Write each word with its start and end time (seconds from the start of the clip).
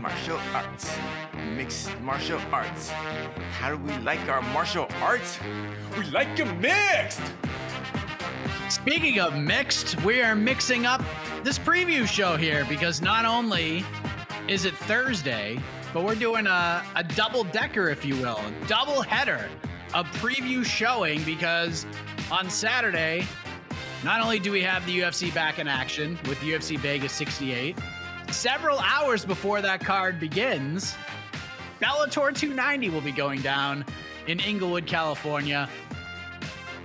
Martial 0.00 0.38
arts. 0.54 0.90
Mixed 1.56 2.00
martial 2.00 2.40
arts. 2.52 2.90
How 3.58 3.70
do 3.70 3.76
we 3.78 3.92
like 3.98 4.20
our 4.28 4.42
martial 4.52 4.86
arts? 5.02 5.38
We 5.96 6.04
like 6.04 6.36
them 6.36 6.60
mixed! 6.60 7.20
Speaking 8.68 9.18
of 9.18 9.36
mixed, 9.36 10.00
we 10.04 10.22
are 10.22 10.34
mixing 10.34 10.86
up 10.86 11.02
this 11.42 11.58
preview 11.58 12.06
show 12.06 12.36
here 12.36 12.64
because 12.66 13.02
not 13.02 13.24
only 13.24 13.84
is 14.46 14.64
it 14.64 14.74
Thursday, 14.74 15.58
but 15.92 16.04
we're 16.04 16.14
doing 16.14 16.46
a, 16.46 16.84
a 16.94 17.02
double 17.02 17.44
decker, 17.44 17.88
if 17.88 18.04
you 18.04 18.14
will, 18.16 18.38
a 18.38 18.68
double 18.68 19.02
header, 19.02 19.48
a 19.94 20.04
preview 20.04 20.64
showing 20.64 21.22
because 21.24 21.86
on 22.30 22.50
Saturday, 22.50 23.26
not 24.04 24.20
only 24.20 24.38
do 24.38 24.52
we 24.52 24.62
have 24.62 24.84
the 24.86 25.00
UFC 25.00 25.34
back 25.34 25.58
in 25.58 25.66
action 25.66 26.18
with 26.28 26.38
UFC 26.38 26.78
Vegas 26.78 27.12
68, 27.12 27.76
several 28.30 28.78
hours 28.78 29.24
before 29.24 29.60
that 29.62 29.80
card 29.80 30.20
begins, 30.20 30.94
Bellator 31.80 32.34
290 32.34 32.90
will 32.90 33.00
be 33.00 33.12
going 33.12 33.40
down 33.40 33.84
in 34.26 34.40
Inglewood, 34.40 34.86
California. 34.86 35.68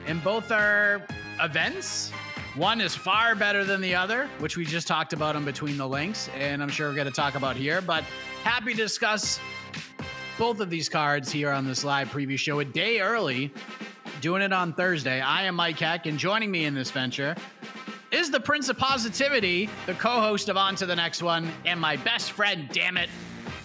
And 0.05 0.23
both 0.23 0.51
are 0.51 1.05
events. 1.41 2.11
One 2.55 2.81
is 2.81 2.95
far 2.95 3.35
better 3.35 3.63
than 3.63 3.81
the 3.81 3.95
other, 3.95 4.29
which 4.39 4.57
we 4.57 4.65
just 4.65 4.87
talked 4.87 5.13
about 5.13 5.35
in 5.35 5.43
between 5.43 5.77
the 5.77 5.87
links, 5.87 6.29
and 6.35 6.61
I'm 6.61 6.69
sure 6.69 6.89
we're 6.89 6.95
going 6.95 7.07
to 7.07 7.13
talk 7.13 7.35
about 7.35 7.55
here. 7.55 7.81
But 7.81 8.03
happy 8.43 8.71
to 8.71 8.77
discuss 8.77 9.39
both 10.37 10.59
of 10.59 10.69
these 10.69 10.87
cards 10.87 11.31
here 11.31 11.51
on 11.51 11.65
this 11.65 11.83
live 11.83 12.09
preview 12.09 12.37
show 12.37 12.59
a 12.59 12.65
day 12.65 12.99
early, 12.99 13.51
doing 14.21 14.41
it 14.41 14.53
on 14.53 14.73
Thursday. 14.73 15.19
I 15.19 15.43
am 15.43 15.55
Mike 15.55 15.79
Heck, 15.79 16.05
and 16.05 16.19
joining 16.19 16.51
me 16.51 16.65
in 16.65 16.75
this 16.75 16.91
venture 16.91 17.35
is 18.23 18.31
the 18.31 18.39
Prince 18.39 18.69
of 18.69 18.77
Positivity, 18.77 19.69
the 19.85 19.93
co 19.95 20.21
host 20.21 20.47
of 20.47 20.55
On 20.55 20.75
to 20.77 20.85
the 20.85 20.95
Next 20.95 21.21
One, 21.21 21.51
and 21.65 21.77
my 21.77 21.97
best 21.97 22.31
friend, 22.31 22.69
damn 22.71 22.95
it, 22.95 23.09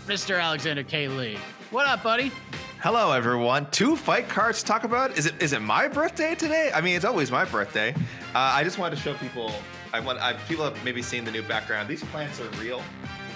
Mr. 0.08 0.42
Alexander 0.42 0.82
K. 0.82 1.06
Lee. 1.06 1.38
What 1.70 1.86
up, 1.86 2.02
buddy? 2.02 2.32
Hello, 2.80 3.12
everyone. 3.12 3.70
Two 3.70 3.94
fight 3.94 4.28
cards 4.28 4.58
to 4.58 4.66
talk 4.66 4.82
about. 4.82 5.16
Is 5.16 5.26
it 5.26 5.41
is 5.41 5.52
it 5.52 5.62
my 5.62 5.86
birthday 5.86 6.34
today? 6.34 6.72
I 6.74 6.80
mean, 6.80 6.97
it's 6.97 7.04
always 7.04 7.30
my 7.30 7.44
birthday. 7.44 7.94
Uh, 8.34 8.34
I 8.34 8.64
just 8.64 8.78
wanted 8.78 8.97
to 8.97 9.02
show 9.02 9.14
people. 9.14 9.52
I 9.92 10.00
want 10.00 10.18
I, 10.20 10.32
people 10.32 10.64
have 10.64 10.84
maybe 10.84 11.02
seen 11.02 11.24
the 11.24 11.30
new 11.30 11.42
background. 11.42 11.88
These 11.88 12.02
plants 12.04 12.41
are 12.41 12.48
real. 12.60 12.82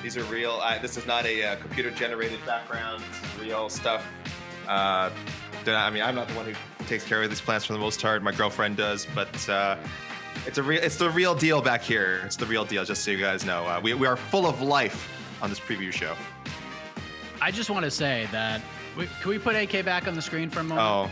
These 0.03 0.17
are 0.17 0.25
real. 0.25 0.59
I, 0.61 0.79
this 0.79 0.97
is 0.97 1.07
not 1.07 1.25
a 1.25 1.45
uh, 1.45 1.57
computer 1.57 1.93
generated 1.93 2.45
background. 2.45 3.01
This 3.01 3.33
is 3.33 3.41
real 3.47 3.69
stuff. 3.69 4.05
Uh, 4.67 5.09
I 5.69 5.91
mean, 5.91 6.03
I'm 6.03 6.17
not 6.17 6.27
the 6.27 6.35
one 6.35 6.47
who 6.47 6.85
takes 6.87 7.05
care 7.05 7.23
of 7.23 7.31
these 7.31 7.41
plants 7.41 7.65
for 7.65 7.75
the 7.75 7.79
most 7.79 8.03
part. 8.03 8.25
My 8.25 8.33
girlfriend 8.33 8.77
does, 8.77 9.07
but 9.15 9.49
uh, 9.49 9.77
it's 10.47 10.59
a 10.59 10.63
real. 10.63 10.83
It's 10.83 10.97
the 10.97 11.11
real 11.11 11.35
deal 11.35 11.61
back 11.63 11.83
here. 11.83 12.21
It's 12.25 12.37
the 12.37 12.47
real 12.47 12.65
deal. 12.65 12.85
Just 12.85 13.05
so 13.05 13.11
you 13.11 13.19
guys 13.19 13.45
know, 13.45 13.65
uh, 13.67 13.81
we 13.83 13.95
we 13.95 14.07
are 14.07 14.17
full 14.17 14.47
of 14.47 14.61
life 14.61 15.09
on 15.41 15.51
this 15.51 15.61
preview 15.61 15.93
show. 15.93 16.15
I 17.41 17.51
just 17.51 17.71
want 17.71 17.85
to 17.85 17.91
say 17.91 18.29
that. 18.33 18.61
We, 18.97 19.07
can 19.21 19.31
we 19.31 19.39
put 19.39 19.57
AK 19.57 19.85
back 19.85 20.07
on 20.07 20.15
the 20.15 20.23
screen 20.23 20.51
for 20.51 20.61
a 20.61 20.65
moment? 20.65 20.87
Oh, 20.87 21.11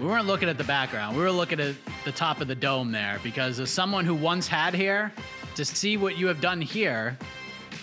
We 0.00 0.06
weren't 0.06 0.26
looking 0.26 0.48
at 0.48 0.56
the 0.56 0.64
background. 0.64 1.14
We 1.16 1.22
were 1.22 1.30
looking 1.30 1.60
at 1.60 1.74
the 2.04 2.12
top 2.12 2.40
of 2.40 2.48
the 2.48 2.54
dome 2.54 2.90
there 2.90 3.20
because 3.22 3.60
as 3.60 3.70
someone 3.70 4.06
who 4.06 4.14
once 4.14 4.48
had 4.48 4.74
hair, 4.74 5.12
to 5.56 5.64
see 5.64 5.96
what 5.98 6.16
you 6.16 6.26
have 6.26 6.40
done 6.40 6.60
here, 6.60 7.18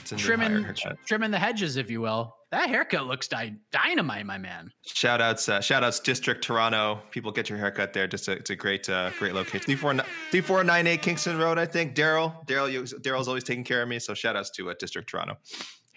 it's 0.01 0.12
a 0.12 0.16
new 0.16 0.22
trimming 0.22 0.66
trimming 1.06 1.31
the 1.31 1.40
hedges, 1.40 1.78
if 1.78 1.90
you 1.91 2.01
will, 2.01 2.35
that 2.53 2.69
haircut 2.69 3.07
looks 3.07 3.27
dy- 3.27 3.55
dynamite, 3.71 4.25
my 4.27 4.37
man. 4.37 4.71
Shout 4.85 5.21
outs, 5.21 5.49
uh, 5.49 5.59
shout 5.59 5.83
outs, 5.83 5.99
District 5.99 6.43
Toronto. 6.43 7.01
People 7.09 7.31
get 7.31 7.49
your 7.49 7.57
haircut 7.57 7.93
there. 7.93 8.05
Just 8.07 8.27
a, 8.27 8.33
it's 8.33 8.51
a 8.51 8.55
great, 8.55 8.87
uh, 8.87 9.09
great 9.17 9.33
location. 9.33 9.65
D 9.65 9.75
four 9.75 9.95
D 10.31 10.39
four 10.39 10.63
nine 10.63 10.85
eight 10.85 11.01
Kingston 11.01 11.37
Road. 11.39 11.57
I 11.57 11.65
think 11.65 11.95
Daryl, 11.95 12.45
Daryl, 12.45 12.71
Daryl's 13.01 13.27
always 13.27 13.43
taking 13.43 13.63
care 13.63 13.81
of 13.81 13.89
me. 13.89 13.97
So 13.97 14.13
shout 14.13 14.35
outs 14.35 14.51
to 14.51 14.69
uh, 14.69 14.75
District 14.77 15.09
Toronto 15.09 15.37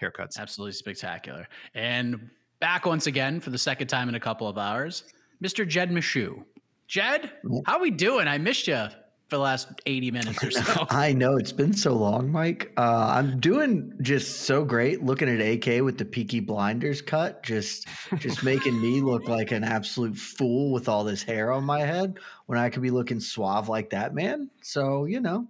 haircuts. 0.01 0.39
Absolutely 0.39 0.73
spectacular. 0.73 1.47
And 1.75 2.29
back 2.59 2.87
once 2.87 3.05
again 3.05 3.39
for 3.39 3.51
the 3.51 3.57
second 3.59 3.87
time 3.87 4.09
in 4.09 4.15
a 4.15 4.19
couple 4.19 4.47
of 4.47 4.57
hours, 4.57 5.03
Mr. 5.43 5.67
Jed 5.67 5.91
Meshew. 5.91 6.43
Jed, 6.87 7.33
how 7.65 7.79
we 7.79 7.91
doing? 7.91 8.27
I 8.27 8.39
missed 8.39 8.65
you 8.65 8.87
for 9.27 9.35
the 9.35 9.41
last 9.41 9.67
80 9.85 10.11
minutes 10.11 10.43
or 10.43 10.51
so. 10.51 10.87
I 10.89 11.11
know 11.11 11.35
it's 11.35 11.51
been 11.51 11.73
so 11.73 11.93
long, 11.93 12.31
Mike. 12.31 12.71
Uh, 12.77 13.11
I'm 13.11 13.39
doing 13.39 13.93
just 14.01 14.41
so 14.41 14.63
great. 14.63 15.03
Looking 15.03 15.27
at 15.29 15.41
AK 15.41 15.83
with 15.83 15.97
the 15.97 16.05
Peaky 16.05 16.39
Blinders 16.39 17.01
cut, 17.01 17.43
just 17.43 17.87
just 18.19 18.43
making 18.43 18.79
me 18.81 19.01
look 19.01 19.27
like 19.27 19.51
an 19.51 19.63
absolute 19.65 20.15
fool 20.17 20.71
with 20.71 20.87
all 20.87 21.03
this 21.03 21.23
hair 21.23 21.51
on 21.51 21.65
my 21.65 21.81
head 21.81 22.19
when 22.45 22.57
I 22.57 22.69
could 22.69 22.81
be 22.81 22.91
looking 22.91 23.19
suave 23.19 23.67
like 23.67 23.89
that, 23.89 24.15
man. 24.15 24.49
So 24.61 25.05
you 25.05 25.19
know, 25.19 25.45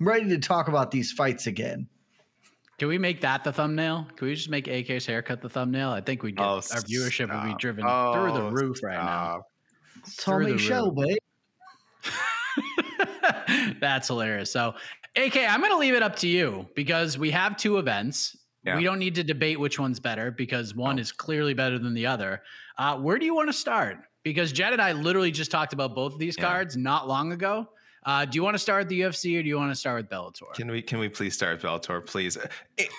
I'm 0.00 0.08
ready 0.08 0.28
to 0.30 0.38
talk 0.38 0.68
about 0.68 0.90
these 0.90 1.12
fights 1.12 1.46
again. 1.46 1.88
Can 2.78 2.88
we 2.88 2.96
make 2.96 3.20
that 3.20 3.44
the 3.44 3.52
thumbnail? 3.52 4.06
Can 4.16 4.28
we 4.28 4.34
just 4.34 4.48
make 4.48 4.66
AK's 4.66 5.04
haircut 5.04 5.42
the 5.42 5.50
thumbnail? 5.50 5.90
I 5.90 6.00
think 6.00 6.22
we 6.22 6.32
get 6.32 6.42
Oh, 6.42 6.54
our 6.54 6.60
viewership 6.80 7.30
will 7.30 7.52
be 7.52 7.54
driven 7.58 7.84
Oh, 7.86 8.14
through 8.14 8.32
the 8.32 8.50
roof 8.50 8.82
right 8.82 8.96
now. 8.96 9.42
Tommy 10.16 10.56
Shelby. 10.56 11.18
That's 13.80 14.08
hilarious. 14.08 14.52
So, 14.52 14.74
AK, 15.16 15.36
I'm 15.38 15.60
going 15.60 15.72
to 15.72 15.78
leave 15.78 15.94
it 15.94 16.02
up 16.02 16.16
to 16.16 16.28
you 16.28 16.66
because 16.74 17.18
we 17.18 17.30
have 17.30 17.56
two 17.56 17.78
events. 17.78 18.36
Yeah. 18.64 18.76
We 18.76 18.84
don't 18.84 18.98
need 18.98 19.14
to 19.16 19.24
debate 19.24 19.58
which 19.58 19.78
one's 19.78 19.98
better 20.00 20.30
because 20.30 20.74
one 20.74 20.96
No. 20.96 21.02
is 21.02 21.12
clearly 21.12 21.54
better 21.54 21.78
than 21.78 21.94
the 21.94 22.06
other. 22.06 22.42
Uh, 22.78 22.96
where 22.98 23.18
do 23.18 23.24
you 23.24 23.34
want 23.34 23.48
to 23.48 23.52
start? 23.52 23.98
Because 24.22 24.52
Jed 24.52 24.72
and 24.74 24.82
I 24.82 24.92
literally 24.92 25.30
just 25.30 25.50
talked 25.50 25.72
about 25.72 25.94
both 25.94 26.12
of 26.12 26.18
these 26.18 26.36
Yeah. 26.36 26.44
cards 26.44 26.76
not 26.76 27.08
long 27.08 27.32
ago. 27.32 27.70
Uh, 28.04 28.24
do 28.24 28.36
you 28.36 28.42
want 28.42 28.54
to 28.54 28.58
start 28.58 28.80
with 28.82 28.88
the 28.88 29.00
UFC 29.00 29.38
or 29.38 29.42
do 29.42 29.48
you 29.48 29.56
want 29.56 29.70
to 29.70 29.74
start 29.74 29.96
with 30.02 30.10
Bellator? 30.10 30.52
Can 30.54 30.70
we 30.70 30.80
can 30.82 30.98
we 30.98 31.08
please 31.08 31.34
start 31.34 31.54
with 31.54 31.62
Bellator, 31.62 32.04
please? 32.04 32.38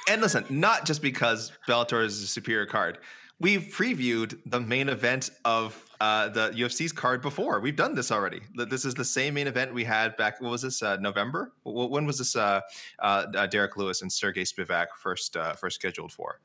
And 0.09 0.21
listen, 0.21 0.45
not 0.49 0.85
just 0.85 1.01
because 1.01 1.51
Bellator 1.67 2.03
is 2.05 2.21
a 2.21 2.27
superior 2.27 2.65
card. 2.65 2.97
we've 3.39 3.73
previewed 3.75 4.37
the 4.45 4.59
main 4.59 4.87
event 4.89 5.31
of 5.45 5.83
uh, 6.01 6.29
the 6.29 6.49
UFC's 6.49 6.91
card 6.91 7.21
before. 7.21 7.59
We've 7.59 7.75
done 7.75 7.93
this 7.93 8.11
already. 8.11 8.41
This 8.55 8.85
is 8.85 8.95
the 8.95 9.05
same 9.05 9.35
main 9.35 9.45
event 9.45 9.71
we 9.71 9.83
had 9.83 10.17
back. 10.17 10.41
What 10.41 10.49
was 10.49 10.63
this? 10.63 10.81
Uh, 10.81 10.97
November? 10.97 11.53
When 11.63 12.05
was 12.05 12.17
this? 12.17 12.35
Uh, 12.35 12.61
uh, 12.99 13.27
uh 13.35 13.67
Lewis 13.75 14.01
and 14.01 14.09
Serghei 14.09 14.43
Spivac 14.51 14.87
first 14.97 15.37
uh, 15.37 15.53
first 15.53 15.75
scheduled 15.75 16.11
for? 16.11 16.39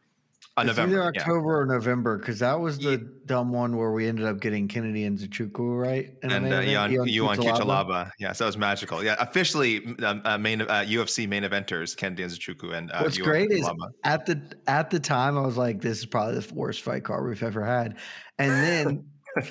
Uh, 0.59 0.65
November, 0.65 0.97
either 0.97 1.19
October 1.19 1.51
yeah. 1.51 1.57
or 1.57 1.67
November 1.67 2.19
because 2.19 2.39
that 2.39 2.59
was 2.59 2.79
the 2.79 2.93
yeah. 2.93 2.97
dumb 3.27 3.53
one 3.53 3.77
where 3.77 3.93
we 3.93 4.07
ended 4.07 4.25
up 4.25 4.41
getting 4.41 4.69
Kennedy 4.69 5.05
and 5.05 5.19
Nzechukwu 5.19 5.79
right 5.79 6.15
and 6.23 6.33
uh, 6.33 6.57
Ion, 6.57 6.93
Ion 6.93 7.37
Cutelaba. 7.37 8.11
Yeah, 8.19 8.33
so 8.33 8.45
that 8.45 8.49
was 8.49 8.57
magical. 8.57 9.05
Yeah, 9.05 9.17
officially 9.19 9.87
um, 10.03 10.23
uh, 10.25 10.39
main 10.39 10.63
uh, 10.63 10.85
UFC 10.87 11.29
main 11.29 11.43
eventers 11.43 11.95
Kennedy 11.95 12.23
and 12.23 12.33
Nzechukwu 12.33 12.73
and 12.73 12.91
uh, 12.91 13.01
what's 13.01 13.19
great 13.19 13.51
is 13.51 13.69
at 14.05 14.25
the 14.25 14.41
at 14.67 14.89
the 14.89 15.01
time 15.01 15.37
I 15.37 15.43
was 15.43 15.59
like, 15.59 15.83
this 15.83 15.99
is 15.99 16.07
probably 16.07 16.41
the 16.41 16.55
worst 16.55 16.83
fight 16.83 17.05
card 17.05 17.29
we've 17.29 17.43
ever 17.43 17.65
had, 17.65 17.97
and 18.39 18.51
then. 18.51 19.05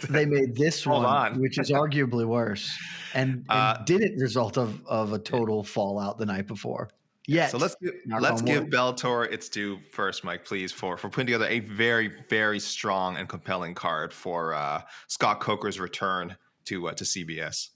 They 0.09 0.25
made 0.25 0.55
this 0.55 0.85
one, 0.87 1.05
on. 1.05 1.39
which 1.39 1.57
is 1.59 1.71
arguably 1.71 2.25
worse, 2.25 2.75
and, 3.13 3.31
and 3.31 3.45
uh, 3.49 3.77
didn't 3.85 4.17
result 4.19 4.57
of 4.57 4.85
of 4.87 5.13
a 5.13 5.19
total 5.19 5.63
fallout 5.63 6.17
the 6.17 6.25
night 6.25 6.47
before. 6.47 6.89
Yeah. 7.27 7.47
So 7.47 7.57
let's 7.57 7.75
give, 7.81 7.93
let's 8.19 8.41
give 8.41 8.65
Bellator 8.65 9.31
its 9.31 9.49
due 9.49 9.79
first, 9.91 10.23
Mike, 10.23 10.45
please, 10.45 10.71
for 10.71 10.97
for 10.97 11.09
putting 11.09 11.27
together 11.27 11.47
a 11.47 11.59
very 11.59 12.11
very 12.29 12.59
strong 12.59 13.17
and 13.17 13.27
compelling 13.27 13.73
card 13.73 14.13
for 14.13 14.53
uh, 14.53 14.81
Scott 15.07 15.39
Coker's 15.39 15.79
return 15.79 16.35
to 16.65 16.87
uh, 16.87 16.93
to 16.93 17.03
CBS. 17.03 17.69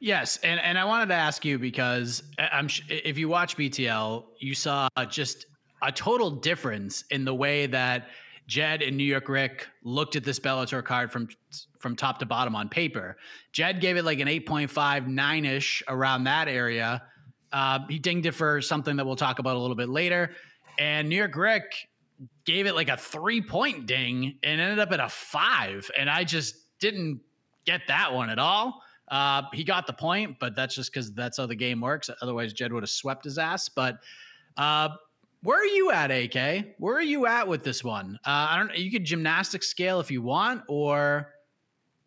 Yes, 0.00 0.38
and 0.38 0.58
and 0.60 0.78
I 0.78 0.84
wanted 0.84 1.06
to 1.06 1.14
ask 1.14 1.44
you 1.44 1.58
because 1.58 2.22
uh, 2.38 2.46
I'm 2.52 2.68
if 2.88 3.18
you 3.18 3.28
watch 3.28 3.56
BTL, 3.56 4.24
you 4.38 4.54
saw 4.54 4.88
just 5.08 5.46
a 5.82 5.92
total 5.92 6.30
difference 6.30 7.04
in 7.10 7.24
the 7.24 7.34
way 7.34 7.66
that 7.66 8.08
Jed 8.50 8.82
and 8.82 8.96
New 8.96 9.04
York 9.04 9.28
Rick 9.28 9.68
looked 9.84 10.16
at 10.16 10.24
this 10.24 10.40
Bellator 10.40 10.84
card 10.84 11.12
from 11.12 11.28
from 11.78 11.94
top 11.94 12.18
to 12.18 12.26
bottom 12.26 12.56
on 12.56 12.68
paper. 12.68 13.16
Jed 13.52 13.80
gave 13.80 13.96
it 13.96 14.04
like 14.04 14.18
an 14.18 14.26
8.5, 14.26 15.06
9 15.06 15.44
ish 15.44 15.84
around 15.86 16.24
that 16.24 16.48
area. 16.48 17.00
Uh, 17.52 17.78
he 17.88 18.00
dinged 18.00 18.26
it 18.26 18.32
for 18.32 18.60
something 18.60 18.96
that 18.96 19.06
we'll 19.06 19.14
talk 19.14 19.38
about 19.38 19.54
a 19.54 19.58
little 19.58 19.76
bit 19.76 19.88
later. 19.88 20.32
And 20.80 21.08
New 21.08 21.14
York 21.14 21.36
Rick 21.36 21.72
gave 22.44 22.66
it 22.66 22.74
like 22.74 22.88
a 22.88 22.96
three 22.96 23.40
point 23.40 23.86
ding 23.86 24.36
and 24.42 24.60
ended 24.60 24.80
up 24.80 24.90
at 24.90 24.98
a 24.98 25.08
five. 25.08 25.88
And 25.96 26.10
I 26.10 26.24
just 26.24 26.56
didn't 26.80 27.20
get 27.64 27.82
that 27.86 28.12
one 28.12 28.30
at 28.30 28.40
all. 28.40 28.82
Uh, 29.06 29.42
he 29.52 29.62
got 29.62 29.86
the 29.86 29.92
point, 29.92 30.38
but 30.40 30.56
that's 30.56 30.74
just 30.74 30.92
because 30.92 31.12
that's 31.14 31.38
how 31.38 31.46
the 31.46 31.54
game 31.54 31.80
works. 31.80 32.10
Otherwise, 32.20 32.52
Jed 32.52 32.72
would 32.72 32.82
have 32.82 32.90
swept 32.90 33.24
his 33.24 33.38
ass. 33.38 33.68
But 33.68 34.00
uh, 34.56 34.88
where 35.42 35.58
are 35.58 35.66
you 35.66 35.90
at, 35.90 36.10
AK? 36.10 36.74
Where 36.78 36.96
are 36.96 37.02
you 37.02 37.26
at 37.26 37.48
with 37.48 37.64
this 37.64 37.82
one? 37.82 38.18
Uh, 38.26 38.48
I 38.50 38.58
don't. 38.58 38.76
You 38.76 38.90
could 38.90 39.04
gymnastic 39.04 39.62
scale 39.62 40.00
if 40.00 40.10
you 40.10 40.22
want, 40.22 40.62
or 40.68 41.32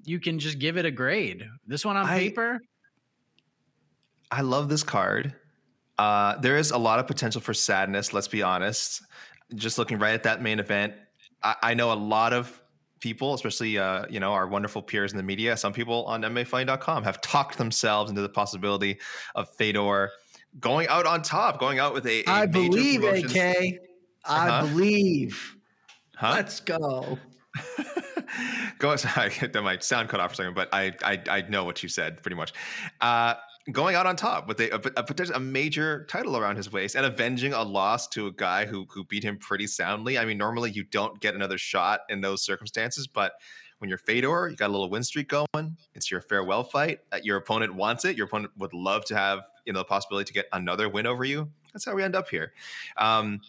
you 0.03 0.19
can 0.19 0.39
just 0.39 0.59
give 0.59 0.77
it 0.77 0.85
a 0.85 0.91
grade. 0.91 1.45
This 1.65 1.83
one 1.83 1.97
on 1.97 2.06
I, 2.06 2.19
paper, 2.19 2.59
I 4.30 4.41
love 4.41 4.69
this 4.69 4.83
card. 4.83 5.35
Uh, 5.97 6.38
there 6.39 6.57
is 6.57 6.71
a 6.71 6.77
lot 6.77 7.00
of 7.00 7.07
potential 7.07 7.41
for 7.41 7.53
sadness. 7.53 8.13
Let's 8.13 8.27
be 8.27 8.41
honest. 8.41 9.03
Just 9.56 9.77
looking 9.77 10.00
right 10.00 10.13
at 10.13 10.24
that 10.24 10.41
main 10.41 10.59
event, 10.59 10.94
I, 11.41 11.56
I 11.62 11.74
know 11.74 11.91
a 11.91 11.95
lot 11.95 12.33
of 12.33 12.62
people, 13.00 13.33
especially 13.33 13.77
uh, 13.77 14.06
you 14.09 14.19
know 14.19 14.33
our 14.33 14.47
wonderful 14.47 14.81
peers 14.81 15.12
in 15.12 15.18
the 15.18 15.24
media. 15.24 15.57
Some 15.57 15.74
people 15.74 16.06
on 16.06 16.21
MMAfighting.com 16.21 17.03
have 17.03 17.21
talked 17.21 17.57
themselves 17.57 18.09
into 18.09 18.21
the 18.21 18.29
possibility 18.29 19.00
of 19.36 19.50
Fedor 19.56 20.12
going 20.59 20.88
out 20.88 21.05
on 21.05 21.21
top, 21.21 21.59
going 21.59 21.79
out 21.79 21.94
with 21.94 22.05
a. 22.05 22.23
a 22.23 22.29
I 22.29 22.45
believe, 22.45 23.03
AK. 23.03 23.35
I 24.25 24.47
uh-huh. 24.47 24.67
believe. 24.67 25.57
Huh? 26.15 26.31
Let's 26.35 26.59
go. 26.59 27.17
go. 28.79 28.95
Sorry, 28.95 29.29
that 29.41 29.61
might 29.63 29.83
sound 29.83 30.09
cut 30.09 30.19
off 30.19 30.31
for 30.31 30.33
a 30.33 30.38
second, 30.38 30.55
but 30.55 30.69
I 30.73 30.94
I, 31.03 31.21
I 31.29 31.41
know 31.50 31.63
what 31.63 31.83
you 31.83 31.89
said 31.89 32.21
pretty 32.21 32.35
much. 32.35 32.53
Uh, 33.01 33.35
going 33.71 33.95
out 33.95 34.05
on 34.05 34.15
top 34.15 34.47
with 34.47 34.59
a, 34.59 34.75
a, 34.75 35.03
potential 35.03 35.35
a 35.35 35.39
major 35.39 36.05
title 36.09 36.35
around 36.35 36.57
his 36.57 36.69
waist 36.69 36.95
and 36.95 37.05
avenging 37.05 37.53
a 37.53 37.63
loss 37.63 38.07
to 38.09 38.27
a 38.27 38.31
guy 38.31 38.65
who 38.65 38.85
who 38.89 39.03
beat 39.05 39.23
him 39.23 39.38
pretty 39.38 39.67
soundly. 39.67 40.17
I 40.17 40.25
mean, 40.25 40.38
normally 40.38 40.71
you 40.71 40.83
don't 40.83 41.19
get 41.19 41.35
another 41.35 41.57
shot 41.57 42.01
in 42.09 42.21
those 42.21 42.44
circumstances, 42.44 43.07
but 43.07 43.33
when 43.79 43.89
you're 43.89 43.97
Fedor, 43.97 44.50
you 44.50 44.55
got 44.55 44.69
a 44.69 44.71
little 44.71 44.89
win 44.89 45.03
streak 45.03 45.27
going. 45.27 45.77
It's 45.94 46.09
your 46.09 46.21
farewell 46.21 46.63
fight. 46.63 47.00
Uh, 47.11 47.19
your 47.21 47.38
opponent 47.38 47.75
wants 47.75 48.05
it. 48.05 48.15
Your 48.15 48.27
opponent 48.27 48.53
would 48.57 48.73
love 48.73 49.03
to 49.05 49.15
have 49.17 49.41
you 49.65 49.74
know 49.74 49.80
the 49.80 49.86
possibility 49.86 50.25
to 50.27 50.33
get 50.33 50.45
another 50.51 50.89
win 50.89 51.07
over 51.07 51.24
you. 51.24 51.50
That's 51.74 51.86
how 51.86 51.95
we 51.95 52.04
end 52.04 52.15
up 52.15 52.30
here. 52.30 52.54
Um, 52.98 53.42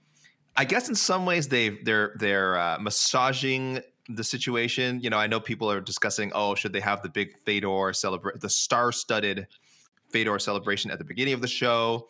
I 0.56 0.64
guess 0.64 0.88
in 0.88 0.94
some 0.94 1.26
ways 1.26 1.48
they 1.48 1.70
they're 1.70 2.14
they're 2.18 2.58
uh, 2.58 2.78
massaging 2.78 3.80
the 4.08 4.24
situation. 4.24 5.00
You 5.00 5.10
know, 5.10 5.18
I 5.18 5.26
know 5.26 5.40
people 5.40 5.70
are 5.70 5.80
discussing, 5.80 6.30
oh, 6.34 6.54
should 6.54 6.72
they 6.72 6.80
have 6.80 7.02
the 7.02 7.08
big 7.08 7.38
Fedor 7.44 7.92
celebrate 7.94 8.40
the 8.40 8.50
star-studded 8.50 9.46
Fedor 10.10 10.38
celebration 10.38 10.90
at 10.90 10.98
the 10.98 11.04
beginning 11.04 11.34
of 11.34 11.40
the 11.40 11.48
show, 11.48 12.08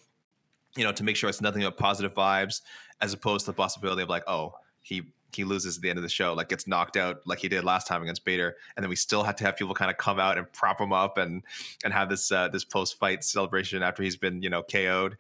you 0.77 0.85
know, 0.85 0.93
to 0.93 1.05
make 1.05 1.17
sure 1.17 1.31
it's 1.31 1.41
nothing 1.41 1.63
but 1.63 1.77
positive 1.77 2.13
vibes, 2.13 2.63
as 3.01 3.13
opposed 3.13 3.47
to 3.47 3.53
the 3.53 3.57
possibility 3.57 4.03
of 4.03 4.09
like, 4.09 4.25
oh, 4.27 4.55
he 4.83 5.03
he 5.35 5.45
loses 5.45 5.77
at 5.77 5.83
the 5.83 5.91
end 5.91 5.99
of 5.99 6.03
the 6.03 6.09
show, 6.09 6.33
like 6.35 6.49
gets 6.49 6.67
knocked 6.67 6.97
out 6.97 7.27
like 7.27 7.39
he 7.39 7.49
did 7.49 7.65
last 7.65 7.87
time 7.87 8.03
against 8.03 8.25
Bader, 8.25 8.57
and 8.77 8.83
then 8.83 8.89
we 8.91 8.97
still 8.97 9.23
had 9.23 9.37
to 9.39 9.45
have 9.45 9.57
people 9.57 9.75
kind 9.75 9.91
of 9.91 9.97
come 9.97 10.19
out 10.19 10.39
and 10.39 10.51
prop 10.53 10.81
him 10.81 10.93
up 10.93 11.19
and 11.19 11.43
and 11.85 11.93
have 11.93 12.09
this 12.09 12.31
uh, 12.33 12.49
this 12.49 12.65
post 12.65 12.99
fight 12.99 13.25
celebration 13.25 13.83
after 13.83 14.03
he's 14.03 14.17
been 14.17 14.43
you 14.43 14.51
know 14.51 14.63
KO'd. 14.63 15.17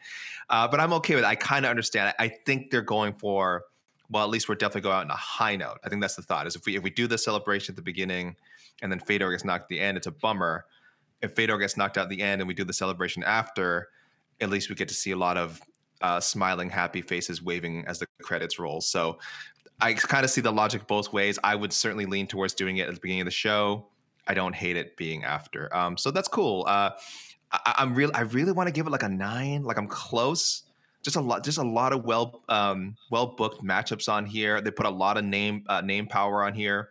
Uh, 0.50 0.68
but 0.68 0.80
I'm 0.80 0.92
okay 0.94 1.14
with 1.14 1.24
it. 1.24 1.26
I 1.26 1.34
kind 1.34 1.64
of 1.64 1.70
understand. 1.70 2.14
I 2.18 2.28
think 2.28 2.70
they're 2.70 2.82
going 2.82 3.14
for 3.14 3.64
well, 4.10 4.22
at 4.22 4.30
least 4.30 4.48
we're 4.48 4.54
definitely 4.54 4.82
going 4.82 4.96
out 4.96 5.04
on 5.04 5.10
a 5.10 5.16
high 5.16 5.56
note. 5.56 5.78
I 5.82 5.88
think 5.88 6.02
that's 6.02 6.16
the 6.16 6.22
thought. 6.22 6.46
Is 6.46 6.56
if 6.56 6.66
we 6.66 6.76
if 6.76 6.82
we 6.82 6.90
do 6.90 7.06
the 7.06 7.18
celebration 7.18 7.72
at 7.72 7.76
the 7.76 7.82
beginning, 7.82 8.36
and 8.82 8.90
then 8.90 9.00
Fedor 9.00 9.30
gets 9.30 9.44
knocked 9.44 9.62
at 9.64 9.68
the 9.68 9.80
end, 9.80 9.96
it's 9.96 10.06
a 10.06 10.12
bummer 10.12 10.66
if 11.24 11.34
Fedor 11.34 11.58
gets 11.58 11.76
knocked 11.76 11.98
out 11.98 12.04
at 12.04 12.10
the 12.10 12.22
end 12.22 12.40
and 12.40 12.48
we 12.48 12.54
do 12.54 12.64
the 12.64 12.72
celebration 12.72 13.24
after, 13.24 13.88
at 14.40 14.50
least 14.50 14.68
we 14.68 14.74
get 14.74 14.88
to 14.88 14.94
see 14.94 15.10
a 15.12 15.16
lot 15.16 15.36
of 15.36 15.60
uh, 16.04 16.20
smiling, 16.20 16.68
happy 16.68 17.00
faces 17.00 17.42
waving 17.42 17.84
as 17.86 17.98
the 17.98 18.06
credits 18.22 18.58
roll. 18.58 18.82
So 18.82 19.18
I 19.80 19.94
kind 19.94 20.22
of 20.22 20.30
see 20.30 20.42
the 20.42 20.52
logic 20.52 20.86
both 20.86 21.14
ways. 21.14 21.38
I 21.42 21.54
would 21.54 21.72
certainly 21.72 22.04
lean 22.04 22.26
towards 22.26 22.52
doing 22.52 22.76
it 22.76 22.88
at 22.88 22.94
the 22.94 23.00
beginning 23.00 23.22
of 23.22 23.26
the 23.26 23.30
show. 23.30 23.86
I 24.26 24.34
don't 24.34 24.54
hate 24.54 24.76
it 24.76 24.98
being 24.98 25.24
after. 25.24 25.74
Um, 25.74 25.96
so 25.96 26.10
that's 26.10 26.28
cool. 26.28 26.64
Uh, 26.68 26.90
I, 27.50 27.74
am 27.78 27.94
real. 27.94 28.10
I 28.12 28.20
really 28.20 28.52
want 28.52 28.68
to 28.68 28.72
give 28.72 28.86
it 28.86 28.90
like 28.90 29.02
a 29.02 29.08
nine. 29.08 29.62
Like 29.62 29.78
I'm 29.78 29.88
close. 29.88 30.64
Just 31.02 31.16
a 31.16 31.20
lot. 31.22 31.42
Just 31.42 31.56
a 31.56 31.66
lot 31.66 31.94
of 31.94 32.04
well, 32.04 32.42
um, 32.50 32.96
well 33.10 33.26
booked 33.26 33.64
matchups 33.64 34.12
on 34.12 34.26
here. 34.26 34.60
They 34.60 34.70
put 34.70 34.84
a 34.84 34.90
lot 34.90 35.16
of 35.16 35.24
name 35.24 35.64
uh, 35.68 35.80
name 35.80 36.06
power 36.06 36.44
on 36.44 36.52
here. 36.52 36.90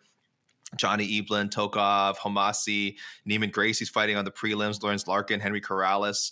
Johnny 0.75 1.21
Eblen, 1.21 1.51
Tokov, 1.51 2.17
Homasi, 2.17 2.95
Neiman 3.29 3.51
Gracie's 3.51 3.89
fighting 3.89 4.15
on 4.15 4.25
the 4.25 4.31
prelims, 4.31 4.81
Lorenz 4.81 5.07
Larkin, 5.07 5.39
Henry 5.39 5.61
Corrales, 5.61 6.31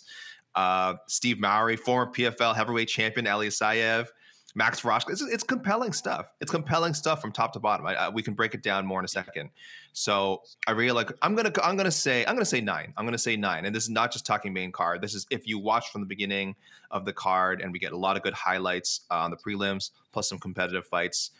uh, 0.54 0.94
Steve 1.08 1.38
Mowry, 1.38 1.76
former 1.76 2.10
PFL 2.12 2.54
heavyweight 2.54 2.88
champion 2.88 3.26
Ali 3.26 3.48
Sayev, 3.48 4.08
Max 4.54 4.82
Rohskopf. 4.82 5.10
It's, 5.10 5.22
it's, 5.22 5.44
compelling 5.44 5.92
stuff. 5.92 6.26
It's 6.40 6.50
compelling 6.50 6.94
stuff 6.94 7.22
from 7.22 7.32
top 7.32 7.52
to 7.54 7.60
bottom. 7.60 7.86
I, 7.86 7.94
I, 7.94 8.08
we 8.10 8.22
can 8.22 8.34
break 8.34 8.54
it 8.54 8.62
down 8.62 8.84
more 8.84 8.98
in 8.98 9.04
a 9.04 9.08
second. 9.08 9.50
So 9.92 10.42
I 10.66 10.72
really 10.72 10.92
like. 10.92 11.10
I'm 11.22 11.34
gonna. 11.34 11.52
I'm 11.62 11.76
gonna 11.76 11.90
say. 11.90 12.24
I'm 12.26 12.34
gonna 12.34 12.44
say 12.44 12.60
nine. 12.60 12.92
I'm 12.96 13.06
gonna 13.06 13.18
say 13.18 13.36
nine. 13.36 13.64
And 13.64 13.74
this 13.74 13.84
is 13.84 13.90
not 13.90 14.12
just 14.12 14.26
talking 14.26 14.52
main 14.52 14.72
card. 14.72 15.00
This 15.00 15.14
is 15.14 15.26
if 15.30 15.46
you 15.46 15.58
watch 15.58 15.90
from 15.90 16.02
the 16.02 16.06
beginning 16.06 16.54
of 16.90 17.04
the 17.04 17.12
card, 17.12 17.60
and 17.62 17.72
we 17.72 17.78
get 17.78 17.92
a 17.92 17.96
lot 17.96 18.16
of 18.16 18.22
good 18.22 18.34
highlights 18.34 19.02
uh, 19.10 19.16
on 19.16 19.30
the 19.30 19.36
prelims, 19.36 19.90
plus 20.12 20.28
some 20.28 20.38
competitive 20.38 20.86
fights 20.86 21.30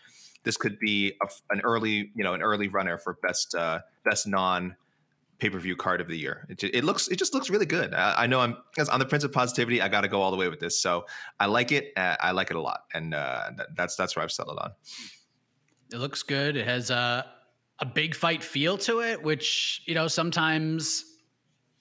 this 0.44 0.56
could 0.56 0.78
be 0.78 1.12
a, 1.22 1.28
an 1.50 1.60
early, 1.62 2.10
you 2.14 2.24
know, 2.24 2.34
an 2.34 2.42
early 2.42 2.68
runner 2.68 2.98
for 2.98 3.14
best 3.22 3.54
uh, 3.54 3.80
best 4.04 4.26
non 4.26 4.76
pay 5.42 5.50
per 5.50 5.58
view 5.58 5.74
card 5.74 6.00
of 6.00 6.06
the 6.06 6.16
year. 6.16 6.46
It, 6.48 6.62
it, 6.62 6.84
looks, 6.84 7.08
it 7.08 7.18
just 7.18 7.34
looks 7.34 7.50
really 7.50 7.66
good. 7.66 7.92
I, 7.94 8.22
I 8.22 8.26
know 8.28 8.38
I'm 8.38 8.56
on 8.88 9.00
the 9.00 9.04
Prince 9.04 9.24
of 9.24 9.32
Positivity. 9.32 9.82
I 9.82 9.88
got 9.88 10.02
to 10.02 10.08
go 10.08 10.22
all 10.22 10.30
the 10.30 10.36
way 10.36 10.48
with 10.48 10.60
this, 10.60 10.80
so 10.80 11.04
I 11.40 11.46
like 11.46 11.72
it. 11.72 11.92
Uh, 11.96 12.14
I 12.20 12.30
like 12.30 12.50
it 12.50 12.56
a 12.56 12.60
lot, 12.60 12.82
and 12.94 13.12
uh, 13.12 13.50
that's 13.76 13.96
that's 13.96 14.14
where 14.14 14.22
I've 14.22 14.30
settled 14.30 14.58
on. 14.58 14.70
It 15.92 15.98
looks 15.98 16.22
good. 16.22 16.56
It 16.56 16.64
has 16.64 16.90
a 16.90 17.26
a 17.80 17.84
big 17.84 18.14
fight 18.14 18.44
feel 18.44 18.78
to 18.78 19.00
it, 19.00 19.20
which 19.20 19.82
you 19.86 19.96
know 19.96 20.06
sometimes 20.06 21.04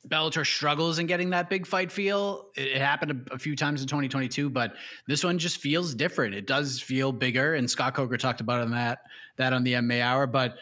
Bellator 0.07 0.43
struggles 0.43 0.97
in 0.97 1.05
getting 1.05 1.29
that 1.29 1.47
big 1.47 1.67
fight 1.67 1.91
feel. 1.91 2.47
It, 2.55 2.81
happened 2.81 3.27
a, 3.29 3.35
a, 3.35 3.37
few 3.37 3.55
times 3.55 3.83
in 3.83 3.87
2022, 3.87 4.49
but 4.49 4.73
this 5.07 5.23
one 5.23 5.37
just 5.37 5.57
feels 5.57 5.93
different. 5.93 6.33
It 6.33 6.47
does 6.47 6.81
feel 6.81 7.11
bigger, 7.11 7.53
and 7.53 7.69
Scott 7.69 7.93
Coker 7.93 8.17
talked 8.17 8.41
about 8.41 8.61
on 8.61 8.71
that 8.71 9.01
that 9.37 9.53
on 9.53 9.63
the 9.63 9.73
MMA 9.73 10.01
Hour. 10.01 10.25
But 10.25 10.55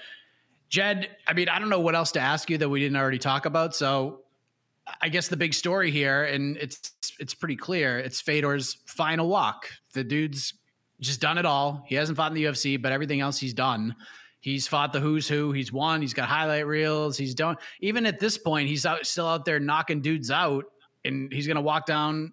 Jed, 0.69 1.09
I 1.27 1.33
mean, 1.33 1.49
I 1.49 1.59
don't 1.59 1.69
know 1.69 1.79
what 1.79 1.95
else 1.95 2.11
to 2.13 2.19
ask 2.19 2.49
you 2.49 2.57
that 2.59 2.69
we 2.69 2.79
didn't 2.79 2.97
already 2.97 3.17
talk 3.17 3.45
about. 3.45 3.75
So 3.75 4.21
I 5.01 5.09
guess 5.09 5.27
the 5.27 5.38
big 5.38 5.53
story 5.53 5.91
here, 5.91 6.23
and 6.23 6.57
it's 6.57 6.93
it's 7.19 7.33
pretty 7.33 7.55
clear, 7.55 7.99
it's 7.99 8.21
Fedor's 8.21 8.77
final 8.85 9.27
walk. 9.27 9.67
The 9.93 10.03
dude's 10.03 10.53
just 10.99 11.21
done 11.21 11.38
it 11.38 11.45
all. 11.45 11.83
He 11.88 11.95
hasn't 11.95 12.17
fought 12.17 12.31
in 12.31 12.35
the 12.35 12.45
UFC, 12.45 12.81
but 12.81 12.91
everything 12.91 13.19
else 13.19 13.38
he's 13.39 13.53
done. 13.53 13.95
He's 14.41 14.67
fought 14.67 14.93
the 14.93 14.99
who's 14.99 15.27
who. 15.27 15.51
He's 15.51 15.71
won. 15.73 16.01
He's 16.01 16.13
got 16.13 16.29
highlight 16.29 16.65
reels. 16.65 17.17
He's 17.17 17.35
done. 17.35 17.57
Even 17.81 18.05
at 18.05 18.19
this 18.19 18.38
point, 18.38 18.69
he's 18.69 18.85
out, 18.85 19.05
still 19.05 19.27
out 19.27 19.43
there 19.43 19.59
knocking 19.59 20.01
dudes 20.01 20.31
out, 20.31 20.65
and 21.03 21.31
he's 21.31 21.45
going 21.45 21.55
to 21.55 21.61
walk 21.61 21.85
down 21.85 22.31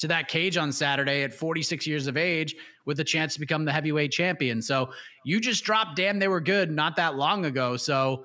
to 0.00 0.08
that 0.08 0.28
cage 0.28 0.56
on 0.56 0.72
Saturday 0.72 1.22
at 1.22 1.32
46 1.32 1.86
years 1.86 2.06
of 2.06 2.16
age 2.16 2.56
with 2.86 3.00
a 3.00 3.04
chance 3.04 3.34
to 3.34 3.40
become 3.40 3.64
the 3.64 3.72
heavyweight 3.72 4.10
champion. 4.10 4.60
So 4.60 4.90
you 5.24 5.40
just 5.40 5.62
dropped 5.62 5.96
damn 5.96 6.18
they 6.18 6.28
were 6.28 6.40
good 6.40 6.70
not 6.70 6.96
that 6.96 7.16
long 7.16 7.44
ago. 7.44 7.76
So 7.76 8.24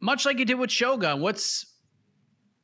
much 0.00 0.26
like 0.26 0.38
you 0.38 0.44
did 0.44 0.54
with 0.54 0.70
Shogun, 0.70 1.20
what's 1.20 1.66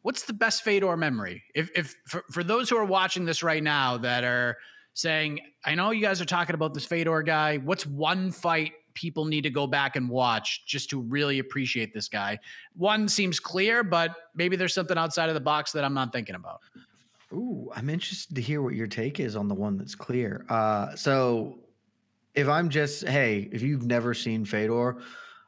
what's 0.02 0.24
the 0.24 0.32
best 0.32 0.62
Fedor 0.62 0.96
memory? 0.96 1.42
If 1.54 1.70
if 1.74 1.96
for, 2.06 2.22
for 2.30 2.44
those 2.44 2.68
who 2.68 2.76
are 2.76 2.84
watching 2.84 3.24
this 3.24 3.42
right 3.42 3.62
now 3.62 3.96
that 3.98 4.24
are 4.24 4.56
saying, 4.92 5.40
I 5.64 5.74
know 5.74 5.90
you 5.90 6.02
guys 6.02 6.20
are 6.20 6.26
talking 6.26 6.54
about 6.54 6.74
this 6.74 6.84
Fedor 6.84 7.22
guy, 7.22 7.58
what's 7.58 7.86
one 7.86 8.30
fight 8.30 8.72
people 8.94 9.24
need 9.24 9.42
to 9.42 9.50
go 9.50 9.66
back 9.66 9.94
and 9.94 10.08
watch 10.08 10.66
just 10.66 10.90
to 10.90 11.00
really 11.00 11.38
appreciate 11.38 11.94
this 11.94 12.08
guy? 12.08 12.38
One 12.74 13.08
seems 13.08 13.40
clear, 13.40 13.84
but 13.84 14.14
maybe 14.34 14.56
there's 14.56 14.74
something 14.74 14.98
outside 14.98 15.28
of 15.28 15.34
the 15.34 15.40
box 15.40 15.72
that 15.72 15.84
I'm 15.84 15.94
not 15.94 16.12
thinking 16.12 16.34
about. 16.34 16.60
Ooh, 17.32 17.70
I'm 17.74 17.90
interested 17.90 18.34
to 18.36 18.40
hear 18.40 18.62
what 18.62 18.74
your 18.74 18.86
take 18.86 19.20
is 19.20 19.36
on 19.36 19.48
the 19.48 19.54
one 19.54 19.76
that's 19.76 19.94
clear. 19.94 20.46
Uh, 20.48 20.94
so 20.96 21.58
if 22.34 22.48
I'm 22.48 22.70
just, 22.70 23.06
hey, 23.06 23.48
if 23.52 23.62
you've 23.62 23.84
never 23.84 24.14
seen 24.14 24.44
Fedor, 24.44 24.96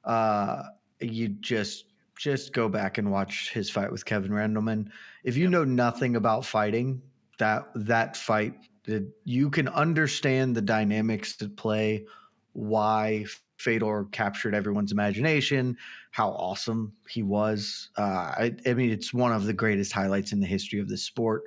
uh, 0.05 0.63
you 1.01 1.29
just 1.29 1.87
just 2.17 2.53
go 2.53 2.69
back 2.69 2.99
and 2.99 3.11
watch 3.11 3.51
his 3.51 3.71
fight 3.71 3.91
with 3.91 4.05
Kevin 4.05 4.31
Randleman. 4.31 4.91
If 5.25 5.39
you 5.39 5.49
know 5.49 5.65
nothing 5.65 6.17
about 6.17 6.45
fighting, 6.45 7.01
that 7.39 7.67
that 7.75 8.15
fight, 8.15 8.55
that 8.85 9.11
you 9.25 9.49
can 9.49 9.69
understand 9.69 10.55
the 10.55 10.61
dynamics 10.61 11.41
at 11.41 11.57
play, 11.57 12.05
why 12.53 13.25
Fedor 13.57 14.09
captured 14.13 14.55
everyone's 14.55 14.93
imagination, 14.93 15.79
how 16.11 16.31
awesome 16.31 16.93
he 17.09 17.23
was. 17.23 17.91
Uh, 17.97 18.03
I, 18.03 18.55
I 18.67 18.75
mean, 18.75 18.91
it's 18.91 19.15
one 19.15 19.33
of 19.33 19.45
the 19.45 19.53
greatest 19.53 19.93
highlights 19.93 20.33
in 20.33 20.41
the 20.41 20.47
history 20.47 20.81
of 20.81 20.89
this 20.89 21.03
sport. 21.03 21.45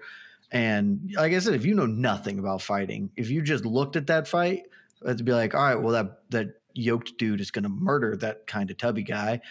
And 0.52 1.12
like 1.16 1.34
I 1.34 1.40
said, 1.40 1.56
if 1.56 1.66
you 1.66 1.74
know 1.74 1.86
nothing 1.86 2.40
about 2.40 2.62
fighting, 2.62 3.10
if 3.18 3.30
you 3.30 3.42
just 3.42 3.66
looked 3.66 3.96
at 3.96 4.08
that 4.08 4.28
fight, 4.28 4.64
it'd 5.04 5.26
be 5.26 5.34
like, 5.34 5.54
all 5.54 5.64
right, 5.64 5.76
well, 5.76 5.94
that 5.94 6.20
that 6.30 6.48
yoked 6.76 7.18
dude 7.18 7.42
is 7.42 7.52
going 7.52 7.64
to 7.64 7.70
murder 7.70 8.16
that 8.18 8.48
kind 8.48 8.72
of 8.72 8.78
tubby 8.78 9.04
guy. 9.04 9.42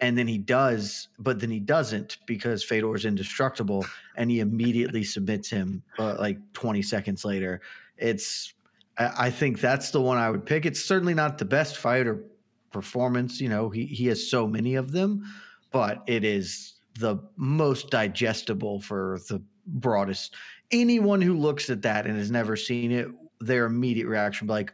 And 0.00 0.16
then 0.16 0.26
he 0.26 0.38
does, 0.38 1.08
but 1.18 1.40
then 1.40 1.50
he 1.50 1.60
doesn't 1.60 2.18
because 2.26 2.64
Fedor 2.64 2.94
is 2.94 3.04
indestructible 3.04 3.84
and 4.16 4.30
he 4.30 4.40
immediately 4.40 5.04
submits 5.04 5.50
him 5.50 5.82
uh, 5.98 6.16
like 6.18 6.38
20 6.54 6.80
seconds 6.82 7.24
later. 7.24 7.60
It's, 7.98 8.54
I 8.96 9.30
think 9.30 9.60
that's 9.60 9.90
the 9.90 10.00
one 10.00 10.18
I 10.18 10.30
would 10.30 10.44
pick. 10.44 10.66
It's 10.66 10.82
certainly 10.82 11.14
not 11.14 11.38
the 11.38 11.44
best 11.44 11.76
fight 11.76 12.06
or 12.06 12.24
performance. 12.70 13.40
You 13.40 13.48
know, 13.48 13.70
he, 13.70 13.86
he 13.86 14.06
has 14.06 14.28
so 14.28 14.46
many 14.46 14.74
of 14.74 14.92
them, 14.92 15.24
but 15.70 16.02
it 16.06 16.24
is 16.24 16.74
the 16.98 17.18
most 17.36 17.90
digestible 17.90 18.80
for 18.80 19.20
the 19.28 19.42
broadest. 19.66 20.34
Anyone 20.70 21.20
who 21.20 21.34
looks 21.34 21.70
at 21.70 21.82
that 21.82 22.06
and 22.06 22.16
has 22.16 22.30
never 22.30 22.56
seen 22.56 22.92
it, 22.92 23.08
their 23.40 23.66
immediate 23.66 24.06
reaction 24.06 24.46
be 24.46 24.52
like, 24.52 24.72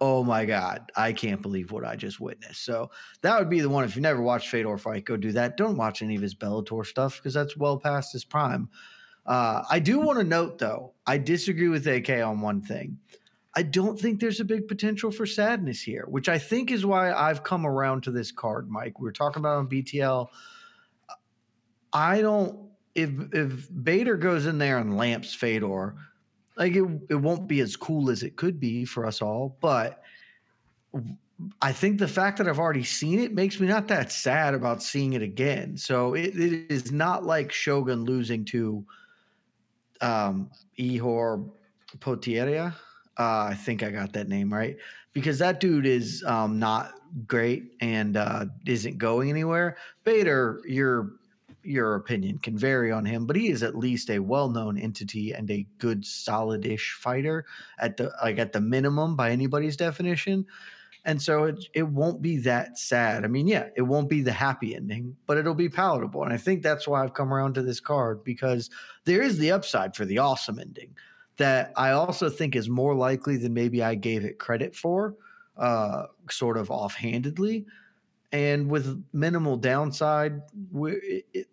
"Oh 0.00 0.22
my 0.22 0.44
god, 0.44 0.92
I 0.96 1.12
can't 1.12 1.42
believe 1.42 1.72
what 1.72 1.84
I 1.84 1.96
just 1.96 2.20
witnessed." 2.20 2.64
So 2.64 2.90
that 3.22 3.38
would 3.38 3.50
be 3.50 3.60
the 3.60 3.68
one. 3.68 3.84
If 3.84 3.96
you 3.96 4.02
never 4.02 4.22
watched 4.22 4.48
Fedor 4.48 4.78
fight, 4.78 5.04
go 5.04 5.16
do 5.16 5.32
that. 5.32 5.56
Don't 5.56 5.76
watch 5.76 6.02
any 6.02 6.16
of 6.16 6.22
his 6.22 6.34
Bellator 6.34 6.84
stuff 6.86 7.16
because 7.16 7.34
that's 7.34 7.56
well 7.56 7.78
past 7.78 8.12
his 8.12 8.24
prime. 8.24 8.68
Uh, 9.26 9.62
I 9.70 9.78
do 9.78 10.00
want 10.00 10.18
to 10.18 10.24
note 10.24 10.58
though, 10.58 10.92
I 11.06 11.18
disagree 11.18 11.68
with 11.68 11.86
AK 11.86 12.10
on 12.10 12.40
one 12.40 12.60
thing. 12.60 12.98
I 13.56 13.62
don't 13.62 13.98
think 13.98 14.20
there's 14.20 14.40
a 14.40 14.44
big 14.44 14.66
potential 14.66 15.10
for 15.10 15.26
sadness 15.26 15.80
here, 15.80 16.04
which 16.08 16.28
I 16.28 16.38
think 16.38 16.70
is 16.72 16.84
why 16.84 17.12
I've 17.12 17.44
come 17.44 17.66
around 17.66 18.02
to 18.04 18.10
this 18.10 18.32
card, 18.32 18.68
Mike. 18.68 18.98
We 18.98 19.04
were 19.04 19.12
talking 19.12 19.40
about 19.40 19.58
on 19.58 19.68
BTL. 19.68 20.28
I 21.92 22.20
don't 22.20 22.58
if 22.94 23.10
if 23.32 23.68
Bader 23.84 24.16
goes 24.16 24.46
in 24.46 24.58
there 24.58 24.78
and 24.78 24.96
lamps 24.96 25.34
Fedor, 25.34 25.94
like 26.56 26.74
it, 26.74 26.84
it 27.10 27.14
won't 27.14 27.48
be 27.48 27.60
as 27.60 27.76
cool 27.76 28.10
as 28.10 28.22
it 28.22 28.36
could 28.36 28.60
be 28.60 28.84
for 28.84 29.06
us 29.06 29.22
all. 29.22 29.56
But 29.60 30.02
I 31.60 31.72
think 31.72 31.98
the 31.98 32.08
fact 32.08 32.38
that 32.38 32.48
I've 32.48 32.60
already 32.60 32.84
seen 32.84 33.18
it 33.18 33.32
makes 33.32 33.58
me 33.58 33.66
not 33.66 33.88
that 33.88 34.12
sad 34.12 34.54
about 34.54 34.82
seeing 34.82 35.14
it 35.14 35.22
again. 35.22 35.76
So 35.76 36.14
it, 36.14 36.36
it 36.38 36.70
is 36.70 36.92
not 36.92 37.24
like 37.24 37.52
Shogun 37.52 38.04
losing 38.04 38.44
to 38.46 38.84
um 40.00 40.50
Ihor 40.78 41.48
Potieria. 41.98 42.74
Uh, 43.18 43.48
I 43.50 43.54
think 43.54 43.82
I 43.82 43.90
got 43.90 44.12
that 44.14 44.28
name 44.28 44.52
right 44.52 44.76
because 45.12 45.38
that 45.38 45.60
dude 45.60 45.86
is 45.86 46.24
um, 46.26 46.58
not 46.58 46.94
great 47.26 47.76
and 47.80 48.16
uh, 48.16 48.46
isn't 48.66 48.98
going 48.98 49.30
anywhere. 49.30 49.76
Bader, 50.04 50.60
you're 50.66 51.12
your 51.62 51.94
opinion 51.94 52.38
can 52.38 52.58
vary 52.58 52.92
on 52.92 53.06
him, 53.06 53.26
but 53.26 53.36
he 53.36 53.48
is 53.48 53.62
at 53.62 53.74
least 53.74 54.10
a 54.10 54.18
well-known 54.18 54.78
entity 54.78 55.32
and 55.32 55.50
a 55.50 55.66
good 55.78 56.04
solid-ish 56.04 56.92
fighter 56.92 57.46
at 57.78 57.96
the 57.96 58.12
like 58.22 58.38
at 58.38 58.52
the 58.52 58.60
minimum 58.60 59.16
by 59.16 59.30
anybody's 59.30 59.76
definition. 59.76 60.44
And 61.06 61.20
so 61.20 61.44
it 61.44 61.64
it 61.74 61.82
won't 61.88 62.22
be 62.22 62.38
that 62.38 62.78
sad. 62.78 63.24
I 63.24 63.28
mean, 63.28 63.46
yeah, 63.46 63.68
it 63.76 63.82
won't 63.82 64.08
be 64.08 64.22
the 64.22 64.32
happy 64.32 64.74
ending, 64.74 65.16
but 65.26 65.38
it'll 65.38 65.54
be 65.54 65.68
palatable. 65.68 66.24
And 66.24 66.32
I 66.32 66.36
think 66.38 66.62
that's 66.62 66.88
why 66.88 67.02
I've 67.02 67.14
come 67.14 67.32
around 67.32 67.54
to 67.54 67.62
this 67.62 67.80
card 67.80 68.24
because 68.24 68.70
there 69.04 69.22
is 69.22 69.38
the 69.38 69.52
upside 69.52 69.94
for 69.94 70.04
the 70.04 70.18
awesome 70.18 70.58
ending 70.58 70.94
that 71.36 71.72
I 71.76 71.90
also 71.90 72.28
think 72.30 72.56
is 72.56 72.68
more 72.68 72.94
likely 72.94 73.36
than 73.36 73.52
maybe 73.54 73.82
I 73.82 73.94
gave 73.94 74.24
it 74.24 74.38
credit 74.38 74.74
for, 74.74 75.14
uh, 75.56 76.06
sort 76.30 76.56
of 76.56 76.70
offhandedly 76.70 77.66
and 78.34 78.68
with 78.68 79.00
minimal 79.12 79.56
downside, 79.56 80.42
it, 80.74 81.46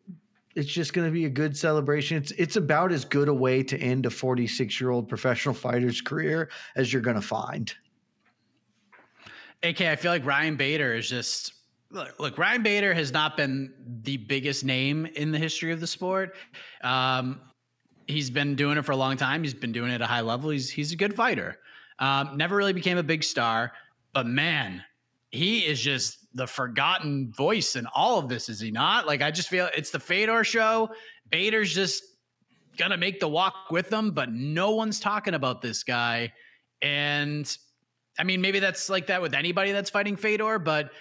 it's 0.55 0.67
just 0.67 0.93
going 0.93 1.07
to 1.07 1.11
be 1.11 1.25
a 1.25 1.29
good 1.29 1.55
celebration. 1.55 2.17
It's 2.17 2.31
it's 2.31 2.55
about 2.55 2.91
as 2.91 3.05
good 3.05 3.27
a 3.27 3.33
way 3.33 3.61
to 3.61 3.77
end 3.77 4.07
a 4.07 4.09
46 4.09 4.81
year 4.81 4.89
old 4.89 5.07
professional 5.07 5.53
fighter's 5.53 6.01
career 6.01 6.49
as 6.75 6.91
you're 6.91 7.03
going 7.03 7.15
to 7.15 7.21
find. 7.21 7.71
AK, 9.61 9.81
I 9.81 9.95
feel 9.95 10.11
like 10.11 10.25
Ryan 10.25 10.55
Bader 10.55 10.95
is 10.95 11.07
just 11.07 11.53
look, 11.91 12.19
look. 12.19 12.39
Ryan 12.39 12.63
Bader 12.63 12.95
has 12.95 13.13
not 13.13 13.37
been 13.37 13.71
the 14.01 14.17
biggest 14.17 14.65
name 14.65 15.05
in 15.05 15.31
the 15.31 15.37
history 15.37 15.71
of 15.71 15.79
the 15.79 15.87
sport. 15.87 16.35
Um, 16.83 17.41
he's 18.07 18.29
been 18.29 18.55
doing 18.55 18.77
it 18.77 18.85
for 18.85 18.91
a 18.91 18.97
long 18.97 19.17
time. 19.17 19.43
He's 19.43 19.53
been 19.53 19.71
doing 19.71 19.91
it 19.91 19.95
at 19.95 20.01
a 20.01 20.05
high 20.05 20.21
level. 20.21 20.49
He's 20.49 20.69
he's 20.69 20.91
a 20.91 20.95
good 20.95 21.15
fighter. 21.15 21.57
Um, 21.99 22.37
never 22.37 22.55
really 22.55 22.73
became 22.73 22.97
a 22.97 23.03
big 23.03 23.23
star, 23.23 23.73
but 24.13 24.25
man, 24.25 24.83
he 25.29 25.59
is 25.59 25.79
just 25.79 26.17
the 26.33 26.47
forgotten 26.47 27.31
voice 27.31 27.75
in 27.75 27.85
all 27.93 28.17
of 28.17 28.27
this, 28.27 28.49
is 28.49 28.59
he 28.59 28.71
not? 28.71 29.05
Like, 29.05 29.21
I 29.21 29.31
just 29.31 29.49
feel 29.49 29.69
it's 29.75 29.91
the 29.91 29.99
Fedor 29.99 30.43
show. 30.43 30.89
Bader's 31.29 31.73
just 31.73 32.03
gonna 32.77 32.97
make 32.97 33.19
the 33.19 33.27
walk 33.27 33.69
with 33.69 33.89
them, 33.89 34.11
but 34.11 34.31
no 34.31 34.71
one's 34.71 34.99
talking 34.99 35.33
about 35.33 35.61
this 35.61 35.83
guy. 35.83 36.33
And 36.81 37.55
I 38.17 38.23
mean, 38.23 38.41
maybe 38.41 38.59
that's 38.59 38.89
like 38.89 39.07
that 39.07 39.21
with 39.21 39.33
anybody 39.33 39.71
that's 39.71 39.89
fighting 39.89 40.15
Fedor, 40.15 40.59
but 40.59 40.91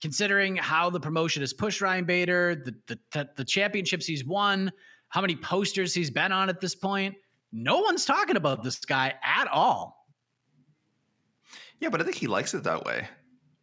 considering 0.00 0.56
how 0.56 0.90
the 0.90 1.00
promotion 1.00 1.42
has 1.42 1.52
pushed 1.52 1.80
Ryan 1.80 2.04
Bader, 2.04 2.54
the, 2.54 2.98
the, 3.12 3.28
the 3.36 3.44
championships 3.44 4.06
he's 4.06 4.24
won, 4.24 4.70
how 5.08 5.20
many 5.20 5.36
posters 5.36 5.94
he's 5.94 6.10
been 6.10 6.32
on 6.32 6.48
at 6.48 6.60
this 6.60 6.74
point, 6.74 7.14
no 7.52 7.78
one's 7.80 8.04
talking 8.04 8.36
about 8.36 8.62
this 8.62 8.78
guy 8.84 9.14
at 9.22 9.48
all. 9.48 10.06
Yeah, 11.80 11.88
but 11.88 12.00
I 12.00 12.04
think 12.04 12.16
he 12.16 12.26
likes 12.26 12.54
it 12.54 12.64
that 12.64 12.84
way. 12.84 13.08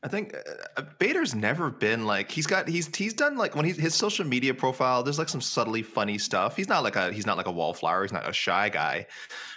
I 0.03 0.07
think 0.07 0.35
uh, 0.35 0.39
uh, 0.77 0.83
Bader's 0.99 1.33
never 1.33 1.71
been 1.71 2.05
like 2.05 2.31
he's 2.31 2.45
got 2.45 2.67
he's 2.67 2.95
he's 2.95 3.13
done 3.13 3.37
like 3.37 3.55
when 3.55 3.65
he's 3.65 3.77
his 3.77 3.95
social 3.95 4.25
media 4.25 4.53
profile. 4.53 5.01
There's 5.01 5.17
like 5.17 5.29
some 5.29 5.41
subtly 5.41 5.81
funny 5.81 6.19
stuff. 6.19 6.55
He's 6.55 6.69
not 6.69 6.83
like 6.83 6.95
a 6.95 7.11
he's 7.11 7.25
not 7.25 7.37
like 7.37 7.47
a 7.47 7.51
wallflower. 7.51 8.03
He's 8.03 8.13
not 8.13 8.29
a 8.29 8.33
shy 8.33 8.69
guy. 8.69 9.07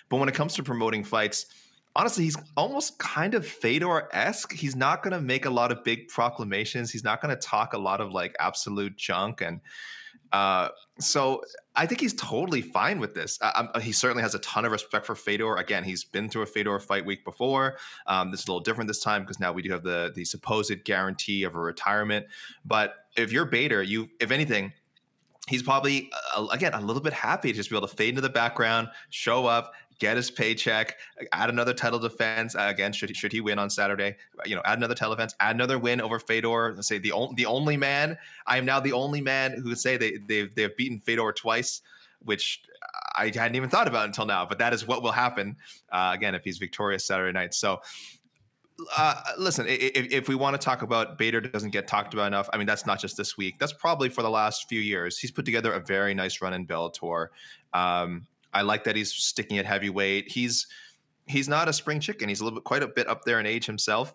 But 0.09 0.17
when 0.17 0.29
it 0.29 0.35
comes 0.35 0.55
to 0.55 0.63
promoting 0.63 1.05
fights, 1.05 1.47
honestly, 1.95 2.25
he's 2.25 2.37
almost 2.57 2.99
kind 2.99 3.35
of 3.35 3.47
Fedor 3.47 4.09
esque. 4.13 4.55
He's 4.55 4.75
not 4.75 5.03
going 5.03 5.13
to 5.13 5.21
make 5.21 5.45
a 5.45 5.51
lot 5.51 5.71
of 5.71 5.85
big 5.85 6.09
proclamations. 6.09 6.91
He's 6.91 7.05
not 7.05 7.21
going 7.21 7.35
to 7.35 7.41
talk 7.41 7.75
a 7.75 7.79
lot 7.79 8.01
of 8.01 8.13
like 8.13 8.35
absolute 8.41 8.97
junk 8.97 9.43
and 9.43 9.61
uh, 10.33 10.69
so 10.99 11.43
I 11.75 11.87
think 11.87 12.01
he's 12.01 12.15
totally 12.15 12.63
fine 12.63 12.99
with 12.99 13.15
this. 13.15 13.39
Uh, 13.41 13.79
he 13.81 13.93
certainly 13.93 14.23
has 14.23 14.35
a 14.35 14.39
ton 14.41 14.65
of 14.65 14.73
respect 14.73 15.07
for 15.07 15.15
Fedor. 15.15 15.57
Again, 15.57 15.85
he's 15.85 16.05
been 16.05 16.29
through 16.29 16.43
a 16.43 16.47
Fedor 16.47 16.79
fight 16.81 17.05
week 17.05 17.25
before. 17.25 17.79
Um, 18.07 18.31
this 18.31 18.41
is 18.41 18.49
a 18.49 18.51
little 18.51 18.63
different 18.63 18.89
this 18.89 19.01
time 19.01 19.23
because 19.23 19.41
now 19.41 19.53
we 19.53 19.63
do 19.63 19.71
have 19.71 19.83
the 19.83 20.13
the 20.15 20.25
supposed 20.25 20.85
guarantee 20.85 21.45
of 21.45 21.55
a 21.55 21.59
retirement. 21.59 22.27
But 22.65 22.95
if 23.17 23.33
you're 23.33 23.47
Bader, 23.47 23.83
you 23.83 24.09
if 24.21 24.31
anything, 24.31 24.73
he's 25.49 25.63
probably 25.63 26.11
uh, 26.37 26.47
again 26.53 26.75
a 26.75 26.81
little 26.81 27.03
bit 27.03 27.13
happy 27.13 27.53
to 27.53 27.57
just 27.57 27.71
be 27.71 27.77
able 27.77 27.89
to 27.89 27.97
fade 27.97 28.11
into 28.11 28.21
the 28.21 28.29
background, 28.29 28.89
show 29.11 29.47
up, 29.47 29.73
get 29.99 30.17
his 30.17 30.31
paycheck, 30.31 30.97
add 31.33 31.51
another 31.51 31.75
title 31.75 31.99
defense. 31.99 32.55
Uh, 32.55 32.67
again, 32.69 32.93
should 32.93 33.09
he, 33.09 33.15
should 33.15 33.33
he 33.33 33.41
win 33.41 33.59
on 33.59 33.69
Saturday? 33.69 34.17
You 34.47 34.55
know, 34.55 34.63
add 34.65 34.79
another 34.79 34.95
title 34.95 35.15
defense, 35.15 35.35
add 35.41 35.57
another 35.57 35.79
win 35.79 36.01
over 36.01 36.19
Fedor. 36.19 36.75
Let's 36.75 36.89
say 36.89 36.99
the 36.99 37.13
only 37.13 37.35
the 37.37 37.47
only 37.47 37.77
man. 37.77 38.17
I 38.47 38.59
am 38.59 38.65
now 38.65 38.81
the 38.81 38.93
only 38.93 39.21
man 39.21 39.53
who 39.53 39.71
could 39.71 39.79
say 39.79 39.97
they 39.97 40.19
they've 40.29 40.55
they've 40.55 40.77
beaten 40.77 41.01
Fedor 41.01 41.33
twice, 41.33 41.83
which 42.25 42.63
I 43.17 43.27
hadn't 43.35 43.57
even 43.57 43.69
thought 43.69 43.89
about 43.89 44.07
until 44.07 44.27
now. 44.27 44.47
But 44.47 44.59
that 44.59 44.73
is 44.73 44.87
what 44.87 45.03
will 45.03 45.13
happen 45.13 45.57
uh, 45.91 46.13
again 46.15 46.35
if 46.35 46.45
he's 46.45 46.59
victorious 46.59 47.05
Saturday 47.05 47.33
night. 47.33 47.55
So. 47.55 47.81
Uh, 48.97 49.21
listen, 49.37 49.67
if, 49.69 50.13
if, 50.13 50.29
we 50.29 50.37
want 50.37 50.55
to 50.55 50.65
talk 50.65 50.83
about 50.83 51.19
Bader 51.19 51.41
doesn't 51.41 51.71
get 51.71 51.89
talked 51.89 52.15
about 52.15 52.29
enough, 52.29 52.49
I 52.53 52.59
mean, 52.59 52.69
that's 52.69 52.87
not 52.87 53.01
just 53.01 53.17
this 53.17 53.37
week. 53.37 53.59
That's 53.59 53.73
probably 53.73 54.09
for 54.09 54.23
the 54.23 54.31
last 54.31 54.69
few 54.69 54.79
years. 54.79 55.19
He's 55.19 55.33
put 55.33 55.45
together 55.45 55.73
a 55.73 55.81
very 55.81 56.15
nice 56.15 56.41
run 56.41 56.55
in 56.55 56.65
Bellator. 56.65 57.27
Um, 57.75 58.29
I 58.53 58.63
like 58.63 58.85
that 58.85 58.97
he's 58.97 59.13
sticking 59.13 59.59
at 59.59 59.67
heavyweight. 59.67 60.31
He's 60.31 60.67
he's 61.27 61.49
not 61.49 61.69
a 61.69 61.73
spring 61.73 62.01
chicken. 62.01 62.29
He's 62.29 62.41
a 62.41 62.45
little 62.45 62.59
bit 62.59 62.65
quite 62.65 62.83
a 62.83 62.89
bit 62.89 63.09
up 63.09 63.25
there 63.25 63.41
in 63.41 63.47
age 63.47 63.67
himself. 63.67 64.15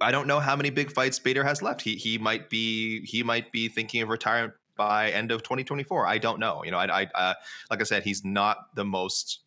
I 0.00 0.10
don't 0.10 0.26
know 0.26 0.40
how 0.40 0.56
many 0.56 0.70
big 0.70 0.92
fights 0.92 1.18
Bader 1.18 1.44
has 1.44 1.62
left. 1.62 1.80
He 1.80 1.96
he 1.96 2.18
might 2.18 2.50
be 2.50 3.04
he 3.06 3.22
might 3.22 3.50
be 3.52 3.68
thinking 3.68 4.02
of 4.02 4.08
retirement 4.08 4.54
by 4.76 5.10
end 5.10 5.30
of 5.30 5.42
2024. 5.42 6.06
I 6.06 6.18
don't 6.18 6.40
know. 6.40 6.62
You 6.64 6.70
know, 6.70 6.78
I, 6.78 7.02
I 7.02 7.06
uh, 7.14 7.34
like 7.70 7.80
I 7.80 7.84
said, 7.84 8.02
he's 8.02 8.24
not 8.24 8.74
the 8.74 8.84
most 8.84 9.40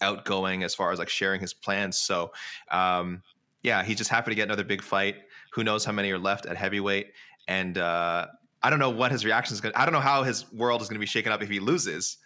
outgoing 0.00 0.62
as 0.62 0.74
far 0.74 0.92
as 0.92 0.98
like 0.98 1.08
sharing 1.08 1.40
his 1.40 1.54
plans. 1.54 1.98
So, 1.98 2.32
um, 2.70 3.22
yeah, 3.62 3.82
he's 3.82 3.98
just 3.98 4.10
happy 4.10 4.30
to 4.30 4.34
get 4.34 4.44
another 4.44 4.64
big 4.64 4.82
fight. 4.82 5.16
Who 5.52 5.64
knows 5.64 5.84
how 5.84 5.92
many 5.92 6.10
are 6.12 6.18
left 6.18 6.46
at 6.46 6.56
heavyweight? 6.56 7.12
And 7.48 7.78
uh, 7.78 8.26
I 8.62 8.70
don't 8.70 8.78
know 8.78 8.90
what 8.90 9.10
his 9.10 9.24
reaction 9.24 9.54
is 9.54 9.60
going. 9.60 9.72
to 9.72 9.80
I 9.80 9.84
don't 9.84 9.94
know 9.94 10.00
how 10.00 10.22
his 10.22 10.50
world 10.52 10.82
is 10.82 10.88
going 10.88 10.96
to 10.96 11.00
be 11.00 11.06
shaken 11.06 11.32
up 11.32 11.42
if 11.42 11.48
he 11.48 11.58
loses 11.58 12.18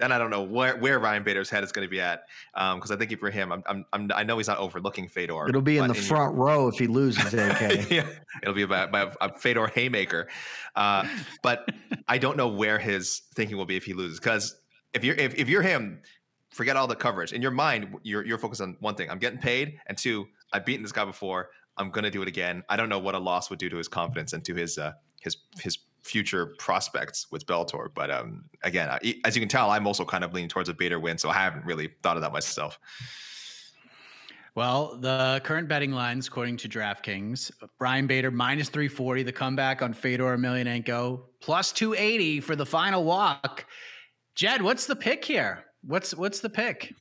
then 0.00 0.12
I 0.12 0.18
don't 0.18 0.30
know 0.30 0.42
where, 0.42 0.76
where 0.76 0.98
Ryan 0.98 1.22
Bader's 1.22 1.50
head 1.50 1.62
is 1.62 1.72
going 1.72 1.86
to 1.86 1.90
be 1.90 2.00
at. 2.00 2.24
Because 2.54 2.90
um, 2.90 2.96
I 2.96 2.96
think 2.96 3.18
for 3.18 3.30
him, 3.30 3.52
I'm, 3.52 3.62
I'm, 3.66 3.84
I'm, 3.92 4.10
i 4.14 4.22
know 4.22 4.38
he's 4.38 4.48
not 4.48 4.58
overlooking 4.58 5.08
Fedor. 5.08 5.48
It'll 5.48 5.62
be 5.62 5.78
in 5.78 5.88
the 5.88 5.94
in 5.94 6.00
front 6.00 6.34
your, 6.34 6.44
row 6.44 6.68
if 6.68 6.78
he 6.78 6.86
loses, 6.86 7.34
AK. 7.34 7.90
yeah, 7.90 8.06
it'll 8.42 8.54
be 8.54 8.62
about, 8.62 8.88
about 8.88 9.16
a 9.20 9.36
Fedor 9.38 9.68
haymaker. 9.68 10.28
Uh, 10.74 11.06
but 11.42 11.68
I 12.08 12.18
don't 12.18 12.36
know 12.36 12.48
where 12.48 12.78
his 12.78 13.22
thinking 13.34 13.56
will 13.56 13.66
be 13.66 13.76
if 13.76 13.84
he 13.84 13.92
loses. 13.92 14.18
Because 14.18 14.56
if 14.94 15.04
you're 15.04 15.16
if, 15.16 15.34
if 15.34 15.48
you're 15.48 15.62
him, 15.62 16.00
forget 16.50 16.76
all 16.76 16.86
the 16.86 16.96
coverage. 16.96 17.32
In 17.32 17.42
your 17.42 17.50
mind, 17.50 17.94
you're 18.02 18.24
you're 18.24 18.38
focused 18.38 18.60
on 18.60 18.76
one 18.80 18.94
thing: 18.94 19.10
I'm 19.10 19.18
getting 19.18 19.38
paid, 19.38 19.78
and 19.86 19.96
two, 19.96 20.26
I've 20.52 20.64
beaten 20.64 20.82
this 20.82 20.92
guy 20.92 21.04
before. 21.04 21.50
I'm 21.76 21.90
going 21.90 22.04
to 22.04 22.10
do 22.10 22.20
it 22.22 22.28
again. 22.28 22.62
I 22.68 22.76
don't 22.76 22.88
know 22.88 22.98
what 22.98 23.14
a 23.14 23.18
loss 23.18 23.48
would 23.48 23.58
do 23.58 23.68
to 23.70 23.76
his 23.76 23.88
confidence 23.88 24.32
and 24.32 24.44
to 24.44 24.54
his 24.54 24.78
uh, 24.78 24.92
his 25.20 25.36
his 25.60 25.78
future 26.02 26.54
prospects 26.58 27.26
with 27.30 27.46
Bellator. 27.46 27.88
But 27.94 28.10
um, 28.10 28.44
again, 28.62 28.88
I, 28.88 29.14
as 29.24 29.36
you 29.36 29.40
can 29.40 29.48
tell, 29.48 29.70
I'm 29.70 29.86
also 29.86 30.04
kind 30.04 30.24
of 30.24 30.32
leaning 30.32 30.48
towards 30.48 30.68
a 30.68 30.74
Bader 30.74 30.98
win, 30.98 31.18
so 31.18 31.28
I 31.28 31.34
haven't 31.34 31.64
really 31.64 31.90
thought 32.02 32.16
of 32.16 32.22
that 32.22 32.32
myself. 32.32 32.78
Well, 34.56 34.98
the 34.98 35.40
current 35.44 35.68
betting 35.68 35.92
lines, 35.92 36.26
according 36.26 36.56
to 36.58 36.68
DraftKings, 36.68 37.52
Ryan 37.78 38.06
Bader 38.06 38.30
minus 38.30 38.68
340, 38.68 39.22
the 39.22 39.32
comeback 39.32 39.80
on 39.80 39.92
Fedor 39.92 40.36
Emelianenko, 40.36 41.22
plus 41.40 41.70
280 41.72 42.40
for 42.40 42.56
the 42.56 42.66
final 42.66 43.04
walk. 43.04 43.66
Jed, 44.34 44.60
what's 44.60 44.86
the 44.86 44.96
pick 44.96 45.24
here? 45.24 45.64
What's 45.82 46.14
what's 46.14 46.40
the 46.40 46.50
pick? 46.50 46.94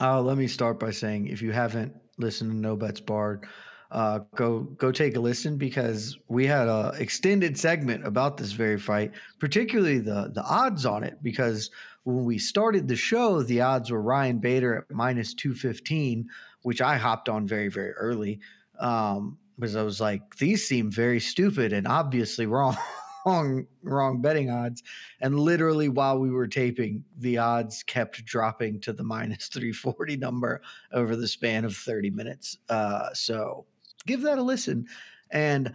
Uh, 0.00 0.20
let 0.20 0.36
me 0.36 0.46
start 0.46 0.78
by 0.78 0.90
saying 0.90 1.28
if 1.28 1.40
you 1.40 1.52
haven't 1.52 1.94
listened 2.18 2.50
to 2.50 2.56
No 2.56 2.76
Bets 2.76 3.00
Barred, 3.00 3.46
uh, 3.92 4.20
go 4.34 4.60
go 4.60 4.90
take 4.90 5.16
a 5.16 5.20
listen 5.20 5.58
because 5.58 6.18
we 6.28 6.46
had 6.46 6.66
a 6.66 6.94
extended 6.98 7.58
segment 7.58 8.06
about 8.06 8.38
this 8.38 8.52
very 8.52 8.78
fight, 8.78 9.12
particularly 9.38 9.98
the 9.98 10.30
the 10.34 10.42
odds 10.42 10.86
on 10.86 11.04
it. 11.04 11.22
Because 11.22 11.70
when 12.04 12.24
we 12.24 12.38
started 12.38 12.88
the 12.88 12.96
show, 12.96 13.42
the 13.42 13.60
odds 13.60 13.90
were 13.90 14.00
Ryan 14.00 14.38
Bader 14.38 14.78
at 14.78 14.90
minus 14.90 15.34
two 15.34 15.54
fifteen, 15.54 16.26
which 16.62 16.80
I 16.80 16.96
hopped 16.96 17.28
on 17.28 17.46
very 17.46 17.68
very 17.68 17.92
early 17.92 18.40
um, 18.80 19.36
because 19.58 19.76
I 19.76 19.82
was 19.82 20.00
like, 20.00 20.36
these 20.36 20.66
seem 20.66 20.90
very 20.90 21.20
stupid 21.20 21.74
and 21.74 21.86
obviously 21.86 22.46
wrong. 22.46 22.76
wrong 23.24 23.64
wrong 23.84 24.20
betting 24.20 24.50
odds 24.50 24.82
and 25.20 25.38
literally 25.38 25.88
while 25.88 26.18
we 26.18 26.28
were 26.28 26.48
taping 26.48 27.04
the 27.18 27.38
odds 27.38 27.84
kept 27.84 28.24
dropping 28.24 28.80
to 28.80 28.92
the 28.92 29.04
minus 29.04 29.46
340 29.46 30.16
number 30.16 30.60
over 30.92 31.14
the 31.14 31.28
span 31.28 31.64
of 31.64 31.76
30 31.76 32.10
minutes 32.10 32.58
uh, 32.68 33.10
so 33.12 33.64
give 34.06 34.22
that 34.22 34.38
a 34.38 34.42
listen. 34.42 34.86
And 35.30 35.72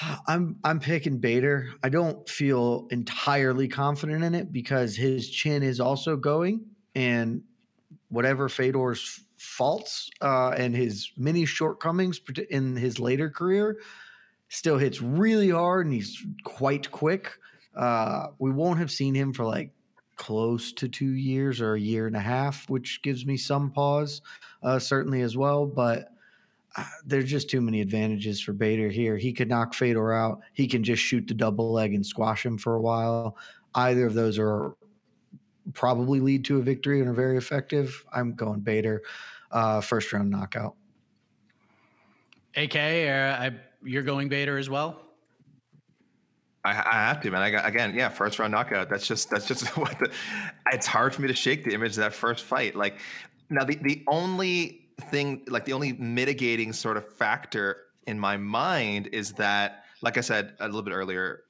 I'm 0.26 0.56
I'm 0.64 0.80
picking 0.80 1.18
Bader. 1.18 1.70
I 1.82 1.88
don't 1.88 2.28
feel 2.28 2.86
entirely 2.90 3.68
confident 3.68 4.24
in 4.24 4.34
it 4.34 4.52
because 4.52 4.96
his 4.96 5.30
chin 5.30 5.62
is 5.62 5.80
also 5.80 6.16
going, 6.16 6.64
and 6.94 7.42
whatever 8.08 8.48
Fedor's 8.48 9.20
faults 9.36 10.10
uh, 10.22 10.50
and 10.50 10.74
his 10.74 11.12
many 11.16 11.44
shortcomings 11.44 12.20
in 12.50 12.76
his 12.76 12.98
later 12.98 13.28
career 13.28 13.78
still 14.48 14.78
hits 14.78 15.02
really 15.02 15.50
hard, 15.50 15.86
and 15.86 15.94
he's 15.94 16.24
quite 16.44 16.90
quick. 16.90 17.30
Uh, 17.76 18.28
we 18.38 18.50
won't 18.50 18.78
have 18.78 18.90
seen 18.90 19.14
him 19.14 19.32
for 19.32 19.44
like 19.44 19.72
close 20.16 20.72
to 20.72 20.88
two 20.88 21.12
years 21.12 21.60
or 21.60 21.74
a 21.74 21.80
year 21.80 22.06
and 22.06 22.16
a 22.16 22.20
half, 22.20 22.68
which 22.70 23.02
gives 23.02 23.26
me 23.26 23.36
some 23.36 23.70
pause, 23.70 24.22
uh, 24.62 24.78
certainly 24.78 25.22
as 25.22 25.36
well. 25.36 25.66
But 25.66 26.13
there's 27.04 27.30
just 27.30 27.48
too 27.48 27.60
many 27.60 27.80
advantages 27.80 28.40
for 28.40 28.52
Bader 28.52 28.88
here. 28.88 29.16
He 29.16 29.32
could 29.32 29.48
knock 29.48 29.74
Fedor 29.74 30.12
out. 30.12 30.40
He 30.52 30.66
can 30.66 30.82
just 30.82 31.02
shoot 31.02 31.26
the 31.26 31.34
double 31.34 31.72
leg 31.72 31.94
and 31.94 32.04
squash 32.04 32.44
him 32.44 32.58
for 32.58 32.74
a 32.74 32.80
while. 32.80 33.36
Either 33.74 34.06
of 34.06 34.14
those 34.14 34.38
are 34.38 34.74
probably 35.72 36.20
lead 36.20 36.44
to 36.46 36.58
a 36.58 36.62
victory 36.62 37.00
and 37.00 37.08
are 37.08 37.14
very 37.14 37.36
effective. 37.36 38.04
I'm 38.12 38.34
going 38.34 38.60
Bader, 38.60 39.02
uh, 39.50 39.80
first 39.80 40.12
round 40.12 40.30
knockout. 40.30 40.74
AK, 42.56 42.76
uh, 42.76 43.50
you're 43.82 44.02
going 44.02 44.28
Bader 44.28 44.58
as 44.58 44.68
well. 44.68 45.00
I, 46.64 46.70
I, 46.70 46.94
have 47.08 47.20
to, 47.22 47.30
man. 47.30 47.42
I 47.42 47.50
got 47.50 47.66
again, 47.66 47.94
yeah, 47.94 48.08
first 48.08 48.38
round 48.38 48.52
knockout. 48.52 48.88
That's 48.88 49.06
just 49.06 49.28
that's 49.28 49.46
just 49.46 49.66
what 49.76 49.98
the. 49.98 50.10
It's 50.72 50.86
hard 50.86 51.14
for 51.14 51.20
me 51.20 51.28
to 51.28 51.34
shake 51.34 51.62
the 51.62 51.74
image 51.74 51.90
of 51.92 51.96
that 51.96 52.14
first 52.14 52.44
fight. 52.44 52.74
Like 52.74 53.00
now, 53.50 53.64
the 53.64 53.76
the 53.76 54.02
only 54.06 54.83
thing, 55.00 55.42
like 55.48 55.64
the 55.64 55.72
only 55.72 55.92
mitigating 55.94 56.72
sort 56.72 56.96
of 56.96 57.10
factor 57.12 57.84
in 58.06 58.18
my 58.18 58.36
mind 58.36 59.08
is 59.08 59.32
that, 59.32 59.84
like 60.02 60.18
I 60.18 60.20
said 60.20 60.54
a 60.60 60.66
little 60.66 60.82
bit 60.82 60.92
earlier, 60.92 61.44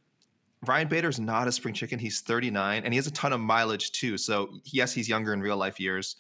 Ryan 0.67 0.89
Bader's 0.89 1.21
not 1.21 1.49
a 1.49 1.53
spring 1.53 1.75
chicken. 1.75 1.99
He's 1.99 2.21
39 2.21 2.85
and 2.85 2.93
he 2.93 2.97
has 2.97 3.07
a 3.07 3.11
ton 3.11 3.33
of 3.33 3.41
mileage 3.41 3.93
too. 3.93 4.17
So, 4.17 4.61
yes, 4.65 4.93
he's 4.93 5.09
younger 5.09 5.33
in 5.33 5.41
real 5.41 5.57
life 5.57 5.79
years. 5.79 6.17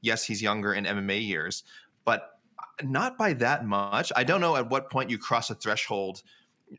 Yes, 0.00 0.24
he's 0.24 0.42
younger 0.42 0.74
in 0.74 0.84
MMA 0.84 1.26
years, 1.26 1.64
but 2.04 2.38
uh, 2.58 2.84
not 2.84 3.16
by 3.16 3.32
that 3.34 3.64
much. 3.66 4.12
I 4.16 4.24
don't 4.24 4.40
know 4.40 4.56
at 4.56 4.68
what 4.68 4.90
point 4.90 5.10
you 5.10 5.18
cross 5.18 5.50
a 5.50 5.54
threshold 5.54 6.22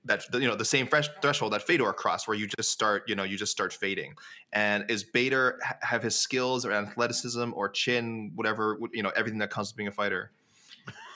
that 0.05 0.23
you 0.33 0.47
know 0.47 0.55
the 0.55 0.65
same 0.65 0.87
fresh 0.87 1.09
threshold 1.21 1.53
that 1.53 1.61
Fedor 1.61 1.93
crossed, 1.93 2.27
where 2.27 2.37
you 2.37 2.47
just 2.47 2.71
start, 2.71 3.03
you 3.07 3.15
know, 3.15 3.23
you 3.23 3.37
just 3.37 3.51
start 3.51 3.73
fading. 3.73 4.13
And 4.53 4.89
is 4.89 5.03
Bader 5.03 5.59
have 5.81 6.03
his 6.03 6.15
skills 6.15 6.65
or 6.65 6.71
athleticism 6.71 7.51
or 7.53 7.69
chin, 7.69 8.31
whatever, 8.35 8.77
you 8.93 9.03
know, 9.03 9.11
everything 9.15 9.39
that 9.39 9.49
comes 9.49 9.71
with 9.71 9.77
being 9.77 9.87
a 9.87 9.91
fighter? 9.91 10.31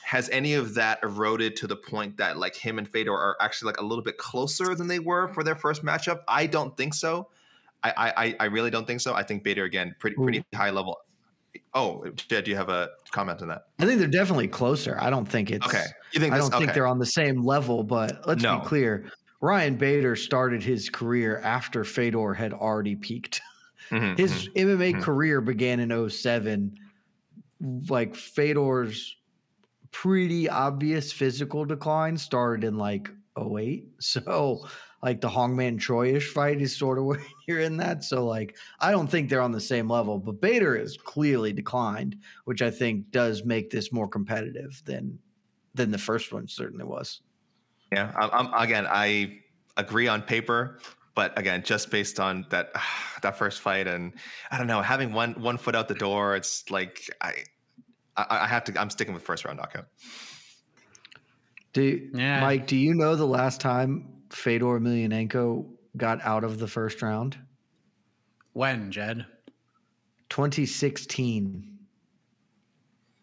Has 0.05 0.27
any 0.29 0.55
of 0.55 0.73
that 0.73 0.99
eroded 1.03 1.55
to 1.57 1.67
the 1.67 1.75
point 1.75 2.17
that 2.17 2.37
like 2.37 2.55
him 2.55 2.79
and 2.79 2.87
Fedor 2.87 3.13
are 3.13 3.37
actually 3.39 3.67
like 3.67 3.79
a 3.79 3.85
little 3.85 4.03
bit 4.03 4.17
closer 4.17 4.73
than 4.73 4.87
they 4.87 4.99
were 4.99 5.31
for 5.33 5.43
their 5.43 5.55
first 5.55 5.83
matchup? 5.83 6.21
I 6.27 6.47
don't 6.47 6.75
think 6.75 6.93
so. 6.93 7.29
I 7.83 7.93
I, 8.17 8.35
I 8.39 8.45
really 8.45 8.71
don't 8.71 8.87
think 8.87 9.01
so. 9.01 9.13
I 9.13 9.23
think 9.23 9.43
Bader 9.43 9.65
again 9.65 9.95
pretty 9.99 10.15
pretty 10.15 10.43
high 10.53 10.71
level 10.71 10.97
Oh, 11.73 12.03
Jed, 12.15 12.45
do 12.45 12.51
you 12.51 12.57
have 12.57 12.69
a 12.69 12.89
comment 13.11 13.41
on 13.41 13.47
that? 13.49 13.63
I 13.79 13.85
think 13.85 13.99
they're 13.99 14.07
definitely 14.07 14.47
closer. 14.47 14.97
I 14.99 15.09
don't 15.09 15.25
think 15.25 15.51
it's 15.51 15.65
okay. 15.65 15.85
You 16.13 16.19
think 16.19 16.33
I 16.33 16.37
don't 16.37 16.53
think 16.53 16.73
they're 16.73 16.87
on 16.87 16.99
the 16.99 17.05
same 17.05 17.43
level, 17.43 17.83
but 17.83 18.27
let's 18.27 18.43
no. 18.43 18.59
be 18.59 18.65
clear. 18.65 19.11
Ryan 19.41 19.75
Bader 19.75 20.15
started 20.15 20.61
his 20.61 20.89
career 20.89 21.39
after 21.43 21.83
Fedor 21.83 22.33
had 22.33 22.53
already 22.53 22.95
peaked. 22.95 23.41
Mm-hmm, 23.91 24.15
his 24.21 24.49
mm-hmm, 24.49 24.69
MMA 24.69 24.91
mm-hmm. 24.91 25.01
career 25.01 25.41
began 25.41 25.79
in 25.79 26.09
07. 26.09 26.75
Like 27.89 28.15
Fedor's 28.15 29.15
pretty 29.91 30.49
obvious 30.49 31.11
physical 31.11 31.65
decline 31.65 32.17
started 32.17 32.63
in 32.65 32.77
like 32.77 33.09
08. 33.37 33.85
So 33.99 34.67
like 35.01 35.21
the 35.21 35.29
Hong 35.29 35.55
Man 35.55 35.77
Choi-ish 35.77 36.33
fight 36.33 36.61
is 36.61 36.75
sort 36.75 36.97
of 36.97 37.05
where 37.05 37.21
you're 37.47 37.59
in 37.59 37.77
that. 37.77 38.03
So 38.03 38.25
like 38.25 38.57
I 38.79 38.91
don't 38.91 39.07
think 39.07 39.29
they're 39.29 39.41
on 39.41 39.51
the 39.51 39.61
same 39.61 39.89
level, 39.89 40.19
but 40.19 40.41
Bader 40.41 40.77
has 40.77 40.97
clearly 40.97 41.53
declined, 41.53 42.17
which 42.45 42.61
I 42.61 42.71
think 42.71 43.11
does 43.11 43.43
make 43.43 43.69
this 43.69 43.91
more 43.91 44.07
competitive 44.07 44.81
than 44.85 45.19
than 45.75 45.91
the 45.91 45.97
first 45.97 46.33
one 46.33 46.47
certainly 46.47 46.85
was. 46.85 47.21
Yeah, 47.91 48.11
I'm, 48.15 48.53
again 48.53 48.87
I 48.89 49.39
agree 49.77 50.07
on 50.07 50.21
paper, 50.21 50.79
but 51.15 51.37
again, 51.39 51.63
just 51.63 51.89
based 51.89 52.19
on 52.19 52.45
that 52.49 52.71
that 53.21 53.37
first 53.37 53.61
fight, 53.61 53.87
and 53.87 54.13
I 54.51 54.57
don't 54.57 54.67
know, 54.67 54.81
having 54.81 55.13
one 55.13 55.33
one 55.41 55.57
foot 55.57 55.75
out 55.75 55.87
the 55.87 55.95
door, 55.95 56.35
it's 56.35 56.69
like 56.69 57.09
I 57.21 57.43
I, 58.15 58.25
I 58.43 58.47
have 58.47 58.63
to. 58.65 58.79
I'm 58.79 58.89
sticking 58.89 59.13
with 59.13 59.23
first 59.23 59.45
round 59.45 59.57
knockout. 59.57 59.87
Do 61.73 62.09
yeah. 62.13 62.41
Mike? 62.41 62.67
Do 62.67 62.75
you 62.75 62.93
know 62.93 63.15
the 63.15 63.27
last 63.27 63.61
time 63.61 64.18
Fedor 64.29 64.79
Emelianenko 64.79 65.65
got 65.97 66.21
out 66.23 66.43
of 66.43 66.59
the 66.59 66.67
first 66.67 67.01
round? 67.01 67.37
When, 68.53 68.91
Jed? 68.91 69.25
2016. 70.29 71.77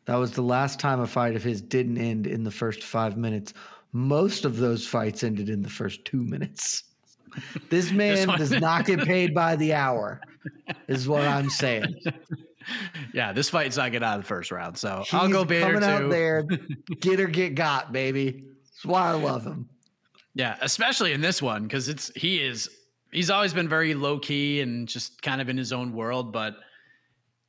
That 0.07 0.17
was 0.17 0.33
the 0.33 0.43
last 0.43 0.79
time 0.79 1.01
a 1.01 1.07
fight 1.07 1.35
of 1.37 1.43
his 1.43 1.61
didn't 1.61 1.99
end 1.99 2.27
in 2.27 2.45
the 2.45 2.51
first 2.51 2.83
five 2.85 3.17
minutes. 3.17 3.53
Most 3.93 4.45
of 4.45 4.57
those 4.57 4.87
fights 4.87 5.25
ended 5.25 5.49
in 5.49 5.63
the 5.63 5.71
first 5.71 6.05
two 6.05 6.23
minutes. 6.23 6.85
This 7.69 7.91
man 7.93 8.29
does 8.29 8.51
not 8.51 8.87
get 8.87 9.01
paid 9.05 9.35
by 9.35 9.57
the 9.57 9.75
hour, 9.75 10.23
is 10.89 11.07
what 11.07 11.23
I'm 11.23 11.51
saying. 11.51 11.95
Yeah, 13.13 13.33
this 13.33 13.49
fight's 13.49 13.77
not 13.77 13.93
getting 13.93 14.07
out 14.07 14.17
of 14.19 14.23
the 14.23 14.27
first 14.27 14.51
round, 14.51 14.77
so 14.77 15.05
He's 15.05 15.15
I'll 15.15 15.29
go 15.29 15.45
Bader 15.45 15.67
coming 15.67 15.81
too. 15.83 15.87
out 15.87 16.11
there, 16.11 16.43
get 17.01 17.21
or 17.21 17.29
get 17.29 17.55
got, 17.55 17.93
baby. 17.93 18.43
That's 18.65 18.85
why 18.85 19.09
I 19.09 19.13
love 19.13 19.45
him. 19.45 19.69
Yeah, 20.37 20.59
especially 20.61 21.15
in 21.15 21.23
this 21.23 21.41
one 21.41 21.63
because 21.63 21.89
it's 21.89 22.13
he 22.15 22.43
is 22.43 22.69
he's 23.11 23.31
always 23.31 23.55
been 23.55 23.71
very 23.71 23.95
low 23.95 24.19
key 24.19 24.61
and 24.61 24.87
just 24.87 25.23
kind 25.23 25.41
of 25.41 25.49
in 25.49 25.57
his 25.57 25.73
own 25.73 25.95
world, 25.95 26.31
but 26.31 26.57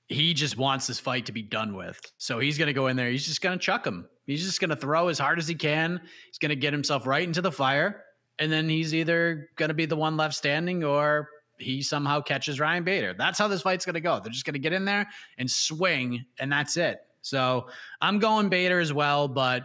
he 0.08 0.34
just 0.34 0.58
wants 0.58 0.88
this 0.88 0.97
fight 0.97 1.26
to 1.26 1.34
be 1.34 1.41
done 1.41 1.76
with. 1.76 2.00
So 2.17 2.39
he's 2.39 2.58
going 2.58 2.67
to 2.67 2.73
go 2.73 2.88
in 2.88 2.95
there. 2.95 3.10
He's 3.10 3.26
just 3.26 3.41
going 3.41 3.60
to 3.60 3.62
chuck 3.62 3.86
him. 3.86 4.08
He's 4.26 4.41
just 4.41 4.62
going 4.62 4.69
to 4.69 4.78
throw 4.78 5.10
as 5.10 5.19
hard 5.19 5.38
as 5.38 5.50
he 5.50 5.56
can. 5.56 6.00
He's 6.28 6.38
going 6.38 6.50
to 6.52 6.56
get 6.56 6.71
himself 6.71 7.06
right 7.06 7.28
into 7.28 7.41
the 7.41 7.52
fire. 7.52 8.06
And 8.39 8.50
then 8.50 8.69
he's 8.69 8.95
either 8.95 9.50
going 9.58 9.67
to 9.67 9.76
be 9.76 9.86
the 9.86 9.97
one 9.97 10.15
left 10.15 10.36
standing 10.36 10.86
or 10.86 11.28
he 11.58 11.82
somehow 11.82 12.21
catches 12.21 12.58
Ryan 12.58 12.86
Bader. 12.86 13.15
That's 13.17 13.38
how 13.38 13.50
this 13.50 13.63
fight's 13.63 13.86
going 13.86 13.95
to 13.95 14.00
go. 14.00 14.21
They're 14.21 14.32
just 14.32 14.45
going 14.45 14.54
to 14.54 14.60
get 14.60 14.71
in 14.71 14.86
there 14.86 15.08
and 15.38 15.52
swing, 15.52 16.23
and 16.39 16.50
that's 16.50 16.78
it. 16.78 17.00
So 17.21 17.67
I'm 18.00 18.19
going 18.19 18.47
Bader 18.47 18.80
as 18.80 18.93
well, 18.93 19.28
but 19.28 19.63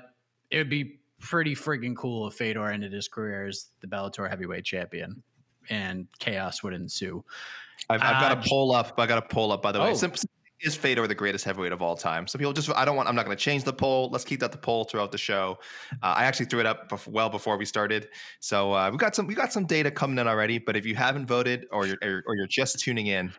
it 0.51 0.59
would 0.59 0.71
be 0.71 0.99
pretty 1.23 1.55
freaking 1.55 1.97
cool 1.97 2.27
if 2.27 2.35
Fedor 2.35 2.69
ended 2.69 2.93
his 2.93 3.09
career 3.09 3.47
as 3.47 3.69
the 3.81 3.87
Bellator 3.87 4.29
heavyweight 4.29 4.65
champion 4.65 5.23
and 5.71 6.07
chaos 6.19 6.63
would 6.63 6.75
ensue. 6.75 7.25
I've, 7.89 8.03
I've 8.03 8.21
got 8.21 8.37
Uh, 8.37 8.41
a 8.41 8.49
poll 8.49 8.75
up. 8.75 8.99
I 8.99 9.07
got 9.07 9.19
a 9.19 9.23
poll 9.23 9.53
up 9.53 9.63
by 9.63 9.73
the 9.73 9.81
way. 9.81 9.91
Oh. 9.91 9.95
Sim- 9.95 10.13
is 10.61 10.77
Fedor 10.77 11.09
the 11.09 11.15
greatest 11.15 11.45
heavyweight 11.45 11.73
of 11.73 11.83
all 11.83 11.97
time? 11.97 12.29
Some 12.29 12.39
people 12.39 12.53
just 12.53 12.71
I 12.77 12.85
don't 12.85 12.95
want. 12.95 13.09
I'm 13.09 13.17
not 13.17 13.25
going 13.25 13.37
to 13.37 13.43
change 13.43 13.65
the 13.65 13.73
poll. 13.73 14.09
Let's 14.13 14.25
keep 14.25 14.39
that 14.41 14.53
the 14.53 14.59
poll 14.59 14.85
throughout 14.85 15.11
the 15.11 15.19
show. 15.19 15.59
Uh, 16.05 16.15
I 16.17 16.23
actually 16.25 16.47
threw 16.47 16.61
it 16.61 16.67
up 16.67 16.89
bef- 16.89 17.09
well 17.09 17.29
before 17.29 17.57
we 17.57 17.65
started, 17.65 18.09
so 18.39 18.73
uh, 18.73 18.89
we 18.89 18.97
got 18.97 19.17
some 19.17 19.27
we 19.27 19.35
got 19.35 19.53
some 19.53 19.67
data 19.67 19.91
coming 19.91 20.19
in 20.19 20.29
already. 20.29 20.59
But 20.59 20.77
if 20.77 20.87
you 20.87 20.95
haven't 20.95 21.27
voted 21.27 21.67
or 21.73 21.89
you're 21.89 21.99
or, 22.01 22.23
or 22.29 22.37
you're 22.37 22.47
just 22.47 22.79
tuning 22.79 23.09
in, 23.09 23.33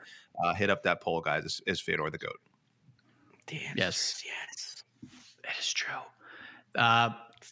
uh, 0.43 0.53
hit 0.53 0.69
up 0.69 0.83
that 0.83 0.99
poll, 0.99 1.21
guys. 1.21 1.45
Is, 1.45 1.61
is 1.65 1.79
Fedor 1.79 2.09
the 2.09 2.17
goat? 2.17 2.39
Yes. 3.49 4.21
Yes. 4.25 4.83
That 5.45 5.55
is 5.57 5.71
true. 5.71 5.93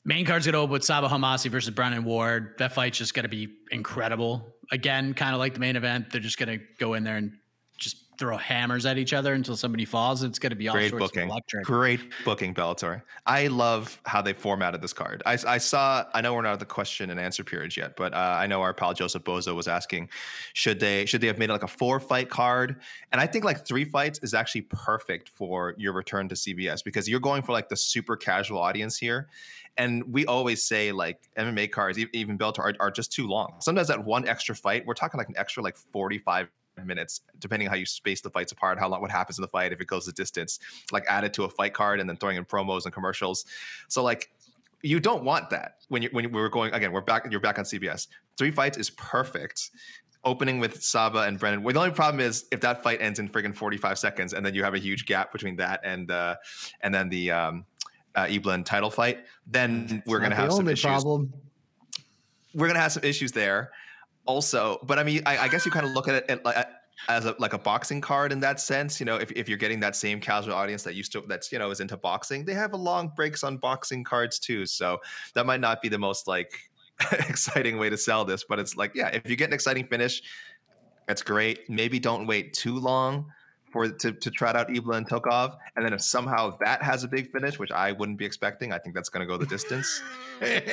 Main 0.03 0.25
card's 0.25 0.47
to 0.53 0.59
open 0.59 0.71
with 0.71 0.81
Sabah 0.81 1.09
Homasi 1.09 1.49
versus 1.49 1.73
Brennan 1.73 2.03
Ward. 2.03 2.55
That 2.57 2.73
fight's 2.73 2.97
just 2.97 3.13
to 3.23 3.29
be 3.29 3.49
incredible. 3.69 4.55
Again, 4.71 5.13
kind 5.13 5.33
of 5.33 5.39
like 5.39 5.53
the 5.53 5.59
main 5.59 5.75
event. 5.75 6.11
They're 6.11 6.21
just 6.21 6.37
to 6.57 6.65
go 6.79 6.95
in 6.95 7.03
there 7.03 7.17
and 7.17 7.33
throw 8.21 8.37
hammers 8.37 8.85
at 8.85 8.99
each 8.99 9.13
other 9.13 9.33
until 9.33 9.57
somebody 9.57 9.83
falls. 9.83 10.21
It's 10.21 10.37
going 10.37 10.51
to 10.51 10.55
be 10.55 10.67
all 10.67 10.75
Great 10.75 10.91
sorts 10.91 11.07
booking. 11.07 11.23
of 11.23 11.29
electric. 11.29 11.65
Great 11.65 12.01
booking, 12.23 12.53
Bellator. 12.53 13.01
I 13.25 13.47
love 13.47 13.99
how 14.05 14.21
they 14.21 14.31
formatted 14.31 14.79
this 14.79 14.93
card. 14.93 15.23
I, 15.25 15.39
I 15.47 15.57
saw. 15.57 16.05
I 16.13 16.21
know 16.21 16.35
we're 16.35 16.43
not 16.43 16.53
at 16.53 16.59
the 16.59 16.67
question 16.67 17.09
and 17.09 17.19
answer 17.19 17.43
period 17.43 17.75
yet, 17.75 17.97
but 17.97 18.13
uh, 18.13 18.37
I 18.39 18.45
know 18.45 18.61
our 18.61 18.75
pal 18.75 18.93
Joseph 18.93 19.23
Bozo 19.23 19.55
was 19.55 19.67
asking, 19.67 20.09
should 20.53 20.79
they 20.79 21.07
should 21.07 21.19
they 21.19 21.25
have 21.25 21.39
made 21.39 21.49
it 21.49 21.53
like 21.53 21.63
a 21.63 21.67
four 21.67 21.99
fight 21.99 22.29
card? 22.29 22.75
And 23.11 23.19
I 23.19 23.25
think 23.25 23.43
like 23.43 23.65
three 23.65 23.85
fights 23.85 24.19
is 24.21 24.35
actually 24.35 24.61
perfect 24.69 25.29
for 25.29 25.73
your 25.79 25.93
return 25.93 26.29
to 26.29 26.35
CBS 26.35 26.83
because 26.83 27.09
you're 27.09 27.19
going 27.19 27.41
for 27.41 27.53
like 27.53 27.69
the 27.69 27.77
super 27.77 28.15
casual 28.15 28.59
audience 28.59 28.97
here. 28.97 29.29
And 29.77 30.03
we 30.13 30.27
always 30.27 30.63
say 30.63 30.91
like 30.91 31.27
MMA 31.39 31.71
cards, 31.71 31.97
even 31.97 32.37
Bellator, 32.37 32.59
are, 32.59 32.73
are 32.79 32.91
just 32.91 33.11
too 33.11 33.25
long. 33.25 33.55
Sometimes 33.61 33.87
that 33.87 34.05
one 34.05 34.27
extra 34.27 34.53
fight, 34.53 34.85
we're 34.85 34.93
talking 34.93 35.17
like 35.17 35.29
an 35.29 35.37
extra 35.37 35.63
like 35.63 35.75
45 35.75 36.49
minutes, 36.85 37.21
depending 37.39 37.67
on 37.67 37.71
how 37.71 37.77
you 37.77 37.85
space 37.85 38.21
the 38.21 38.29
fights 38.29 38.51
apart, 38.51 38.79
how 38.79 38.87
long, 38.87 39.01
what 39.01 39.11
happens 39.11 39.37
in 39.37 39.41
the 39.41 39.47
fight, 39.47 39.71
if 39.71 39.81
it 39.81 39.87
goes 39.87 40.05
the 40.05 40.11
distance, 40.11 40.59
like 40.91 41.05
added 41.07 41.33
to 41.33 41.43
a 41.43 41.49
fight 41.49 41.73
card 41.73 41.99
and 41.99 42.09
then 42.09 42.17
throwing 42.17 42.37
in 42.37 42.45
promos 42.45 42.85
and 42.85 42.93
commercials. 42.93 43.45
So 43.87 44.03
like 44.03 44.29
you 44.83 44.99
don't 44.99 45.23
want 45.23 45.49
that 45.51 45.77
when 45.89 46.01
you 46.01 46.09
when 46.11 46.31
we're 46.31 46.49
going 46.49 46.73
again. 46.73 46.91
We're 46.91 47.01
back. 47.01 47.27
You're 47.29 47.39
back 47.39 47.59
on 47.59 47.65
CBS. 47.65 48.07
Three 48.37 48.51
fights 48.51 48.77
is 48.77 48.89
perfect. 48.91 49.71
Opening 50.23 50.59
with 50.59 50.81
Sabah 50.81 51.27
and 51.27 51.39
Brennan. 51.39 51.63
Well, 51.63 51.73
the 51.73 51.79
only 51.79 51.91
problem 51.91 52.19
is 52.19 52.45
if 52.51 52.61
that 52.61 52.83
fight 52.83 53.01
ends 53.01 53.17
in 53.17 53.27
friggin' 53.27 53.55
45 53.55 53.97
seconds, 53.97 54.33
and 54.33 54.45
then 54.45 54.53
you 54.53 54.63
have 54.63 54.75
a 54.75 54.79
huge 54.79 55.07
gap 55.07 55.31
between 55.31 55.55
that 55.55 55.81
and 55.83 56.11
uh, 56.11 56.35
and 56.81 56.93
then 56.93 57.09
the 57.09 57.31
um, 57.31 57.65
uh, 58.15 58.25
Eblen 58.25 58.63
title 58.63 58.91
fight, 58.91 59.25
then 59.47 60.03
we're 60.05 60.19
Not 60.19 60.25
gonna 60.25 60.35
have 60.35 60.53
some 60.53 60.67
issues 60.67 60.83
problem. 60.83 61.33
we're 62.53 62.67
gonna 62.67 62.79
have 62.79 62.91
some 62.91 63.03
issues 63.03 63.31
there 63.31 63.71
also 64.25 64.79
but 64.83 64.99
i 64.99 65.03
mean 65.03 65.21
i, 65.25 65.37
I 65.37 65.47
guess 65.47 65.65
you 65.65 65.71
kind 65.71 65.85
of 65.85 65.93
look 65.93 66.07
at 66.07 66.29
it 66.29 66.45
like, 66.45 66.67
as 67.09 67.25
a 67.25 67.35
like 67.39 67.53
a 67.53 67.57
boxing 67.57 68.01
card 68.01 68.31
in 68.31 68.39
that 68.41 68.59
sense 68.59 68.99
you 68.99 69.05
know 69.05 69.15
if, 69.15 69.31
if 69.31 69.49
you're 69.49 69.57
getting 69.57 69.79
that 69.79 69.95
same 69.95 70.19
casual 70.19 70.53
audience 70.53 70.83
that 70.83 70.95
used 70.95 71.11
to 71.13 71.21
that's 71.27 71.51
you 71.51 71.59
know 71.59 71.71
is 71.71 71.79
into 71.79 71.97
boxing 71.97 72.45
they 72.45 72.53
have 72.53 72.73
a 72.73 72.77
long 72.77 73.11
breaks 73.15 73.43
on 73.43 73.57
boxing 73.57 74.03
cards 74.03 74.37
too 74.37 74.65
so 74.65 74.99
that 75.33 75.45
might 75.45 75.59
not 75.59 75.81
be 75.81 75.89
the 75.89 75.97
most 75.97 76.27
like 76.27 76.53
exciting 77.11 77.77
way 77.77 77.89
to 77.89 77.97
sell 77.97 78.23
this 78.23 78.43
but 78.47 78.59
it's 78.59 78.75
like 78.75 78.91
yeah 78.93 79.07
if 79.07 79.29
you 79.29 79.35
get 79.35 79.49
an 79.49 79.53
exciting 79.53 79.87
finish 79.87 80.21
that's 81.11 81.23
great. 81.23 81.69
Maybe 81.69 81.99
don't 81.99 82.25
wait 82.25 82.53
too 82.53 82.79
long 82.79 83.33
for 83.71 83.87
to, 83.89 84.11
to 84.11 84.31
trot 84.31 84.55
out 84.55 84.67
Eblen 84.69 84.97
and 84.97 85.09
Tokov, 85.09 85.55
and 85.75 85.85
then 85.85 85.93
if 85.93 86.01
somehow 86.01 86.57
that 86.59 86.81
has 86.83 87.03
a 87.03 87.07
big 87.07 87.31
finish, 87.31 87.57
which 87.59 87.71
I 87.71 87.91
wouldn't 87.93 88.17
be 88.17 88.25
expecting, 88.25 88.71
I 88.73 88.77
think 88.79 88.95
that's 88.95 89.09
going 89.09 89.25
to 89.25 89.31
go 89.31 89.37
the 89.37 89.45
distance. 89.45 90.01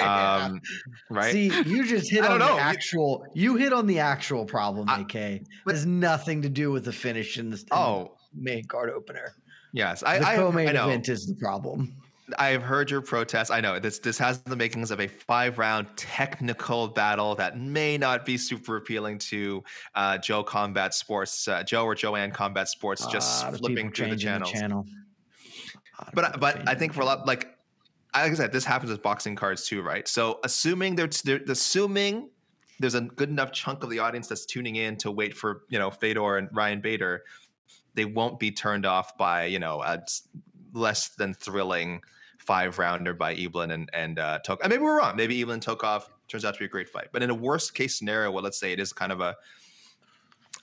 Um, 0.00 0.62
right? 1.10 1.30
See, 1.30 1.48
you 1.66 1.84
just 1.86 2.10
hit 2.10 2.24
on 2.24 2.38
know. 2.38 2.54
the 2.56 2.60
actual. 2.62 3.26
You 3.34 3.56
hit 3.56 3.74
on 3.74 3.86
the 3.86 3.98
actual 3.98 4.46
problem, 4.46 4.88
I- 4.88 5.00
AK. 5.00 5.42
but- 5.66 5.74
has 5.74 5.84
nothing 5.84 6.40
to 6.42 6.48
do 6.48 6.70
with 6.72 6.86
the 6.86 6.92
finish 6.92 7.36
in 7.38 7.50
the 7.50 7.58
in 7.58 7.64
the 7.68 7.74
oh, 7.76 8.12
main 8.34 8.64
card 8.64 8.88
opener. 8.88 9.34
yes, 9.74 10.02
I, 10.02 10.20
The 10.20 10.26
I, 10.26 10.36
co-main 10.36 10.68
I 10.70 10.72
know. 10.72 10.88
event 10.88 11.10
is 11.10 11.26
the 11.26 11.34
problem. 11.34 11.94
I've 12.38 12.62
heard 12.62 12.90
your 12.90 13.00
protest. 13.00 13.50
I 13.50 13.60
know 13.60 13.78
this 13.78 13.98
this 13.98 14.18
has 14.18 14.42
the 14.42 14.56
makings 14.56 14.90
of 14.90 15.00
a 15.00 15.08
five 15.08 15.58
round 15.58 15.86
technical 15.96 16.88
battle 16.88 17.34
that 17.36 17.58
may 17.58 17.96
not 17.96 18.26
be 18.26 18.36
super 18.36 18.76
appealing 18.76 19.18
to 19.18 19.62
uh, 19.94 20.18
Joe 20.18 20.42
Combat 20.42 20.94
Sports, 20.94 21.48
uh, 21.48 21.62
Joe 21.62 21.84
or 21.84 21.94
Joanne 21.94 22.30
Combat 22.30 22.68
Sports, 22.68 23.06
just 23.06 23.46
flipping 23.56 23.92
through 23.92 24.10
the 24.10 24.16
channels. 24.16 24.52
channel. 24.52 24.86
But 26.14 26.38
but 26.40 26.68
I 26.68 26.74
think 26.74 26.92
for 26.92 27.00
a 27.00 27.04
lot 27.04 27.26
like 27.26 27.48
like 28.14 28.32
I 28.32 28.34
said, 28.34 28.52
this 28.52 28.64
happens 28.64 28.90
with 28.90 29.02
boxing 29.02 29.36
cards 29.36 29.66
too, 29.66 29.82
right? 29.82 30.06
So 30.06 30.40
assuming 30.44 30.96
there's 30.96 31.22
there, 31.22 31.40
assuming 31.48 32.30
there's 32.80 32.94
a 32.94 33.02
good 33.02 33.28
enough 33.28 33.52
chunk 33.52 33.82
of 33.82 33.90
the 33.90 33.98
audience 33.98 34.28
that's 34.28 34.46
tuning 34.46 34.76
in 34.76 34.96
to 34.98 35.10
wait 35.10 35.34
for 35.34 35.62
you 35.68 35.78
know 35.78 35.90
Fedor 35.90 36.38
and 36.38 36.48
Ryan 36.52 36.80
Bader, 36.80 37.24
they 37.94 38.04
won't 38.04 38.38
be 38.38 38.50
turned 38.50 38.86
off 38.86 39.16
by 39.16 39.46
you 39.46 39.58
know 39.58 39.82
a 39.82 40.02
less 40.72 41.08
than 41.08 41.34
thrilling 41.34 42.02
five 42.48 42.78
rounder 42.78 43.12
by 43.12 43.34
Eblen 43.34 43.72
and 43.72 43.90
and 43.92 44.18
uh. 44.18 44.38
And 44.48 44.70
maybe 44.70 44.82
we're 44.82 44.98
wrong. 44.98 45.14
Maybe 45.16 45.44
Eblen 45.44 45.60
Tokov 45.60 46.04
turns 46.28 46.46
out 46.46 46.54
to 46.54 46.58
be 46.58 46.64
a 46.64 46.68
great 46.68 46.88
fight. 46.88 47.08
But 47.12 47.22
in 47.22 47.28
a 47.28 47.34
worst 47.34 47.74
case 47.74 47.96
scenario, 47.96 48.30
well, 48.30 48.42
let's 48.42 48.58
say 48.58 48.72
it 48.72 48.80
is 48.80 48.90
kind 48.92 49.12
of 49.12 49.20
a 49.20 49.36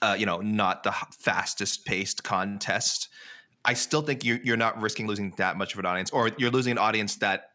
uh, 0.02 0.15
you 0.17 0.26
know 0.26 0.41
not 0.41 0.84
the 0.84 0.91
fastest 1.19 1.86
paced 1.86 2.24
contest. 2.24 3.10
I 3.63 3.76
still 3.76 4.02
think 4.02 4.24
you, 4.24 4.39
you're 4.43 4.58
not 4.58 4.82
risking 4.82 5.08
losing 5.08 5.32
that 5.38 5.58
much 5.58 5.74
of 5.74 5.80
an 5.80 5.86
audience, 5.86 6.10
or 6.10 6.32
you're 6.38 6.52
losing 6.52 6.71
an 6.71 6.78
audience 6.80 7.17
that 7.17 7.52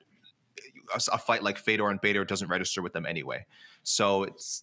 a, 0.95 1.19
fight 1.19 1.43
like 1.43 1.59
Fedor 1.59 1.89
and 1.89 2.01
Bader 2.01 2.25
doesn't 2.25 2.49
register 2.49 2.83
with 2.83 2.93
them 2.93 3.07
anyway. 3.07 3.45
So 3.83 4.23
it's 4.23 4.63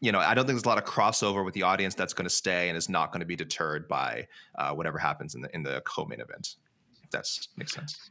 you 0.00 0.12
know 0.12 0.18
I 0.18 0.32
don't 0.32 0.46
think 0.46 0.56
there's 0.56 0.64
a 0.64 0.68
lot 0.68 0.78
of 0.78 0.84
crossover 0.84 1.44
with 1.44 1.52
the 1.52 1.62
audience 1.62 1.94
that's 1.94 2.14
going 2.14 2.26
to 2.26 2.34
stay 2.34 2.70
and 2.70 2.78
is 2.78 2.88
not 2.88 3.12
going 3.12 3.20
to 3.20 3.26
be 3.26 3.36
deterred 3.36 3.86
by 3.86 4.28
uh, 4.58 4.72
whatever 4.72 4.96
happens 4.96 5.34
in 5.34 5.42
the 5.42 5.54
in 5.54 5.62
the 5.62 5.82
co-main 5.84 6.20
event. 6.20 6.56
That 7.12 7.28
makes 7.58 7.74
sense. 7.74 8.10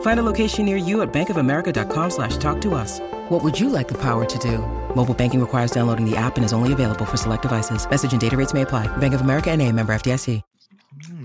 Find 0.00 0.18
a 0.18 0.22
location 0.22 0.64
near 0.64 0.78
you 0.78 1.02
at 1.02 1.12
bankofamerica.com 1.12 2.10
slash 2.10 2.38
talk 2.38 2.60
to 2.62 2.74
us. 2.74 3.00
What 3.28 3.44
would 3.44 3.60
you 3.60 3.68
like 3.68 3.86
the 3.86 3.98
power 3.98 4.24
to 4.24 4.38
do? 4.38 4.58
Mobile 4.94 5.14
banking 5.14 5.40
requires 5.40 5.70
downloading 5.70 6.08
the 6.08 6.16
app 6.16 6.36
and 6.36 6.44
is 6.44 6.54
only 6.54 6.72
available 6.72 7.04
for 7.04 7.18
select 7.18 7.42
devices. 7.42 7.88
Message 7.88 8.12
and 8.12 8.20
data 8.20 8.36
rates 8.36 8.54
may 8.54 8.62
apply. 8.62 8.88
Bank 8.96 9.14
of 9.14 9.20
America 9.20 9.50
and 9.50 9.60
a 9.60 9.70
member 9.70 9.94
FDIC. 9.94 10.42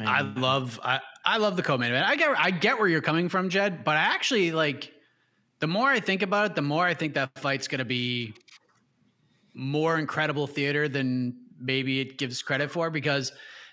I 0.02 0.22
love 0.22 0.80
I, 0.84 1.00
I 1.26 1.38
love 1.38 1.56
the 1.56 1.64
co-main 1.64 1.92
event. 1.92 2.06
I 2.06 2.16
get 2.16 2.38
I 2.38 2.52
get 2.52 2.78
where 2.78 2.88
you're 2.88 3.02
coming 3.02 3.30
from, 3.30 3.50
Jed, 3.50 3.84
but 3.84 3.96
I 3.96 4.02
actually 4.02 4.52
like 4.52 4.92
the 5.60 5.68
more 5.68 5.90
I 5.90 6.00
think 6.00 6.22
about 6.22 6.48
it, 6.48 6.56
the 6.56 6.62
more 6.62 6.86
I 6.86 6.94
think 6.94 7.14
that 7.14 7.38
fight's 7.40 7.68
gonna 7.68 7.86
be 7.86 8.34
more 9.54 9.98
incredible 9.98 10.48
theater 10.48 10.88
than 10.90 11.36
maybe 11.60 12.00
it 12.00 12.18
gives 12.18 12.42
credit 12.42 12.72
for 12.72 12.90
because 12.90 13.32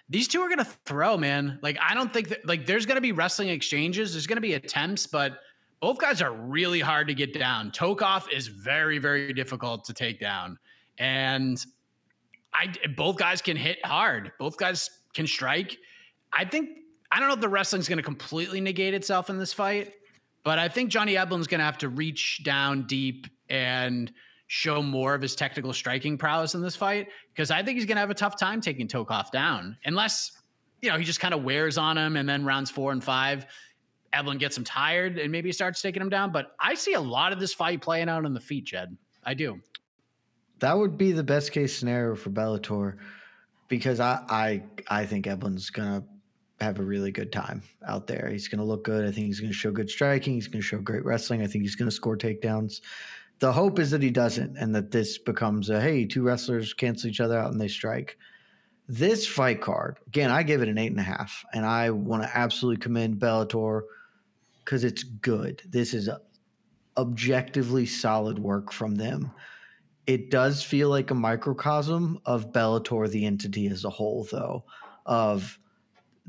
these 0.08 0.28
two 0.28 0.40
are 0.40 0.48
going 0.48 0.58
to 0.58 0.72
throw, 0.84 1.16
man. 1.16 1.58
Like, 1.62 1.78
I 1.80 1.94
don't 1.94 2.12
think 2.12 2.28
that, 2.28 2.46
like, 2.46 2.66
there's 2.66 2.86
going 2.86 2.96
to 2.96 3.02
be 3.02 3.12
wrestling 3.12 3.48
exchanges, 3.48 4.12
there's 4.12 4.26
going 4.26 4.36
to 4.36 4.42
be 4.42 4.54
attempts, 4.54 5.06
but 5.06 5.40
both 5.80 5.98
guys 5.98 6.22
are 6.22 6.32
really 6.32 6.80
hard 6.80 7.08
to 7.08 7.14
get 7.14 7.32
down. 7.32 7.70
Tokov 7.70 8.32
is 8.32 8.48
very, 8.48 8.98
very 8.98 9.32
difficult 9.32 9.84
to 9.84 9.92
take 9.92 10.18
down. 10.18 10.58
And 10.98 11.64
I, 12.52 12.72
both 12.96 13.16
guys 13.16 13.42
can 13.42 13.56
hit 13.56 13.84
hard, 13.84 14.32
both 14.38 14.56
guys 14.56 14.90
can 15.14 15.26
strike. 15.26 15.76
I 16.32 16.44
think, 16.44 16.70
I 17.12 17.20
don't 17.20 17.28
know 17.28 17.34
if 17.34 17.40
the 17.40 17.48
wrestling's 17.48 17.88
going 17.88 17.98
to 17.98 18.02
completely 18.02 18.60
negate 18.60 18.94
itself 18.94 19.30
in 19.30 19.38
this 19.38 19.52
fight, 19.52 19.94
but 20.42 20.58
I 20.58 20.68
think 20.68 20.90
Johnny 20.90 21.14
Eblen's 21.14 21.46
going 21.46 21.58
to 21.58 21.64
have 21.64 21.78
to 21.78 21.88
reach 21.88 22.42
down 22.44 22.86
deep 22.86 23.26
and 23.48 24.12
show 24.48 24.82
more 24.82 25.14
of 25.14 25.22
his 25.22 25.36
technical 25.36 25.72
striking 25.72 26.18
prowess 26.18 26.54
in 26.54 26.62
this 26.62 26.74
fight 26.74 27.08
because 27.32 27.50
I 27.50 27.62
think 27.62 27.76
he's 27.76 27.86
going 27.86 27.96
to 27.96 28.00
have 28.00 28.10
a 28.10 28.14
tough 28.14 28.38
time 28.38 28.60
taking 28.60 28.88
Tokov 28.88 29.30
down 29.30 29.76
unless 29.84 30.32
you 30.82 30.90
know 30.90 30.96
he 30.96 31.04
just 31.04 31.20
kind 31.20 31.34
of 31.34 31.44
wears 31.44 31.78
on 31.78 31.96
him 31.96 32.16
and 32.16 32.28
then 32.28 32.44
rounds 32.44 32.70
four 32.70 32.92
and 32.92 33.04
five 33.04 33.46
Eblen 34.14 34.38
gets 34.38 34.56
him 34.56 34.64
tired 34.64 35.18
and 35.18 35.30
maybe 35.30 35.52
starts 35.52 35.82
taking 35.82 36.00
him 36.00 36.08
down. 36.08 36.32
But 36.32 36.52
I 36.58 36.74
see 36.74 36.94
a 36.94 37.00
lot 37.00 37.32
of 37.32 37.40
this 37.40 37.52
fight 37.52 37.82
playing 37.82 38.08
out 38.08 38.24
on 38.24 38.32
the 38.32 38.40
feet, 38.40 38.64
Jed. 38.64 38.96
I 39.24 39.34
do. 39.34 39.60
That 40.60 40.76
would 40.76 40.96
be 40.96 41.12
the 41.12 41.22
best 41.22 41.52
case 41.52 41.76
scenario 41.76 42.16
for 42.16 42.30
Bellator 42.30 42.96
because 43.68 44.00
I 44.00 44.22
I 44.28 44.62
I 44.88 45.06
think 45.06 45.26
Eblen's 45.26 45.70
gonna 45.70 46.02
have 46.60 46.78
a 46.78 46.82
really 46.82 47.12
good 47.12 47.30
time 47.30 47.62
out 47.86 48.06
there. 48.06 48.28
He's 48.30 48.48
gonna 48.48 48.64
look 48.64 48.84
good. 48.84 49.06
I 49.06 49.12
think 49.12 49.26
he's 49.26 49.40
gonna 49.40 49.52
show 49.52 49.70
good 49.70 49.90
striking. 49.90 50.34
He's 50.34 50.48
gonna 50.48 50.62
show 50.62 50.78
great 50.78 51.04
wrestling. 51.04 51.42
I 51.42 51.46
think 51.46 51.62
he's 51.62 51.76
gonna 51.76 51.90
score 51.90 52.16
takedowns 52.16 52.80
the 53.38 53.52
hope 53.52 53.78
is 53.78 53.90
that 53.90 54.02
he 54.02 54.10
doesn't 54.10 54.56
and 54.56 54.74
that 54.74 54.90
this 54.90 55.18
becomes 55.18 55.70
a 55.70 55.80
hey, 55.80 56.04
two 56.04 56.22
wrestlers 56.22 56.74
cancel 56.74 57.08
each 57.08 57.20
other 57.20 57.38
out 57.38 57.52
and 57.52 57.60
they 57.60 57.68
strike. 57.68 58.16
This 58.88 59.26
fight 59.26 59.60
card, 59.60 59.98
again, 60.06 60.30
I 60.30 60.42
give 60.42 60.62
it 60.62 60.68
an 60.68 60.78
eight 60.78 60.90
and 60.90 61.00
a 61.00 61.02
half, 61.02 61.44
and 61.52 61.66
I 61.66 61.90
want 61.90 62.22
to 62.22 62.36
absolutely 62.36 62.80
commend 62.80 63.20
Bellator 63.20 63.82
because 64.64 64.82
it's 64.82 65.02
good. 65.02 65.62
This 65.68 65.92
is 65.92 66.08
objectively 66.96 67.84
solid 67.84 68.38
work 68.38 68.72
from 68.72 68.94
them. 68.94 69.30
It 70.06 70.30
does 70.30 70.62
feel 70.62 70.88
like 70.88 71.10
a 71.10 71.14
microcosm 71.14 72.18
of 72.24 72.50
Bellator, 72.50 73.10
the 73.10 73.26
entity 73.26 73.68
as 73.68 73.84
a 73.84 73.90
whole, 73.90 74.26
though, 74.32 74.64
of 75.04 75.58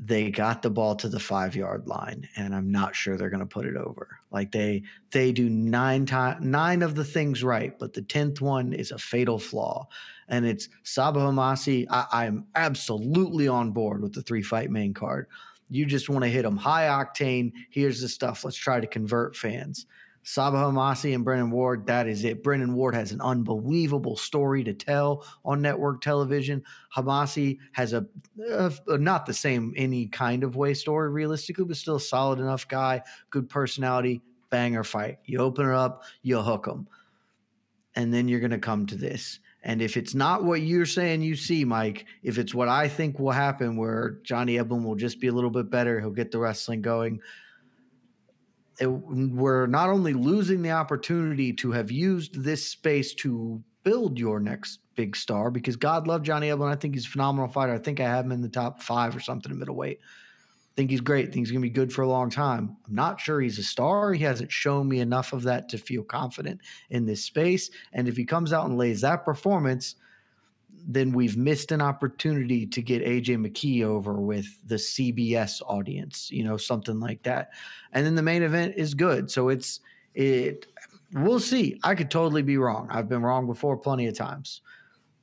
they 0.02 0.30
got 0.30 0.62
the 0.62 0.70
ball 0.70 0.96
to 0.96 1.10
the 1.10 1.20
five 1.20 1.54
yard 1.54 1.86
line 1.86 2.26
and 2.36 2.54
i'm 2.54 2.72
not 2.72 2.96
sure 2.96 3.16
they're 3.16 3.28
going 3.28 3.40
to 3.40 3.46
put 3.46 3.66
it 3.66 3.76
over. 3.76 4.18
Like 4.30 4.50
they 4.50 4.82
they 5.10 5.30
do 5.30 5.50
nine 5.50 6.06
time 6.06 6.50
nine 6.50 6.82
of 6.82 6.94
the 6.94 7.04
things 7.04 7.44
right 7.44 7.78
but 7.78 7.92
the 7.92 8.02
10th 8.02 8.40
one 8.40 8.72
is 8.72 8.90
a 8.90 8.98
fatal 8.98 9.38
flaw. 9.38 9.86
And 10.28 10.46
it's 10.46 10.68
Sabah 10.84 11.16
Homasi. 11.16 11.86
I, 11.90 12.06
i'm 12.12 12.46
absolutely 12.54 13.46
on 13.46 13.72
board 13.72 14.02
with 14.02 14.14
the 14.14 14.22
three 14.22 14.42
fight 14.42 14.70
main 14.70 14.94
card. 14.94 15.26
You 15.68 15.84
just 15.84 16.08
want 16.08 16.24
to 16.24 16.30
hit 16.30 16.42
them 16.42 16.56
high 16.56 16.86
octane. 16.86 17.52
Here's 17.68 18.00
the 18.00 18.08
stuff. 18.08 18.44
Let's 18.44 18.56
try 18.56 18.80
to 18.80 18.86
convert 18.86 19.36
fans 19.36 19.86
Sabah 20.24 20.70
Homasi 20.70 21.14
and 21.14 21.24
Brennan 21.24 21.50
Ward, 21.50 21.86
that 21.86 22.06
is 22.06 22.24
it. 22.24 22.42
Brennan 22.42 22.74
Ward 22.74 22.94
has 22.94 23.12
an 23.12 23.20
unbelievable 23.20 24.16
story 24.16 24.62
to 24.64 24.74
tell 24.74 25.24
on 25.44 25.62
network 25.62 26.02
television. 26.02 26.62
Homasi 26.94 27.58
has 27.72 27.92
a, 27.94 28.06
a, 28.50 28.72
a, 28.88 28.98
not 28.98 29.24
the 29.24 29.34
same 29.34 29.72
any 29.76 30.06
kind 30.06 30.44
of 30.44 30.56
way 30.56 30.74
story 30.74 31.08
realistically, 31.08 31.64
but 31.64 31.76
still 31.76 31.96
a 31.96 32.00
solid 32.00 32.38
enough 32.38 32.68
guy, 32.68 33.02
good 33.30 33.48
personality, 33.48 34.20
banger 34.50 34.84
fight. 34.84 35.18
You 35.24 35.38
open 35.38 35.66
it 35.66 35.74
up, 35.74 36.04
you 36.22 36.38
hook 36.40 36.66
them. 36.66 36.86
And 37.96 38.12
then 38.12 38.28
you're 38.28 38.40
going 38.40 38.50
to 38.50 38.58
come 38.58 38.86
to 38.86 38.96
this. 38.96 39.40
And 39.62 39.82
if 39.82 39.96
it's 39.96 40.14
not 40.14 40.44
what 40.44 40.62
you're 40.62 40.86
saying 40.86 41.22
you 41.22 41.36
see, 41.36 41.64
Mike, 41.64 42.06
if 42.22 42.38
it's 42.38 42.54
what 42.54 42.68
I 42.68 42.88
think 42.88 43.18
will 43.18 43.30
happen, 43.30 43.76
where 43.76 44.18
Johnny 44.22 44.56
Eblen 44.56 44.84
will 44.84 44.94
just 44.94 45.20
be 45.20 45.26
a 45.26 45.32
little 45.32 45.50
bit 45.50 45.70
better, 45.70 46.00
he'll 46.00 46.10
get 46.10 46.30
the 46.30 46.38
wrestling 46.38 46.82
going 46.82 47.20
Eh, 48.80 48.84
it, 48.84 48.88
we're 48.88 49.66
not 49.66 49.90
only 49.90 50.12
losing 50.12 50.62
the 50.62 50.70
opportunity 50.70 51.52
to 51.54 51.72
have 51.72 51.90
used 51.90 52.42
this 52.42 52.66
space 52.66 53.14
to 53.14 53.62
build 53.82 54.18
your 54.18 54.40
next 54.40 54.80
big 54.94 55.16
star 55.16 55.50
because 55.50 55.76
God 55.76 56.06
love 56.06 56.22
Johnny 56.22 56.48
Eblen. 56.48 56.70
I 56.70 56.76
think 56.76 56.94
he's 56.94 57.06
a 57.06 57.10
phenomenal 57.10 57.48
fighter. 57.48 57.74
I 57.74 57.78
think 57.78 58.00
I 58.00 58.04
have 58.04 58.24
him 58.24 58.32
in 58.32 58.42
the 58.42 58.48
top 58.48 58.82
five 58.82 59.16
or 59.16 59.20
something 59.20 59.50
in 59.50 59.58
middleweight. 59.58 59.98
I 60.02 60.74
think 60.76 60.90
he's 60.90 61.00
great. 61.00 61.28
I 61.28 61.32
think 61.32 61.46
he's 61.46 61.50
going 61.50 61.62
to 61.62 61.68
be 61.68 61.70
good 61.70 61.92
for 61.92 62.02
a 62.02 62.08
long 62.08 62.30
time. 62.30 62.76
I'm 62.86 62.94
not 62.94 63.20
sure 63.20 63.40
he's 63.40 63.58
a 63.58 63.62
star. 63.62 64.12
He 64.12 64.24
hasn't 64.24 64.52
shown 64.52 64.88
me 64.88 65.00
enough 65.00 65.32
of 65.32 65.42
that 65.44 65.68
to 65.70 65.78
feel 65.78 66.02
confident 66.02 66.60
in 66.90 67.06
this 67.06 67.24
space. 67.24 67.70
And 67.92 68.08
if 68.08 68.16
he 68.16 68.24
comes 68.24 68.52
out 68.52 68.66
and 68.66 68.78
lays 68.78 69.00
that 69.02 69.24
performance– 69.24 69.96
then 70.86 71.12
we've 71.12 71.36
missed 71.36 71.72
an 71.72 71.80
opportunity 71.80 72.66
to 72.66 72.82
get 72.82 73.04
AJ 73.04 73.46
McKee 73.46 73.84
over 73.84 74.14
with 74.14 74.46
the 74.66 74.76
CBS 74.76 75.62
audience, 75.66 76.30
you 76.30 76.44
know, 76.44 76.56
something 76.56 77.00
like 77.00 77.22
that. 77.22 77.50
And 77.92 78.04
then 78.04 78.14
the 78.14 78.22
main 78.22 78.42
event 78.42 78.74
is 78.76 78.94
good. 78.94 79.30
So 79.30 79.48
it's 79.48 79.80
it 80.14 80.66
we'll 81.12 81.40
see. 81.40 81.78
I 81.82 81.94
could 81.94 82.10
totally 82.10 82.42
be 82.42 82.56
wrong. 82.56 82.88
I've 82.90 83.08
been 83.08 83.22
wrong 83.22 83.46
before 83.46 83.76
plenty 83.76 84.06
of 84.06 84.16
times. 84.16 84.62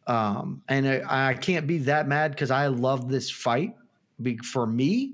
Um, 0.07 0.61
and 0.69 0.87
I, 0.87 1.29
I 1.29 1.33
can't 1.33 1.67
be 1.67 1.79
that 1.79 2.07
mad 2.07 2.31
because 2.31 2.51
I 2.51 2.67
love 2.67 3.09
this 3.09 3.29
fight. 3.29 3.75
Be, 4.21 4.37
for 4.37 4.65
me, 4.65 5.13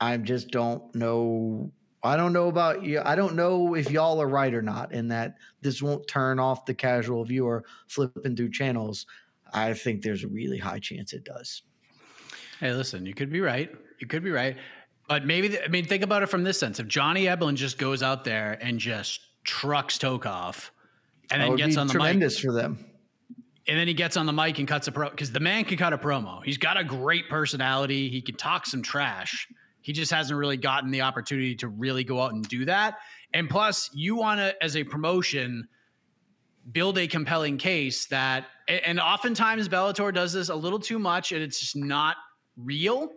I 0.00 0.16
just 0.18 0.50
don't 0.50 0.94
know. 0.94 1.70
I 2.02 2.16
don't 2.16 2.32
know 2.32 2.48
about 2.48 2.84
you. 2.84 3.00
I 3.04 3.16
don't 3.16 3.34
know 3.34 3.74
if 3.74 3.90
y'all 3.90 4.20
are 4.20 4.28
right 4.28 4.52
or 4.54 4.62
not, 4.62 4.92
in 4.92 5.08
that 5.08 5.36
this 5.62 5.82
won't 5.82 6.06
turn 6.06 6.38
off 6.38 6.66
the 6.66 6.74
casual 6.74 7.24
viewer 7.24 7.64
flipping 7.88 8.36
through 8.36 8.50
channels. 8.50 9.06
I 9.52 9.74
think 9.74 10.02
there's 10.02 10.24
a 10.24 10.28
really 10.28 10.58
high 10.58 10.78
chance 10.78 11.12
it 11.12 11.24
does. 11.24 11.62
Hey, 12.60 12.72
listen, 12.72 13.06
you 13.06 13.14
could 13.14 13.30
be 13.30 13.40
right. 13.40 13.70
You 14.00 14.06
could 14.06 14.24
be 14.24 14.30
right. 14.30 14.56
But 15.08 15.24
maybe, 15.24 15.58
I 15.60 15.68
mean, 15.68 15.84
think 15.84 16.02
about 16.02 16.22
it 16.22 16.26
from 16.26 16.42
this 16.42 16.58
sense. 16.58 16.80
If 16.80 16.88
Johnny 16.88 17.24
Eblen 17.24 17.54
just 17.54 17.78
goes 17.78 18.02
out 18.02 18.24
there 18.24 18.58
and 18.60 18.78
just 18.78 19.20
trucks 19.44 19.98
Tokov 19.98 20.70
and 21.30 21.40
then 21.40 21.56
gets 21.56 21.76
on 21.76 21.86
the 21.86 21.92
tremendous 21.92 22.36
mic. 22.36 22.44
for 22.44 22.52
them. 22.52 22.84
And 23.68 23.78
then 23.78 23.88
he 23.88 23.94
gets 23.94 24.16
on 24.16 24.26
the 24.26 24.32
mic 24.32 24.58
and 24.58 24.68
cuts 24.68 24.86
a 24.88 24.92
pro 24.92 25.10
because 25.10 25.32
the 25.32 25.40
man 25.40 25.64
can 25.64 25.76
cut 25.76 25.92
a 25.92 25.98
promo. 25.98 26.42
He's 26.44 26.58
got 26.58 26.76
a 26.76 26.84
great 26.84 27.28
personality. 27.28 28.08
He 28.08 28.22
can 28.22 28.36
talk 28.36 28.66
some 28.66 28.82
trash. 28.82 29.48
He 29.80 29.92
just 29.92 30.12
hasn't 30.12 30.38
really 30.38 30.56
gotten 30.56 30.90
the 30.90 31.02
opportunity 31.02 31.56
to 31.56 31.68
really 31.68 32.04
go 32.04 32.20
out 32.20 32.32
and 32.32 32.46
do 32.48 32.64
that. 32.64 32.96
And 33.32 33.50
plus, 33.50 33.90
you 33.92 34.16
want 34.16 34.40
to, 34.40 34.54
as 34.62 34.76
a 34.76 34.84
promotion, 34.84 35.68
build 36.72 36.98
a 36.98 37.06
compelling 37.06 37.58
case 37.58 38.06
that 38.06 38.46
and 38.68 38.98
oftentimes 38.98 39.68
Bellator 39.68 40.12
does 40.12 40.32
this 40.32 40.48
a 40.48 40.54
little 40.54 40.80
too 40.80 40.98
much 40.98 41.32
and 41.32 41.42
it's 41.42 41.60
just 41.60 41.76
not 41.76 42.16
real. 42.56 43.12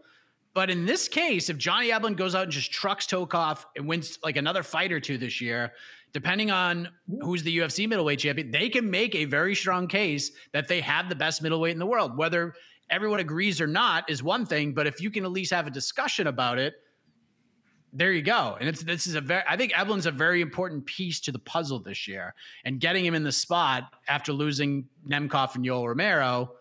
But 0.54 0.70
in 0.70 0.86
this 0.86 1.08
case, 1.08 1.50
if 1.50 1.58
Johnny 1.58 1.90
Eblen 1.90 2.16
goes 2.16 2.36
out 2.36 2.44
and 2.44 2.52
just 2.52 2.72
trucks 2.72 3.06
Tokov 3.06 3.66
and 3.76 3.88
wins 3.88 4.20
like 4.24 4.36
another 4.36 4.64
fight 4.64 4.92
or 4.92 5.00
two 5.00 5.18
this 5.18 5.40
year, 5.40 5.74
depending 6.12 6.52
on 6.52 6.90
who's 7.22 7.44
the 7.44 7.58
UFC 7.58 7.88
middleweight 7.88 8.20
champion, 8.20 8.52
they 8.52 8.70
can 8.70 8.90
make 8.90 9.16
a 9.16 9.26
very 9.26 9.56
strong 9.56 9.88
case 9.88 10.32
that 10.54 10.68
they 10.68 10.82
have 10.82 11.08
the 11.08 11.16
best 11.16 11.42
middleweight 11.42 11.74
in 11.74 11.80
the 11.80 11.86
world. 11.86 12.18
Whether 12.18 12.56
everyone 12.90 13.20
agrees 13.20 13.62
or 13.62 13.68
not 13.68 14.10
is 14.10 14.24
one 14.24 14.46
thing, 14.46 14.74
but 14.74 14.88
if 14.88 15.02
you 15.02 15.12
can 15.12 15.24
at 15.24 15.32
least 15.32 15.54
have 15.54 15.68
a 15.68 15.72
discussion 15.72 16.28
about 16.28 16.58
it, 16.58 16.76
there 17.94 18.12
you 18.12 18.22
go. 18.22 18.58
And 18.60 18.70
it's 18.70 18.84
this 18.84 19.08
is 19.08 19.16
a 19.16 19.22
very 19.22 19.44
I 19.48 19.58
think 19.58 19.74
Eblen's 19.74 20.06
a 20.06 20.12
very 20.12 20.42
important 20.42 20.86
piece 20.86 21.20
to 21.22 21.32
the 21.32 21.40
puzzle 21.40 21.80
this 21.80 22.08
year. 22.08 22.34
And 22.66 22.80
getting 22.80 23.04
him 23.04 23.16
in 23.16 23.24
the 23.24 23.32
spot 23.32 23.94
after 24.08 24.32
losing 24.34 24.88
Nemkov 25.08 25.56
and 25.56 25.66
Yoel 25.66 25.88
Romero, 25.88 26.54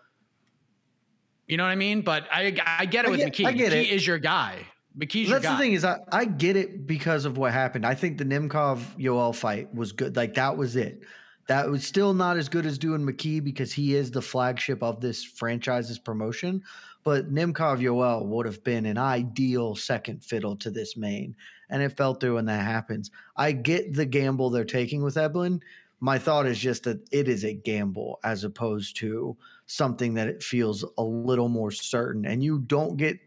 you 1.46 1.56
know 1.56 1.64
what 1.64 1.70
I 1.70 1.76
mean? 1.76 2.02
But 2.02 2.26
I 2.32 2.56
I 2.66 2.86
get 2.86 3.04
it 3.04 3.08
I 3.08 3.10
with 3.10 3.20
get, 3.20 3.32
McKee. 3.32 3.46
I 3.46 3.52
get 3.52 3.72
it. 3.72 3.86
McKee 3.86 3.90
it. 3.90 3.94
is 3.94 4.06
your 4.06 4.18
guy. 4.18 4.66
McKee's 4.98 5.28
That's 5.28 5.44
your 5.44 5.52
guy. 5.52 5.52
the 5.52 5.58
thing 5.58 5.72
is 5.74 5.84
I, 5.84 5.98
I 6.10 6.24
get 6.24 6.56
it 6.56 6.86
because 6.86 7.24
of 7.24 7.36
what 7.38 7.52
happened. 7.52 7.86
I 7.86 7.94
think 7.94 8.18
the 8.18 8.24
Nemkov 8.24 8.80
Yoel 8.98 9.34
fight 9.34 9.72
was 9.74 9.92
good. 9.92 10.16
Like 10.16 10.34
that 10.34 10.56
was 10.56 10.76
it. 10.76 11.02
That 11.46 11.70
was 11.70 11.86
still 11.86 12.12
not 12.12 12.36
as 12.36 12.48
good 12.48 12.66
as 12.66 12.76
doing 12.76 13.00
McKee 13.02 13.42
because 13.42 13.72
he 13.72 13.94
is 13.94 14.10
the 14.10 14.20
flagship 14.20 14.82
of 14.82 15.00
this 15.00 15.24
franchise's 15.24 15.98
promotion. 15.98 16.62
But 17.04 17.32
Nemkov 17.32 17.80
Yoel 17.80 18.26
would 18.26 18.46
have 18.46 18.62
been 18.64 18.86
an 18.86 18.98
ideal 18.98 19.74
second 19.74 20.22
fiddle 20.22 20.56
to 20.56 20.70
this 20.70 20.96
main. 20.96 21.34
And 21.70 21.82
it 21.82 21.96
fell 21.96 22.14
through 22.14 22.34
when 22.34 22.46
that 22.46 22.64
happens. 22.64 23.10
I 23.36 23.52
get 23.52 23.94
the 23.94 24.06
gamble 24.06 24.50
they're 24.50 24.64
taking 24.64 25.02
with 25.02 25.14
Eblen. 25.14 25.60
My 26.00 26.18
thought 26.18 26.46
is 26.46 26.58
just 26.58 26.84
that 26.84 27.00
it 27.10 27.28
is 27.28 27.44
a 27.44 27.54
gamble 27.54 28.20
as 28.24 28.44
opposed 28.44 28.96
to 28.98 29.36
something 29.66 30.14
that 30.14 30.28
it 30.28 30.42
feels 30.42 30.84
a 30.96 31.02
little 31.02 31.48
more 31.48 31.70
certain, 31.70 32.24
and 32.24 32.42
you 32.42 32.60
don't 32.60 32.96
get 32.96 33.18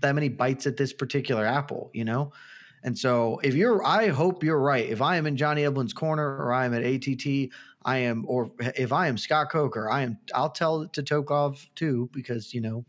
that 0.00 0.14
many 0.14 0.28
bites 0.28 0.66
at 0.66 0.76
this 0.76 0.92
particular 0.92 1.46
apple, 1.46 1.90
you 1.94 2.04
know. 2.04 2.32
And 2.86 2.96
so, 2.96 3.40
if 3.42 3.54
you're, 3.56 3.84
I 3.84 4.06
hope 4.08 4.44
you're 4.44 4.60
right. 4.60 4.88
If 4.88 5.02
I 5.02 5.16
am 5.16 5.26
in 5.26 5.36
Johnny 5.36 5.62
Eblen's 5.62 5.92
corner, 5.92 6.36
or 6.36 6.52
I 6.52 6.66
am 6.66 6.72
at 6.72 6.84
ATT, 6.84 7.50
I 7.84 7.98
am, 7.98 8.24
or 8.28 8.52
if 8.60 8.92
I 8.92 9.08
am 9.08 9.18
Scott 9.18 9.50
Coker, 9.50 9.90
I 9.90 10.02
am. 10.02 10.18
I'll 10.32 10.50
tell 10.50 10.82
it 10.82 10.92
to 10.92 11.02
Tokov 11.02 11.66
too, 11.74 12.08
because 12.12 12.54
you 12.54 12.60
know, 12.60 12.84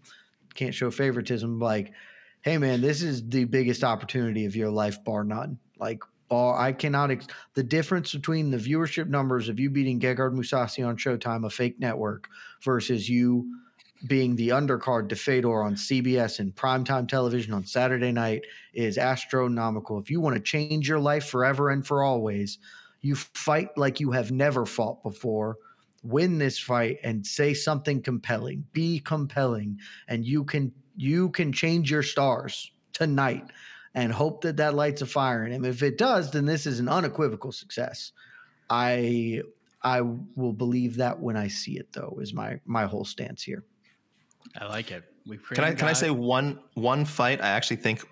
can't 0.54 0.74
show 0.74 0.92
favoritism. 0.92 1.60
Like, 1.60 1.94
hey 2.42 2.60
man, 2.60 2.80
this 2.80 3.02
is 3.02 3.28
the 3.28 3.46
biggest 3.46 3.84
opportunity 3.84 4.46
of 4.46 4.56
your 4.56 4.70
life, 4.70 5.04
bar 5.04 5.24
none. 5.24 5.58
Like, 5.80 6.04
bar, 6.30 6.60
I 6.60 6.74
cannot. 6.74 7.10
Ex- 7.10 7.28
the 7.56 7.64
difference 7.64 8.14
between 8.14 8.52
the 8.52 8.58
viewership 8.58 9.08
numbers 9.08 9.50
of 9.50 9.60
you 9.60 9.72
beating 9.72 10.00
Gegard 10.00 10.34
Mousasi 10.34 10.88
on 10.88 10.96
Showtime, 10.98 11.44
a 11.44 11.50
fake 11.50 11.80
network, 11.80 12.30
versus 12.62 13.10
you 13.10 13.52
being 14.06 14.36
the 14.36 14.50
undercard 14.50 15.10
to 15.10 15.16
Fedor 15.16 15.64
on 15.64 15.76
CBS 15.76 16.40
and 16.40 16.56
primetime 16.56 17.08
television 17.08 17.54
on 17.54 17.66
Saturday 17.66 18.12
night 18.12 18.44
is 18.74 18.98
astronomical. 18.98 19.98
If 20.00 20.12
you 20.12 20.22
want 20.22 20.36
to 20.36 20.42
change 20.42 20.88
your 20.88 21.00
life 21.00 21.26
forever 21.26 21.70
and 21.70 21.86
for 21.86 22.04
always, 22.04 22.60
you 23.02 23.16
fight 23.16 23.76
like 23.78 24.00
you 24.00 24.12
have 24.12 24.32
never 24.32 24.66
fought 24.66 25.02
before. 25.04 25.58
Win 26.04 26.38
this 26.38 26.60
fight 26.60 27.00
and 27.04 27.26
say 27.26 27.54
something 27.54 28.02
compelling. 28.02 28.66
Be 28.72 29.00
compelling, 29.00 29.80
and 30.08 30.26
you 30.26 30.44
can 30.44 30.72
you 30.96 31.30
can 31.30 31.52
change 31.52 31.90
your 31.92 32.04
stars 32.04 32.72
tonight 32.94 33.46
and 33.94 34.12
hope 34.12 34.42
that 34.42 34.58
that 34.58 34.76
lights 34.76 35.02
a 35.02 35.06
fire 35.06 35.46
in 35.46 35.52
him. 35.52 35.66
If 35.66 35.82
it 35.82 35.98
does, 35.98 36.32
then 36.32 36.46
this 36.46 36.66
is 36.66 36.80
an 36.80 36.88
unequivocal 36.88 37.52
success. 37.52 38.12
I 38.70 39.42
I 39.82 40.02
will 40.02 40.54
believe 40.54 40.98
that 40.98 41.20
when 41.20 41.36
I 41.36 41.48
see 41.48 41.78
it, 41.78 41.92
though. 41.94 42.18
Is 42.22 42.34
my 42.34 42.60
my 42.66 42.86
whole 42.86 43.06
stance 43.06 43.44
here. 43.44 43.64
I 44.56 44.66
like 44.66 44.92
it. 44.92 45.04
We've 45.26 45.44
can 45.50 45.64
I 45.64 45.74
can 45.74 45.88
I 45.88 45.94
say 45.94 46.10
one 46.10 46.60
one 46.74 47.06
fight? 47.06 47.42
I 47.42 47.50
actually 47.50 47.78
think 47.78 48.06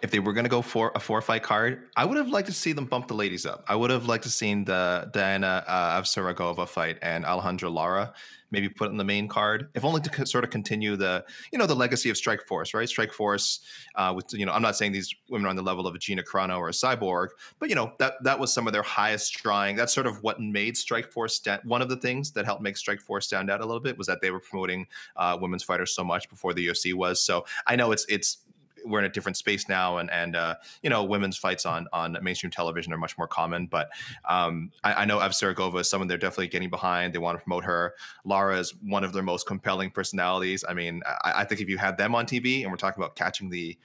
if 0.00 0.10
they 0.10 0.18
were 0.20 0.32
going 0.32 0.44
to 0.44 0.50
go 0.50 0.62
for 0.62 0.92
a 0.94 1.00
four 1.00 1.20
fight 1.20 1.42
card, 1.42 1.88
I 1.96 2.04
would 2.04 2.16
have 2.16 2.28
liked 2.28 2.48
to 2.48 2.54
see 2.54 2.72
them 2.72 2.86
bump 2.86 3.08
the 3.08 3.14
ladies 3.14 3.44
up. 3.46 3.64
I 3.66 3.74
would 3.74 3.90
have 3.90 4.06
liked 4.06 4.24
to 4.24 4.30
seen 4.30 4.64
the 4.64 5.10
Diana 5.12 5.64
uh, 5.66 6.00
Avsaragova 6.00 6.68
fight 6.68 6.98
and 7.02 7.24
Alejandra 7.24 7.72
Lara 7.72 8.12
maybe 8.50 8.68
put 8.68 8.88
on 8.88 8.96
the 8.96 9.04
main 9.04 9.28
card, 9.28 9.68
if 9.74 9.84
only 9.84 10.00
to 10.00 10.26
sort 10.26 10.44
of 10.44 10.50
continue 10.50 10.96
the 10.96 11.24
you 11.52 11.58
know 11.58 11.66
the 11.66 11.74
legacy 11.74 12.10
of 12.10 12.16
Strike 12.16 12.46
Force, 12.46 12.74
right? 12.74 12.88
Strike 12.88 13.12
Force, 13.12 13.60
uh, 13.94 14.12
with 14.14 14.26
you 14.32 14.46
know, 14.46 14.52
I'm 14.52 14.62
not 14.62 14.76
saying 14.76 14.92
these 14.92 15.14
women 15.28 15.46
are 15.46 15.50
on 15.50 15.56
the 15.56 15.62
level 15.62 15.86
of 15.86 15.94
a 15.94 15.98
Gina 15.98 16.22
Carano 16.22 16.58
or 16.58 16.68
a 16.68 16.72
Cyborg, 16.72 17.28
but 17.58 17.68
you 17.68 17.74
know 17.74 17.92
that 17.98 18.14
that 18.22 18.38
was 18.38 18.52
some 18.52 18.66
of 18.66 18.72
their 18.72 18.82
highest 18.82 19.34
drawing. 19.34 19.76
That's 19.76 19.92
sort 19.92 20.06
of 20.06 20.22
what 20.22 20.40
made 20.40 20.76
Strike 20.76 21.12
Force 21.12 21.36
stand. 21.36 21.62
One 21.64 21.82
of 21.82 21.88
the 21.88 21.96
things 21.96 22.32
that 22.32 22.44
helped 22.44 22.62
make 22.62 22.76
Strike 22.76 23.00
Force 23.00 23.26
stand 23.26 23.50
out 23.50 23.60
a 23.60 23.66
little 23.66 23.80
bit 23.80 23.98
was 23.98 24.06
that 24.06 24.20
they 24.20 24.30
were 24.30 24.40
promoting 24.40 24.86
uh, 25.16 25.36
women's 25.40 25.62
fighters 25.62 25.94
so 25.94 26.04
much 26.04 26.28
before 26.28 26.54
the 26.54 26.66
UFC 26.66 26.94
was. 26.94 27.20
So 27.20 27.44
I 27.66 27.76
know 27.76 27.92
it's 27.92 28.06
it's 28.08 28.38
we're 28.84 28.98
in 29.00 29.04
a 29.04 29.08
different 29.08 29.36
space 29.36 29.68
now, 29.68 29.98
and 29.98 30.10
and 30.10 30.36
uh, 30.36 30.56
you 30.82 30.90
know 30.90 31.04
women's 31.04 31.36
fights 31.36 31.66
on 31.66 31.86
on 31.92 32.16
mainstream 32.22 32.50
television 32.50 32.92
are 32.92 32.98
much 32.98 33.16
more 33.18 33.28
common. 33.28 33.66
But 33.66 33.90
um, 34.28 34.70
I, 34.84 35.02
I, 35.02 35.04
know 35.04 35.18
Avsaragova 35.18 35.80
is 35.80 35.90
someone 35.90 36.08
they're 36.08 36.18
definitely 36.18 36.48
getting 36.48 36.70
behind. 36.70 37.14
They 37.14 37.18
want 37.18 37.38
to 37.38 37.44
promote 37.44 37.64
her. 37.64 37.94
Lara 38.24 38.58
is 38.58 38.74
one 38.82 39.04
of 39.04 39.12
their 39.12 39.22
most 39.22 39.46
compelling 39.46 39.90
personalities. 39.90 40.64
I 40.68 40.74
mean, 40.74 41.02
I, 41.24 41.32
I 41.36 41.44
think 41.44 41.60
if 41.60 41.68
you 41.68 41.78
had 41.78 41.96
them 41.96 42.14
on 42.14 42.26
TV, 42.26 42.62
and 42.62 42.70
we're 42.70 42.76
talking 42.76 43.02
about 43.02 43.16
catching 43.16 43.50
the 43.50 43.76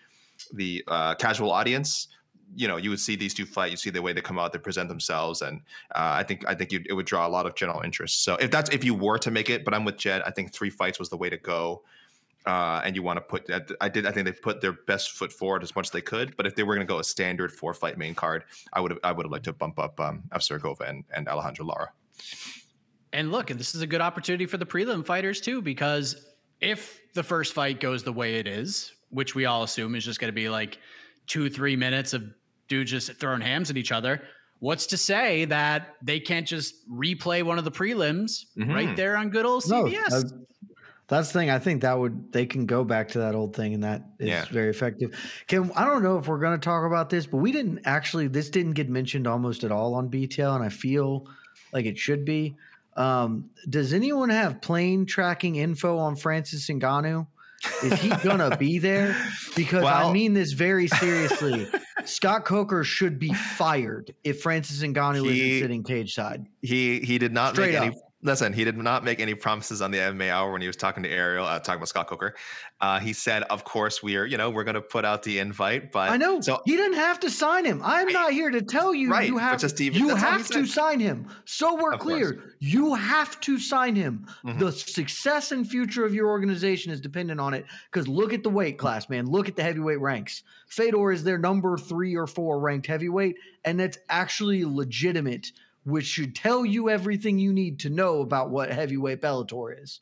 the 0.54 0.84
uh, 0.88 1.16
casual 1.16 1.52
audience, 1.52 2.08
you 2.56 2.68
know, 2.68 2.78
you 2.78 2.90
would 2.90 3.00
see 3.00 3.16
these 3.16 3.34
two 3.34 3.46
fight. 3.46 3.72
You 3.72 3.78
see 3.78 3.90
the 3.90 4.02
way 4.02 4.14
they 4.14 4.22
come 4.22 4.40
out, 4.40 4.54
they 4.54 4.60
present 4.60 4.90
themselves, 4.90 5.42
and 5.42 5.62
uh, 5.96 6.14
I 6.14 6.24
think 6.24 6.48
I 6.48 6.56
think 6.56 6.74
it 6.74 6.94
would 6.94 7.06
draw 7.06 7.28
a 7.28 7.30
lot 7.30 7.46
of 7.46 7.56
general 7.56 7.82
interest. 7.82 8.24
So 8.24 8.36
if 8.36 8.52
that's 8.52 8.70
if 8.70 8.84
you 8.84 8.94
were 8.94 9.18
to 9.20 9.32
make 9.32 9.50
it, 9.50 9.66
but 9.66 9.74
I'm 9.74 9.86
with 9.86 9.98
Jed. 9.98 10.22
I 10.26 10.32
think 10.32 10.52
three 10.52 10.70
fights 10.70 11.00
was 11.00 11.10
the 11.10 11.18
way 11.18 11.30
to 11.30 11.38
go 11.38 11.84
uh, 12.46 12.82
and 12.84 12.96
you 12.96 13.04
want 13.04 13.18
to 13.18 13.22
put 13.22 13.50
I 13.80 13.90
did 13.90 14.06
I 14.06 14.12
think 14.12 14.26
they 14.26 14.32
put 14.32 14.62
their 14.62 14.74
best 14.74 15.12
foot 15.12 15.32
forward 15.32 15.64
as 15.64 15.76
much 15.76 15.88
as 15.88 15.92
they 15.92 16.02
could. 16.02 16.36
But 16.36 16.46
if 16.46 16.56
they 16.56 16.64
were 16.64 16.76
going 16.76 16.86
to 16.86 16.92
go 16.92 17.00
a 17.00 17.04
standard 17.04 17.52
four 17.52 17.74
fight 17.74 17.98
main 17.98 18.16
card, 18.16 18.44
I 18.74 18.82
would 18.82 18.92
have 18.92 19.00
I 19.04 19.12
would 19.12 19.26
have 19.26 19.32
liked 19.32 19.46
to 19.46 19.54
bump 19.54 19.80
up 19.80 20.00
um, 20.00 20.24
Avsaragova 20.32 20.90
and, 20.90 21.04
and 21.16 21.28
Alejandra 21.28 21.66
Lara. 21.66 21.92
And 23.14 23.32
look, 23.32 23.50
and 23.50 23.60
this 23.60 23.76
is 23.76 23.82
a 23.82 23.88
good 23.88 24.02
opportunity 24.02 24.46
for 24.46 24.58
the 24.58 24.66
prelim 24.66 25.06
fighters 25.06 25.40
too, 25.40 25.62
because 25.62 26.26
if 26.60 27.00
the 27.14 27.24
first 27.24 27.54
fight 27.54 27.80
goes 27.80 28.04
the 28.04 28.14
way 28.14 28.36
it 28.36 28.48
is, 28.48 28.92
which 29.10 29.36
we 29.36 29.46
all 29.46 29.64
assume 29.64 29.96
is 29.96 30.04
just 30.04 30.20
going 30.20 30.30
to 30.30 30.36
be 30.36 30.50
like 30.50 30.80
two 31.28 31.50
three 31.50 31.76
minutes 31.76 32.14
of 32.14 32.24
dudes 32.68 32.92
just 32.92 33.14
throwing 33.20 33.42
hams 33.42 33.70
at 33.70 33.78
each 33.78 33.92
other. 33.92 34.22
What's 34.60 34.88
to 34.88 34.98
say 34.98 35.46
that 35.46 35.96
they 36.02 36.20
can't 36.20 36.48
just 36.48 36.90
replay 36.90 37.44
one 37.44 37.58
of 37.58 37.66
the 37.66 37.72
prelims 37.72 38.46
mm-hmm. 38.58 38.72
right 38.72 38.96
there 38.96 39.18
on 39.18 39.30
good 39.30 39.46
old 39.46 39.64
CBS? 39.64 40.32
No, 40.32 40.46
that's 41.08 41.32
the 41.32 41.40
thing. 41.40 41.50
I 41.50 41.60
think 41.60 41.82
that 41.82 42.00
would 42.00 42.32
they 42.32 42.46
can 42.46 42.66
go 42.66 42.84
back 42.84 43.10
to 43.10 43.20
that 43.20 43.36
old 43.36 43.56
thing, 43.56 43.74
and 43.74 43.84
that 43.84 44.04
is 44.20 44.30
yeah. 44.30 44.46
very 44.46 44.70
effective. 44.70 45.12
Can 45.48 45.72
I 45.76 45.86
don't 45.86 46.02
know 46.04 46.18
if 46.18 46.28
we're 46.28 46.40
going 46.40 46.60
to 46.60 46.64
talk 46.64 46.86
about 46.86 47.10
this, 47.10 47.26
but 47.26 47.38
we 47.38 47.52
didn't 47.52 47.82
actually. 47.86 48.28
This 48.28 48.50
didn't 48.50 48.74
get 48.74 48.90
mentioned 48.90 49.28
almost 49.28 49.64
at 49.64 49.72
all 49.72 49.96
on 49.96 50.10
BTL, 50.10 50.56
and 50.56 50.64
I 50.64 50.70
feel 50.70 51.28
like 51.74 51.86
it 51.86 51.98
should 51.98 52.26
be. 52.26 52.56
Um, 52.96 53.50
does 53.70 53.92
anyone 53.92 54.30
have 54.30 54.62
plane 54.62 55.06
tracking 55.06 55.56
info 55.56 55.98
on 55.98 56.16
Francis 56.16 56.68
Ngannou? 56.68 57.28
Is 57.82 57.94
he 58.00 58.10
gonna 58.24 58.56
be 58.58 58.80
there? 58.80 59.16
Because 59.56 59.84
well, 59.84 60.10
I 60.10 60.14
mean 60.14 60.34
this 60.34 60.54
very 60.54 60.88
seriously. 60.88 61.68
Scott 62.06 62.46
Coker 62.46 62.84
should 62.84 63.20
be 63.20 63.34
fired 63.34 64.14
if 64.24 64.42
Francis 64.42 64.82
Ngannou 64.82 65.30
he, 65.30 65.56
isn't 65.56 65.64
sitting 65.64 65.84
cage 65.84 66.14
side. 66.14 66.46
He 66.62 67.00
he 67.00 67.18
did 67.18 67.34
not 67.34 67.54
Straight 67.54 67.74
make 67.74 67.82
up. 67.82 67.86
any 67.88 67.96
Listen, 68.24 68.54
he 68.54 68.64
did 68.64 68.78
not 68.78 69.04
make 69.04 69.20
any 69.20 69.36
promises 69.36 69.82
on 69.82 69.92
the 69.92 69.98
MMA 69.98 70.30
hour 70.30 70.52
when 70.52 70.62
he 70.62 70.68
was 70.68 70.78
talking 70.78 71.04
to 71.04 71.10
Ariel, 71.10 71.46
uh, 71.46 71.60
talking 71.60 71.76
about 71.76 71.90
Scott 71.90 72.08
Coker. 72.08 72.36
Uh, 72.80 73.00
he 73.00 73.12
said, 73.12 73.44
"Of 73.44 73.66
course, 73.66 74.02
we 74.02 74.16
are. 74.16 74.26
You 74.26 74.38
know, 74.38 74.50
we're 74.50 74.64
going 74.64 74.76
to 74.76 74.82
put 74.82 75.04
out 75.04 75.24
the 75.24 75.40
invite." 75.40 75.92
But 75.92 76.10
I 76.10 76.18
know 76.18 76.40
so 76.40 76.62
he 76.66 76.78
didn't 76.78 76.98
have 76.98 77.20
to 77.22 77.30
sign 77.30 77.66
him. 77.66 77.82
I'm 77.84 78.08
not 78.08 78.32
here 78.32 78.50
to 78.50 78.62
tell 78.62 78.94
you 78.94 79.12
right, 79.12 79.28
you 79.28 79.38
have 79.38 79.60
just 79.60 79.80
even, 79.82 80.00
you 80.00 80.16
have 80.16 80.48
to 80.48 80.66
sign 80.66 81.00
him. 81.00 81.28
So 81.46 81.76
we're 81.76 81.94
of 81.94 82.00
clear. 82.00 82.34
Course. 82.34 82.54
You 82.60 82.94
have 82.94 83.40
to 83.42 83.60
sign 83.60 83.96
him. 83.96 84.26
Mm-hmm. 84.46 84.60
The 84.60 84.72
success 84.72 85.52
and 85.52 85.70
future 85.70 86.06
of 86.06 86.14
your 86.14 86.30
organization 86.30 86.94
is 86.94 87.02
dependent 87.02 87.42
on 87.42 87.54
it. 87.54 87.66
Because 87.92 88.08
look 88.08 88.32
at 88.32 88.42
the 88.42 88.50
weight 88.50 88.78
class, 88.78 89.10
man. 89.10 89.26
Look 89.26 89.50
at 89.50 89.58
the 89.58 89.64
heavyweight 89.64 90.00
ranks. 90.00 90.44
Fedor 90.68 91.12
is 91.12 91.24
their 91.24 91.38
number 91.38 91.78
three 91.78 92.16
or 92.16 92.26
four 92.26 92.60
ranked 92.60 92.88
heavyweight, 92.88 93.36
and 93.66 93.80
that's 93.80 93.98
actually 94.10 94.64
legitimate 94.64 95.52
which 95.86 96.06
should 96.06 96.36
tell 96.36 96.66
you 96.66 96.90
everything 96.90 97.38
you 97.38 97.52
need 97.52 97.80
to 97.80 97.90
know 97.90 98.22
about 98.22 98.50
what 98.50 98.72
heavyweight 98.72 99.22
Bellator 99.22 99.82
is. 99.82 100.00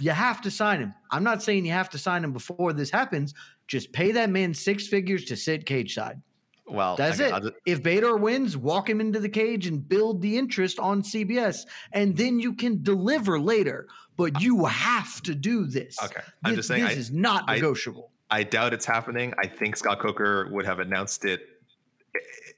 You 0.00 0.12
have 0.12 0.40
to 0.42 0.50
sign 0.50 0.80
him. 0.80 0.94
I'm 1.10 1.24
not 1.24 1.42
saying 1.42 1.66
you 1.66 1.72
have 1.72 1.90
to 1.90 1.98
sign 1.98 2.24
him 2.24 2.32
before 2.32 2.72
this 2.72 2.90
happens. 2.90 3.34
Just 3.66 3.92
pay 3.92 4.12
that 4.12 4.30
man 4.30 4.54
six 4.54 4.86
figures 4.86 5.24
to 5.26 5.36
sit 5.36 5.66
cage 5.66 5.94
side. 5.94 6.20
Well, 6.66 6.96
that's 6.96 7.20
okay, 7.20 7.36
it. 7.36 7.42
Just... 7.42 7.54
If 7.66 7.82
Bader 7.82 8.16
wins, 8.16 8.56
walk 8.56 8.88
him 8.88 9.00
into 9.00 9.20
the 9.20 9.28
cage 9.28 9.66
and 9.66 9.86
build 9.86 10.22
the 10.22 10.38
interest 10.38 10.78
on 10.78 11.02
CBS, 11.02 11.66
and 11.92 12.16
then 12.16 12.38
you 12.38 12.54
can 12.54 12.82
deliver 12.82 13.38
later. 13.38 13.88
But 14.16 14.40
you 14.40 14.66
have 14.66 15.22
to 15.22 15.34
do 15.34 15.66
this. 15.66 15.96
Okay, 16.02 16.20
I'm 16.44 16.52
this, 16.52 16.58
just 16.58 16.68
saying 16.68 16.84
this 16.84 16.96
I, 16.96 16.98
is 16.98 17.10
not 17.10 17.46
negotiable. 17.48 18.10
I, 18.30 18.40
I 18.40 18.42
doubt 18.42 18.74
it's 18.74 18.84
happening. 18.84 19.32
I 19.42 19.46
think 19.46 19.76
Scott 19.76 19.98
Coker 19.98 20.48
would 20.52 20.66
have 20.66 20.78
announced 20.78 21.24
it 21.24 21.40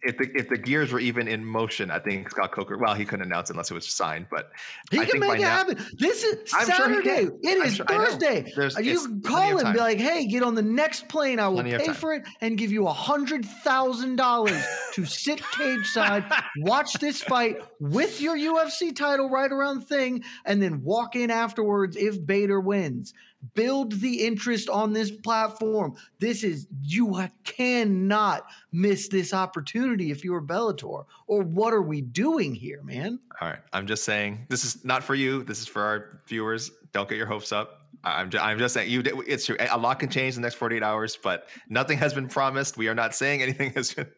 if 0.03 0.17
the 0.19 0.31
if 0.35 0.49
the 0.49 0.57
gears 0.57 0.93
were 0.93 1.01
even 1.01 1.29
in 1.29 1.45
motion, 1.45 1.91
I 1.91 1.99
think 1.99 2.31
Scott 2.31 2.53
Coker. 2.53 2.79
Well, 2.79 2.95
he 2.95 3.05
couldn't 3.05 3.27
announce 3.27 3.51
unless 3.51 3.71
it 3.71 3.75
was 3.75 3.91
signed, 3.93 4.27
but 4.31 4.51
he 4.91 4.99
I 4.99 5.05
can 5.05 5.21
make 5.21 5.35
it 5.35 5.43
now, 5.43 5.49
happen. 5.49 5.79
This 5.99 6.25
is 6.25 6.53
I'm 6.55 6.67
Saturday. 6.67 7.25
Sure 7.27 7.39
it 7.43 7.67
is 7.67 7.77
sure, 7.77 7.87
Thursday. 7.87 8.53
you 8.83 9.01
can 9.01 9.23
call 9.23 9.59
him, 9.59 9.73
be 9.73 9.79
like, 9.79 9.99
"Hey, 9.99 10.27
get 10.27 10.43
on 10.43 10.55
the 10.55 10.63
next 10.63 11.09
plane. 11.09 11.39
I 11.39 11.49
will 11.49 11.63
plenty 11.63 11.77
pay 11.77 11.93
for 11.93 12.15
it 12.15 12.25
and 12.41 12.57
give 12.57 12.73
you 12.73 12.87
a 12.87 12.93
hundred 12.93 13.45
thousand 13.45 14.17
dollars 14.17 14.65
to 14.95 15.05
sit 15.05 15.43
cage 15.53 15.87
side, 15.87 16.25
watch 16.59 16.95
this 16.95 17.23
fight 17.23 17.57
with 17.79 18.21
your 18.21 18.37
UFC 18.37 18.95
title 18.95 19.29
right 19.31 19.51
around 19.51 19.81
the 19.81 19.87
thing, 19.87 20.25
and 20.45 20.63
then 20.63 20.83
walk 20.83 21.15
in 21.15 21.31
afterwards 21.31 21.97
if 21.97 22.25
Bader 22.25 22.61
wins." 22.61 23.13
Build 23.55 24.01
the 24.01 24.25
interest 24.25 24.69
on 24.69 24.93
this 24.93 25.11
platform. 25.11 25.95
This 26.19 26.45
is 26.45 26.67
you 26.83 27.29
cannot 27.45 28.47
miss 28.73 29.09
this 29.09 29.35
opportunity 29.35 30.11
if 30.11 30.25
you're 30.25 30.43
Bellator. 30.43 31.05
Or 31.27 31.43
what 31.43 31.75
are 31.75 31.83
we 31.83 32.01
doing 32.01 32.55
here, 32.55 32.83
man? 32.83 33.19
All 33.41 33.49
right, 33.49 33.61
I'm 33.73 33.87
just 33.87 34.05
saying 34.05 34.47
this 34.49 34.65
is 34.65 34.85
not 34.85 35.03
for 35.03 35.15
you. 35.15 35.43
This 35.43 35.61
is 35.61 35.67
for 35.67 35.83
our 35.83 36.21
viewers. 36.27 36.71
Don't 36.93 37.09
get 37.09 37.19
your 37.19 37.27
hopes 37.27 37.53
up. 37.53 37.79
I'm 38.05 38.31
just, 38.31 38.45
I'm 38.45 38.59
just 38.59 38.75
saying 38.75 38.91
you. 38.91 39.03
It's 39.27 39.47
true. 39.47 39.57
A 39.59 39.79
lot 39.79 40.01
can 40.01 40.09
change 40.09 40.35
in 40.35 40.43
the 40.43 40.47
next 40.47 40.57
48 40.57 40.83
hours, 40.83 41.17
but 41.23 41.49
nothing 41.69 41.99
has 41.99 42.13
been 42.13 42.27
promised. 42.27 42.77
We 42.77 42.89
are 42.89 42.95
not 42.95 43.15
saying 43.15 43.43
anything 43.43 43.73
has 43.75 43.95
been 43.95 44.09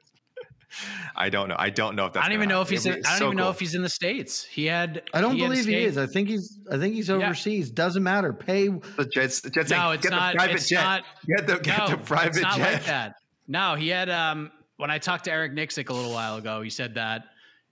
I 1.16 1.28
don't 1.30 1.48
know. 1.48 1.56
I 1.58 1.70
don't 1.70 1.96
know 1.96 2.06
if 2.06 2.12
that's. 2.12 2.24
I 2.24 2.28
don't 2.28 2.38
even 2.38 2.48
know 2.48 2.60
if 2.60 2.68
he's. 2.68 2.86
In, 2.86 2.92
I 2.92 2.96
don't 2.96 3.04
so 3.04 3.14
even 3.26 3.38
cool. 3.38 3.44
know 3.44 3.50
if 3.50 3.60
he's 3.60 3.74
in 3.74 3.82
the 3.82 3.88
states. 3.88 4.44
He 4.44 4.66
had. 4.66 5.02
I 5.12 5.20
don't 5.20 5.36
he 5.36 5.42
believe 5.42 5.64
he 5.66 5.84
is. 5.84 5.98
I 5.98 6.06
think 6.06 6.28
he's. 6.28 6.58
I 6.70 6.78
think 6.78 6.94
he's 6.94 7.10
overseas. 7.10 7.68
Yeah. 7.68 7.74
Doesn't 7.74 8.02
matter. 8.02 8.32
Pay. 8.32 8.68
The 8.68 9.10
jets, 9.12 9.40
the 9.40 9.50
jets 9.50 9.70
no, 9.70 9.92
it's 9.92 10.08
not. 10.08 10.34
private 10.34 10.56
it's 10.56 10.68
jet. 10.68 10.82
Not, 10.82 11.04
get 11.26 11.46
the, 11.46 11.58
get 11.58 11.78
no, 11.78 11.88
the 11.88 11.96
private 11.98 12.28
it's 12.28 12.42
not 12.42 12.56
jet. 12.56 12.72
like 12.72 12.84
that. 12.86 13.14
No, 13.46 13.74
he 13.74 13.88
had. 13.88 14.10
Um, 14.10 14.50
when 14.76 14.90
I 14.90 14.98
talked 14.98 15.24
to 15.24 15.32
Eric 15.32 15.52
Nicksick 15.52 15.88
a 15.88 15.92
little 15.92 16.12
while 16.12 16.36
ago, 16.36 16.62
he 16.62 16.70
said 16.70 16.94
that 16.94 17.26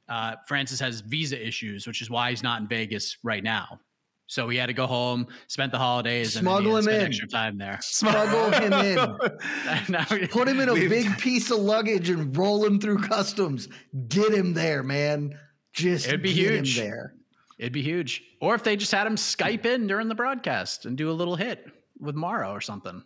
uh, 0.09 0.37
Francis 0.47 0.79
has 0.81 1.01
visa 1.01 1.45
issues, 1.45 1.87
which 1.87 2.03
is 2.03 2.11
why 2.11 2.31
he's 2.31 2.43
not 2.43 2.61
in 2.61 2.69
Vegas 2.69 3.17
right 3.23 3.43
now. 3.43 3.81
So 4.33 4.47
we 4.47 4.57
had 4.57 4.66
to 4.68 4.72
go 4.72 4.87
home, 4.87 5.26
spent 5.47 5.72
the 5.72 5.78
holidays, 5.78 6.33
Smuggle 6.33 6.78
and 6.78 6.87
then 6.87 7.01
him 7.03 7.11
to 7.11 7.12
spend 7.18 7.22
in. 7.22 7.22
extra 7.24 7.28
time 7.28 7.59
there. 7.59 7.78
Smuggle 7.83 8.51
him 8.62 8.72
in. 8.72 9.89
Now 9.93 10.05
he- 10.05 10.26
Put 10.26 10.49
him 10.49 10.59
in 10.59 10.70
a 10.70 10.74
big 10.74 11.18
piece 11.18 11.51
of 11.51 11.59
luggage 11.59 12.09
and 12.09 12.35
roll 12.35 12.64
him 12.64 12.80
through 12.80 13.03
customs. 13.03 13.68
Get 14.09 14.33
him 14.33 14.55
there, 14.55 14.83
man. 14.83 15.39
Just 15.74 16.07
It'd 16.09 16.22
be 16.22 16.33
get 16.33 16.51
huge. 16.55 16.78
him 16.78 16.87
there. 16.87 17.14
It'd 17.59 17.74
be 17.74 17.83
huge. 17.83 18.22
Or 18.41 18.55
if 18.55 18.64
they 18.64 18.74
just 18.74 18.91
had 18.91 19.07
him 19.07 19.16
Skype 19.16 19.66
in 19.66 19.87
during 19.87 20.09
the 20.09 20.14
broadcast 20.14 20.87
and 20.87 20.97
do 20.97 21.11
a 21.11 21.12
little 21.12 21.37
hit 21.37 21.66
with 22.01 22.14
Morrow 22.14 22.53
or 22.53 22.62
something. 22.62 23.03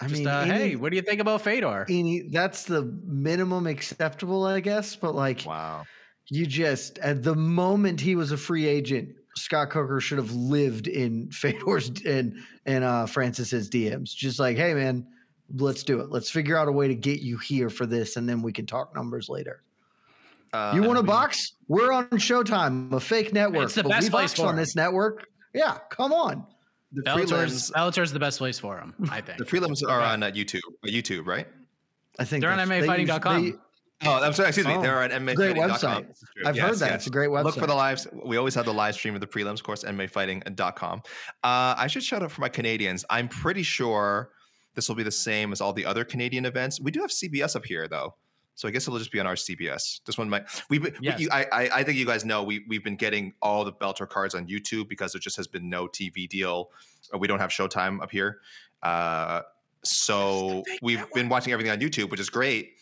I 0.00 0.06
Just 0.06 0.20
mean, 0.20 0.28
uh, 0.28 0.42
any- 0.42 0.50
hey, 0.52 0.76
what 0.76 0.90
do 0.90 0.96
you 0.96 1.02
think 1.02 1.20
about 1.20 1.42
Fedor? 1.42 1.86
any- 1.88 2.28
that's 2.30 2.62
the 2.62 2.82
minimum 3.04 3.66
acceptable, 3.66 4.44
I 4.44 4.60
guess. 4.60 4.94
But 4.94 5.16
like, 5.16 5.42
Wow. 5.44 5.82
You 6.30 6.46
just 6.46 6.98
at 6.98 7.22
the 7.22 7.34
moment 7.34 8.00
he 8.00 8.14
was 8.16 8.32
a 8.32 8.36
free 8.36 8.66
agent, 8.66 9.10
Scott 9.36 9.70
Coker 9.70 10.00
should 10.00 10.18
have 10.18 10.32
lived 10.32 10.86
in 10.86 11.30
Fedor's 11.32 11.90
and 12.06 12.36
and 12.66 12.84
uh, 12.84 13.06
Francis's 13.06 13.68
DMs. 13.68 14.10
Just 14.14 14.38
like, 14.40 14.56
hey 14.56 14.74
man, 14.74 15.06
let's 15.56 15.82
do 15.82 16.00
it. 16.00 16.10
Let's 16.10 16.30
figure 16.30 16.56
out 16.56 16.68
a 16.68 16.72
way 16.72 16.88
to 16.88 16.94
get 16.94 17.20
you 17.20 17.36
here 17.38 17.68
for 17.70 17.86
this, 17.86 18.16
and 18.16 18.28
then 18.28 18.42
we 18.42 18.52
can 18.52 18.66
talk 18.66 18.94
numbers 18.94 19.28
later. 19.28 19.62
Uh, 20.52 20.72
you 20.74 20.82
want 20.82 20.98
a 20.98 21.02
box? 21.02 21.52
We're 21.68 21.92
on 21.92 22.06
Showtime, 22.08 22.92
a 22.92 22.98
fake 22.98 23.32
network. 23.32 23.64
It's 23.64 23.74
the 23.74 23.84
but 23.84 23.90
best 23.90 24.04
we 24.04 24.10
place 24.10 24.32
for 24.34 24.46
on 24.46 24.50
him. 24.50 24.56
this 24.56 24.74
network. 24.74 25.26
Yeah, 25.54 25.78
come 25.90 26.12
on. 26.12 26.44
The 26.92 27.02
Bellator's, 27.02 27.70
prelims, 27.70 27.72
Bellator's 27.72 28.12
the 28.12 28.18
best 28.18 28.38
place 28.38 28.58
for 28.58 28.76
him, 28.76 28.92
I 29.12 29.20
think. 29.20 29.38
the 29.38 29.44
prelims 29.44 29.88
are 29.88 30.00
on 30.00 30.24
uh, 30.24 30.30
YouTube. 30.32 30.58
uh, 30.84 30.88
YouTube, 30.88 31.24
right? 31.26 31.46
I 32.18 32.24
think 32.24 32.40
They're 32.42 32.50
on 32.50 32.56
that's- 32.58 32.80
they 32.80 32.88
MMAfighting.com. 32.88 33.44
usually- 33.44 33.60
Oh, 34.04 34.22
I'm 34.22 34.32
sorry. 34.32 34.48
Excuse 34.48 34.66
me. 34.66 34.74
Oh, 34.74 34.82
They're 34.82 35.02
on 35.02 35.10
MMA. 35.10 35.34
great 35.34 35.56
website. 35.56 36.06
I've 36.44 36.56
heard 36.58 36.76
that. 36.78 36.94
It's 36.94 37.06
a 37.06 37.10
great 37.10 37.28
website. 37.28 37.44
Look 37.44 37.54
for 37.56 37.66
the 37.66 37.74
lives. 37.74 38.06
We 38.24 38.36
always 38.38 38.54
have 38.54 38.64
the 38.64 38.72
live 38.74 38.94
stream 38.94 39.14
of 39.14 39.20
the 39.20 39.26
prelims, 39.26 39.54
of 39.54 39.62
course, 39.64 39.84
MMAfighting.com. 39.84 40.98
Uh, 41.44 41.74
I 41.76 41.86
should 41.86 42.02
shout 42.02 42.22
out 42.22 42.30
for 42.32 42.40
my 42.40 42.48
Canadians. 42.48 43.04
I'm 43.10 43.28
pretty 43.28 43.62
sure 43.62 44.30
this 44.74 44.88
will 44.88 44.96
be 44.96 45.02
the 45.02 45.10
same 45.10 45.52
as 45.52 45.60
all 45.60 45.72
the 45.72 45.84
other 45.84 46.04
Canadian 46.04 46.46
events. 46.46 46.80
We 46.80 46.90
do 46.90 47.00
have 47.00 47.10
CBS 47.10 47.56
up 47.56 47.66
here, 47.66 47.88
though. 47.88 48.14
So 48.54 48.68
I 48.68 48.70
guess 48.72 48.86
it'll 48.86 48.98
just 48.98 49.12
be 49.12 49.20
on 49.20 49.26
our 49.26 49.34
CBS. 49.36 50.00
This 50.04 50.18
one 50.18 50.28
might. 50.28 50.44
We, 50.68 50.78
we 50.78 50.92
Yes. 51.00 51.18
you, 51.20 51.28
I, 51.32 51.46
I, 51.50 51.70
I 51.76 51.82
think 51.82 51.96
you 51.98 52.04
guys 52.06 52.24
know 52.26 52.42
we 52.42 52.64
we've 52.68 52.84
been 52.84 52.96
getting 52.96 53.32
all 53.40 53.64
the 53.64 53.72
Bellator 53.72 54.06
cards 54.08 54.34
on 54.34 54.46
YouTube 54.46 54.88
because 54.88 55.12
there 55.12 55.20
just 55.20 55.36
has 55.38 55.46
been 55.46 55.70
no 55.70 55.86
TV 55.88 56.28
deal. 56.28 56.70
Uh, 57.14 57.18
We 57.18 57.26
don't 57.26 57.38
have 57.38 57.50
Showtime 57.50 58.02
up 58.02 58.10
here, 58.10 58.40
uh, 58.82 59.40
so 59.82 60.62
we've 60.82 61.02
been 61.14 61.28
watching 61.30 61.52
everything 61.54 61.72
on 61.72 61.78
YouTube, 61.80 62.10
which 62.10 62.20
is 62.20 62.28
great. 62.28 62.72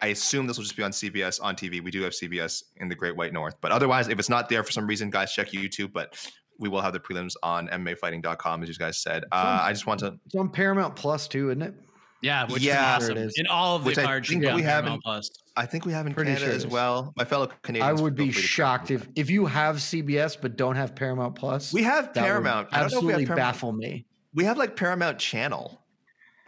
I 0.00 0.08
assume 0.08 0.46
this 0.46 0.56
will 0.56 0.64
just 0.64 0.76
be 0.76 0.82
on 0.82 0.92
CBS 0.92 1.42
on 1.42 1.56
TV. 1.56 1.82
We 1.82 1.90
do 1.90 2.02
have 2.02 2.12
CBS 2.12 2.62
in 2.76 2.88
the 2.88 2.94
Great 2.94 3.16
White 3.16 3.32
North, 3.32 3.56
but 3.60 3.72
otherwise, 3.72 4.08
if 4.08 4.18
it's 4.18 4.28
not 4.28 4.48
there 4.48 4.62
for 4.62 4.70
some 4.72 4.86
reason, 4.86 5.10
guys, 5.10 5.32
check 5.32 5.48
YouTube. 5.50 5.92
But 5.92 6.16
we 6.58 6.68
will 6.68 6.80
have 6.80 6.92
the 6.92 7.00
prelims 7.00 7.34
on 7.42 7.68
MMAfighting.com, 7.68 8.62
as 8.62 8.68
you 8.68 8.74
guys 8.76 8.98
said. 8.98 9.24
Uh, 9.32 9.60
I 9.62 9.72
just 9.72 9.86
want 9.86 10.00
to 10.00 10.18
It's 10.26 10.34
on 10.34 10.48
Paramount 10.50 10.96
Plus 10.96 11.26
too, 11.28 11.50
isn't 11.50 11.62
it? 11.62 11.74
Yeah, 12.20 12.46
which 12.48 12.62
Yeah. 12.62 12.96
is 12.96 13.04
awesome. 13.04 13.16
it 13.16 13.20
is. 13.26 13.34
In 13.38 13.46
all 13.46 13.76
of 13.76 13.84
the 13.84 13.88
Which 13.90 13.98
I 13.98 14.04
cards, 14.04 14.26
should 14.26 14.40
think 14.42 14.54
we 14.56 14.62
have 14.62 14.82
Paramount 14.84 14.94
in- 14.96 15.02
Plus. 15.02 15.30
I 15.56 15.66
think 15.66 15.84
we 15.86 15.92
have 15.92 16.06
in 16.06 16.14
Pretty 16.14 16.32
Canada 16.32 16.46
sure 16.46 16.54
as 16.56 16.66
well. 16.66 17.12
My 17.16 17.24
fellow 17.24 17.48
Canadians, 17.62 18.00
I 18.00 18.02
would 18.02 18.14
be 18.16 18.24
free 18.24 18.32
to 18.32 18.34
correct 18.38 18.48
shocked 18.48 18.90
if 18.90 19.08
if 19.16 19.30
you 19.30 19.46
have 19.46 19.76
CBS 19.76 20.36
but 20.40 20.56
don't 20.56 20.74
have 20.76 20.94
Paramount 20.96 21.36
Plus. 21.36 21.72
we 21.72 21.82
have 21.84 22.12
that 22.14 22.22
would 22.22 22.26
Paramount. 22.26 22.68
I 22.72 22.80
don't 22.80 22.92
know 22.92 22.98
if 22.98 23.04
we 23.04 23.12
absolutely 23.12 23.24
have 23.24 23.36
Paramount. 23.36 23.54
baffle 23.54 23.72
me. 23.72 24.06
We 24.34 24.44
have 24.44 24.58
like 24.58 24.74
Paramount 24.76 25.18
Channel, 25.18 25.80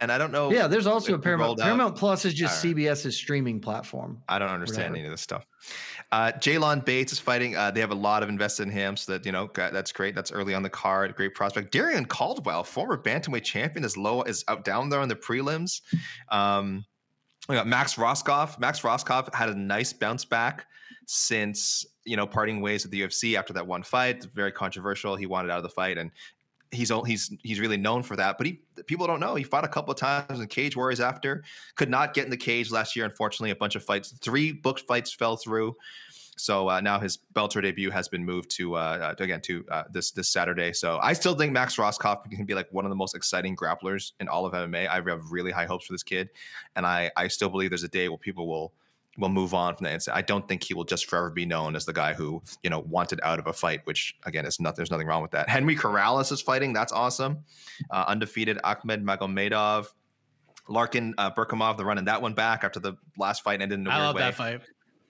and 0.01 0.11
I 0.11 0.17
don't 0.17 0.31
know. 0.31 0.51
Yeah, 0.51 0.67
there's 0.67 0.87
also 0.87 1.13
a 1.13 1.19
Paramount. 1.19 1.59
Paramount 1.59 1.95
Plus 1.95 2.25
is 2.25 2.33
just 2.33 2.63
right. 2.63 2.75
CBS's 2.75 3.15
streaming 3.15 3.61
platform. 3.61 4.21
I 4.27 4.39
don't 4.39 4.49
understand 4.49 4.91
Whatever. 4.91 4.95
any 4.97 5.05
of 5.05 5.11
this 5.11 5.21
stuff. 5.21 5.45
Uh, 6.11 6.31
Jalon 6.33 6.83
Bates 6.83 7.13
is 7.13 7.19
fighting. 7.19 7.55
Uh, 7.55 7.69
they 7.69 7.79
have 7.79 7.91
a 7.91 7.95
lot 7.95 8.23
of 8.23 8.27
invested 8.27 8.63
in 8.63 8.71
him, 8.71 8.97
so 8.97 9.13
that 9.13 9.25
you 9.25 9.31
know 9.31 9.49
that's 9.55 9.91
great. 9.91 10.15
That's 10.15 10.31
early 10.31 10.55
on 10.55 10.63
the 10.63 10.69
card. 10.69 11.15
Great 11.15 11.35
prospect. 11.35 11.71
Darrion 11.71 12.07
Caldwell, 12.07 12.63
former 12.63 13.01
bantamweight 13.01 13.43
champion, 13.43 13.85
is 13.85 13.95
low 13.95 14.23
is 14.23 14.43
out 14.47 14.65
down 14.65 14.89
there 14.89 14.99
on 14.99 15.07
the 15.07 15.15
prelims. 15.15 15.81
Um, 16.29 16.83
we 17.47 17.55
got 17.55 17.67
Max 17.67 17.95
Rohskopf. 17.95 18.59
Max 18.59 18.81
Rohskopf 18.81 19.33
had 19.33 19.49
a 19.49 19.55
nice 19.55 19.93
bounce 19.93 20.25
back 20.25 20.65
since 21.05 21.85
you 22.05 22.17
know 22.17 22.25
parting 22.25 22.59
ways 22.59 22.83
with 22.83 22.91
the 22.91 23.01
UFC 23.01 23.37
after 23.37 23.53
that 23.53 23.67
one 23.67 23.83
fight. 23.83 24.25
Very 24.33 24.51
controversial. 24.51 25.15
He 25.15 25.27
wanted 25.27 25.51
out 25.51 25.57
of 25.57 25.63
the 25.63 25.69
fight, 25.69 25.99
and 25.99 26.09
he's 26.71 26.91
he's 27.05 27.31
he's 27.43 27.59
really 27.59 27.77
known 27.77 28.03
for 28.03 28.15
that. 28.15 28.37
But 28.37 28.47
he 28.47 28.61
people 28.85 29.07
don't 29.07 29.19
know 29.19 29.35
he 29.35 29.43
fought 29.43 29.65
a 29.65 29.67
couple 29.67 29.91
of 29.91 29.99
times 29.99 30.39
in 30.39 30.47
Cage 30.47 30.75
Warriors 30.75 30.99
after. 30.99 31.43
Could 31.75 31.89
not 31.89 32.13
get 32.13 32.25
in 32.25 32.31
the 32.31 32.37
cage 32.37 32.71
last 32.71 32.95
year. 32.95 33.05
Unfortunately, 33.05 33.51
a 33.51 33.55
bunch 33.55 33.75
of 33.75 33.83
fights, 33.83 34.13
three 34.21 34.51
booked 34.51 34.81
fights 34.81 35.13
fell 35.13 35.37
through. 35.37 35.75
So 36.37 36.69
uh, 36.69 36.81
now 36.81 36.99
his 36.99 37.19
Bellator 37.35 37.61
debut 37.61 37.91
has 37.91 38.07
been 38.07 38.25
moved 38.25 38.49
to 38.51 38.75
uh, 38.75 39.13
again 39.19 39.41
to 39.41 39.65
uh, 39.69 39.83
this 39.91 40.11
this 40.11 40.29
Saturday. 40.29 40.73
So 40.73 40.97
I 41.01 41.13
still 41.13 41.35
think 41.35 41.51
Max 41.51 41.75
Rohskopf 41.75 42.29
can 42.31 42.45
be 42.45 42.55
like 42.55 42.67
one 42.71 42.85
of 42.85 42.89
the 42.89 42.95
most 42.95 43.15
exciting 43.15 43.55
grapplers 43.55 44.13
in 44.19 44.27
all 44.27 44.45
of 44.45 44.53
MMA. 44.53 44.87
I 44.87 44.95
have 44.95 45.31
really 45.31 45.51
high 45.51 45.65
hopes 45.65 45.85
for 45.85 45.93
this 45.93 46.03
kid, 46.03 46.29
and 46.75 46.85
I 46.85 47.11
I 47.15 47.27
still 47.27 47.49
believe 47.49 47.69
there's 47.69 47.83
a 47.83 47.89
day 47.89 48.09
where 48.09 48.17
people 48.17 48.47
will 48.47 48.73
will 49.17 49.29
move 49.29 49.53
on 49.53 49.75
from 49.75 49.85
that. 49.85 49.93
And 49.93 50.15
I 50.15 50.21
don't 50.21 50.47
think 50.47 50.63
he 50.63 50.73
will 50.73 50.83
just 50.83 51.05
forever 51.05 51.29
be 51.29 51.45
known 51.45 51.75
as 51.75 51.85
the 51.85 51.93
guy 51.93 52.13
who 52.13 52.41
you 52.63 52.69
know 52.69 52.79
wanted 52.79 53.19
out 53.23 53.39
of 53.39 53.47
a 53.47 53.53
fight. 53.53 53.81
Which 53.85 54.15
again 54.25 54.45
is 54.45 54.59
not 54.59 54.75
there's 54.75 54.91
nothing 54.91 55.07
wrong 55.07 55.21
with 55.21 55.31
that. 55.31 55.49
Henry 55.49 55.75
Corrales 55.75 56.31
is 56.31 56.41
fighting. 56.41 56.73
That's 56.73 56.91
awesome. 56.91 57.39
Uh, 57.89 58.05
undefeated 58.07 58.59
Ahmed 58.63 59.03
Magomedov. 59.03 59.87
Larkin 60.67 61.13
uh, 61.17 61.31
Berkhamov, 61.31 61.75
they're 61.77 61.85
running 61.85 62.05
that 62.05 62.21
one 62.21 62.33
back 62.33 62.63
after 62.63 62.79
the 62.79 62.93
last 63.17 63.43
fight 63.43 63.61
ended 63.61 63.79
in 63.79 63.87
a 63.87 63.89
I 63.89 63.95
weird 63.95 64.05
love 64.05 64.15
way. 64.15 64.21
that 64.21 64.35
fight. 64.35 64.61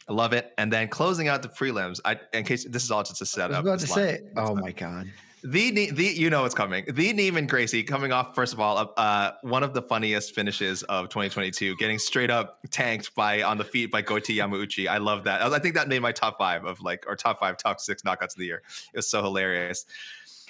I 0.10 0.14
love 0.14 0.34
it. 0.34 0.52
And 0.58 0.74
then 0.74 0.88
closing 0.88 1.28
out 1.28 1.44
the 1.44 1.50
prelims, 1.50 2.00
I 2.04 2.20
in 2.34 2.44
case 2.46 2.66
this 2.68 2.84
is 2.84 2.90
all 2.90 3.04
just 3.04 3.22
a 3.22 3.24
I 3.24 3.26
was 3.26 3.30
setup. 3.30 3.60
about 3.62 3.80
to 3.80 3.92
line. 3.92 3.96
say, 3.96 4.20
oh 4.38 4.56
my 4.56 4.72
god, 4.72 5.08
The 5.44 5.92
the 5.92 6.06
you 6.06 6.30
know 6.30 6.46
it's 6.46 6.54
coming. 6.54 6.86
The 6.88 7.14
Neiman 7.14 7.48
Gracie 7.48 7.84
coming 7.84 8.12
off 8.12 8.36
first 8.36 8.54
of 8.54 8.60
all 8.60 8.94
uh, 8.96 9.32
one 9.42 9.64
of 9.64 9.74
the 9.74 9.82
funniest 9.82 10.36
finishes 10.36 10.84
of 10.84 11.10
2022, 11.10 11.76
getting 11.78 11.98
straight 11.98 12.30
up 12.30 12.60
tanked 12.70 13.16
by 13.16 13.42
on 13.42 13.58
the 13.58 13.64
feet 13.64 13.92
by 13.92 14.04
Goiti 14.04 14.36
Yamauchi. 14.36 14.88
I 14.88 14.98
love 14.98 15.24
that. 15.24 15.42
I 15.42 15.60
think 15.60 15.74
that 15.76 15.88
made 15.88 16.02
my 16.02 16.12
top 16.12 16.38
five 16.38 16.64
of 16.64 16.80
like 16.82 17.06
or 17.08 17.16
top 17.16 17.40
five 17.40 17.58
top 17.58 17.80
six 17.80 18.04
knockouts 18.04 18.34
of 18.34 18.36
the 18.38 18.46
year. 18.46 18.62
It 18.94 18.98
was 18.98 19.10
so 19.10 19.24
hilarious. 19.24 19.86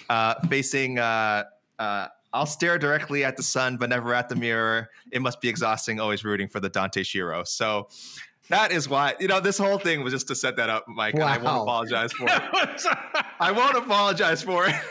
Uh, 0.09 0.35
facing. 0.49 0.99
Uh, 0.99 1.45
uh, 1.79 2.07
I'll 2.33 2.45
stare 2.45 2.77
directly 2.77 3.25
at 3.25 3.35
the 3.35 3.43
sun, 3.43 3.77
but 3.77 3.89
never 3.89 4.13
at 4.13 4.29
the 4.29 4.35
mirror. 4.35 4.89
It 5.11 5.21
must 5.21 5.41
be 5.41 5.49
exhausting, 5.49 5.99
always 5.99 6.23
rooting 6.23 6.47
for 6.47 6.61
the 6.61 6.69
Dante 6.69 7.03
Schiro. 7.03 7.45
So 7.45 7.89
that 8.51 8.71
is 8.71 8.87
why, 8.87 9.15
you 9.19 9.27
know, 9.27 9.39
this 9.39 9.57
whole 9.57 9.77
thing 9.79 10.03
was 10.03 10.13
just 10.13 10.27
to 10.27 10.35
set 10.35 10.55
that 10.57 10.69
up, 10.69 10.85
Mike. 10.87 11.15
And 11.15 11.23
I 11.23 11.37
won't 11.37 11.63
apologize 11.63 12.11
for 12.13 12.25
it. 12.29 12.41
Uh, 13.13 13.21
I 13.39 13.51
won't 13.51 13.75
apologize 13.75 14.43
for 14.43 14.67
it. 14.67 14.75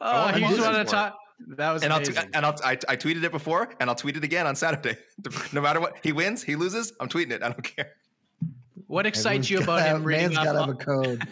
Oh, 0.00 0.24
won't 0.26 0.36
he 0.36 0.40
just 0.42 0.54
apologize 0.54 0.66
wanted 0.74 0.84
to 0.84 0.90
talk. 0.90 1.18
That 1.56 1.72
was 1.72 1.82
and 1.82 1.92
I'll 1.92 2.00
t- 2.02 2.14
and 2.34 2.44
I'll 2.46 2.54
I, 2.64 2.72
I 2.88 2.96
tweeted 2.96 3.24
it 3.24 3.32
before, 3.32 3.68
and 3.80 3.88
I'll 3.88 3.96
tweet 3.96 4.16
it 4.16 4.24
again 4.24 4.46
on 4.46 4.54
Saturday. 4.56 4.96
No 5.52 5.60
matter 5.60 5.80
what, 5.80 5.96
he 6.02 6.12
wins, 6.12 6.42
he 6.42 6.56
loses. 6.56 6.92
I'm 7.00 7.08
tweeting 7.08 7.32
it. 7.32 7.42
I 7.42 7.48
don't 7.48 7.62
care. 7.62 7.92
what 8.86 9.06
excites 9.06 9.48
you 9.50 9.58
about 9.58 9.78
gotta 9.78 9.82
him 9.90 9.96
have- 9.98 10.04
reading 10.04 10.34
Man's 10.34 10.38
off? 10.38 10.44
got 10.44 10.52
to 10.52 10.58
have 10.60 10.68
a 10.68 10.74
code. 10.74 11.28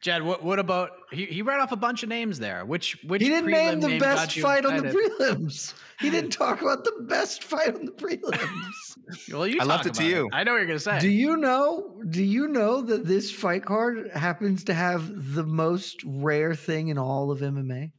Jed, 0.00 0.22
what, 0.22 0.42
what 0.42 0.58
about 0.58 0.90
he? 1.10 1.26
He 1.26 1.42
read 1.42 1.60
off 1.60 1.72
a 1.72 1.76
bunch 1.76 2.02
of 2.02 2.08
names 2.08 2.38
there. 2.38 2.64
Which 2.64 2.98
which 3.04 3.22
He 3.22 3.28
didn't 3.28 3.50
name 3.50 3.80
the 3.80 3.88
name 3.88 4.00
best 4.00 4.16
got 4.16 4.36
you 4.36 4.42
fight 4.42 4.64
on 4.64 4.76
the 4.76 4.82
prelims. 4.82 5.74
He 6.00 6.10
didn't 6.10 6.30
talk 6.30 6.60
about 6.60 6.84
the 6.84 6.92
best 7.02 7.42
fight 7.42 7.74
on 7.74 7.86
the 7.86 7.92
prelims. 7.92 9.32
Well, 9.32 9.46
you 9.46 9.58
I 9.60 9.64
left 9.64 9.86
it 9.86 9.94
to 9.94 10.02
about 10.02 10.10
you. 10.10 10.28
I 10.32 10.44
know 10.44 10.52
what 10.52 10.58
you're 10.58 10.66
gonna 10.66 10.78
say. 10.78 11.00
Do 11.00 11.08
you 11.08 11.36
know? 11.36 12.00
Do 12.10 12.22
you 12.22 12.48
know 12.48 12.82
that 12.82 13.06
this 13.06 13.30
fight 13.30 13.64
card 13.64 14.10
happens 14.12 14.64
to 14.64 14.74
have 14.74 15.34
the 15.34 15.44
most 15.44 16.02
rare 16.04 16.54
thing 16.54 16.88
in 16.88 16.98
all 16.98 17.30
of 17.30 17.40
MMA? 17.40 17.92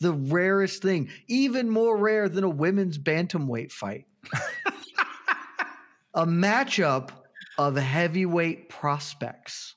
The 0.00 0.12
rarest 0.12 0.82
thing, 0.82 1.08
even 1.28 1.70
more 1.70 1.96
rare 1.96 2.28
than 2.28 2.44
a 2.44 2.50
women's 2.50 2.98
bantamweight 2.98 3.72
fight. 3.72 4.06
a 6.14 6.26
matchup 6.26 7.10
of 7.58 7.76
heavyweight 7.76 8.68
prospects. 8.68 9.75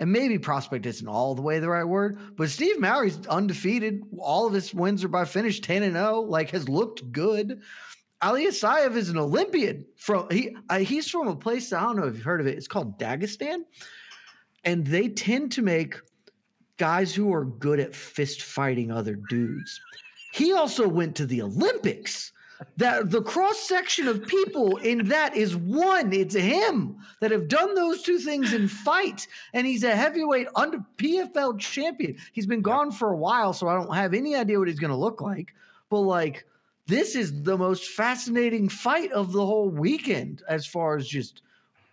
And 0.00 0.10
maybe 0.10 0.38
prospect 0.38 0.86
isn't 0.86 1.06
all 1.06 1.34
the 1.34 1.42
way 1.42 1.60
the 1.60 1.68
right 1.68 1.84
word, 1.84 2.18
but 2.36 2.50
Steve 2.50 2.80
Mowry's 2.80 3.24
undefeated. 3.28 4.02
All 4.18 4.46
of 4.46 4.52
his 4.52 4.74
wins 4.74 5.04
are 5.04 5.08
by 5.08 5.24
finish 5.24 5.60
10 5.60 5.84
and 5.84 5.94
0, 5.94 6.22
like 6.22 6.50
has 6.50 6.68
looked 6.68 7.12
good. 7.12 7.60
Ali 8.20 8.46
Isaev 8.46 8.96
is 8.96 9.08
an 9.08 9.18
Olympian 9.18 9.84
from 9.96 10.28
he 10.30 10.56
uh, 10.70 10.78
he's 10.78 11.10
from 11.10 11.28
a 11.28 11.36
place 11.36 11.72
I 11.72 11.82
don't 11.82 11.96
know 11.96 12.06
if 12.06 12.14
you've 12.14 12.24
heard 12.24 12.40
of 12.40 12.46
it. 12.46 12.56
It's 12.56 12.66
called 12.66 12.98
Dagestan, 12.98 13.64
and 14.64 14.86
they 14.86 15.08
tend 15.08 15.52
to 15.52 15.62
make 15.62 15.94
guys 16.78 17.14
who 17.14 17.32
are 17.32 17.44
good 17.44 17.78
at 17.78 17.94
fist 17.94 18.42
fighting 18.42 18.90
other 18.90 19.16
dudes. 19.28 19.80
He 20.32 20.52
also 20.52 20.88
went 20.88 21.14
to 21.16 21.26
the 21.26 21.42
Olympics. 21.42 22.32
That 22.76 23.10
the 23.10 23.22
cross 23.22 23.60
section 23.60 24.08
of 24.08 24.26
people 24.26 24.76
in 24.78 25.08
that 25.08 25.36
is 25.36 25.56
one. 25.56 26.12
It's 26.12 26.34
him 26.34 26.96
that 27.20 27.30
have 27.30 27.48
done 27.48 27.74
those 27.74 28.02
two 28.02 28.18
things 28.18 28.52
in 28.52 28.68
fight, 28.68 29.26
and 29.52 29.66
he's 29.66 29.84
a 29.84 29.94
heavyweight 29.94 30.48
under 30.56 30.78
PFL 30.98 31.58
champion. 31.58 32.16
He's 32.32 32.46
been 32.46 32.62
gone 32.62 32.90
for 32.90 33.12
a 33.12 33.16
while, 33.16 33.52
so 33.52 33.68
I 33.68 33.74
don't 33.74 33.94
have 33.94 34.14
any 34.14 34.34
idea 34.34 34.58
what 34.58 34.68
he's 34.68 34.80
going 34.80 34.90
to 34.90 34.96
look 34.96 35.20
like. 35.20 35.54
But 35.88 36.00
like, 36.00 36.46
this 36.86 37.14
is 37.14 37.42
the 37.42 37.56
most 37.56 37.88
fascinating 37.90 38.68
fight 38.68 39.12
of 39.12 39.32
the 39.32 39.44
whole 39.44 39.70
weekend, 39.70 40.42
as 40.48 40.66
far 40.66 40.96
as 40.96 41.06
just 41.08 41.42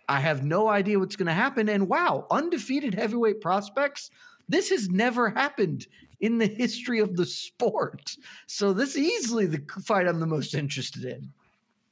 I 0.08 0.20
have 0.20 0.44
no 0.44 0.68
idea 0.68 0.98
what's 0.98 1.16
going 1.16 1.26
to 1.26 1.32
happen. 1.32 1.68
And 1.68 1.88
wow, 1.88 2.26
undefeated 2.30 2.94
heavyweight 2.94 3.40
prospects. 3.40 4.10
This 4.48 4.68
has 4.70 4.88
never 4.90 5.30
happened 5.30 5.86
in 6.22 6.38
the 6.38 6.46
history 6.46 7.00
of 7.00 7.16
the 7.16 7.26
sport. 7.26 8.16
So 8.46 8.72
this 8.72 8.90
is 8.90 8.98
easily 8.98 9.46
the 9.46 9.62
fight 9.84 10.06
I'm 10.06 10.20
the 10.20 10.26
most 10.26 10.54
interested 10.54 11.04
in. 11.04 11.30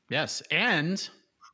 Yes, 0.08 0.42
and 0.50 1.08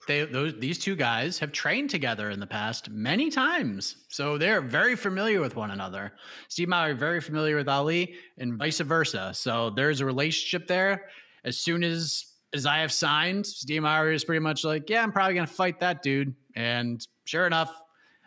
they 0.06 0.24
those 0.24 0.54
these 0.58 0.78
two 0.78 0.94
guys 0.94 1.38
have 1.40 1.52
trained 1.52 1.90
together 1.90 2.30
in 2.30 2.38
the 2.38 2.46
past 2.46 2.90
many 2.90 3.28
times, 3.28 4.04
so 4.08 4.38
they're 4.38 4.60
very 4.60 4.94
familiar 4.94 5.40
with 5.40 5.56
one 5.56 5.72
another. 5.72 6.12
Steve 6.48 6.68
Mowry 6.68 6.94
very 6.94 7.20
familiar 7.20 7.56
with 7.56 7.68
Ali, 7.68 8.14
and 8.38 8.56
vice 8.56 8.80
versa. 8.80 9.32
So 9.34 9.70
there's 9.70 10.00
a 10.00 10.06
relationship 10.06 10.68
there. 10.68 11.08
As 11.44 11.58
soon 11.58 11.82
as 11.82 12.34
as 12.54 12.66
I 12.66 12.78
have 12.78 12.92
signed, 12.92 13.46
Steve 13.46 13.82
Mowry 13.82 14.14
is 14.14 14.24
pretty 14.24 14.40
much 14.40 14.64
like, 14.64 14.88
yeah, 14.88 15.02
I'm 15.02 15.12
probably 15.12 15.34
gonna 15.34 15.46
fight 15.46 15.80
that 15.80 16.02
dude. 16.02 16.34
And 16.54 17.06
sure 17.24 17.46
enough, 17.46 17.74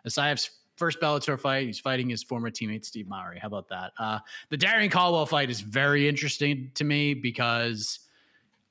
Isaev's 0.05 0.51
first 0.79 0.99
Bellator 1.01 1.37
fight, 1.39 1.67
he's 1.67 1.79
fighting 1.79 2.09
his 2.09 2.23
former 2.23 2.49
teammate 2.49 2.85
Steve 2.85 3.07
Mowry. 3.07 3.37
How 3.37 3.47
about 3.47 3.67
that? 3.67 3.91
Uh, 3.99 4.19
the 4.49 4.57
Darrion 4.57 4.89
Caldwell 4.89 5.25
fight 5.25 5.49
is 5.49 5.59
very 5.59 6.07
interesting 6.07 6.71
to 6.75 6.85
me 6.85 7.13
because 7.13 7.99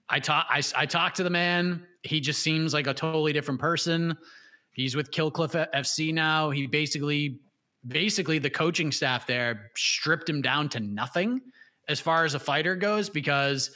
I 0.08 0.18
talk 0.18 0.46
I, 0.48 0.62
I 0.74 0.86
talked 0.86 1.18
to 1.18 1.22
the 1.22 1.30
man. 1.30 1.86
He 2.02 2.18
just 2.20 2.42
seems 2.42 2.72
like 2.72 2.86
a 2.86 2.94
totally 2.94 3.32
different 3.32 3.60
person. 3.60 4.16
He's 4.70 4.96
with 4.96 5.10
Kill 5.10 5.30
Cliff 5.30 5.52
FC 5.52 6.12
now. 6.12 6.50
He 6.50 6.66
basically 6.66 7.40
basically 7.86 8.38
the 8.38 8.50
coaching 8.50 8.90
staff 8.90 9.26
there 9.26 9.70
stripped 9.76 10.28
him 10.28 10.40
down 10.40 10.68
to 10.70 10.80
nothing 10.80 11.40
as 11.88 12.00
far 12.00 12.24
as 12.24 12.34
a 12.34 12.38
fighter 12.38 12.74
goes 12.74 13.08
because 13.08 13.70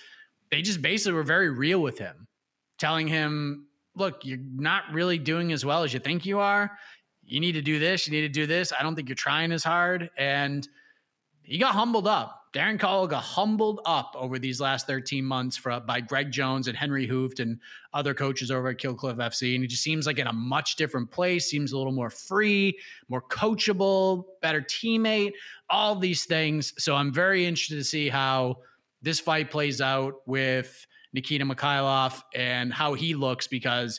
they 0.50 0.62
just 0.62 0.82
basically 0.82 1.12
were 1.12 1.22
very 1.22 1.50
real 1.50 1.80
with 1.80 1.98
him, 1.98 2.26
telling 2.78 3.06
him, 3.06 3.66
"Look, 3.94 4.24
you're 4.24 4.38
not 4.38 4.84
really 4.92 5.18
doing 5.18 5.52
as 5.52 5.64
well 5.64 5.82
as 5.82 5.92
you 5.92 6.00
think 6.00 6.24
you 6.24 6.38
are. 6.38 6.78
You 7.24 7.40
need 7.40 7.52
to 7.52 7.62
do 7.62 7.78
this, 7.78 8.06
you 8.06 8.12
need 8.12 8.22
to 8.22 8.28
do 8.28 8.46
this. 8.46 8.72
I 8.78 8.82
don't 8.82 8.94
think 8.94 9.08
you're 9.08 9.16
trying 9.16 9.52
as 9.52 9.64
hard." 9.64 10.10
And 10.16 10.66
he 11.42 11.58
got 11.58 11.74
humbled 11.74 12.06
up 12.06 12.42
Darrion 12.52 12.78
Caldwell 12.78 13.06
got 13.06 13.22
humbled 13.22 13.80
up 13.86 14.14
over 14.14 14.38
these 14.38 14.60
last 14.60 14.86
13 14.86 15.24
months 15.24 15.56
for, 15.56 15.80
by 15.80 16.00
Greg 16.00 16.30
Jones 16.30 16.68
and 16.68 16.76
Henry 16.76 17.08
Hooft 17.08 17.40
and 17.40 17.58
other 17.94 18.12
coaches 18.12 18.50
over 18.50 18.68
at 18.68 18.78
Kill 18.78 18.94
Cliff 18.94 19.16
FC. 19.16 19.54
And 19.54 19.64
he 19.64 19.68
just 19.68 19.82
seems 19.82 20.06
like 20.06 20.18
in 20.18 20.26
a 20.26 20.32
much 20.32 20.76
different 20.76 21.10
place, 21.10 21.48
seems 21.48 21.72
a 21.72 21.78
little 21.78 21.92
more 21.92 22.10
free, 22.10 22.78
more 23.08 23.22
coachable, 23.22 24.24
better 24.42 24.60
teammate, 24.60 25.32
all 25.70 25.96
these 25.96 26.26
things. 26.26 26.74
So 26.76 26.94
I'm 26.94 27.12
very 27.12 27.46
interested 27.46 27.76
to 27.76 27.84
see 27.84 28.10
how 28.10 28.58
this 29.00 29.18
fight 29.18 29.50
plays 29.50 29.80
out 29.80 30.16
with 30.26 30.86
Nikita 31.14 31.46
Mikhailov 31.46 32.22
and 32.34 32.70
how 32.70 32.92
he 32.92 33.14
looks 33.14 33.46
because 33.46 33.98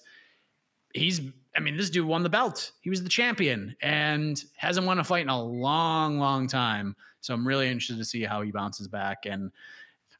he's 0.93 1.21
I 1.55 1.59
mean, 1.59 1.77
this 1.77 1.89
dude 1.89 2.07
won 2.07 2.23
the 2.23 2.29
belt. 2.29 2.71
He 2.81 2.89
was 2.89 3.03
the 3.03 3.09
champion 3.09 3.75
and 3.81 4.43
hasn't 4.55 4.87
won 4.87 4.99
a 4.99 5.03
fight 5.03 5.21
in 5.21 5.29
a 5.29 5.41
long, 5.41 6.17
long 6.17 6.47
time. 6.47 6.95
So 7.21 7.33
I'm 7.33 7.47
really 7.47 7.67
interested 7.67 7.97
to 7.97 8.05
see 8.05 8.23
how 8.23 8.41
he 8.41 8.51
bounces 8.51 8.87
back. 8.87 9.25
And 9.25 9.51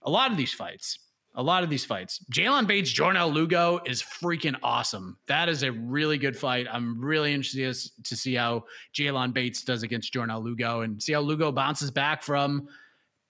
a 0.04 0.10
lot 0.10 0.32
of 0.32 0.38
these 0.38 0.54
fights, 0.54 1.00
a 1.36 1.42
lot 1.42 1.64
of 1.64 1.70
these 1.70 1.84
fights, 1.84 2.24
Jalen 2.32 2.68
Bates, 2.68 2.94
Jornel 2.94 3.34
Lugo 3.34 3.80
is 3.86 4.04
freaking 4.04 4.56
awesome. 4.62 5.18
That 5.28 5.50
is 5.50 5.64
a 5.64 5.72
really 5.72 6.18
good 6.20 6.38
fight. 6.38 6.68
I'm 6.72 7.04
really 7.04 7.34
interested 7.34 8.04
to 8.04 8.16
see 8.16 8.36
how 8.36 8.66
Jalen 8.94 9.34
Bates 9.34 9.64
does 9.64 9.82
against 9.82 10.14
Jornel 10.14 10.44
Lugo 10.44 10.82
and 10.82 11.02
see 11.02 11.14
how 11.14 11.22
Lugo 11.22 11.52
bounces 11.52 11.90
back 11.90 12.22
from 12.22 12.68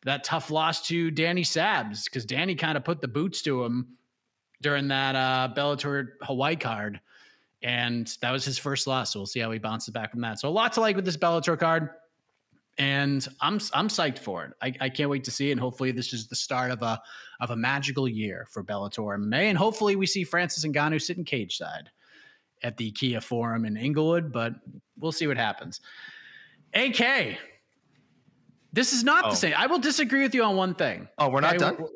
that 0.03 0.23
tough 0.25 0.51
loss 0.51 0.85
to 0.87 1.09
Danny 1.11 1.43
Sabs 1.43 2.05
because 2.05 2.25
Danny 2.25 2.55
kind 2.55 2.77
of 2.77 2.83
put 2.83 2.99
the 2.99 3.07
boots 3.07 3.41
to 3.43 3.63
him 3.63 3.87
during 4.61 4.89
that 4.89 5.15
uh, 5.15 5.53
Bellator 5.55 6.09
Hawaii 6.21 6.55
card. 6.55 6.99
And 7.63 8.15
that 8.21 8.31
was 8.31 8.43
his 8.43 8.57
first 8.57 8.87
loss. 8.87 9.13
So 9.13 9.19
we'll 9.19 9.25
see 9.25 9.39
how 9.39 9.49
he 9.51 9.57
bounces 9.57 9.93
back 9.93 10.11
from 10.11 10.21
that. 10.21 10.39
So 10.39 10.49
a 10.49 10.51
lot 10.51 10.73
to 10.73 10.81
like 10.81 10.95
with 10.95 11.05
this 11.05 11.17
Bellator 11.17 11.57
card. 11.57 11.89
And 12.77 13.25
I'm 13.39 13.59
I'm 13.73 13.87
psyched 13.87 14.17
for 14.17 14.45
it. 14.45 14.53
I, 14.61 14.73
I 14.85 14.89
can't 14.89 15.09
wait 15.09 15.23
to 15.25 15.31
see 15.31 15.49
it. 15.49 15.51
And 15.51 15.59
hopefully 15.59 15.91
this 15.91 16.11
is 16.11 16.27
the 16.27 16.35
start 16.35 16.71
of 16.71 16.81
a 16.81 16.99
of 17.39 17.51
a 17.51 17.55
magical 17.55 18.07
year 18.07 18.47
for 18.49 18.63
Bellator 18.63 19.15
in 19.15 19.29
May. 19.29 19.49
And 19.49 19.57
hopefully 19.57 19.95
we 19.95 20.07
see 20.07 20.23
Francis 20.23 20.65
Ngannou 20.65 20.99
sitting 20.99 21.23
cage 21.23 21.57
side 21.57 21.89
at 22.63 22.77
the 22.77 22.91
Kia 22.91 23.21
Forum 23.21 23.65
in 23.65 23.77
Inglewood, 23.77 24.31
but 24.31 24.53
we'll 24.97 25.11
see 25.11 25.27
what 25.27 25.37
happens. 25.37 25.81
AK, 26.73 27.37
this 28.71 28.93
is 28.93 29.03
not 29.03 29.25
oh. 29.25 29.29
the 29.29 29.35
same. 29.35 29.53
I 29.55 29.67
will 29.67 29.79
disagree 29.79 30.23
with 30.23 30.33
you 30.33 30.43
on 30.43 30.55
one 30.55 30.73
thing. 30.73 31.07
Oh, 31.17 31.29
we're 31.29 31.41
not 31.41 31.55
okay? 31.55 31.57
done. 31.59 31.75
We're, 31.77 31.87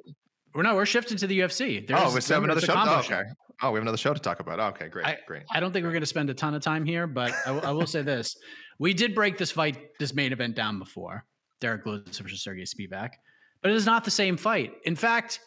we're, 0.53 0.63
no, 0.63 0.75
we're 0.75 0.85
shifting 0.85 1.17
to 1.17 1.27
the 1.27 1.39
UFC. 1.39 1.87
There's, 1.87 1.99
oh, 1.99 2.13
we 2.13 2.21
have 2.21 2.43
another 2.43 2.61
show. 2.61 2.73
Oh, 2.75 2.99
okay. 2.99 3.23
Oh, 3.61 3.71
we 3.71 3.77
have 3.77 3.83
another 3.83 3.97
show 3.97 4.13
to 4.13 4.19
talk 4.19 4.39
about. 4.39 4.59
okay, 4.59 4.87
great, 4.87 5.05
I, 5.05 5.17
great. 5.25 5.43
I 5.51 5.59
don't 5.59 5.71
think 5.71 5.83
we're 5.83 5.91
going 5.91 6.01
to 6.01 6.07
spend 6.07 6.29
a 6.29 6.33
ton 6.33 6.53
of 6.53 6.61
time 6.61 6.85
here, 6.85 7.07
but 7.07 7.33
I, 7.45 7.57
I 7.57 7.71
will 7.71 7.87
say 7.87 8.01
this: 8.01 8.35
we 8.79 8.93
did 8.93 9.15
break 9.15 9.37
this 9.37 9.51
fight, 9.51 9.77
this 9.99 10.13
main 10.13 10.31
event 10.31 10.55
down 10.55 10.79
before 10.79 11.25
Derrick 11.59 11.85
Lewis 11.85 12.17
versus 12.19 12.43
Serghei 12.43 12.67
Spivac, 12.67 13.11
but 13.61 13.71
it 13.71 13.75
is 13.75 13.85
not 13.85 14.05
the 14.05 14.11
same 14.11 14.37
fight. 14.37 14.73
In 14.83 14.95
fact, 14.95 15.39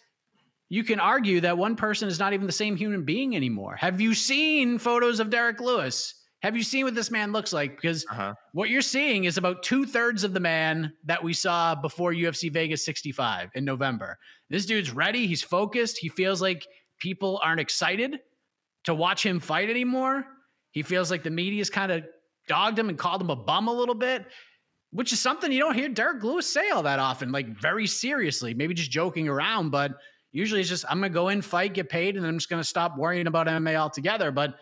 you 0.69 0.85
can 0.85 1.01
argue 1.01 1.41
that 1.43 1.59
one 1.59 1.77
person 1.77 2.09
is 2.09 2.19
not 2.19 2.33
even 2.33 2.47
the 2.47 2.53
same 2.53 2.77
human 2.77 3.05
being 3.05 3.37
anymore. 3.37 3.77
Have 3.77 4.01
you 4.01 4.15
seen 4.15 4.79
photos 4.79 5.21
of 5.21 5.31
Derrick 5.31 5.61
Lewis? 5.61 6.15
Have 6.43 6.57
you 6.57 6.63
seen 6.63 6.85
what 6.85 6.95
this 6.95 7.11
man 7.11 7.33
looks 7.33 7.53
like? 7.53 7.77
Because 7.77 8.07
uh-huh. 8.11 8.35
what 8.53 8.71
you're 8.71 8.81
seeing 8.81 9.25
is 9.25 9.37
about 9.37 9.63
two 9.63 9.85
thirds 9.85 10.25
of 10.25 10.33
the 10.33 10.41
man 10.41 10.93
that 11.05 11.23
we 11.23 11.35
saw 11.35 11.75
before 11.75 12.13
UFC 12.13 12.51
Vegas 12.51 12.85
65 12.85 13.51
in 13.55 13.65
November. 13.65 14.17
This 14.49 14.65
dude's 14.65 14.91
ready. 14.91 15.27
He's 15.27 15.43
focused. 15.43 15.99
He 15.99 16.09
feels 16.09 16.41
like 16.41 16.67
people 17.01 17.41
aren't 17.43 17.61
excited 17.61 18.21
to 18.85 18.95
watch 18.95 19.25
him 19.25 19.41
fight 19.41 19.69
anymore. 19.69 20.25
He 20.71 20.83
feels 20.83 21.11
like 21.11 21.23
the 21.23 21.31
media's 21.31 21.71
kind 21.71 21.91
of 21.91 22.05
dogged 22.49 22.79
him 22.79 22.89
and 22.89 22.99
called 22.99 23.21
him 23.21 23.31
a 23.31 23.37
bum 23.37 23.69
a 23.69 23.73
little 23.73 23.95
bit, 23.95 24.27
which 24.93 25.13
is 25.13 25.21
something 25.21 25.51
you 25.51 25.59
don't 25.59 25.75
hear 25.75 25.89
Derrick 25.89 26.23
Lewis 26.23 26.51
say 26.51 26.71
all 26.71 26.83
that 26.85 26.99
often, 26.99 27.33
like 27.33 27.49
very 27.49 27.87
seriously, 27.87 28.55
maybe 28.55 28.75
just 28.75 28.91
joking 28.91 29.29
around. 29.29 29.71
But 29.71 29.93
usually 30.33 30.61
it's 30.61 30.71
just, 30.71 30.85
I'm 30.89 31.01
going 31.01 31.11
to 31.11 31.15
go 31.15 31.29
in, 31.29 31.43
fight, 31.43 31.75
get 31.75 31.89
paid, 31.89 32.17
and 32.17 32.25
then 32.25 32.31
I'm 32.31 32.39
just 32.39 32.49
going 32.49 32.63
to 32.63 32.69
stop 32.69 32.97
worrying 32.97 33.27
about 33.27 33.47
MMA 33.47 33.77
altogether. 33.77 34.31
But 34.31 34.55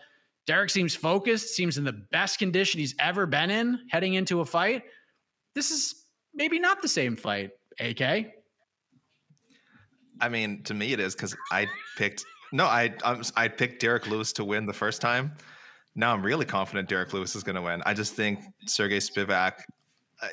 Derrick 0.47 0.69
seems 0.69 0.95
focused, 0.95 1.55
seems 1.55 1.77
in 1.77 1.83
the 1.83 2.01
best 2.11 2.39
condition 2.39 2.79
he's 2.79 2.95
ever 2.99 3.25
been 3.25 3.51
in 3.51 3.79
heading 3.89 4.15
into 4.15 4.41
a 4.41 4.45
fight. 4.45 4.83
This 5.53 5.71
is 5.71 6.05
maybe 6.33 6.59
not 6.59 6.81
the 6.81 6.87
same 6.87 7.15
fight, 7.15 7.51
AK. 7.79 8.38
I 10.21 10.29
mean, 10.29 10.63
to 10.63 10.73
me, 10.73 10.93
it 10.93 10.99
is 10.99 11.15
because 11.15 11.35
I 11.51 11.67
picked 11.97 12.25
no, 12.51 12.65
I 12.65 12.93
I 13.35 13.47
picked 13.47 13.79
Derrick 13.79 14.07
Lewis 14.07 14.33
to 14.33 14.43
win 14.43 14.65
the 14.65 14.73
first 14.73 15.01
time. 15.01 15.33
Now 15.95 16.13
I'm 16.13 16.23
really 16.23 16.45
confident 16.45 16.87
Derrick 16.87 17.13
Lewis 17.13 17.35
is 17.35 17.43
going 17.43 17.55
to 17.55 17.61
win. 17.61 17.81
I 17.85 17.93
just 17.93 18.13
think 18.13 18.39
Serghei 18.65 18.97
Spivac, 18.97 19.61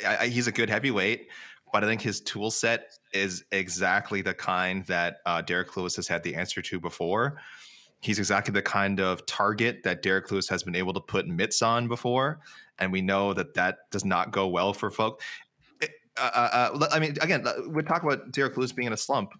I, 0.06 0.16
I, 0.16 0.26
he's 0.28 0.46
a 0.46 0.52
good 0.52 0.70
heavyweight, 0.70 1.28
but 1.72 1.82
I 1.82 1.86
think 1.86 2.00
his 2.00 2.20
tool 2.20 2.50
set 2.50 2.98
is 3.12 3.44
exactly 3.52 4.22
the 4.22 4.34
kind 4.34 4.84
that 4.86 5.18
uh, 5.26 5.42
Derrick 5.42 5.76
Lewis 5.76 5.96
has 5.96 6.06
had 6.06 6.22
the 6.22 6.34
answer 6.34 6.62
to 6.62 6.80
before. 6.80 7.40
He's 8.00 8.18
exactly 8.18 8.52
the 8.52 8.62
kind 8.62 9.00
of 9.00 9.26
target 9.26 9.82
that 9.84 10.02
Derrick 10.02 10.30
Lewis 10.30 10.48
has 10.48 10.62
been 10.62 10.76
able 10.76 10.92
to 10.92 11.00
put 11.00 11.26
mitts 11.26 11.62
on 11.62 11.88
before, 11.88 12.40
and 12.78 12.92
we 12.92 13.00
know 13.00 13.32
that 13.32 13.54
that 13.54 13.90
does 13.90 14.04
not 14.04 14.30
go 14.32 14.46
well 14.46 14.72
for 14.72 14.90
folk. 14.90 15.20
Uh, 15.82 15.86
uh, 16.34 16.70
uh 16.72 16.88
I 16.92 16.98
mean, 16.98 17.16
again, 17.20 17.44
we 17.68 17.82
talk 17.82 18.02
about 18.02 18.30
Derrick 18.32 18.56
Lewis 18.56 18.72
being 18.72 18.86
in 18.86 18.92
a 18.92 18.98
slump. 18.98 19.32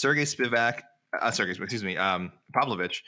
Serghei 0.00 0.22
Spivac, 0.22 0.82
uh, 1.20 1.30
Sergey, 1.30 1.52
excuse 1.52 1.84
me, 1.84 1.96
um, 1.96 2.32
Pavlovich, 2.52 3.02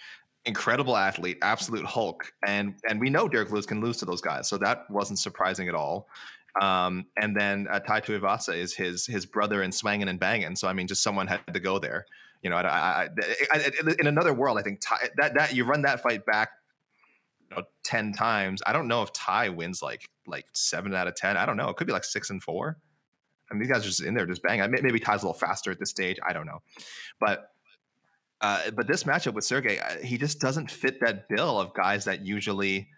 incredible 0.44 0.96
athlete, 0.96 1.38
absolute 1.42 1.84
Hulk, 1.86 2.32
and 2.46 2.74
and 2.88 3.00
we 3.00 3.10
know 3.10 3.28
Derrick 3.28 3.50
Lewis 3.50 3.66
can 3.66 3.80
lose 3.80 3.96
to 3.98 4.04
those 4.04 4.20
guys, 4.20 4.48
so 4.48 4.58
that 4.58 4.90
wasn't 4.90 5.18
surprising 5.18 5.68
at 5.68 5.74
all. 5.74 6.08
Um, 6.60 7.06
and 7.16 7.34
then 7.34 7.66
uh, 7.70 7.80
Tai 7.80 8.00
Tuivasa 8.00 8.54
is 8.56 8.74
his 8.74 9.06
his 9.06 9.24
brother 9.24 9.62
in 9.62 9.72
swanging 9.72 10.08
and 10.08 10.20
banging, 10.20 10.56
so 10.56 10.68
I 10.68 10.72
mean, 10.72 10.86
just 10.86 11.02
someone 11.02 11.26
had 11.26 11.40
to 11.52 11.60
go 11.60 11.78
there. 11.78 12.04
You 12.42 12.50
know, 12.50 12.56
I, 12.56 12.62
I, 12.62 13.08
I, 13.52 13.70
in 14.00 14.08
another 14.08 14.34
world, 14.34 14.58
I 14.58 14.62
think 14.62 14.80
Tai, 14.80 14.96
that 15.16 15.34
that 15.34 15.54
you 15.54 15.64
run 15.64 15.82
that 15.82 16.02
fight 16.02 16.26
back 16.26 16.50
know, 17.56 17.62
10 17.84 18.12
times 18.12 18.62
i 18.66 18.72
don't 18.72 18.88
know 18.88 19.02
if 19.02 19.12
Tai 19.12 19.50
wins 19.50 19.82
like 19.82 20.08
like 20.26 20.46
seven 20.52 20.94
out 20.94 21.08
of 21.08 21.14
ten 21.14 21.36
i 21.36 21.46
don't 21.46 21.56
know 21.56 21.68
it 21.68 21.76
could 21.76 21.86
be 21.86 21.92
like 21.92 22.04
six 22.04 22.30
and 22.30 22.42
four 22.42 22.78
Mean, 23.52 23.60
these 23.60 23.70
guys 23.70 23.82
are 23.82 23.88
just 23.88 24.02
in 24.02 24.14
there, 24.14 24.26
just 24.26 24.42
banging. 24.42 24.70
Maybe 24.70 24.98
Tai's 24.98 25.22
a 25.22 25.26
little 25.26 25.38
faster 25.38 25.70
at 25.70 25.78
this 25.78 25.90
stage. 25.90 26.18
I 26.26 26.32
don't 26.32 26.46
know, 26.46 26.62
but 27.20 27.50
uh, 28.40 28.70
but 28.72 28.88
this 28.88 29.04
matchup 29.04 29.34
with 29.34 29.44
Sergey, 29.44 29.78
uh, 29.78 29.98
he 30.02 30.18
just 30.18 30.40
doesn't 30.40 30.70
fit 30.70 31.00
that 31.00 31.28
bill 31.28 31.60
of 31.60 31.72
guys 31.74 32.04
that 32.06 32.26
usually 32.26 32.88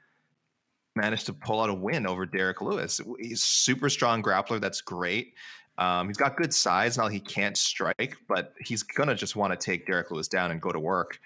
manage 0.96 1.24
to 1.24 1.32
pull 1.32 1.60
out 1.60 1.70
a 1.70 1.74
win 1.74 2.06
over 2.06 2.24
Derrick 2.24 2.62
Lewis. 2.62 3.00
He's 3.20 3.42
super 3.42 3.90
strong 3.90 4.22
grappler. 4.22 4.60
That's 4.60 4.80
great. 4.80 5.34
Um, 5.76 6.06
he's 6.06 6.16
got 6.16 6.36
good 6.36 6.54
size. 6.54 6.96
Now 6.96 7.08
he 7.08 7.20
can't 7.20 7.56
strike, 7.56 8.16
but 8.28 8.54
he's 8.60 8.82
gonna 8.82 9.14
just 9.14 9.36
want 9.36 9.52
to 9.52 9.56
take 9.56 9.86
Derrick 9.86 10.10
Lewis 10.10 10.28
down 10.28 10.50
and 10.50 10.60
go 10.60 10.70
to 10.70 10.80
work. 10.80 11.18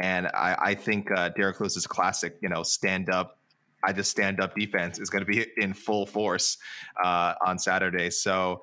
And 0.00 0.28
I, 0.28 0.56
I 0.58 0.74
think 0.74 1.10
uh, 1.10 1.30
Derrick 1.30 1.60
Lewis's 1.60 1.86
classic, 1.86 2.36
you 2.40 2.48
know, 2.48 2.62
stand 2.62 3.10
up 3.10 3.37
I 3.84 3.92
just 3.92 4.10
stand 4.10 4.40
up 4.40 4.54
defense 4.56 4.98
is 4.98 5.10
going 5.10 5.24
to 5.24 5.30
be 5.30 5.46
in 5.56 5.72
full 5.72 6.06
force 6.06 6.58
uh, 7.02 7.34
on 7.46 7.58
Saturday. 7.58 8.10
So 8.10 8.60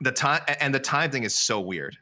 the 0.00 0.12
time 0.12 0.42
and 0.60 0.74
the 0.74 0.80
time 0.80 1.10
thing 1.10 1.24
is 1.24 1.34
so 1.34 1.60
weird. 1.60 1.96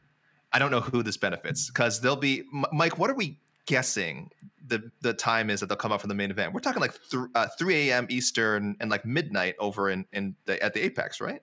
I 0.51 0.59
don't 0.59 0.71
know 0.71 0.81
who 0.81 1.03
this 1.03 1.17
benefits 1.17 1.67
because 1.67 1.99
they'll 1.99 2.15
be 2.15 2.43
Mike. 2.71 2.97
What 2.97 3.09
are 3.09 3.15
we 3.15 3.37
guessing 3.65 4.29
the 4.67 4.91
the 5.01 5.13
time 5.13 5.49
is 5.49 5.59
that 5.59 5.67
they'll 5.67 5.77
come 5.77 5.91
out 5.91 6.01
for 6.01 6.07
the 6.07 6.15
main 6.15 6.31
event. 6.31 6.53
We're 6.53 6.61
talking 6.61 6.81
like 6.81 6.93
th- 7.09 7.23
uh, 7.35 7.47
3 7.57 7.89
a.m. 7.89 8.07
Eastern 8.09 8.75
and 8.79 8.89
like 8.89 9.05
midnight 9.05 9.55
over 9.59 9.89
in 9.89 10.05
in 10.13 10.35
the, 10.45 10.61
at 10.63 10.73
the 10.73 10.83
Apex, 10.83 11.19
right? 11.19 11.41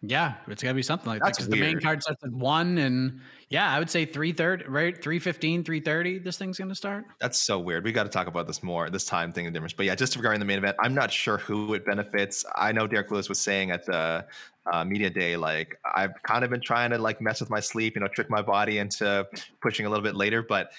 Yeah, 0.00 0.36
it's 0.46 0.62
got 0.62 0.70
to 0.70 0.74
be 0.74 0.82
something 0.82 1.08
like 1.08 1.20
That's 1.20 1.38
that 1.38 1.48
because 1.48 1.58
the 1.60 1.60
main 1.60 1.80
card 1.80 2.02
starts 2.02 2.22
at 2.22 2.30
one, 2.30 2.78
and 2.78 3.20
yeah, 3.48 3.68
I 3.68 3.80
would 3.80 3.90
say 3.90 4.04
three 4.04 4.30
thirty, 4.30 4.64
right? 4.66 4.94
315, 4.94 5.64
330, 5.64 6.20
This 6.20 6.38
thing's 6.38 6.56
going 6.56 6.68
to 6.68 6.74
start. 6.76 7.04
That's 7.20 7.36
so 7.38 7.58
weird. 7.58 7.82
We 7.84 7.90
got 7.90 8.04
to 8.04 8.08
talk 8.08 8.28
about 8.28 8.46
this 8.46 8.62
more. 8.62 8.90
This 8.90 9.04
time 9.04 9.32
thing 9.32 9.46
and 9.46 9.52
difference. 9.52 9.72
But 9.72 9.86
yeah, 9.86 9.96
just 9.96 10.14
regarding 10.14 10.38
the 10.38 10.46
main 10.46 10.58
event, 10.58 10.76
I'm 10.80 10.94
not 10.94 11.10
sure 11.10 11.38
who 11.38 11.74
it 11.74 11.84
benefits. 11.84 12.44
I 12.54 12.70
know 12.70 12.86
Derrick 12.86 13.10
Lewis 13.10 13.28
was 13.28 13.40
saying 13.40 13.72
at 13.72 13.86
the 13.86 14.24
uh, 14.72 14.84
media 14.84 15.10
day, 15.10 15.36
like 15.36 15.76
I've 15.96 16.12
kind 16.22 16.44
of 16.44 16.50
been 16.50 16.60
trying 16.60 16.90
to 16.90 16.98
like 16.98 17.20
mess 17.20 17.40
with 17.40 17.50
my 17.50 17.60
sleep, 17.60 17.96
you 17.96 18.00
know, 18.00 18.08
trick 18.08 18.30
my 18.30 18.42
body 18.42 18.78
into 18.78 19.26
pushing 19.60 19.84
a 19.84 19.88
little 19.90 20.04
bit 20.04 20.14
later. 20.14 20.44
But 20.44 20.70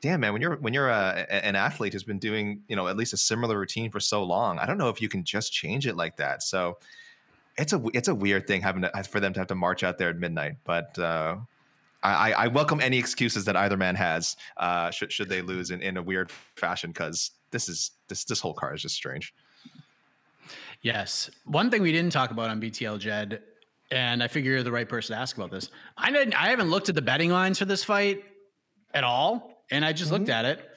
damn, 0.00 0.18
man, 0.18 0.32
when 0.32 0.42
you're 0.42 0.56
when 0.56 0.74
you're 0.74 0.88
a, 0.88 1.24
a- 1.30 1.44
an 1.44 1.54
athlete 1.54 1.92
who's 1.92 2.02
been 2.02 2.18
doing 2.18 2.62
you 2.66 2.74
know 2.74 2.88
at 2.88 2.96
least 2.96 3.12
a 3.12 3.16
similar 3.16 3.56
routine 3.56 3.92
for 3.92 4.00
so 4.00 4.24
long, 4.24 4.58
I 4.58 4.66
don't 4.66 4.78
know 4.78 4.88
if 4.88 5.00
you 5.00 5.08
can 5.08 5.22
just 5.22 5.52
change 5.52 5.86
it 5.86 5.94
like 5.94 6.16
that. 6.16 6.42
So 6.42 6.78
it's 7.58 7.72
a 7.72 7.82
it's 7.94 8.08
a 8.08 8.14
weird 8.14 8.46
thing 8.46 8.62
having 8.62 8.82
to, 8.82 9.04
for 9.04 9.20
them 9.20 9.32
to 9.32 9.40
have 9.40 9.48
to 9.48 9.54
march 9.54 9.82
out 9.82 9.98
there 9.98 10.08
at 10.08 10.16
midnight. 10.16 10.56
But 10.64 10.98
uh, 10.98 11.36
I, 12.02 12.32
I 12.32 12.46
welcome 12.48 12.80
any 12.80 12.98
excuses 12.98 13.44
that 13.46 13.56
either 13.56 13.76
man 13.76 13.94
has 13.96 14.36
uh, 14.56 14.90
should 14.90 15.12
should 15.12 15.28
they 15.28 15.42
lose 15.42 15.70
in, 15.70 15.80
in 15.80 15.96
a 15.96 16.02
weird 16.02 16.30
fashion 16.56 16.90
because 16.90 17.32
this 17.50 17.68
is 17.68 17.92
this 18.08 18.24
this 18.24 18.40
whole 18.40 18.54
car 18.54 18.74
is 18.74 18.82
just 18.82 18.94
strange. 18.94 19.34
Yes. 20.82 21.30
One 21.44 21.70
thing 21.70 21.82
we 21.82 21.92
didn't 21.92 22.12
talk 22.12 22.30
about 22.30 22.50
on 22.50 22.60
BTL 22.60 22.98
Jed, 22.98 23.42
and 23.90 24.22
I 24.22 24.28
figure 24.28 24.52
you're 24.52 24.62
the 24.62 24.72
right 24.72 24.88
person 24.88 25.16
to 25.16 25.20
ask 25.20 25.36
about 25.36 25.50
this. 25.50 25.70
I 25.96 26.10
didn't. 26.10 26.34
I 26.34 26.48
haven't 26.48 26.70
looked 26.70 26.88
at 26.88 26.94
the 26.94 27.02
betting 27.02 27.30
lines 27.30 27.58
for 27.58 27.64
this 27.64 27.82
fight 27.82 28.24
at 28.94 29.02
all, 29.02 29.64
and 29.70 29.84
I 29.84 29.92
just 29.92 30.12
looked 30.12 30.28
at 30.28 30.44
it. 30.44 30.70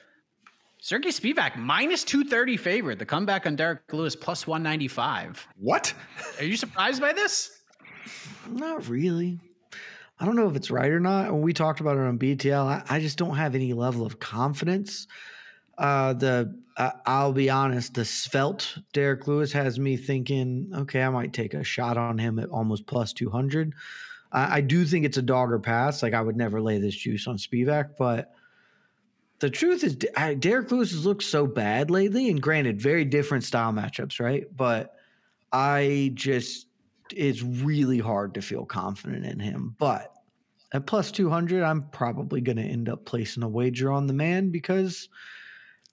Serghei 0.82 1.08
Spivac 1.08 1.56
minus 1.56 2.04
two 2.04 2.24
thirty 2.24 2.56
favorite. 2.56 2.98
The 2.98 3.04
comeback 3.04 3.46
on 3.46 3.54
Derrick 3.54 3.80
Lewis 3.92 4.16
plus 4.16 4.46
one 4.46 4.62
ninety 4.62 4.88
five. 4.88 5.46
What? 5.56 5.92
Are 6.38 6.44
you 6.44 6.56
surprised 6.56 7.00
by 7.00 7.12
this? 7.12 7.60
Not 8.48 8.88
really. 8.88 9.38
I 10.18 10.24
don't 10.24 10.36
know 10.36 10.48
if 10.48 10.56
it's 10.56 10.70
right 10.70 10.90
or 10.90 11.00
not. 11.00 11.32
When 11.32 11.42
we 11.42 11.52
talked 11.52 11.80
about 11.80 11.96
it 11.96 12.00
on 12.00 12.18
BTL, 12.18 12.64
I, 12.64 12.82
I 12.88 13.00
just 13.00 13.18
don't 13.18 13.36
have 13.36 13.54
any 13.54 13.72
level 13.72 14.06
of 14.06 14.20
confidence. 14.20 15.06
Uh, 15.76 16.14
the 16.14 16.58
uh, 16.78 16.92
I'll 17.04 17.32
be 17.32 17.50
honest, 17.50 17.92
the 17.92 18.04
svelte 18.06 18.78
Derrick 18.94 19.26
Lewis 19.26 19.52
has 19.52 19.78
me 19.78 19.98
thinking, 19.98 20.70
okay, 20.74 21.02
I 21.02 21.10
might 21.10 21.34
take 21.34 21.52
a 21.52 21.62
shot 21.62 21.98
on 21.98 22.16
him 22.16 22.38
at 22.38 22.48
almost 22.48 22.86
plus 22.86 23.12
two 23.12 23.28
hundred. 23.28 23.74
I, 24.32 24.56
I 24.56 24.60
do 24.62 24.86
think 24.86 25.04
it's 25.04 25.18
a 25.18 25.22
dog 25.22 25.52
or 25.52 25.58
pass. 25.58 26.02
Like 26.02 26.14
I 26.14 26.22
would 26.22 26.36
never 26.36 26.62
lay 26.62 26.78
this 26.78 26.94
juice 26.94 27.26
on 27.26 27.36
Spivac, 27.36 27.96
but 27.98 28.32
the 29.40 29.50
truth 29.50 29.82
is, 29.84 29.96
Derrick 29.96 30.70
Lewis 30.70 30.92
has 30.92 31.04
looked 31.04 31.22
so 31.22 31.46
bad 31.46 31.90
lately. 31.90 32.28
And 32.28 32.40
granted, 32.40 32.80
very 32.80 33.04
different 33.04 33.44
style 33.44 33.72
matchups, 33.72 34.20
right? 34.20 34.44
But 34.54 34.94
I 35.52 36.12
just 36.14 36.66
it's 37.12 37.42
really 37.42 37.98
hard 37.98 38.34
to 38.34 38.42
feel 38.42 38.64
confident 38.64 39.26
in 39.26 39.40
him. 39.40 39.74
But 39.78 40.14
at 40.72 40.86
plus 40.86 41.10
200, 41.10 41.62
I'm 41.62 41.88
probably 41.90 42.40
going 42.40 42.58
to 42.58 42.62
end 42.62 42.88
up 42.88 43.04
placing 43.04 43.42
a 43.42 43.48
wager 43.48 43.90
on 43.90 44.06
the 44.06 44.12
man 44.12 44.50
because 44.50 45.08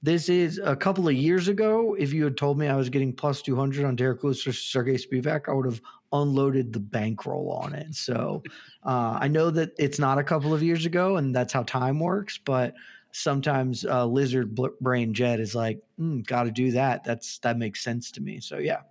this 0.03 0.29
is 0.29 0.59
a 0.63 0.75
couple 0.75 1.07
of 1.07 1.15
years 1.15 1.47
ago. 1.47 1.95
If 1.97 2.13
you 2.13 2.23
had 2.23 2.37
told 2.37 2.59
me 2.59 2.67
I 2.67 2.75
was 2.75 2.89
getting 2.89 3.13
plus 3.13 3.41
200 3.41 3.85
on 3.85 3.95
Derrick 3.95 4.23
Lewis 4.23 4.45
or 4.45 4.51
Serghei 4.51 5.01
Spivac, 5.01 5.49
I 5.49 5.53
would 5.53 5.65
have 5.65 5.81
unloaded 6.13 6.71
the 6.71 6.79
bankroll 6.79 7.49
on 7.51 7.73
it. 7.73 7.95
So 7.95 8.43
uh, 8.83 9.17
I 9.19 9.27
know 9.27 9.49
that 9.49 9.71
it's 9.79 9.99
not 9.99 10.19
a 10.19 10.23
couple 10.23 10.53
of 10.53 10.61
years 10.61 10.85
ago 10.85 11.17
and 11.17 11.35
that's 11.35 11.53
how 11.53 11.63
time 11.63 11.99
works, 11.99 12.37
but 12.37 12.75
sometimes 13.11 13.85
uh, 13.85 14.05
lizard 14.05 14.57
brain 14.81 15.13
jet 15.13 15.39
is 15.39 15.55
like, 15.55 15.79
mm, 15.99 16.25
got 16.25 16.43
to 16.43 16.51
do 16.51 16.71
that. 16.71 17.03
That's 17.03 17.39
that 17.39 17.57
makes 17.57 17.83
sense 17.83 18.11
to 18.11 18.21
me. 18.21 18.39
So 18.39 18.57
yeah, 18.57 18.81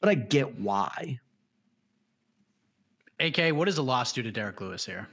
but 0.00 0.08
I 0.08 0.14
get 0.14 0.58
why. 0.58 1.20
AK, 3.18 3.54
what 3.54 3.68
is 3.68 3.76
the 3.76 3.82
loss 3.82 4.12
do 4.12 4.22
to 4.22 4.30
Derrick 4.30 4.60
Lewis 4.60 4.84
here? 4.84 5.08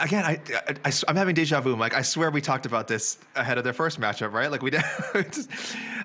Again, 0.00 0.24
I, 0.24 0.40
I, 0.84 0.92
am 1.08 1.16
having 1.16 1.34
deja 1.34 1.60
vu. 1.60 1.76
Like 1.76 1.94
I 1.94 2.02
swear 2.02 2.30
we 2.30 2.40
talked 2.40 2.66
about 2.66 2.88
this 2.88 3.18
ahead 3.34 3.58
of 3.58 3.64
their 3.64 3.72
first 3.72 4.00
matchup, 4.00 4.32
right? 4.32 4.50
Like 4.50 4.62
we 4.62 4.70
did. 4.70 4.82
just, 5.32 5.50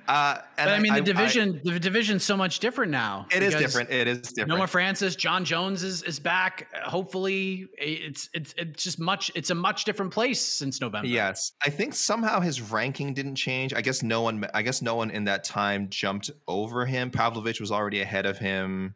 uh, 0.08 0.38
and 0.58 0.68
But 0.68 0.70
I 0.70 0.80
mean, 0.80 0.94
the 0.94 1.02
division, 1.02 1.62
the 1.64 1.80
division's 1.80 2.24
so 2.24 2.36
much 2.38 2.60
different 2.60 2.92
now. 2.92 3.28
it 3.32 3.44
is 3.44 3.56
different. 3.56 3.90
It 3.90 4.08
is 4.08 4.22
different. 4.34 4.60
Noah 4.60 4.68
Francis, 4.68 5.16
Jon 5.16 5.46
Jones 5.46 5.84
is 5.84 6.04
is 6.04 6.20
back. 6.20 6.68
Hopefully, 6.84 7.68
it's 7.78 8.30
it's 8.34 8.54
it's 8.58 8.84
just 8.84 9.00
much. 9.00 9.32
It's 9.36 9.50
a 9.50 9.56
much 9.56 9.86
different 9.86 10.12
place 10.12 10.42
since 10.42 10.82
November. 10.82 11.08
Yes, 11.08 11.52
I 11.66 11.70
think 11.70 11.94
somehow 11.94 12.40
his 12.40 12.62
ranking 12.62 13.14
didn't 13.14 13.36
change. 13.36 13.74
I 13.74 13.82
guess 13.82 14.04
no 14.04 14.22
one. 14.22 14.46
I 14.54 14.62
guess 14.62 14.82
no 14.82 14.96
one 14.96 15.12
in 15.12 15.26
that 15.26 15.44
time 15.44 15.90
jumped 15.90 16.32
over 16.48 16.86
him. 16.86 17.12
Pavlovich 17.12 17.60
was 17.60 17.72
already 17.72 18.02
ahead 18.02 18.26
of 18.26 18.38
him. 18.38 18.96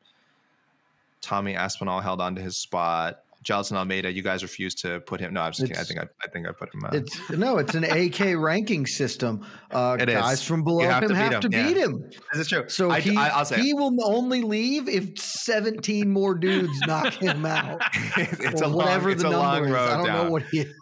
Tommy 1.25 1.55
Aspinall 1.55 2.01
held 2.01 2.21
on 2.21 2.35
to 2.35 2.41
his 2.41 2.55
spot. 2.55 3.24
Jonathan 3.45 3.77
Almeida, 3.77 4.11
you 4.11 4.21
guys 4.23 4.41
refuse 4.41 4.73
to 4.75 4.99
put 5.01 5.19
him. 5.21 5.33
No, 5.33 5.41
I'm 5.41 5.51
just 5.51 5.61
kidding. 5.67 5.77
I 5.77 5.83
think 5.83 5.99
I, 5.99 6.07
I 6.23 6.27
think 6.29 6.47
I 6.47 6.51
put 6.51 6.73
him. 6.73 6.83
Uh, 6.83 6.89
It's 6.93 7.29
no, 7.29 7.59
it's 7.59 7.75
an 7.75 7.83
AK 7.83 8.35
ranking 8.37 8.85
system. 8.87 9.45
Uh, 9.71 9.95
It 10.01 10.09
is. 10.09 10.15
guys 10.15 10.43
from 10.43 10.63
below 10.63 10.81
You 10.81 10.89
have 10.89 11.03
him 11.03 11.09
to 11.09 11.13
beat 11.15 11.19
have 11.21 11.33
him, 11.33 11.41
to 11.41 11.49
beat 11.49 11.77
him. 11.77 12.09
this 12.33 12.41
is 12.41 12.47
true. 12.49 12.67
So 12.67 12.89
I, 12.89 12.99
he, 12.99 13.15
I, 13.15 13.29
I'll 13.29 13.45
say 13.45 13.61
he 13.61 13.73
will 13.75 13.95
only 14.03 14.41
leave 14.41 14.89
if 14.89 15.17
17 15.19 16.11
more 16.11 16.33
dudes 16.35 16.77
knock 16.87 17.13
him 17.13 17.45
out. 17.45 17.81
it's 18.17 18.61
a 18.61 18.67
long, 18.67 18.77
whatever 18.77 19.11
it's 19.11 19.21
the 19.21 19.29
a 19.29 19.31
number 19.31 19.45
long 19.47 19.65
is. 19.65 19.71
road 19.71 19.89
I 19.91 19.97
don't 19.97 20.05
down. 20.07 20.25
know 20.25 20.31
what 20.31 20.43
he 20.43 20.59
is. 20.61 20.73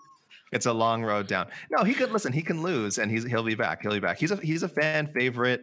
It's 0.53 0.65
a 0.67 0.73
long 0.73 1.03
road 1.03 1.27
down. 1.27 1.47
No, 1.71 1.83
he 1.83 1.93
could 1.93 2.11
listen. 2.11 2.31
He 2.31 2.43
can 2.43 2.61
lose, 2.61 2.97
and 2.99 3.11
he's 3.11 3.25
he'll 3.25 3.43
be 3.43 3.55
back. 3.55 3.81
He'll 3.81 3.91
be 3.91 3.99
back. 3.99 4.19
He's 4.19 4.31
a 4.31 4.35
he's 4.37 4.63
a 4.63 4.69
fan 4.69 5.11
favorite. 5.13 5.61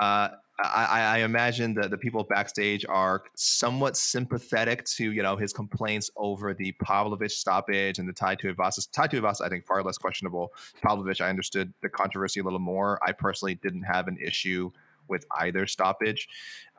Uh, 0.00 0.28
I, 0.62 1.16
I 1.16 1.18
imagine 1.18 1.74
that 1.74 1.90
the 1.90 1.98
people 1.98 2.22
backstage 2.24 2.84
are 2.88 3.22
somewhat 3.34 3.96
sympathetic 3.96 4.84
to 4.84 5.12
you 5.12 5.22
know 5.22 5.36
his 5.36 5.52
complaints 5.52 6.10
over 6.16 6.54
the 6.54 6.72
Pavlovich 6.72 7.36
stoppage 7.36 7.98
and 7.98 8.08
the 8.08 8.12
Tuivasa. 8.12 8.90
Tie 8.90 9.06
to 9.08 9.20
Ivasa, 9.20 9.42
I 9.42 9.48
think, 9.48 9.66
far 9.66 9.82
less 9.82 9.98
questionable. 9.98 10.52
Pavlovich, 10.82 11.20
I 11.20 11.28
understood 11.28 11.72
the 11.82 11.88
controversy 11.88 12.40
a 12.40 12.44
little 12.44 12.58
more. 12.58 12.98
I 13.06 13.12
personally 13.12 13.56
didn't 13.56 13.82
have 13.82 14.08
an 14.08 14.18
issue 14.20 14.70
with 15.08 15.26
either 15.38 15.66
stoppage. 15.66 16.28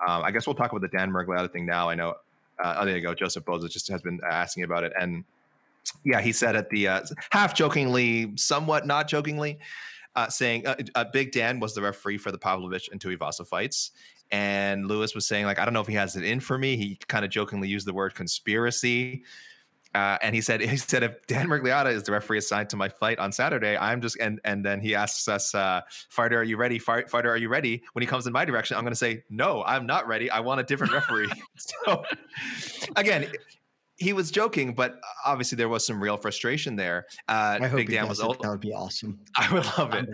Um, 0.07 0.23
I 0.23 0.31
guess 0.31 0.47
we'll 0.47 0.55
talk 0.55 0.71
about 0.71 0.81
the 0.81 0.95
Dan 0.95 1.11
Miragliotta 1.11 1.51
thing 1.51 1.65
now. 1.65 1.89
I 1.89 1.95
know. 1.95 2.15
Uh, 2.63 2.77
oh, 2.79 2.85
there 2.85 2.95
you 2.95 3.01
go. 3.01 3.13
Joseph 3.13 3.43
Boza 3.45 3.69
just 3.69 3.87
has 3.89 4.01
been 4.01 4.19
asking 4.29 4.63
about 4.63 4.83
it, 4.83 4.93
and 4.99 5.23
yeah, 6.05 6.21
he 6.21 6.31
said 6.31 6.55
at 6.55 6.69
the 6.69 6.87
uh, 6.87 7.01
half 7.31 7.53
jokingly, 7.53 8.31
somewhat 8.35 8.85
not 8.85 9.07
jokingly, 9.07 9.59
uh, 10.15 10.29
saying 10.29 10.65
uh, 10.67 10.75
uh, 10.95 11.05
Big 11.11 11.31
Dan 11.31 11.59
was 11.59 11.73
the 11.73 11.81
referee 11.81 12.17
for 12.17 12.31
the 12.31 12.37
Pavlovich 12.37 12.89
and 12.91 12.99
Tuivasa 12.99 13.45
fights. 13.45 13.91
And 14.31 14.87
Lewis 14.87 15.13
was 15.13 15.27
saying, 15.27 15.45
like, 15.45 15.59
I 15.59 15.65
don't 15.65 15.73
know 15.73 15.81
if 15.81 15.87
he 15.87 15.93
has 15.93 16.15
it 16.15 16.23
in 16.23 16.39
for 16.39 16.57
me. 16.57 16.75
He 16.75 16.97
kind 17.07 17.23
of 17.23 17.31
jokingly 17.31 17.67
used 17.67 17.85
the 17.85 17.93
word 17.93 18.15
conspiracy. 18.15 19.23
Uh, 19.93 20.17
and 20.21 20.33
he 20.33 20.41
said, 20.41 20.61
he 20.61 20.77
said, 20.77 21.03
if 21.03 21.25
Dan 21.27 21.47
Miragliotta 21.47 21.91
is 21.93 22.03
the 22.03 22.11
referee 22.11 22.39
assigned 22.39 22.69
to 22.69 22.75
my 22.75 22.89
fight 22.89 23.19
on 23.19 23.31
Saturday, 23.31 23.77
I'm 23.77 24.01
just, 24.01 24.17
and 24.19 24.39
and 24.43 24.65
then 24.65 24.79
he 24.79 24.95
asks 24.95 25.27
us, 25.27 25.53
uh, 25.53 25.81
fighter, 26.09 26.39
are 26.39 26.43
you 26.43 26.57
ready? 26.57 26.79
Fight, 26.79 27.09
fighter, 27.09 27.29
are 27.29 27.37
you 27.37 27.49
ready? 27.49 27.83
When 27.93 28.01
he 28.01 28.07
comes 28.07 28.25
in 28.25 28.33
my 28.33 28.45
direction, 28.45 28.77
I'm 28.77 28.83
going 28.83 28.93
to 28.93 28.97
say, 28.97 29.23
no, 29.29 29.63
I'm 29.63 29.85
not 29.85 30.07
ready. 30.07 30.29
I 30.29 30.39
want 30.39 30.59
a 30.59 30.63
different 30.63 30.93
referee. 30.93 31.31
so 31.57 32.03
again, 32.95 33.27
he 34.03 34.13
was 34.13 34.29
joking, 34.29 34.75
but 34.75 34.99
obviously 35.25 35.55
there 35.55 35.69
was 35.69 35.85
some 35.85 36.01
real 36.01 36.17
frustration 36.17 36.75
there. 36.75 37.05
Uh, 37.27 37.57
I 37.61 37.67
hope 37.67 37.77
Big 37.77 37.89
Dan 37.89 38.07
was 38.07 38.19
old. 38.19 38.37
That 38.41 38.49
would 38.51 38.59
be 38.59 38.73
awesome. 38.73 39.19
I 39.37 39.51
would 39.51 39.65
love 39.77 39.93
it. 39.95 40.07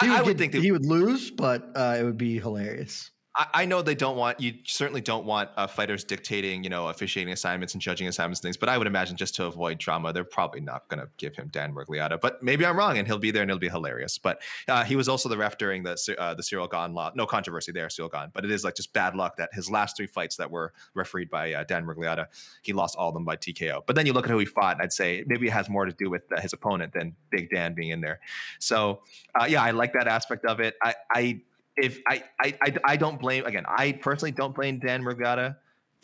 I, 0.00 0.06
would, 0.08 0.16
I 0.16 0.22
would 0.22 0.26
get- 0.30 0.38
think 0.38 0.52
that 0.52 0.62
he 0.62 0.72
would 0.72 0.84
lose, 0.86 1.30
but 1.30 1.62
uh, 1.76 1.96
it 2.00 2.02
would 2.02 2.18
be 2.18 2.40
hilarious. 2.40 3.11
I, 3.34 3.64
know 3.64 3.80
they 3.80 3.94
don't 3.94 4.16
want 4.16 4.40
you 4.40 4.54
certainly 4.64 5.00
don't 5.00 5.24
want 5.24 5.48
uh, 5.56 5.66
fighters 5.66 6.04
dictating, 6.04 6.64
you 6.64 6.70
know, 6.70 6.88
officiating 6.88 7.32
assignments 7.32 7.72
and 7.72 7.80
judging 7.80 8.06
assignments 8.06 8.40
and 8.40 8.44
things. 8.44 8.58
But 8.58 8.68
I 8.68 8.76
would 8.76 8.86
imagine 8.86 9.16
just 9.16 9.34
to 9.36 9.46
avoid 9.46 9.78
drama, 9.78 10.12
they're 10.12 10.22
probably 10.22 10.60
not 10.60 10.86
going 10.88 11.00
to 11.00 11.08
give 11.16 11.34
him 11.34 11.48
Dan 11.50 11.74
Miragliotta. 11.74 12.20
But 12.20 12.42
maybe 12.42 12.66
I'm 12.66 12.76
wrong, 12.76 12.98
and 12.98 13.06
he'll 13.06 13.18
be 13.18 13.30
there 13.30 13.42
and 13.42 13.50
it'll 13.50 13.58
be 13.58 13.70
hilarious. 13.70 14.18
But 14.18 14.42
uh, 14.68 14.84
he 14.84 14.96
was 14.96 15.08
also 15.08 15.30
the 15.30 15.38
ref 15.38 15.56
during 15.56 15.82
the 15.82 15.92
uh, 16.18 16.34
the 16.34 16.42
Ciryl 16.42 16.70
Gane 16.70 16.92
law. 16.92 17.10
No 17.14 17.24
controversy 17.24 17.72
there, 17.72 17.88
Ciryl 17.88 18.12
Gane. 18.12 18.30
But 18.34 18.44
it 18.44 18.50
is 18.50 18.64
like 18.64 18.76
just 18.76 18.92
bad 18.92 19.14
luck 19.14 19.36
that 19.38 19.48
his 19.54 19.70
last 19.70 19.96
three 19.96 20.06
fights 20.06 20.36
that 20.36 20.50
were 20.50 20.74
refereed 20.94 21.30
by 21.30 21.54
uh, 21.54 21.64
Dan 21.64 21.86
Miragliotta, 21.86 22.26
he 22.60 22.74
lost 22.74 22.96
all 22.96 23.08
of 23.08 23.14
them 23.14 23.24
by 23.24 23.36
TKO. 23.36 23.80
But 23.86 23.96
then 23.96 24.04
you 24.04 24.12
look 24.12 24.26
at 24.26 24.30
who 24.30 24.38
he 24.38 24.46
fought, 24.46 24.74
and 24.74 24.82
I'd 24.82 24.92
say 24.92 25.24
maybe 25.26 25.46
it 25.46 25.52
has 25.52 25.70
more 25.70 25.86
to 25.86 25.92
do 25.92 26.10
with 26.10 26.30
uh, 26.36 26.40
his 26.40 26.52
opponent 26.52 26.92
than 26.92 27.16
Big 27.30 27.48
Dan 27.48 27.72
being 27.72 27.90
in 27.90 28.02
there. 28.02 28.20
So 28.58 29.00
uh, 29.40 29.46
yeah, 29.48 29.62
I 29.62 29.70
like 29.70 29.94
that 29.94 30.06
aspect 30.06 30.44
of 30.44 30.60
it. 30.60 30.74
I, 30.82 30.94
I 31.10 31.40
if 31.76 32.00
I, 32.08 32.22
I 32.40 32.54
I 32.62 32.74
I 32.84 32.96
don't 32.96 33.20
blame 33.20 33.44
again. 33.44 33.64
I 33.66 33.92
personally 33.92 34.32
don't 34.32 34.54
blame 34.54 34.78
Dan 34.78 35.02
Miragliotta 35.02 35.56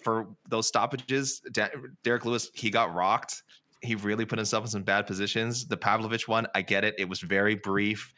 for 0.03 0.29
those 0.49 0.69
stoppages. 0.69 1.41
Dan, 1.53 1.71
Derrick 2.03 2.25
Lewis 2.25 2.51
he 2.55 2.71
got 2.71 2.95
rocked. 2.95 3.43
He 3.81 3.95
really 3.95 4.25
put 4.25 4.39
himself 4.39 4.65
in 4.65 4.71
some 4.71 4.83
bad 4.83 5.07
positions. 5.07 5.67
The 5.67 5.77
Pavlovich 5.77 6.27
one, 6.27 6.47
I 6.55 6.63
get 6.63 6.85
it. 6.85 6.95
It 6.99 7.09
was 7.09 7.21
very 7.21 7.55
brief. 7.55 8.13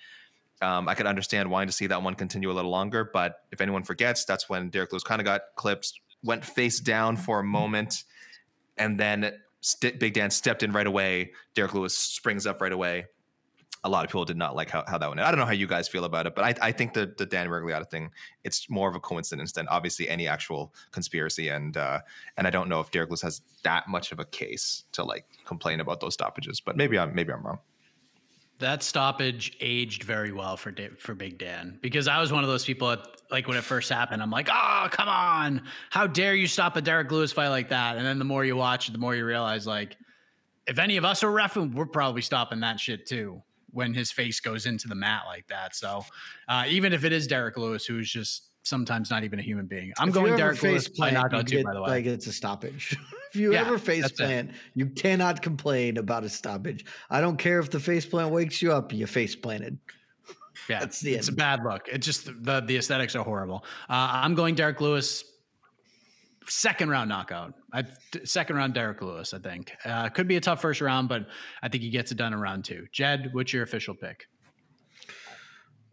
Um, 0.62 0.88
I 0.88 0.94
could 0.94 1.07
understand 1.07 1.51
wanting 1.51 1.68
to 1.68 1.72
see 1.72 1.86
that 1.86 2.03
one 2.03 2.14
continue 2.14 2.51
a 2.51 2.53
little 2.53 2.70
longer, 2.70 3.11
but 3.12 3.44
if 3.51 3.61
anyone 3.61 3.82
forgets, 3.82 4.24
that's 4.24 4.48
when 4.48 4.68
Derrick 4.68 4.92
Lewis 4.92 5.03
kind 5.03 5.20
of 5.20 5.24
got 5.24 5.40
clipped, 5.57 6.01
went 6.22 6.44
face 6.44 6.80
down 6.80 7.16
for 7.16 7.40
a 7.40 7.44
moment, 7.44 8.05
and 8.76 9.01
then 9.01 9.32
St- 9.62 9.98
Big 9.98 10.12
Dan 10.12 10.30
stepped 10.30 10.62
in 10.62 10.72
right 10.72 10.86
away. 10.86 11.32
Derrick 11.55 11.72
Lewis 11.72 11.96
springs 11.96 12.46
up 12.46 12.61
right 12.61 12.72
away, 12.72 13.07
a 13.84 13.88
lot 13.88 14.04
of 14.04 14.10
people 14.10 14.24
did 14.24 14.36
not 14.36 14.54
like 14.54 14.68
how, 14.68 14.84
how 14.86 14.98
that 14.98 15.08
went. 15.08 15.20
I 15.20 15.30
don't 15.30 15.38
know 15.38 15.46
how 15.46 15.52
you 15.52 15.66
guys 15.66 15.88
feel 15.88 16.04
about 16.04 16.26
it, 16.26 16.34
but 16.34 16.44
I, 16.44 16.68
I 16.68 16.72
think 16.72 16.92
the 16.92 17.12
the 17.16 17.24
Dan 17.24 17.48
Miragliotta 17.48 17.88
thing 17.88 18.10
it's 18.44 18.68
more 18.68 18.88
of 18.88 18.94
a 18.94 19.00
coincidence 19.00 19.52
than 19.52 19.66
obviously 19.68 20.08
any 20.08 20.28
actual 20.28 20.74
conspiracy, 20.90 21.48
and 21.48 21.76
uh, 21.76 22.00
and 22.36 22.46
I 22.46 22.50
don't 22.50 22.68
know 22.68 22.80
if 22.80 22.90
Derrick 22.90 23.10
Lewis 23.10 23.22
has 23.22 23.42
that 23.62 23.88
much 23.88 24.12
of 24.12 24.20
a 24.20 24.24
case 24.26 24.84
to 24.92 25.04
like 25.04 25.24
complain 25.46 25.80
about 25.80 26.00
those 26.00 26.14
stoppages, 26.14 26.60
but 26.60 26.76
maybe 26.76 26.98
I'm 26.98 27.14
maybe 27.14 27.32
I'm 27.32 27.42
wrong. 27.42 27.58
That 28.58 28.82
stoppage 28.82 29.56
aged 29.60 30.02
very 30.02 30.32
well 30.32 30.58
for 30.58 30.74
for 30.98 31.14
Big 31.14 31.38
Dan 31.38 31.78
because 31.80 32.06
I 32.06 32.20
was 32.20 32.30
one 32.30 32.44
of 32.44 32.50
those 32.50 32.66
people 32.66 32.90
at, 32.90 33.06
like 33.30 33.48
when 33.48 33.56
it 33.56 33.64
first 33.64 33.90
happened. 33.90 34.22
I'm 34.22 34.30
like, 34.30 34.50
oh 34.52 34.88
come 34.90 35.08
on, 35.08 35.62
how 35.88 36.06
dare 36.06 36.34
you 36.34 36.46
stop 36.46 36.76
a 36.76 36.82
Derrick 36.82 37.10
Lewis 37.10 37.32
fight 37.32 37.48
like 37.48 37.70
that? 37.70 37.96
And 37.96 38.04
then 38.04 38.18
the 38.18 38.26
more 38.26 38.44
you 38.44 38.56
watch, 38.56 38.88
the 38.88 38.98
more 38.98 39.14
you 39.14 39.24
realize 39.24 39.66
like 39.66 39.96
if 40.66 40.78
any 40.78 40.98
of 40.98 41.06
us 41.06 41.24
are 41.24 41.32
refing, 41.32 41.74
we're 41.74 41.86
probably 41.86 42.20
stopping 42.20 42.60
that 42.60 42.78
shit 42.78 43.06
too 43.06 43.42
when 43.72 43.94
his 43.94 44.10
face 44.10 44.40
goes 44.40 44.66
into 44.66 44.88
the 44.88 44.94
mat 44.94 45.22
like 45.26 45.46
that. 45.48 45.74
So 45.74 46.04
uh, 46.48 46.64
even 46.68 46.92
if 46.92 47.04
it 47.04 47.12
is 47.12 47.26
Derrick 47.26 47.56
Lewis, 47.56 47.84
who's 47.86 48.10
just 48.10 48.48
sometimes 48.62 49.10
not 49.10 49.24
even 49.24 49.38
a 49.38 49.42
human 49.42 49.66
being, 49.66 49.92
I'm 49.98 50.08
If 50.08 50.14
going 50.14 50.36
Derrick 50.36 50.58
face 50.58 50.70
Lewis 50.70 50.88
by 50.88 51.10
plant, 51.10 51.14
knockout 51.32 51.50
you 51.50 51.58
too. 51.58 51.64
By 51.64 51.74
the 51.74 51.82
way, 51.82 51.88
like 51.88 52.06
it's 52.06 52.26
a 52.26 52.32
stoppage. 52.32 52.96
if 53.32 53.36
you 53.40 53.52
Yeah, 53.52 53.60
ever 53.62 53.78
face 53.78 54.02
that's 54.02 54.20
it. 54.20 54.24
plant, 54.24 54.50
you 54.74 54.86
cannot 54.86 55.42
complain 55.42 55.96
about 55.96 56.24
a 56.24 56.28
stoppage. 56.28 56.84
I 57.10 57.20
don't 57.20 57.36
care 57.36 57.58
if 57.60 57.70
the 57.70 57.80
face 57.80 58.04
plant 58.06 58.32
wakes 58.32 58.60
you 58.60 58.72
up, 58.72 58.92
you 58.92 59.06
face 59.06 59.34
planted. 59.36 59.78
yeah, 60.68 60.78
that's 60.80 61.00
the 61.00 61.14
it's 61.14 61.28
a 61.28 61.32
bad 61.32 61.60
look. 61.64 61.88
It's 61.88 62.04
just 62.06 62.26
the 62.26 62.60
the 62.60 62.76
aesthetics 62.76 63.14
are 63.16 63.24
horrible. 63.24 63.64
Uh, 63.88 64.10
I'm 64.12 64.34
going 64.34 64.54
Derrick 64.54 64.80
Lewis. 64.80 65.24
Second 66.51 66.90
round 66.90 67.09
knockout. 67.09 67.55
I, 67.72 67.84
second 68.24 68.57
round 68.57 68.74
Derrick 68.74 69.01
Lewis. 69.01 69.32
I 69.32 69.38
think 69.38 69.72
uh, 69.84 70.09
could 70.09 70.26
be 70.26 70.36
a 70.36 70.40
tough 70.40 70.61
first 70.61 70.80
round, 70.80 71.09
but 71.09 71.26
I 71.62 71.68
think 71.68 71.84
he 71.84 71.90
gets 71.90 72.11
it 72.11 72.16
done 72.16 72.32
in 72.32 72.40
round 72.40 72.64
two. 72.64 72.86
Jed, 72.92 73.30
what's 73.32 73.53
your 73.53 73.62
official 73.62 73.94
pick? 73.94 74.26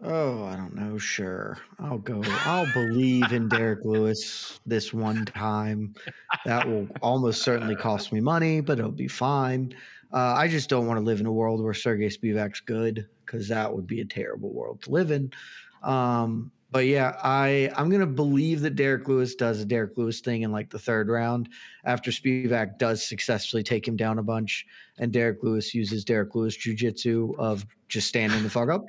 Oh, 0.03 0.45
I 0.45 0.55
don't 0.55 0.75
know. 0.75 0.97
Sure. 0.97 1.59
I'll 1.79 1.99
go. 1.99 2.21
I'll 2.45 2.71
believe 2.73 3.31
in 3.31 3.47
Derrick 3.47 3.85
Lewis 3.85 4.59
this 4.65 4.93
one 4.93 5.25
time. 5.25 5.93
That 6.45 6.67
will 6.67 6.87
almost 7.01 7.43
certainly 7.43 7.75
cost 7.75 8.11
me 8.11 8.19
money, 8.19 8.59
but 8.59 8.79
it'll 8.79 8.91
be 8.91 9.07
fine. 9.07 9.75
Uh, 10.11 10.33
I 10.37 10.47
just 10.47 10.69
don't 10.69 10.87
want 10.87 10.99
to 10.99 11.03
live 11.03 11.19
in 11.19 11.25
a 11.25 11.31
world 11.31 11.63
where 11.63 11.73
Serghei 11.73 12.11
Spivac's 12.11 12.61
good 12.61 13.07
because 13.25 13.47
that 13.49 13.71
would 13.73 13.85
be 13.85 14.01
a 14.01 14.05
terrible 14.05 14.51
world 14.51 14.81
to 14.83 14.91
live 14.91 15.11
in. 15.11 15.31
Um, 15.83 16.51
but 16.71 16.85
yeah, 16.85 17.17
I 17.23 17.71
I'm 17.75 17.89
gonna 17.89 18.05
believe 18.05 18.61
that 18.61 18.75
Derrick 18.75 19.07
Lewis 19.07 19.35
does 19.35 19.61
a 19.61 19.65
Derrick 19.65 19.97
Lewis 19.97 20.19
thing 20.19 20.41
in 20.41 20.51
like 20.51 20.69
the 20.69 20.79
third 20.79 21.09
round 21.09 21.49
after 21.85 22.11
Spivac 22.11 22.77
does 22.77 23.05
successfully 23.05 23.63
take 23.63 23.87
him 23.87 23.95
down 23.95 24.19
a 24.19 24.23
bunch, 24.23 24.65
and 24.99 25.11
Derrick 25.11 25.43
Lewis 25.43 25.73
uses 25.73 26.03
Derrick 26.03 26.35
Lewis 26.35 26.57
jujitsu 26.57 27.37
of 27.37 27.65
just 27.87 28.07
standing 28.07 28.43
the 28.43 28.49
fuck 28.49 28.69
up. 28.69 28.85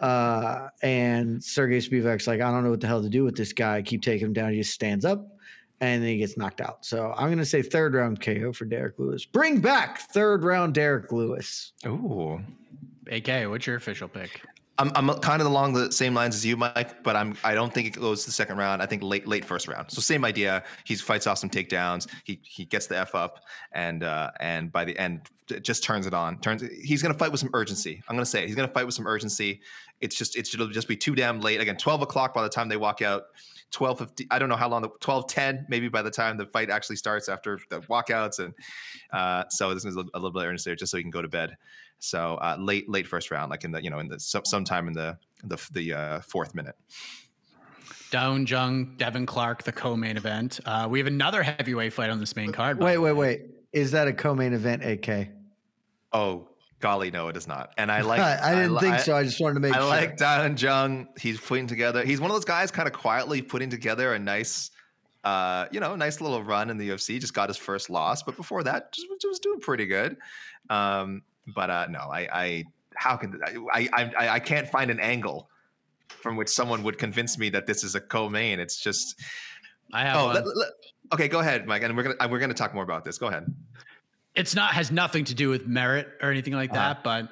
Uh, 0.00 0.68
and 0.82 1.40
Serghei 1.40 1.78
Spivac's 1.78 2.26
like, 2.26 2.40
I 2.40 2.50
don't 2.50 2.64
know 2.64 2.70
what 2.70 2.80
the 2.80 2.86
hell 2.86 3.02
to 3.02 3.08
do 3.08 3.22
with 3.24 3.36
this 3.36 3.52
guy. 3.52 3.76
I 3.76 3.82
keep 3.82 4.02
taking 4.02 4.26
him 4.26 4.32
down. 4.32 4.50
He 4.50 4.58
just 4.58 4.72
stands 4.72 5.04
up 5.04 5.28
and 5.80 6.02
then 6.02 6.08
he 6.08 6.18
gets 6.18 6.36
knocked 6.36 6.60
out. 6.60 6.84
So 6.84 7.14
I'm 7.16 7.36
to 7.36 7.44
say 7.44 7.62
third 7.62 7.94
round 7.94 8.20
KO 8.20 8.52
for 8.52 8.64
Derrick 8.64 8.98
Lewis. 8.98 9.24
Bring 9.24 9.60
back 9.60 10.00
third 10.12 10.44
round 10.44 10.74
Derrick 10.74 11.12
Lewis. 11.12 11.72
Ooh. 11.86 12.40
AK, 13.10 13.48
what's 13.48 13.66
your 13.66 13.76
official 13.76 14.08
pick? 14.08 14.40
I'm, 14.78 14.90
I'm 14.94 15.08
kind 15.20 15.40
of 15.40 15.46
along 15.46 15.74
the 15.74 15.92
same 15.92 16.14
lines 16.14 16.34
as 16.34 16.44
you, 16.44 16.56
Mike, 16.56 17.02
but 17.04 17.14
I'm 17.14 17.36
I 17.44 17.54
don't 17.54 17.72
think 17.72 17.86
it 17.86 18.00
goes 18.00 18.24
the 18.24 18.32
second 18.32 18.56
round. 18.56 18.82
I 18.82 18.86
think 18.86 19.02
late 19.02 19.26
late 19.26 19.44
first 19.44 19.68
round. 19.68 19.90
So 19.90 20.00
same 20.00 20.24
idea. 20.24 20.64
He 20.84 20.96
fights 20.96 21.26
off 21.26 21.38
some 21.38 21.50
takedowns. 21.50 22.08
He 22.24 22.40
he 22.42 22.64
gets 22.64 22.86
the 22.86 22.98
f 22.98 23.14
up, 23.14 23.44
and 23.72 24.02
uh, 24.02 24.30
and 24.40 24.72
by 24.72 24.84
the 24.84 24.98
end 24.98 25.28
it 25.50 25.62
just 25.62 25.84
turns 25.84 26.06
it 26.06 26.14
on. 26.14 26.38
Turns. 26.38 26.62
He's 26.82 27.02
gonna 27.02 27.14
fight 27.14 27.30
with 27.30 27.40
some 27.40 27.50
urgency. 27.52 28.02
I'm 28.08 28.16
gonna 28.16 28.26
say 28.26 28.42
it. 28.42 28.46
he's 28.46 28.56
gonna 28.56 28.68
fight 28.68 28.86
with 28.86 28.94
some 28.94 29.06
urgency. 29.06 29.60
It's 30.00 30.16
just 30.16 30.36
it's 30.36 30.52
it'll 30.54 30.68
just 30.68 30.88
be 30.88 30.96
too 30.96 31.14
damn 31.14 31.40
late. 31.40 31.60
Again, 31.60 31.76
12 31.76 32.02
o'clock 32.02 32.34
by 32.34 32.42
the 32.42 32.48
time 32.48 32.68
they 32.68 32.76
walk 32.76 33.02
out. 33.02 33.24
12:50 33.72 34.26
I 34.30 34.38
don't 34.38 34.48
know 34.48 34.56
how 34.56 34.68
long 34.68 34.82
the 34.82 34.90
12 35.00 35.26
10 35.26 35.66
maybe 35.68 35.88
by 35.88 36.00
the 36.00 36.10
time 36.10 36.36
the 36.36 36.46
fight 36.46 36.70
actually 36.70 36.94
starts 36.96 37.28
after 37.28 37.58
the 37.70 37.80
walkouts 37.80 38.38
and 38.38 38.54
uh, 39.12 39.44
so 39.48 39.74
this 39.74 39.84
is 39.84 39.96
a, 39.96 40.04
little 40.14 40.30
bit 40.30 40.46
of 40.46 40.64
there 40.64 40.76
just 40.76 40.92
so 40.92 40.96
he 40.96 41.02
can 41.02 41.10
go 41.10 41.22
to 41.22 41.28
bed. 41.28 41.56
So 42.04 42.34
uh, 42.36 42.56
late 42.58 42.88
late 42.88 43.06
first 43.06 43.30
round, 43.30 43.50
like 43.50 43.64
in 43.64 43.72
the 43.72 43.82
you 43.82 43.90
know 43.90 43.98
in 43.98 44.08
the 44.08 44.20
some, 44.20 44.44
sometime 44.44 44.88
in 44.88 44.92
the 44.94 45.18
the 45.42 45.56
the 45.72 45.92
uh, 45.94 46.20
fourth 46.20 46.54
minute. 46.54 46.76
Da 48.10 48.30
Woon 48.30 48.46
Jung, 48.46 48.94
Devin 48.96 49.26
Clark, 49.26 49.64
the 49.64 49.72
co-main 49.72 50.16
event. 50.16 50.60
Uh, 50.64 50.86
we 50.88 51.00
have 51.00 51.08
another 51.08 51.42
heavyweight 51.42 51.92
fight 51.92 52.10
on 52.10 52.20
this 52.20 52.36
main 52.36 52.52
card. 52.52 52.78
Wait, 52.78 52.98
wait, 52.98 53.12
wait. 53.12 53.42
Is 53.72 53.90
that 53.90 54.06
a 54.06 54.12
co 54.12 54.34
main 54.34 54.52
event, 54.52 54.84
AK? 54.84 55.28
Oh 56.12 56.48
golly, 56.80 57.10
no, 57.10 57.28
it 57.28 57.36
is 57.36 57.48
not. 57.48 57.72
And 57.78 57.90
I 57.90 58.00
like 58.12 58.20
I, 58.20 58.52
I 58.52 58.54
didn't 58.54 58.74
li- 58.74 58.80
think 58.80 59.00
so. 59.00 59.16
I 59.16 59.24
just 59.24 59.40
wanted 59.40 59.54
to 59.54 59.60
make 59.60 59.74
I 59.74 59.78
sure. 59.78 59.86
like 59.88 60.16
Da 60.16 60.42
Woon 60.42 60.56
Jung. 60.56 61.08
He's 61.18 61.40
putting 61.40 61.66
together. 61.66 62.04
He's 62.04 62.20
one 62.20 62.30
of 62.30 62.36
those 62.36 62.44
guys, 62.44 62.70
kind 62.70 62.86
of 62.86 62.92
quietly 62.92 63.40
putting 63.42 63.70
together 63.70 64.12
a 64.14 64.18
nice, 64.18 64.70
uh, 65.24 65.66
you 65.72 65.80
know, 65.80 65.96
nice 65.96 66.20
little 66.20 66.42
run 66.42 66.68
in 66.70 66.76
the 66.76 66.90
UFC. 66.90 67.18
Just 67.18 67.34
got 67.34 67.48
his 67.48 67.56
first 67.56 67.88
loss, 67.88 68.22
but 68.22 68.36
before 68.36 68.62
that, 68.64 68.92
just, 68.92 69.08
was- 69.08 69.24
was 69.24 69.38
doing 69.40 69.60
pretty 69.60 69.86
good. 69.86 70.18
Um, 70.70 71.22
but 71.54 71.70
uh, 71.70 71.86
no, 71.90 71.98
I, 72.00 72.28
I, 72.32 72.64
how 72.94 73.16
can 73.16 73.40
I, 73.72 73.88
I, 73.92 74.28
I, 74.28 74.38
can't 74.38 74.68
find 74.68 74.90
an 74.90 75.00
angle 75.00 75.48
from 76.08 76.36
which 76.36 76.48
someone 76.48 76.82
would 76.84 76.98
convince 76.98 77.38
me 77.38 77.50
that 77.50 77.66
this 77.66 77.84
is 77.84 77.94
a 77.94 78.00
co-main. 78.00 78.60
It's 78.60 78.80
just. 78.80 79.20
I 79.92 80.04
have 80.04 80.16
Oh, 80.16 80.26
let- 80.28 80.46
let- 80.46 80.68
okay. 81.12 81.28
Go 81.28 81.40
ahead, 81.40 81.66
Mike, 81.66 81.82
and 81.82 81.96
we're 81.96 82.04
gonna 82.04 82.28
we're 82.30 82.38
gonna 82.38 82.54
talk 82.54 82.72
more 82.74 82.84
about 82.84 83.04
this. 83.04 83.18
Go 83.18 83.26
ahead. 83.26 83.46
it's 84.34 84.54
not 84.54 84.72
has 84.74 84.90
nothing 84.90 85.24
to 85.24 85.34
do 85.34 85.48
with 85.50 85.66
merit 85.66 86.08
or 86.22 86.30
anything 86.30 86.54
like 86.54 86.70
Uh-huh. 86.70 86.94
that, 86.94 87.04
but 87.04 87.28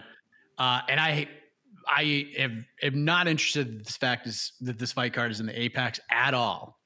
uh, 0.58 0.80
and 0.88 1.00
I 1.00 1.28
I 1.88 2.26
am, 2.38 2.66
am 2.82 3.04
not 3.04 3.26
interested 3.28 3.68
in 3.68 3.78
this 3.78 3.96
fact 3.96 4.26
is 4.26 4.52
that 4.60 4.78
this 4.78 4.92
fight 4.92 5.12
card 5.14 5.30
is 5.30 5.40
in 5.40 5.46
the 5.46 5.58
apex 5.60 5.98
at 6.10 6.34
all. 6.34 6.78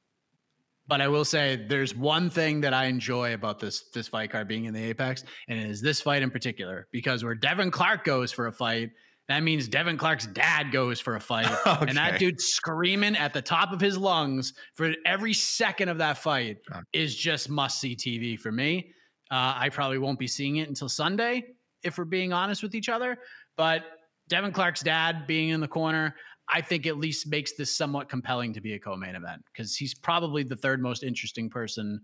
But 0.88 1.00
I 1.00 1.08
will 1.08 1.24
say 1.24 1.56
there's 1.68 1.94
one 1.94 2.30
thing 2.30 2.60
that 2.60 2.72
I 2.72 2.84
enjoy 2.86 3.34
about 3.34 3.58
this 3.58 3.88
this 3.90 4.08
fight 4.08 4.30
card 4.30 4.48
being 4.48 4.66
in 4.66 4.74
the 4.74 4.82
apex, 4.84 5.24
and 5.48 5.58
it 5.58 5.68
is 5.68 5.80
this 5.80 6.00
fight 6.00 6.22
in 6.22 6.30
particular 6.30 6.86
because 6.92 7.24
where 7.24 7.34
Devin 7.34 7.70
Clark 7.70 8.04
goes 8.04 8.32
for 8.32 8.46
a 8.46 8.52
fight, 8.52 8.90
that 9.28 9.42
means 9.42 9.68
Devin 9.68 9.98
Clark's 9.98 10.26
dad 10.26 10.70
goes 10.70 11.00
for 11.00 11.16
a 11.16 11.20
fight, 11.20 11.50
and 11.66 11.96
that 11.96 12.18
dude 12.18 12.40
screaming 12.40 13.16
at 13.16 13.32
the 13.32 13.42
top 13.42 13.72
of 13.72 13.80
his 13.80 13.98
lungs 13.98 14.52
for 14.74 14.92
every 15.04 15.32
second 15.32 15.88
of 15.88 15.98
that 15.98 16.18
fight 16.18 16.58
is 16.92 17.16
just 17.16 17.50
must 17.50 17.80
see 17.80 17.96
TV 17.96 18.38
for 18.38 18.52
me. 18.52 18.92
Uh, 19.30 19.54
I 19.56 19.70
probably 19.70 19.98
won't 19.98 20.20
be 20.20 20.28
seeing 20.28 20.56
it 20.56 20.68
until 20.68 20.88
Sunday, 20.88 21.44
if 21.82 21.98
we're 21.98 22.04
being 22.04 22.32
honest 22.32 22.62
with 22.62 22.76
each 22.76 22.88
other. 22.88 23.18
But 23.56 23.82
Devin 24.28 24.52
Clark's 24.52 24.82
dad 24.82 25.26
being 25.26 25.48
in 25.48 25.60
the 25.60 25.68
corner, 25.68 26.14
I 26.48 26.60
think 26.60 26.86
at 26.86 26.96
least 26.96 27.26
makes 27.26 27.52
this 27.52 27.74
somewhat 27.74 28.08
compelling 28.08 28.52
to 28.54 28.60
be 28.60 28.74
a 28.74 28.78
co-main 28.78 29.14
event 29.14 29.42
because 29.52 29.74
he's 29.74 29.94
probably 29.94 30.42
the 30.42 30.56
third 30.56 30.80
most 30.80 31.02
interesting 31.02 31.50
person 31.50 32.00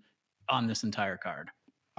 on 0.49 0.66
this 0.66 0.82
entire 0.82 1.16
card. 1.16 1.51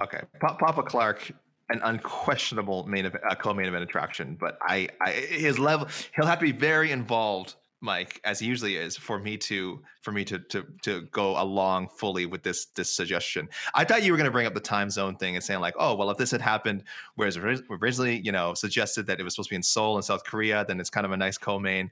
Okay, 0.02 0.20
Papa 0.40 0.82
Clark, 0.82 1.30
an 1.70 1.80
unquestionable 1.82 2.86
main 2.86 3.06
event, 3.06 3.24
uh, 3.30 3.34
co-main 3.34 3.66
event 3.66 3.84
attraction, 3.84 4.36
but 4.38 4.58
I, 4.60 4.88
I, 5.00 5.12
his 5.12 5.58
level, 5.58 5.88
he'll 6.14 6.26
have 6.26 6.40
to 6.40 6.44
be 6.44 6.52
very 6.52 6.90
involved, 6.90 7.54
Mike, 7.84 8.20
as 8.24 8.40
he 8.40 8.46
usually 8.46 8.76
is, 8.76 8.96
for 8.96 9.18
me 9.18 9.36
to, 9.36 9.82
for 10.00 10.10
me 10.10 10.24
to, 10.24 10.38
to, 10.38 10.66
to 10.82 11.02
go 11.12 11.40
along 11.40 11.88
fully 11.88 12.26
with 12.26 12.42
this, 12.42 12.64
this 12.66 12.90
suggestion. 12.90 13.48
I 13.74 13.84
thought 13.84 14.02
you 14.02 14.10
were 14.10 14.16
going 14.16 14.24
to 14.24 14.32
bring 14.32 14.46
up 14.46 14.54
the 14.54 14.60
time 14.60 14.90
zone 14.90 15.16
thing 15.16 15.36
and 15.36 15.44
saying 15.44 15.60
like, 15.60 15.74
oh, 15.78 15.94
well, 15.94 16.10
if 16.10 16.16
this 16.16 16.30
had 16.30 16.40
happened, 16.40 16.84
whereas 17.16 17.36
ori- 17.36 17.62
originally, 17.70 18.20
you 18.24 18.32
know, 18.32 18.54
suggested 18.54 19.06
that 19.06 19.20
it 19.20 19.22
was 19.22 19.34
supposed 19.34 19.50
to 19.50 19.52
be 19.52 19.56
in 19.56 19.62
Seoul 19.62 19.96
in 19.96 20.02
South 20.02 20.24
Korea, 20.24 20.64
then 20.66 20.80
it's 20.80 20.90
kind 20.90 21.04
of 21.04 21.12
a 21.12 21.16
nice 21.16 21.36
co-main. 21.38 21.90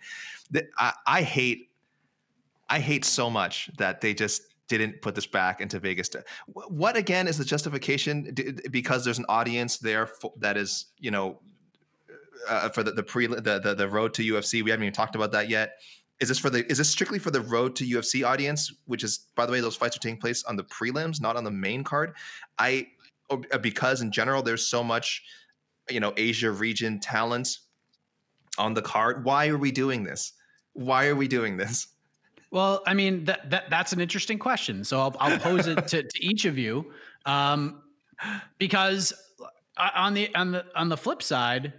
I, 0.79 0.93
I 1.07 1.23
hate 1.23 1.69
I 2.69 2.79
hate 2.79 3.05
so 3.05 3.29
much 3.29 3.71
that 3.77 4.01
they 4.01 4.15
just 4.15 4.55
didn't 4.67 5.03
put 5.03 5.15
this 5.15 5.27
back 5.27 5.61
into 5.61 5.79
Vegas. 5.79 6.09
What 6.47 6.97
again 6.97 7.29
is 7.29 7.37
the 7.37 7.45
justification? 7.45 8.35
Because 8.71 9.05
there's 9.05 9.19
an 9.19 9.27
audience 9.29 9.77
there 9.77 10.09
that 10.39 10.57
is, 10.57 10.87
you 10.99 11.11
know, 11.11 11.41
uh, 12.49 12.69
for 12.71 12.83
the 12.83 12.93
the 12.93 13.03
pre 13.03 13.27
the, 13.27 13.61
the 13.63 13.75
the 13.77 13.89
road 13.89 14.15
to 14.15 14.23
UFC. 14.23 14.63
We 14.63 14.71
haven't 14.71 14.85
even 14.85 14.95
talked 14.95 15.15
about 15.15 15.33
that 15.33 15.49
yet. 15.49 15.79
Is 16.21 16.29
this 16.29 16.39
for 16.39 16.51
the? 16.51 16.71
Is 16.71 16.79
this 16.79 16.89
strictly 16.89 17.19
for 17.19 17.31
the 17.31 17.41
road 17.41 17.75
to 17.77 17.85
UFC 17.85 18.27
audience? 18.27 18.73
Which 18.87 19.03
is, 19.03 19.27
by 19.35 19.47
the 19.47 19.53
way, 19.53 19.61
those 19.61 19.77
fights 19.77 19.97
are 19.97 20.01
taking 20.01 20.21
place 20.21 20.45
on 20.45 20.57
the 20.57 20.65
prelims, 20.65 21.21
not 21.21 21.37
on 21.37 21.45
the 21.45 21.51
main 21.51 21.83
card. 21.85 22.15
I 22.59 22.89
uh, 23.31 23.59
because 23.59 24.03
in 24.03 24.13
general 24.13 24.43
there's 24.43 24.67
so 24.67 24.85
much, 24.85 25.25
you 25.91 26.01
know, 26.01 26.13
Asia 26.17 26.51
region 26.51 27.01
talent 27.01 27.59
on 28.59 28.75
the 28.75 28.83
card. 28.83 29.25
Why 29.25 29.49
are 29.49 29.59
we 29.59 29.73
doing 29.73 30.05
this? 30.05 30.35
Why 30.75 31.07
are 31.07 31.17
we 31.17 31.29
doing 31.29 31.57
this? 31.57 31.89
Well, 32.51 32.83
I 32.87 32.95
mean 32.95 33.25
that, 33.25 33.51
that 33.51 33.71
that's 33.71 33.93
an 33.93 34.01
interesting 34.01 34.39
question. 34.39 34.85
So 34.85 35.01
I'll, 35.01 35.17
I'll 35.19 35.39
pose 35.39 35.67
it 35.67 35.89
to, 35.89 36.03
to 36.03 36.25
each 36.25 36.45
of 36.45 36.59
you, 36.59 36.93
um, 37.25 37.83
because 38.59 39.13
uh, 39.77 39.89
on 39.95 40.15
the 40.15 40.35
on 40.35 40.53
the 40.53 40.67
on 40.77 40.91
the 40.91 40.97
flip 40.97 41.23
side, 41.23 41.73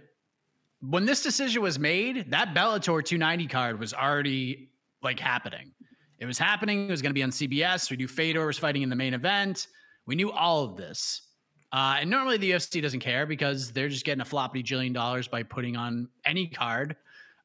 when 0.88 1.06
this 1.06 1.22
decision 1.22 1.62
was 1.62 1.78
made, 1.78 2.30
that 2.30 2.54
Bellator 2.54 3.04
290 3.04 3.46
card 3.46 3.78
was 3.78 3.94
already 3.94 4.70
like 5.02 5.20
happening. 5.20 5.72
It 6.18 6.26
was 6.26 6.38
happening. 6.38 6.88
It 6.88 6.90
was 6.90 7.02
going 7.02 7.10
to 7.10 7.14
be 7.14 7.22
on 7.22 7.30
CBS. 7.30 7.90
We 7.90 7.96
knew 7.96 8.08
Fedor 8.08 8.46
was 8.46 8.58
fighting 8.58 8.82
in 8.82 8.88
the 8.88 8.96
main 8.96 9.14
event. 9.14 9.66
We 10.06 10.14
knew 10.14 10.30
all 10.30 10.64
of 10.64 10.76
this. 10.76 11.22
Uh, 11.72 11.96
and 12.00 12.08
normally 12.08 12.36
the 12.36 12.52
UFC 12.52 12.80
doesn't 12.80 13.00
care 13.00 13.26
because 13.26 13.72
they're 13.72 13.88
just 13.88 14.04
getting 14.04 14.20
a 14.20 14.24
floppy 14.24 14.62
jillion 14.62 14.94
dollars 14.94 15.26
by 15.26 15.42
putting 15.42 15.76
on 15.76 16.08
any 16.24 16.46
card, 16.46 16.96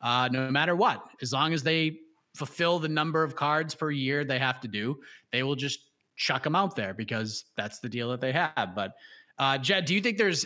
uh, 0.01 0.29
no 0.31 0.51
matter 0.51 0.75
what. 0.75 1.03
As 1.21 1.33
long 1.33 1.53
as 1.53 1.63
they 1.63 1.99
fulfill 2.35 2.77
the 2.77 2.87
number 2.87 3.23
of 3.23 3.35
cards 3.35 3.73
per 3.73 3.89
year 3.89 4.23
they 4.23 4.37
have 4.37 4.59
to 4.61 4.67
do, 4.67 4.99
they 5.31 5.41
will 5.43 5.55
just 5.55 5.79
chuck 6.15 6.43
them 6.43 6.55
out 6.55 6.75
there 6.75 6.93
because 6.93 7.45
that's 7.57 7.79
the 7.79 7.89
deal 7.89 8.11
that 8.11 8.21
they 8.21 8.31
have. 8.31 8.75
But 8.75 8.93
uh, 9.39 9.57
Jed, 9.57 9.85
do 9.85 9.95
you 9.95 10.01
think 10.01 10.17
there's, 10.17 10.45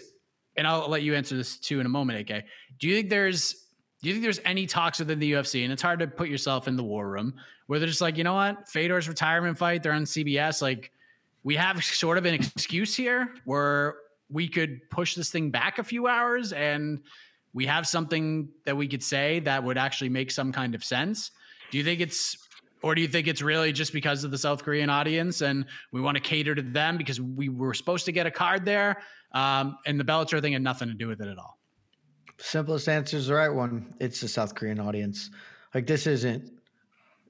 and 0.56 0.68
I'll 0.68 0.90
let 0.90 1.04
you 1.04 1.16
answer 1.16 1.36
this 1.36 1.58
too 1.58 1.80
in 1.80 1.86
a 1.86 1.90
moment, 1.90 2.30
AK. 2.30 2.44
Do 2.80 2.88
you 2.88 2.96
think 2.96 3.10
there's 3.10 3.56
do 4.02 4.10
you 4.10 4.16
think 4.16 4.24
there's 4.24 4.42
any 4.44 4.68
talks 4.68 5.00
within 5.00 5.20
the 5.20 5.32
UFC, 5.32 5.64
and 5.64 5.72
it's 5.72 5.82
hard 5.82 6.00
to 6.00 6.08
put 6.08 6.28
yourself 6.28 6.68
in 6.68 6.76
the 6.76 6.84
war 6.84 7.08
room, 7.08 7.36
where 7.68 7.80
they're 7.80 7.88
just 7.88 8.02
like, 8.02 8.18
you 8.18 8.26
know 8.26 8.34
what, 8.34 8.68
Fedor's 8.68 9.08
retirement 9.08 9.58
fight, 9.58 9.82
they're 9.82 9.94
on 9.94 10.04
CBS, 10.04 10.62
like 10.62 10.92
we 11.44 11.56
have 11.56 11.84
sort 11.84 12.18
of 12.18 12.26
an 12.26 12.34
excuse 12.34 12.96
here 12.96 13.34
where 13.46 13.96
we 14.30 14.48
could 14.48 14.90
push 14.90 15.16
this 15.16 15.30
thing 15.30 15.52
back 15.52 15.80
a 15.80 15.84
few 15.84 16.08
hours 16.08 16.54
and 16.54 17.02
we 17.54 17.66
have 17.68 17.86
something 17.86 18.50
that 18.66 18.76
we 18.76 18.88
could 18.88 19.04
say 19.04 19.40
that 19.42 19.64
would 19.64 19.78
actually 19.78 20.10
make 20.10 20.32
some 20.32 20.52
kind 20.52 20.74
of 20.74 20.84
sense. 20.84 21.32
Do 21.72 21.78
you 21.78 21.84
think 21.84 22.02
it's 22.02 22.38
or 22.82 22.96
do 22.96 23.02
you 23.02 23.08
think 23.08 23.28
it's 23.28 23.42
really 23.42 23.72
just 23.72 23.94
because 23.94 24.26
of 24.26 24.32
the 24.32 24.38
South 24.38 24.64
Korean 24.64 24.90
audience 24.90 25.42
and 25.42 25.66
we 25.94 26.02
want 26.02 26.18
to 26.18 26.22
cater 26.22 26.54
to 26.54 26.62
them 26.62 26.98
because 26.98 27.22
we 27.22 27.48
were 27.48 27.74
supposed 27.74 28.06
to 28.06 28.12
get 28.12 28.28
a 28.28 28.32
card 28.32 28.66
there? 28.66 29.02
Um, 29.34 29.78
and 29.86 30.00
the 30.00 30.04
Bellator 30.04 30.42
thing 30.42 30.54
had 30.54 30.62
nothing 30.62 30.88
to 30.90 30.94
do 30.94 31.08
with 31.08 31.22
it 31.22 31.28
at 31.28 31.38
all. 31.38 31.58
Simplest 32.40 32.90
answer 32.90 33.18
is 33.18 33.28
the 33.28 33.34
right 33.34 33.50
one. 33.50 33.94
It's 34.00 34.22
the 34.22 34.28
South 34.28 34.56
Korean 34.56 34.80
audience. 34.80 35.30
Like 35.74 35.88
this 35.88 36.08
isn't 36.08 36.52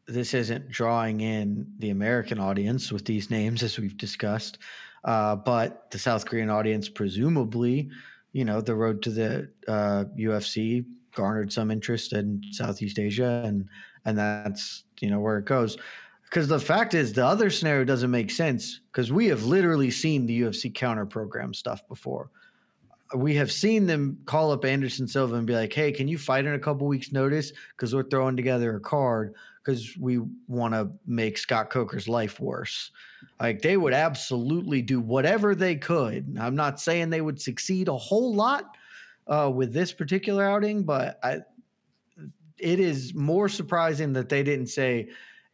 this 0.07 0.33
isn't 0.33 0.69
drawing 0.69 1.21
in 1.21 1.65
the 1.79 1.89
American 1.89 2.37
audience 2.37 2.91
with 2.91 3.05
these 3.05 3.29
names 3.29 3.63
as 3.63 3.79
we've 3.79 3.97
discussed, 3.97 4.57
uh, 5.05 5.35
but 5.35 5.89
the 5.91 5.99
South 5.99 6.25
Korean 6.25 6.49
audience 6.49 6.89
presumably, 6.89 7.89
you 8.33 8.43
know, 8.43 8.59
the 8.59 8.75
road 8.75 9.01
to 9.03 9.11
the 9.11 9.49
uh, 9.67 10.05
UFC 10.19 10.85
garnered 11.15 11.53
some 11.53 11.71
interest 11.71 12.11
in 12.11 12.41
Southeast 12.51 12.99
Asia, 12.99 13.43
and 13.45 13.65
and 14.05 14.17
that's 14.17 14.83
you 14.99 15.09
know 15.09 15.19
where 15.19 15.37
it 15.37 15.45
goes. 15.45 15.77
Because 16.33 16.47
the 16.47 16.59
fact 16.59 16.95
is, 16.95 17.13
the 17.13 17.23
other 17.23 17.51
scenario 17.51 17.83
doesn't 17.83 18.09
make 18.09 18.31
sense 18.31 18.79
because 18.91 19.11
we 19.11 19.27
have 19.27 19.43
literally 19.43 19.91
seen 19.91 20.25
the 20.25 20.41
UFC 20.41 20.73
counter 20.73 21.05
program 21.05 21.53
stuff 21.53 21.87
before 21.87 22.31
we 23.15 23.35
have 23.35 23.51
seen 23.51 23.85
them 23.85 24.17
call 24.25 24.51
up 24.51 24.65
Anderson 24.65 25.07
Silva 25.07 25.35
and 25.35 25.47
be 25.47 25.53
like, 25.53 25.71
"Hey, 25.73 25.91
can 25.91 26.07
you 26.07 26.17
fight 26.17 26.45
in 26.45 26.53
a 26.53 26.59
couple 26.59 26.87
weeks' 26.87 27.11
notice? 27.11 27.53
Because 27.69 27.93
we're 27.93 28.09
throwing 28.09 28.35
together 28.35 28.75
a 28.75 28.79
card 28.79 29.35
because 29.63 29.95
we 29.97 30.19
want 30.47 30.73
to 30.73 30.89
make 31.05 31.37
Scott 31.37 31.69
Coker's 31.69 32.07
life 32.07 32.39
worse." 32.39 32.91
Like 33.39 33.61
they 33.61 33.77
would 33.77 33.93
absolutely 33.93 34.81
do 34.81 34.99
whatever 34.99 35.55
they 35.55 35.75
could. 35.75 36.37
I'm 36.39 36.55
not 36.55 36.79
saying 36.79 37.09
they 37.09 37.21
would 37.21 37.41
succeed 37.41 37.87
a 37.87 37.97
whole 37.97 38.33
lot 38.33 38.75
uh, 39.27 39.51
with 39.53 39.73
this 39.73 39.93
particular 39.93 40.43
outing, 40.43 40.83
but 40.83 41.19
I, 41.23 41.41
it 42.57 42.79
is 42.79 43.13
more 43.13 43.47
surprising 43.47 44.13
that 44.13 44.29
they 44.29 44.43
didn't 44.43 44.67
say. 44.67 45.09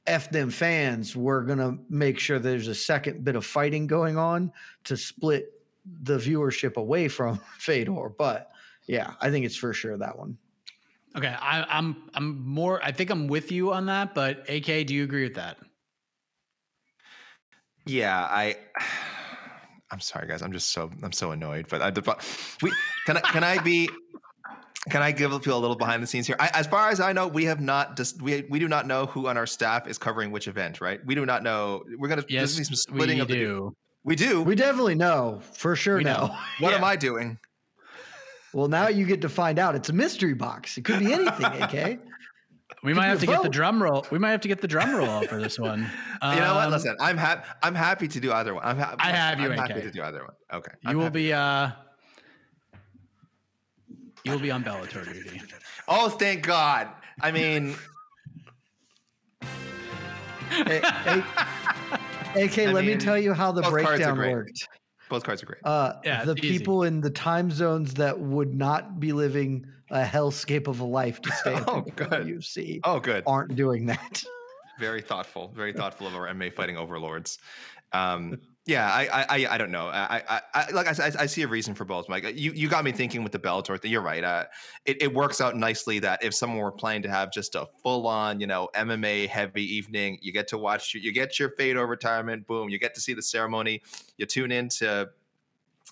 F 0.10 0.30
them 0.32 0.50
fans, 0.50 1.16
we're 1.16 1.44
going 1.44 1.60
to 1.60 1.78
make 1.90 2.20
sure 2.20 2.40
there's 2.40 2.68
a 2.68 2.76
second 2.76 3.24
bit 3.24 3.36
of 3.36 3.46
fighting 3.46 3.88
going 3.88 4.18
on 4.18 4.52
to 4.86 4.98
split 4.98 5.54
the 6.04 6.18
viewership 6.18 6.76
away 6.76 7.08
from 7.08 7.40
Fedor. 7.58 8.10
But 8.18 8.52
yeah, 8.88 9.14
I 9.22 9.30
think 9.30 9.46
it's 9.46 9.56
for 9.56 9.74
sure 9.74 9.98
that 9.98 10.18
one. 10.18 10.38
Okay, 11.18 11.36
I, 11.40 11.64
I'm 11.70 12.10
I'm 12.14 12.46
more. 12.46 12.84
I 12.84 12.92
think 12.92 13.10
I'm 13.10 13.28
with 13.28 13.52
you 13.52 13.74
on 13.74 13.88
that. 13.88 14.14
But 14.14 14.50
AK, 14.50 14.86
do 14.88 14.94
you 14.94 15.04
agree 15.04 15.24
with 15.24 15.36
that? 15.36 15.58
Yeah, 17.86 18.20
I. 18.20 18.58
I'm 19.92 20.00
sorry, 20.00 20.28
guys. 20.28 20.44
I'm 20.44 20.52
just 20.52 20.72
so 20.72 20.92
I'm 21.02 21.12
so 21.12 21.32
annoyed. 21.32 21.66
But 21.68 21.82
I, 21.82 21.90
we 22.62 22.72
can 23.08 23.18
I 23.18 23.22
can 23.22 23.44
I 23.44 23.58
be 23.58 23.90
can 24.90 25.02
I 25.02 25.12
give 25.12 25.32
people 25.32 25.58
a 25.58 25.60
little 25.60 25.76
behind 25.76 26.02
the 26.04 26.08
scenes 26.08 26.28
here? 26.28 26.36
I, 26.40 26.50
as 26.54 26.68
far 26.68 26.90
as 26.90 27.00
I 27.00 27.14
know, 27.14 27.28
we 27.28 27.46
have 27.46 27.62
not 27.62 27.96
just 27.98 28.22
we 28.22 28.46
we 28.50 28.60
do 28.60 28.68
not 28.68 28.88
know 28.88 29.06
who 29.08 29.28
on 29.28 29.38
our 29.38 29.46
staff 29.48 29.88
is 29.88 29.98
covering 29.98 30.32
which 30.32 30.48
event, 30.48 30.82
right? 30.82 31.00
We 31.06 31.16
do 31.16 31.26
not 31.26 31.44
know. 31.44 31.84
We're 31.98 32.08
gonna 32.10 32.26
yes, 32.30 32.54
some 32.56 32.64
splitting 32.76 33.18
we 33.18 33.22
of 33.22 33.28
the 33.28 33.36
do. 33.36 33.76
We 34.04 34.16
do. 34.16 34.42
We 34.42 34.56
definitely 34.56 34.96
know 34.96 35.42
for 35.54 35.76
sure. 35.76 35.98
We 35.98 36.04
know. 36.04 36.28
Now, 36.28 36.40
what 36.60 36.72
Yeah. 36.72 36.78
am 36.78 36.84
I 36.84 36.96
doing? 36.96 37.38
well, 38.54 38.68
now 38.68 38.88
you 38.88 39.06
get 39.06 39.22
to 39.22 39.30
find 39.30 39.60
out. 39.60 39.76
It's 39.76 39.90
a 39.90 39.94
mystery 39.94 40.34
box. 40.34 40.78
It 40.78 40.86
could 40.86 41.00
be 41.00 41.14
anything. 41.14 41.46
AK. 41.46 42.00
We 42.82 42.94
might 42.94 43.08
have 43.08 43.20
to 43.20 43.26
get 43.26 43.42
the 43.44 43.50
drum 43.50 43.84
roll. 43.84 44.06
We 44.10 44.20
might 44.20 44.32
have 44.32 44.40
to 44.42 44.48
get 44.48 44.62
the 44.62 44.68
drum 44.68 44.96
roll 44.96 45.24
for 45.24 45.42
this 45.42 45.60
one. 45.60 45.80
you 46.24 46.40
know 46.40 46.56
what? 46.56 46.68
Um, 46.68 46.72
Listen, 46.72 46.96
I'm 47.02 47.18
happy. 47.18 47.46
I'm 47.62 47.76
happy 47.76 48.08
to 48.08 48.20
do 48.22 48.32
either 48.32 48.54
one. 48.54 48.64
I'm 48.64 48.78
ha- 48.78 48.96
I 49.00 49.10
have 49.12 49.38
you, 49.40 49.48
I'm 49.52 49.58
happy 49.58 49.74
AK. 49.74 49.84
to 49.84 49.92
do 49.92 50.02
either 50.02 50.20
one. 50.24 50.34
Okay. 50.54 50.72
You 50.84 50.90
I'm 50.92 50.96
will 50.98 51.04
happy. 51.06 51.24
be. 51.28 51.34
uh 51.34 51.72
You 54.24 54.32
will 54.34 54.40
be 54.40 54.52
on 54.52 54.64
Bellator 54.64 55.06
duty. 55.12 55.42
Oh, 55.92 56.08
thank 56.08 56.44
God. 56.46 56.88
I 57.22 57.32
mean, 57.32 57.74
Hey, 60.52 60.82
hey, 61.04 62.44
AK, 62.46 62.60
I 62.60 62.72
let 62.72 62.86
me 62.86 62.96
tell 62.98 63.18
you 63.18 63.34
how 63.34 63.52
the 63.52 63.62
both 63.62 63.72
breakdown 63.72 64.18
worked. 64.18 64.68
both 65.10 65.24
cards 65.24 65.42
are 65.44 65.46
great. 65.48 65.60
Uh, 65.64 65.94
Yeah, 66.04 66.26
the 66.26 66.34
it's 66.34 66.44
easy. 66.44 66.58
people 66.60 66.84
in 66.84 67.02
the 67.02 67.10
time 67.10 67.50
zones 67.52 67.94
that 67.96 68.20
would 68.20 68.54
not 68.54 69.00
be 69.00 69.14
living 69.14 69.66
a 69.92 70.04
hellscape 70.04 70.68
of 70.68 70.80
a 70.80 70.86
life 70.86 71.22
to 71.22 71.32
stay 71.32 71.54
Oh, 71.68 71.78
up 71.80 71.88
in 71.88 71.96
the 71.96 72.06
good. 72.06 72.28
UFC 72.28 72.80
Oh, 72.84 73.00
good. 73.00 73.24
aren't 73.26 73.56
doing 73.56 73.86
that. 73.88 74.24
Very 74.80 75.02
thoughtful. 75.02 75.52
Very 75.56 75.74
thoughtful 75.74 76.08
of 76.08 76.16
our 76.16 76.28
MMA 76.28 76.54
fighting 76.54 76.78
overlords. 76.78 77.38
Um, 77.94 78.40
yeah, 78.70 78.88
I, 78.94 79.26
I, 79.28 79.48
I, 79.56 79.58
don't 79.58 79.72
know. 79.72 79.88
I, 79.88 80.22
I, 80.30 80.42
I 80.54 80.70
like 80.70 80.88
I, 80.88 81.12
I, 81.20 81.26
see 81.26 81.42
a 81.42 81.48
reason 81.48 81.74
for 81.74 81.86
both. 81.86 82.08
Mike, 82.08 82.24
you, 82.36 82.52
you 82.52 82.70
got 82.70 82.84
me 82.84 82.92
thinking 82.92 83.24
with 83.24 83.32
the 83.32 83.40
Bellator 83.40 83.82
thing. 83.82 83.92
You're 83.92 84.04
right. 84.04 84.24
Uh, 84.24 84.46
it, 84.86 85.02
it 85.02 85.14
works 85.14 85.42
out 85.42 85.56
nicely 85.56 85.98
that 86.00 86.24
if 86.24 86.36
someone 86.36 86.60
were 86.60 86.72
planning 86.72 87.02
to 87.02 87.10
have 87.10 87.32
just 87.32 87.56
a 87.56 87.68
full 87.82 88.06
on, 88.06 88.40
you 88.40 88.46
know, 88.46 88.70
MMA 88.76 89.28
heavy 89.28 89.64
evening, 89.64 90.20
you 90.22 90.32
get 90.32 90.48
to 90.50 90.58
watch, 90.60 90.94
you 90.94 91.12
get 91.12 91.40
your 91.40 91.50
Fedor 91.58 91.88
retirement. 91.88 92.46
Boom, 92.46 92.70
you 92.70 92.78
get 92.78 92.94
to 92.94 93.02
see 93.02 93.16
the 93.16 93.24
ceremony. 93.24 93.82
You 94.18 94.28
tune 94.28 94.52
in 94.52 94.70
to 94.70 95.10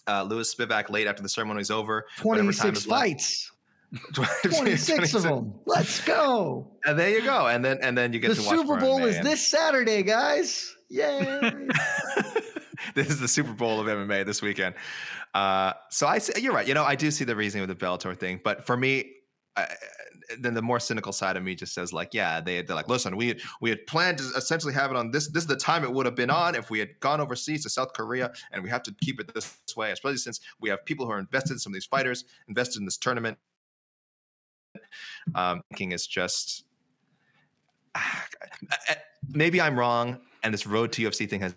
uh, 0.07 0.23
Lewis 0.23 0.53
Spivac 0.53 0.91
late 0.91 1.07
after 1.07 1.23
the 1.23 1.29
ceremony's 1.29 1.71
over. 1.71 2.05
26 2.17 2.77
is 2.77 2.87
left. 2.87 3.01
fights. 3.01 3.51
26 4.13 5.15
of 5.15 5.23
them. 5.23 5.53
Let's 5.65 6.03
go. 6.03 6.67
And 6.85 6.99
there 6.99 7.09
you 7.09 7.23
go. 7.23 7.47
And 7.47 7.65
then 7.65 7.79
and 7.81 7.97
then 7.97 8.13
you 8.13 8.19
get 8.19 8.29
The 8.29 8.35
to 8.35 8.41
watch 8.41 8.57
Super 8.57 8.77
Bowl 8.77 9.03
is 9.03 9.19
this 9.21 9.45
Saturday, 9.45 10.03
guys. 10.03 10.75
Yay. 10.89 11.41
this 12.95 13.09
is 13.09 13.19
the 13.19 13.27
Super 13.27 13.53
Bowl 13.53 13.79
of 13.79 13.87
MMA 13.87 14.25
this 14.25 14.41
weekend. 14.41 14.75
Uh, 15.33 15.73
so 15.89 16.07
I 16.07 16.17
see, 16.19 16.41
you're 16.41 16.53
right. 16.53 16.67
You 16.67 16.73
know, 16.73 16.83
I 16.83 16.95
do 16.95 17.11
see 17.11 17.25
the 17.25 17.35
reasoning 17.35 17.67
with 17.67 17.77
the 17.77 17.85
Bellator 17.85 18.17
thing, 18.17 18.39
but 18.43 18.65
for 18.65 18.77
me, 18.77 19.13
I, 19.55 19.67
then 20.39 20.53
the 20.53 20.61
more 20.61 20.79
cynical 20.79 21.13
side 21.13 21.37
of 21.37 21.43
me 21.43 21.55
just 21.55 21.73
says 21.73 21.93
like, 21.93 22.13
yeah, 22.13 22.41
they 22.41 22.61
they're 22.61 22.75
like, 22.75 22.89
listen, 22.89 23.15
we 23.15 23.29
had, 23.29 23.39
we 23.61 23.69
had 23.69 23.85
planned 23.87 24.17
to 24.17 24.25
essentially 24.35 24.73
have 24.73 24.91
it 24.91 24.97
on 24.97 25.11
this. 25.11 25.29
This 25.29 25.43
is 25.43 25.47
the 25.47 25.55
time 25.55 25.83
it 25.83 25.91
would 25.91 26.05
have 26.05 26.15
been 26.15 26.29
on 26.29 26.55
if 26.55 26.69
we 26.69 26.79
had 26.79 26.99
gone 26.99 27.21
overseas 27.21 27.63
to 27.63 27.69
South 27.69 27.93
Korea, 27.93 28.31
and 28.51 28.63
we 28.63 28.69
have 28.69 28.83
to 28.83 28.95
keep 29.01 29.19
it 29.19 29.33
this 29.33 29.57
way, 29.75 29.91
especially 29.91 30.17
since 30.17 30.39
we 30.59 30.69
have 30.69 30.85
people 30.85 31.05
who 31.05 31.11
are 31.11 31.19
invested 31.19 31.53
in 31.53 31.59
some 31.59 31.71
of 31.71 31.75
these 31.75 31.85
fighters, 31.85 32.25
invested 32.47 32.79
in 32.79 32.85
this 32.85 32.97
tournament. 32.97 33.37
Um, 35.33 35.61
thinking 35.69 35.91
is 35.91 36.05
just 36.05 36.65
maybe 39.29 39.61
I'm 39.61 39.77
wrong, 39.77 40.19
and 40.43 40.53
this 40.53 40.67
road 40.67 40.91
to 40.93 41.01
UFC 41.01 41.29
thing 41.29 41.41
has 41.41 41.55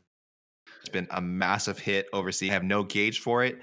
been 0.89 1.07
a 1.11 1.21
massive 1.21 1.79
hit 1.79 2.07
overseas. 2.13 2.51
I 2.51 2.55
have 2.55 2.65
no 2.65 2.83
gauge 2.83 3.21
for 3.21 3.45
it. 3.45 3.61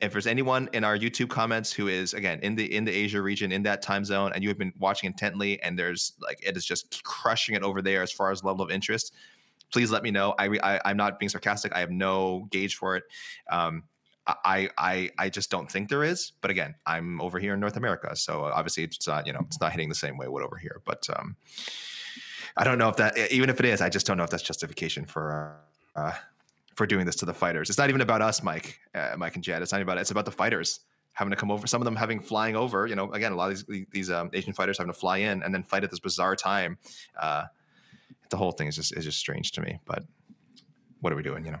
If 0.00 0.12
there's 0.12 0.26
anyone 0.26 0.68
in 0.72 0.82
our 0.82 0.96
YouTube 0.96 1.28
comments 1.28 1.72
who 1.72 1.88
is 1.88 2.14
again 2.14 2.40
in 2.42 2.54
the 2.54 2.74
in 2.74 2.84
the 2.84 2.92
Asia 2.92 3.20
region 3.20 3.52
in 3.52 3.62
that 3.64 3.82
time 3.82 4.04
zone, 4.04 4.32
and 4.34 4.42
you 4.42 4.48
have 4.48 4.56
been 4.56 4.72
watching 4.78 5.08
intently, 5.08 5.62
and 5.62 5.78
there's 5.78 6.14
like 6.20 6.38
it 6.42 6.56
is 6.56 6.64
just 6.64 7.02
crushing 7.04 7.54
it 7.54 7.62
over 7.62 7.82
there 7.82 8.02
as 8.02 8.10
far 8.10 8.30
as 8.30 8.42
level 8.42 8.64
of 8.64 8.70
interest, 8.70 9.14
please 9.70 9.90
let 9.90 10.02
me 10.02 10.10
know. 10.10 10.34
I, 10.38 10.58
I 10.62 10.80
I'm 10.86 10.96
not 10.96 11.18
being 11.18 11.28
sarcastic. 11.28 11.74
I 11.74 11.80
have 11.80 11.90
no 11.90 12.46
gauge 12.50 12.76
for 12.76 12.96
it. 12.96 13.04
Um, 13.50 13.84
I, 14.26 14.68
I 14.78 15.10
I 15.18 15.28
just 15.28 15.50
don't 15.50 15.70
think 15.70 15.88
there 15.88 16.04
is. 16.04 16.32
But 16.40 16.50
again, 16.50 16.74
I'm 16.86 17.20
over 17.20 17.38
here 17.38 17.54
in 17.54 17.60
North 17.60 17.76
America, 17.76 18.14
so 18.16 18.44
obviously 18.44 18.84
it's 18.84 19.06
not 19.06 19.26
you 19.26 19.32
know 19.32 19.40
it's 19.46 19.60
not 19.60 19.72
hitting 19.72 19.88
the 19.88 19.94
same 19.94 20.16
way 20.16 20.28
would 20.28 20.42
over 20.42 20.56
here. 20.56 20.80
But 20.84 21.06
um, 21.16 21.36
I 22.56 22.64
don't 22.64 22.78
know 22.78 22.88
if 22.88 22.96
that 22.96 23.16
even 23.32 23.50
if 23.50 23.58
it 23.60 23.66
is, 23.66 23.80
I 23.80 23.88
just 23.88 24.06
don't 24.06 24.16
know 24.16 24.24
if 24.24 24.30
that's 24.30 24.42
justification 24.42 25.04
for 25.04 25.60
uh, 25.96 26.00
uh, 26.00 26.12
for 26.74 26.86
doing 26.86 27.06
this 27.06 27.16
to 27.16 27.26
the 27.26 27.34
fighters. 27.34 27.68
It's 27.68 27.78
not 27.78 27.88
even 27.88 28.00
about 28.00 28.22
us, 28.22 28.42
Mike, 28.42 28.78
uh, 28.94 29.14
Mike 29.16 29.34
and 29.34 29.44
Jed. 29.44 29.62
It's 29.62 29.72
not 29.72 29.82
about 29.82 29.98
it. 29.98 30.02
It's 30.02 30.10
about 30.10 30.24
the 30.24 30.30
fighters 30.30 30.80
having 31.12 31.30
to 31.30 31.36
come 31.36 31.50
over. 31.50 31.66
Some 31.66 31.80
of 31.80 31.84
them 31.84 31.96
having 31.96 32.20
flying 32.20 32.56
over. 32.56 32.86
You 32.86 32.94
know, 32.94 33.12
again, 33.12 33.32
a 33.32 33.36
lot 33.36 33.50
of 33.50 33.66
these 33.66 33.86
these 33.90 34.10
um, 34.10 34.30
Asian 34.32 34.52
fighters 34.52 34.78
having 34.78 34.92
to 34.92 34.98
fly 34.98 35.18
in 35.18 35.42
and 35.42 35.54
then 35.54 35.62
fight 35.62 35.84
at 35.84 35.90
this 35.90 36.00
bizarre 36.00 36.36
time. 36.36 36.78
Uh, 37.18 37.44
the 38.30 38.36
whole 38.36 38.52
thing 38.52 38.68
is 38.68 38.76
just 38.76 38.96
is 38.96 39.04
just 39.04 39.18
strange 39.18 39.52
to 39.52 39.60
me. 39.60 39.80
But 39.84 40.04
what 41.00 41.12
are 41.12 41.16
we 41.16 41.22
doing? 41.22 41.44
You 41.44 41.52
know. 41.52 41.60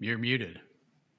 You're 0.00 0.18
muted. 0.18 0.60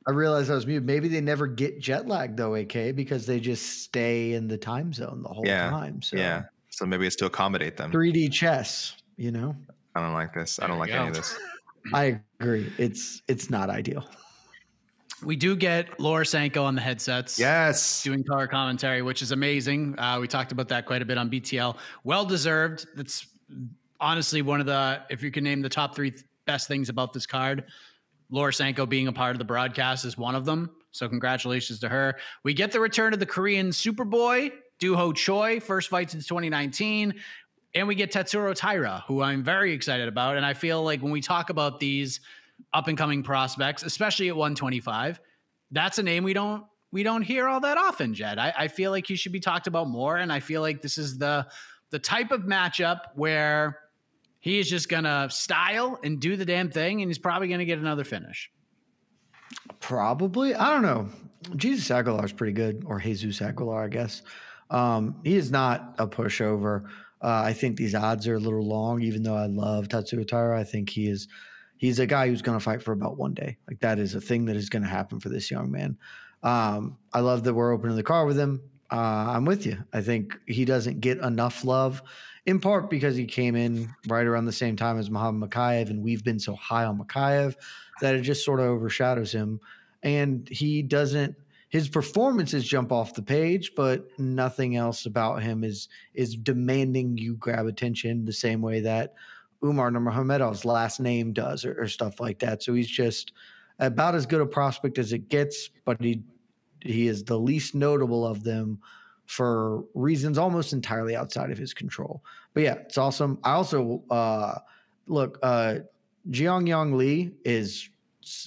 I 0.08 0.12
realized 0.12 0.50
I 0.50 0.56
was 0.56 0.66
muted. 0.66 0.86
Maybe 0.86 1.08
they 1.08 1.22
never 1.22 1.46
get 1.48 1.80
jet 1.80 2.08
lag 2.08 2.36
though, 2.36 2.56
AK, 2.56 2.96
because 2.96 3.26
they 3.26 3.40
just 3.40 3.84
stay 3.84 4.34
in 4.34 4.48
the 4.48 4.58
time 4.58 4.94
zone 4.94 5.22
the 5.24 5.30
whole 5.30 5.46
Yeah. 5.46 5.70
time. 5.70 6.02
So 6.02 6.18
Yeah. 6.18 6.44
So 6.70 6.86
maybe 6.86 7.06
it's 7.06 7.16
to 7.18 7.26
accommodate 7.26 7.78
them. 7.78 7.92
3D 7.92 8.30
chess, 8.32 8.96
you 9.18 9.32
know? 9.32 9.56
I 9.96 10.02
don't 10.02 10.14
like 10.14 10.34
this. 10.34 10.60
I 10.62 10.68
don't 10.68 10.80
like 10.80 10.90
you 10.90 10.96
any 10.96 11.10
of 11.10 11.16
this. 11.16 11.38
I 11.94 12.20
agree. 12.40 12.72
It's 12.78 13.22
it's 13.28 13.50
not 13.50 13.70
ideal. 13.70 14.08
We 15.24 15.36
do 15.36 15.56
get 15.56 16.00
Laura 16.00 16.26
Sanko 16.26 16.64
on 16.64 16.76
the 16.76 16.82
headsets. 16.82 17.38
Yes. 17.38 18.04
Doing 18.04 18.24
color 18.24 18.48
commentary, 18.48 19.02
which 19.02 19.22
is 19.22 19.32
amazing. 19.32 19.98
Uh, 20.00 20.18
we 20.22 20.28
talked 20.28 20.54
about 20.54 20.70
that 20.70 20.86
quite 20.86 21.02
a 21.02 21.06
bit 21.06 21.18
on 21.18 21.30
BTL. 21.30 21.78
Well 22.06 22.24
deserved. 22.26 22.88
That's 22.96 23.28
honestly 24.00 24.42
one 24.42 24.62
of 24.62 24.66
the, 24.66 25.02
if 25.10 25.22
you 25.22 25.30
can 25.32 25.44
name 25.44 25.62
the 25.62 25.68
top 25.68 25.94
three 25.94 26.12
th- 26.12 26.24
best 26.46 26.70
things 26.70 26.88
about 26.88 27.12
this 27.12 27.26
card, 27.26 27.66
Laura 28.30 28.54
Sanko 28.54 28.86
being 28.86 29.08
a 29.08 29.14
part 29.14 29.32
of 29.32 29.40
the 29.40 29.46
broadcast 29.46 30.06
is 30.06 30.18
one 30.18 30.36
of 30.36 30.46
them. 30.46 30.70
So 30.92 31.08
congratulations 31.08 31.80
to 31.80 31.90
her. 31.90 32.16
We 32.44 32.54
get 32.54 32.72
the 32.72 32.80
return 32.80 33.14
of 33.14 33.20
the 33.20 33.26
Korean 33.26 33.70
Superboy, 33.70 34.52
Doo 34.80 34.96
Ho 34.96 35.12
Choi, 35.12 35.60
first 35.60 35.90
fight 35.90 36.12
since 36.12 36.28
2019. 36.28 37.16
And 37.76 37.88
we 37.88 37.96
get 37.96 38.12
Tatsuro 38.12 38.56
Taira, 38.56 39.04
who 39.08 39.22
I'm 39.22 39.44
very 39.44 39.74
excited 39.74 40.08
about. 40.08 40.38
And 40.38 40.46
I 40.46 40.54
feel 40.54 40.84
like 40.84 41.02
when 41.02 41.12
we 41.12 41.22
talk 41.22 41.50
about 41.50 41.80
these 41.80 42.20
up 42.74 42.88
and 42.88 42.98
coming 42.98 43.22
prospects, 43.22 43.84
especially 43.84 44.28
at 44.30 44.36
125, 44.36 45.20
that's 45.72 46.00
a 46.00 46.04
name 46.04 46.24
we 46.24 46.34
don't 46.34 46.64
we 46.92 47.04
don't 47.04 47.22
hear 47.22 47.48
all 47.48 47.60
that 47.60 47.78
often, 47.78 48.16
Jed. 48.16 48.40
I, 48.40 48.52
I 48.58 48.68
feel 48.68 48.90
like 48.90 49.06
he 49.06 49.16
should 49.16 49.32
be 49.32 49.40
talked 49.40 49.68
about 49.68 49.88
more. 49.88 50.18
And 50.18 50.34
I 50.34 50.40
feel 50.40 50.62
like 50.62 50.82
this 50.82 50.98
is 50.98 51.20
the 51.20 51.46
the 51.92 52.00
type 52.00 52.32
of 52.32 52.42
matchup 52.42 53.02
where 53.16 53.80
he 54.40 54.60
is 54.60 54.70
just 54.70 54.90
gonna 54.90 55.30
style 55.30 56.00
and 56.04 56.20
do 56.20 56.36
the 56.36 56.46
damn 56.46 56.70
thing, 56.70 57.02
and 57.02 57.10
he's 57.10 57.20
probably 57.20 57.48
gonna 57.48 57.66
get 57.66 57.80
another 57.80 58.04
finish. 58.04 58.52
Probably. 59.80 60.54
I 60.56 60.70
don't 60.70 60.82
know. 60.82 61.10
Jesus 61.56 61.90
Aguilar 61.90 62.26
is 62.26 62.34
pretty 62.34 62.54
good, 62.54 62.84
or 62.86 63.00
Jesus 63.00 63.42
Aguilar, 63.42 63.84
I 63.84 63.88
guess. 63.88 64.22
Um, 64.70 65.20
he 65.24 65.36
is 65.36 65.52
not 65.52 65.96
a 65.98 66.08
pushover. 66.08 66.86
Uh, 67.22 67.42
I 67.46 67.54
think 67.54 67.78
these 67.78 67.96
odds 67.96 68.28
are 68.28 68.36
a 68.36 68.40
little 68.40 68.66
long, 68.66 69.02
even 69.02 69.24
though 69.24 69.36
I 69.36 69.48
love 69.48 69.88
Tatsuro 69.88 70.28
Taira. 70.28 70.60
I 70.60 70.64
think 70.64 70.90
he 70.90 71.08
is 71.08 71.28
he's 71.78 72.00
a 72.00 72.06
guy 72.06 72.28
who's 72.28 72.42
going 72.42 72.58
to 72.58 72.64
fight 72.64 72.84
for 72.84 72.92
about 72.92 73.18
one 73.18 73.34
day. 73.34 73.58
Like 73.68 73.80
that 73.80 74.00
is 74.00 74.14
a 74.14 74.22
thing 74.22 74.46
that 74.46 74.56
is 74.56 74.70
going 74.70 74.84
to 74.84 74.90
happen 74.90 75.20
for 75.20 75.30
this 75.30 75.50
young 75.50 75.72
man. 75.72 75.98
Um, 76.44 76.98
I 77.14 77.22
love 77.22 77.44
that 77.46 77.54
we're 77.54 77.74
opening 77.74 77.96
the 77.96 78.04
car 78.04 78.26
with 78.26 78.38
him. 78.38 78.62
Uh, 78.92 79.34
I'm 79.36 79.46
with 79.46 79.66
you. 79.66 79.78
I 79.94 80.02
think 80.02 80.38
he 80.46 80.66
doesn't 80.66 81.00
get 81.00 81.20
enough 81.20 81.64
love, 81.64 82.02
in 82.50 82.60
part 82.60 82.90
because 82.90 83.16
he 83.16 83.26
came 83.26 83.56
in 83.56 83.94
right 84.08 84.26
around 84.26 84.46
the 84.46 84.52
same 84.52 84.76
time 84.76 84.98
as 84.98 85.12
Muhammad 85.12 85.52
Mokaev, 85.52 85.92
and 85.92 86.02
we've 86.02 86.24
been 86.24 86.40
so 86.40 86.56
high 86.56 86.84
on 86.84 86.98
Makayev 86.98 87.56
that 88.02 88.16
it 88.16 88.22
just 88.22 88.44
sort 88.44 88.60
of 88.60 88.66
overshadows 88.66 89.32
him. 89.32 89.60
And 90.02 90.50
he 90.50 90.82
doesn't. 90.82 91.36
His 91.70 91.88
performances 91.88 92.68
jump 92.68 92.92
off 92.92 93.14
the 93.14 93.22
page, 93.22 93.74
but 93.76 94.08
nothing 94.18 94.76
else 94.76 95.06
about 95.06 95.44
him 95.44 95.64
is 95.64 95.90
is 96.16 96.36
demanding 96.36 97.18
you 97.18 97.36
grab 97.36 97.68
attention 97.68 98.26
the 98.26 98.34
same 98.34 98.64
way 98.64 98.80
that 98.80 99.14
Umar 99.64 99.92
Nurmagomedov's 99.92 100.66
last 100.66 101.00
name 101.00 101.34
does, 101.34 101.64
or, 101.64 101.80
or 101.80 101.88
stuff 101.88 102.20
like 102.20 102.40
that. 102.40 102.64
So 102.64 102.74
he's 102.74 102.88
just 102.88 103.34
about 103.78 104.16
as 104.16 104.26
good 104.26 104.42
a 104.42 104.48
prospect 104.48 104.98
as 104.98 105.14
it 105.14 105.30
gets, 105.30 105.70
but 105.86 106.02
he 106.02 106.24
he 106.82 107.08
is 107.08 107.24
the 107.24 107.38
least 107.38 107.76
notable 107.76 108.26
of 108.26 108.44
them 108.44 108.80
for 109.30 109.84
reasons 109.94 110.40
almost 110.40 110.74
entirely 110.74 111.16
outside 111.16 111.52
of 111.52 111.58
his 111.60 111.72
control. 111.72 112.24
But 112.54 112.64
yeah, 112.64 112.74
it's 112.76 112.98
awesome. 112.98 113.40
I 113.44 113.52
also 113.52 114.04
uh, 114.10 114.60
look, 115.08 115.40
uh, 115.44 115.80
Yang 116.30 116.98
Lee 116.98 117.32
is 117.44 117.90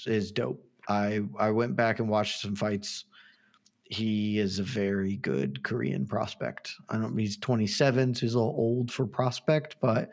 is 0.07 0.33
dope. 0.33 0.65
I 0.89 1.21
I 1.39 1.51
went 1.51 1.77
back 1.77 1.99
and 1.99 2.09
watched 2.09 2.41
some 2.41 2.57
fights. 2.57 3.05
He 3.85 4.39
is 4.39 4.59
a 4.59 4.63
very 4.63 5.17
good 5.17 5.63
Korean 5.63 6.07
prospect. 6.07 6.75
I 6.89 6.97
don't. 6.97 7.17
He's 7.17 7.37
27, 7.37 8.15
so 8.15 8.21
he's 8.21 8.35
a 8.35 8.39
little 8.39 8.55
old 8.57 8.91
for 8.91 9.07
prospect, 9.07 9.77
but 9.81 10.11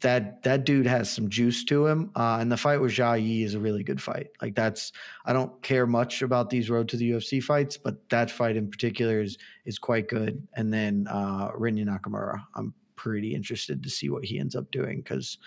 that 0.00 0.42
that 0.42 0.64
dude 0.64 0.86
has 0.86 1.10
some 1.10 1.28
juice 1.28 1.64
to 1.64 1.86
him. 1.86 2.10
Uh, 2.16 2.38
and 2.40 2.50
the 2.50 2.56
fight 2.56 2.80
with 2.80 2.92
Jia 2.92 3.22
Yi 3.22 3.42
is 3.44 3.54
a 3.54 3.60
really 3.60 3.82
good 3.82 4.00
fight. 4.00 4.28
Like 4.40 4.54
that's 4.54 4.92
I 5.24 5.32
don't 5.32 5.60
care 5.62 5.86
much 5.86 6.22
about 6.22 6.50
these 6.50 6.70
road 6.70 6.88
to 6.90 6.96
the 6.96 7.10
UFC 7.10 7.42
fights, 7.42 7.76
but 7.76 8.08
that 8.10 8.30
fight 8.30 8.56
in 8.56 8.70
particular 8.70 9.20
is 9.20 9.38
is 9.64 9.78
quite 9.78 10.08
good. 10.08 10.46
And 10.54 10.72
then 10.72 11.06
uh, 11.08 11.50
Rinya 11.52 11.86
Nakamura, 11.86 12.42
I'm 12.54 12.74
pretty 13.02 13.34
interested 13.34 13.82
to 13.82 13.90
see 13.90 14.08
what 14.08 14.24
he 14.24 14.38
ends 14.38 14.54
up 14.54 14.70
doing 14.70 14.98
because 14.98 15.38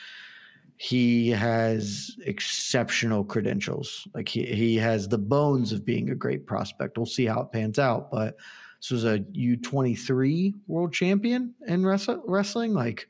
he 0.76 1.30
has 1.30 2.18
exceptional 2.26 3.24
credentials. 3.24 4.06
Like 4.14 4.28
he 4.28 4.46
he 4.46 4.76
has 4.76 5.08
the 5.08 5.18
bones 5.18 5.72
of 5.72 5.86
being 5.86 6.10
a 6.10 6.16
great 6.16 6.46
prospect. 6.46 6.98
We'll 6.98 7.06
see 7.06 7.26
how 7.26 7.44
it 7.44 7.54
pans 7.54 7.80
out, 7.80 8.12
but 8.12 8.36
this 8.82 8.92
was 8.92 9.06
a 9.06 9.20
U23 9.20 10.54
world 10.68 10.92
champion 10.92 11.54
in 11.66 11.86
wrestling. 11.86 12.74
Like 12.74 13.08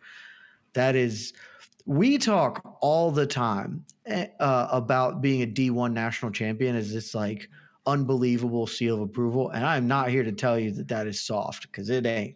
that 0.74 0.96
is 0.96 1.34
we 1.88 2.20
talk 2.20 2.78
all 2.82 3.10
the 3.10 3.26
time 3.26 3.84
eh, 4.06 4.28
uh, 4.40 4.68
about 4.72 5.22
being 5.22 5.42
a 5.42 5.48
D1 5.48 5.92
national 5.92 6.32
champion 6.32 6.76
as 6.76 6.94
this 6.94 7.16
like 7.16 7.50
unbelievable 7.88 8.68
seal 8.68 8.96
of 8.96 9.02
approval. 9.02 9.50
And 9.50 9.66
I'm 9.66 9.88
not 9.88 10.10
here 10.10 10.24
to 10.24 10.32
tell 10.32 10.60
you 10.60 10.72
that 10.74 10.88
that 10.90 11.08
is 11.08 11.20
soft 11.20 11.64
because 11.64 11.90
it 11.90 12.06
ain't 12.06 12.36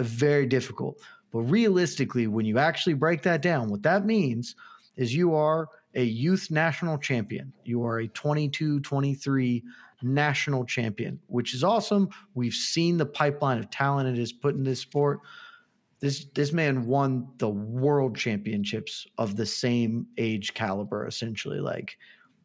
very 0.00 0.46
difficult. 0.46 0.98
But 1.32 1.40
realistically, 1.40 2.26
when 2.26 2.44
you 2.44 2.58
actually 2.58 2.94
break 2.94 3.22
that 3.22 3.42
down, 3.42 3.70
what 3.70 3.82
that 3.82 4.04
means 4.04 4.54
is 4.96 5.14
you 5.14 5.34
are 5.34 5.68
a 5.94 6.04
youth 6.04 6.50
national 6.50 6.98
champion. 6.98 7.52
You 7.64 7.84
are 7.84 8.00
a 8.00 8.08
22, 8.08 8.80
23 8.80 9.62
national 10.02 10.64
champion, 10.64 11.18
which 11.28 11.54
is 11.54 11.64
awesome. 11.64 12.08
We've 12.34 12.54
seen 12.54 12.96
the 12.96 13.06
pipeline 13.06 13.58
of 13.58 13.70
talent 13.70 14.08
it 14.08 14.18
has 14.18 14.32
put 14.32 14.54
in 14.54 14.64
this 14.64 14.80
sport 14.80 15.20
this 16.02 16.26
this 16.34 16.52
man 16.52 16.84
won 16.84 17.28
the 17.38 17.48
world 17.48 18.16
championships 18.16 19.06
of 19.16 19.36
the 19.36 19.46
same 19.46 20.06
age 20.18 20.52
caliber 20.52 21.06
essentially 21.06 21.60
like 21.60 21.96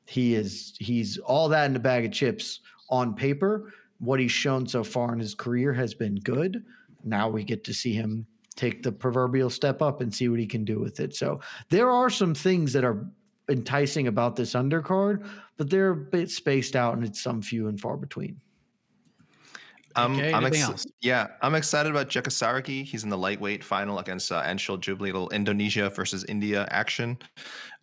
he 0.05 0.36
is 0.36 0.76
he's 0.80 1.18
all 1.18 1.49
that 1.49 1.70
in 1.70 1.76
a 1.76 1.80
bag 1.80 2.05
of 2.05 2.12
chips 2.12 2.62
on 2.89 3.14
paper 3.16 3.74
what 3.99 4.20
he's 4.20 4.32
shown 4.32 4.66
so 4.66 4.84
far 4.84 5.12
in 5.12 5.20
his 5.20 5.34
career 5.34 5.74
has 5.74 5.93
been 5.93 6.16
good 6.18 6.64
now 7.08 7.30
we 7.30 7.43
get 7.43 7.64
to 7.64 7.74
see 7.74 7.93
him 7.93 8.26
take 8.55 8.82
the 8.84 8.91
proverbial 8.91 9.49
step 9.49 9.82
up 9.82 10.01
and 10.01 10.14
see 10.14 10.30
what 10.30 10.39
he 10.39 10.45
can 10.47 10.66
do 10.66 10.80
with 10.80 10.99
it 10.99 11.16
so 11.16 11.39
there 11.70 11.89
are 11.89 12.10
some 12.10 12.34
things 12.34 12.74
that 12.74 12.84
are 12.84 13.05
enticing 13.49 14.08
about 14.08 14.36
this 14.36 14.53
undercard 14.53 15.26
but 15.58 15.70
they're 15.70 15.91
a 15.91 15.95
bit 15.95 16.30
spaced 16.30 16.76
out 16.76 16.95
and 16.95 17.03
it's 17.05 17.22
some 17.22 17.41
few 17.41 17.68
and 17.68 17.80
far 17.80 17.97
between 17.97 18.39
Um, 19.95 20.14
Okay, 20.14 20.32
I'm 20.34 20.43
anything 20.45 20.62
ex- 20.62 20.70
else? 20.70 20.88
Yeah, 21.01 21.28
I'm 21.41 21.55
excited 21.55 21.89
about 21.89 22.08
Jeka 22.10 22.30
Saragih. 22.30 22.84
He's 22.86 23.03
in 23.03 23.10
the 23.10 23.18
lightweight 23.18 23.64
final 23.64 23.97
against 23.97 24.32
uh, 24.32 24.43
Anshul 24.43 24.78
Jubli, 24.80 25.10
little 25.10 25.30
Indonesia 25.32 25.89
versus 25.89 26.24
India 26.26 26.68
action. 26.70 27.18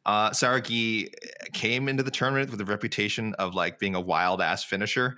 Uh, 0.06 0.30
Saragih 0.30 1.12
came 1.52 1.88
into 1.88 2.02
the 2.02 2.10
tournament 2.10 2.50
with 2.50 2.60
a 2.60 2.64
reputation 2.64 3.34
of 3.34 3.54
like 3.54 3.78
being 3.78 3.94
a 3.94 4.00
wild 4.00 4.40
ass 4.40 4.64
finisher. 4.64 5.16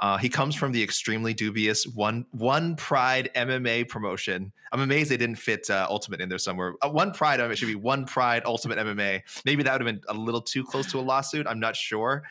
Uh, 0.00 0.16
he 0.16 0.28
comes 0.28 0.54
from 0.54 0.72
the 0.72 0.82
extremely 0.82 1.34
dubious 1.34 1.86
one 1.86 2.24
one 2.32 2.74
Pride 2.76 3.30
MMA 3.34 3.88
promotion. 3.88 4.52
I'm 4.72 4.80
amazed 4.80 5.10
they 5.10 5.16
didn't 5.16 5.36
fit 5.36 5.68
uh, 5.68 5.86
Ultimate 5.90 6.20
in 6.20 6.28
there 6.28 6.38
somewhere. 6.38 6.74
Uh, 6.80 6.88
one 6.88 7.12
Pride, 7.12 7.40
it 7.40 7.58
should 7.58 7.66
be 7.66 7.74
One 7.74 8.06
Pride 8.06 8.42
Ultimate 8.46 8.78
MMA. 8.78 9.22
Maybe 9.44 9.62
that 9.62 9.72
would 9.72 9.86
have 9.86 9.94
been 9.94 10.02
a 10.08 10.18
little 10.18 10.40
too 10.40 10.64
close 10.64 10.90
to 10.92 10.98
a 10.98 11.02
lawsuit. 11.02 11.46
I'm 11.46 11.60
not 11.60 11.76
sure. 11.76 12.22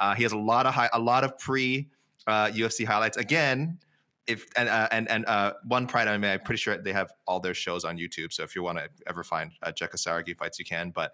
Uh, 0.00 0.14
he 0.14 0.22
has 0.24 0.32
a 0.32 0.38
lot 0.38 0.66
of 0.66 0.74
high, 0.74 0.90
a 0.92 0.98
lot 0.98 1.24
of 1.24 1.38
pre 1.38 1.88
uh, 2.26 2.48
UFC 2.48 2.84
highlights. 2.84 3.16
Again, 3.16 3.78
if 4.26 4.46
and 4.56 4.68
uh, 4.68 4.88
and 4.90 5.08
and 5.10 5.24
uh, 5.26 5.52
one 5.66 5.86
Pride 5.86 6.08
MMA, 6.08 6.32
I'm 6.32 6.40
pretty 6.40 6.58
sure 6.58 6.76
they 6.76 6.92
have 6.92 7.12
all 7.26 7.40
their 7.40 7.54
shows 7.54 7.84
on 7.84 7.96
YouTube. 7.96 8.32
So 8.32 8.42
if 8.42 8.54
you 8.56 8.62
want 8.62 8.78
to 8.78 8.88
ever 9.06 9.22
find 9.22 9.52
uh, 9.62 9.72
Jeka 9.72 9.96
Saragih 9.96 10.36
fights, 10.36 10.58
you 10.58 10.64
can. 10.64 10.90
But 10.90 11.12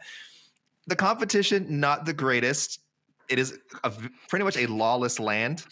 the 0.91 0.97
competition 0.97 1.80
not 1.80 2.05
the 2.05 2.12
greatest. 2.12 2.80
It 3.28 3.38
is 3.38 3.57
a, 3.84 3.93
pretty 4.28 4.45
much 4.45 4.57
a 4.57 4.66
lawless 4.66 5.20
land, 5.20 5.64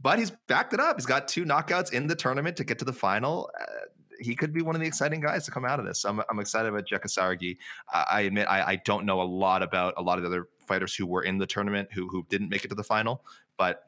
but 0.00 0.18
he's 0.18 0.30
backed 0.46 0.72
it 0.72 0.80
up. 0.80 0.96
He's 0.96 1.06
got 1.06 1.28
two 1.28 1.44
knockouts 1.44 1.92
in 1.92 2.06
the 2.06 2.14
tournament 2.14 2.56
to 2.56 2.64
get 2.64 2.78
to 2.78 2.84
the 2.84 2.92
final. 2.92 3.50
Uh, 3.60 3.64
he 4.20 4.36
could 4.36 4.52
be 4.52 4.62
one 4.62 4.76
of 4.76 4.80
the 4.80 4.86
exciting 4.86 5.20
guys 5.20 5.44
to 5.46 5.50
come 5.50 5.64
out 5.64 5.80
of 5.80 5.84
this. 5.84 6.04
I'm, 6.04 6.22
I'm 6.30 6.38
excited 6.38 6.68
about 6.68 6.86
Jeka 6.86 7.06
Saragih. 7.06 7.56
I, 7.92 8.20
admit 8.20 8.46
I, 8.48 8.62
I 8.62 8.76
don't 8.76 9.04
know 9.04 9.20
a 9.20 9.24
lot 9.24 9.64
about 9.64 9.94
a 9.96 10.02
lot 10.02 10.18
of 10.18 10.22
the 10.22 10.28
other 10.28 10.48
fighters 10.68 10.94
who 10.94 11.06
were 11.06 11.24
in 11.24 11.38
the 11.38 11.46
tournament 11.46 11.88
who 11.92 12.08
who 12.08 12.24
didn't 12.28 12.48
make 12.48 12.64
it 12.64 12.68
to 12.68 12.76
the 12.76 12.84
final. 12.84 13.24
But 13.58 13.84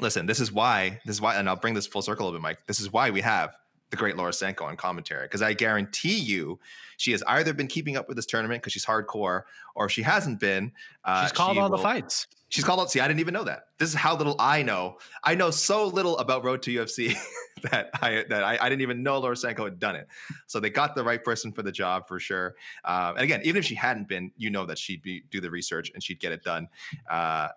listen, 0.00 0.24
this 0.24 0.40
is 0.40 0.50
why 0.50 1.00
this 1.04 1.16
is 1.16 1.20
why, 1.20 1.36
and 1.36 1.48
I'll 1.50 1.56
bring 1.56 1.74
this 1.74 1.86
full 1.86 2.00
circle 2.00 2.28
a 2.28 2.32
bit, 2.32 2.40
Mike. 2.40 2.66
This 2.66 2.80
is 2.80 2.90
why 2.90 3.10
we 3.10 3.20
have 3.20 3.54
the 3.90 3.96
great 3.96 4.16
Laura 4.16 4.32
Sanko 4.32 4.64
on 4.64 4.76
commentary 4.76 5.24
because 5.26 5.42
I 5.42 5.52
guarantee 5.54 6.18
you 6.18 6.58
she 6.96 7.12
has 7.12 7.22
either 7.26 7.54
been 7.54 7.68
keeping 7.68 7.96
up 7.96 8.08
with 8.08 8.16
this 8.16 8.26
tournament 8.26 8.62
because 8.62 8.72
she's 8.72 8.84
hardcore, 8.84 9.42
or 9.74 9.86
if 9.86 9.92
she 9.92 10.02
hasn't 10.02 10.40
been, 10.40 10.72
uh, 11.04 11.22
she's 11.22 11.32
called 11.32 11.54
she 11.56 11.60
all 11.60 11.70
will- 11.70 11.78
the 11.78 11.82
fights. 11.82 12.26
She's 12.50 12.64
called 12.64 12.80
out. 12.80 12.90
See, 12.90 13.00
I 13.00 13.06
didn't 13.06 13.20
even 13.20 13.34
know 13.34 13.44
that. 13.44 13.64
This 13.76 13.90
is 13.90 13.94
how 13.94 14.16
little 14.16 14.34
I 14.38 14.62
know. 14.62 14.96
I 15.22 15.34
know 15.34 15.50
so 15.50 15.86
little 15.86 16.16
about 16.16 16.44
Road 16.44 16.62
to 16.62 16.70
UFC 16.70 17.14
that 17.70 17.90
I 18.00 18.24
that 18.30 18.42
I, 18.42 18.56
I 18.58 18.70
didn't 18.70 18.80
even 18.80 19.02
know 19.02 19.18
Laura 19.18 19.36
Sanko 19.36 19.64
had 19.64 19.78
done 19.78 19.96
it. 19.96 20.08
So 20.46 20.58
they 20.58 20.70
got 20.70 20.94
the 20.94 21.04
right 21.04 21.22
person 21.22 21.52
for 21.52 21.62
the 21.62 21.70
job 21.70 22.08
for 22.08 22.18
sure. 22.18 22.54
Uh, 22.86 23.12
and 23.16 23.22
again, 23.22 23.42
even 23.44 23.58
if 23.58 23.66
she 23.66 23.74
hadn't 23.74 24.08
been, 24.08 24.32
you 24.38 24.48
know 24.48 24.64
that 24.64 24.78
she'd 24.78 25.02
be 25.02 25.24
do 25.30 25.42
the 25.42 25.50
research 25.50 25.90
and 25.92 26.02
she'd 26.02 26.20
get 26.20 26.32
it 26.32 26.42
done. 26.42 26.68
Uh, 27.10 27.48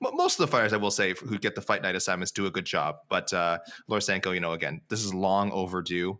most 0.00 0.38
of 0.38 0.46
the 0.46 0.50
fighters, 0.50 0.72
I 0.72 0.76
will 0.76 0.90
say, 0.90 1.14
who 1.14 1.38
get 1.38 1.54
the 1.54 1.62
fight 1.62 1.82
night 1.82 1.94
assignments, 1.94 2.32
do 2.32 2.46
a 2.46 2.50
good 2.50 2.66
job. 2.66 2.96
But 3.08 3.32
uh, 3.32 3.58
Laura 3.88 4.00
Sanko, 4.00 4.32
you 4.32 4.40
know, 4.40 4.52
again, 4.52 4.80
this 4.88 5.04
is 5.04 5.14
long 5.14 5.50
overdue. 5.52 6.18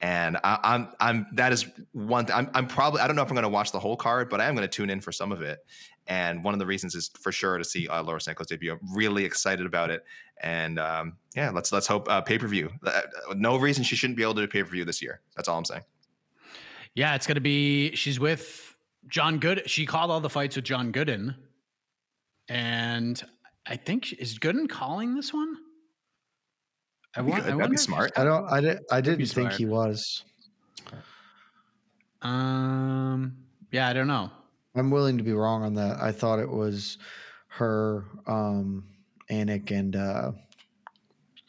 And 0.00 0.36
I, 0.44 0.58
I'm, 0.62 0.88
I'm. 1.00 1.26
That 1.32 1.52
is 1.52 1.66
one. 1.92 2.30
I'm, 2.30 2.50
I'm 2.52 2.66
probably. 2.66 3.00
I 3.00 3.06
don't 3.06 3.16
know 3.16 3.22
if 3.22 3.28
I'm 3.28 3.34
going 3.34 3.44
to 3.44 3.48
watch 3.48 3.72
the 3.72 3.78
whole 3.78 3.96
card, 3.96 4.28
but 4.28 4.40
I 4.40 4.46
am 4.46 4.54
going 4.54 4.68
to 4.68 4.76
tune 4.76 4.90
in 4.90 5.00
for 5.00 5.12
some 5.12 5.32
of 5.32 5.40
it. 5.40 5.60
And 6.06 6.44
one 6.44 6.52
of 6.52 6.60
the 6.60 6.66
reasons 6.66 6.94
is 6.94 7.10
for 7.18 7.32
sure 7.32 7.56
to 7.56 7.64
see 7.64 7.88
uh, 7.88 8.02
Laura 8.02 8.20
Sanko's 8.20 8.48
debut. 8.48 8.72
I'm 8.72 8.94
really 8.94 9.24
excited 9.24 9.64
about 9.64 9.90
it. 9.90 10.04
And 10.42 10.78
um, 10.78 11.16
yeah, 11.34 11.50
let's 11.50 11.72
let's 11.72 11.86
hope 11.86 12.08
uh, 12.10 12.20
pay 12.20 12.38
per 12.38 12.46
view. 12.46 12.70
Uh, 12.84 13.02
no 13.34 13.56
reason 13.56 13.84
she 13.84 13.96
shouldn't 13.96 14.16
be 14.16 14.22
able 14.22 14.34
to 14.34 14.42
do 14.42 14.48
pay 14.48 14.62
per 14.62 14.68
view 14.68 14.84
this 14.84 15.00
year. 15.00 15.20
That's 15.36 15.48
all 15.48 15.56
I'm 15.56 15.64
saying. 15.64 15.84
Yeah, 16.94 17.14
it's 17.14 17.26
going 17.26 17.36
to 17.36 17.40
be. 17.40 17.94
She's 17.94 18.20
with 18.20 18.76
John 19.08 19.38
Good. 19.38 19.62
She 19.70 19.86
called 19.86 20.10
all 20.10 20.20
the 20.20 20.28
fights 20.28 20.56
with 20.56 20.64
John 20.64 20.92
Gooden, 20.92 21.34
and 22.48 23.22
I 23.66 23.76
think 23.76 24.12
is 24.14 24.38
Gooden 24.38 24.68
calling 24.68 25.14
this 25.14 25.32
one. 25.32 25.56
I 27.16 27.22
That'd 27.22 27.26
be 27.26 27.30
want. 27.32 27.44
good. 27.44 27.52
I 27.54 27.56
That'd 27.56 27.70
be 27.70 27.76
smart. 27.76 28.12
I 28.16 28.24
don't. 28.24 28.44
I, 28.52 28.60
did, 28.60 28.78
I 28.90 29.00
didn't 29.00 29.18
think 29.26 29.30
smart. 29.52 29.54
he 29.54 29.66
was. 29.66 30.24
Um. 32.22 33.36
Yeah, 33.70 33.88
I 33.88 33.92
don't 33.92 34.06
know. 34.06 34.30
I'm 34.76 34.90
willing 34.90 35.18
to 35.18 35.24
be 35.24 35.32
wrong 35.32 35.62
on 35.62 35.74
that. 35.74 36.00
I 36.00 36.10
thought 36.12 36.38
it 36.38 36.48
was 36.50 36.98
her, 37.48 38.04
um, 38.26 38.84
Anik, 39.30 39.70
and 39.70 39.94
uh, 39.96 40.32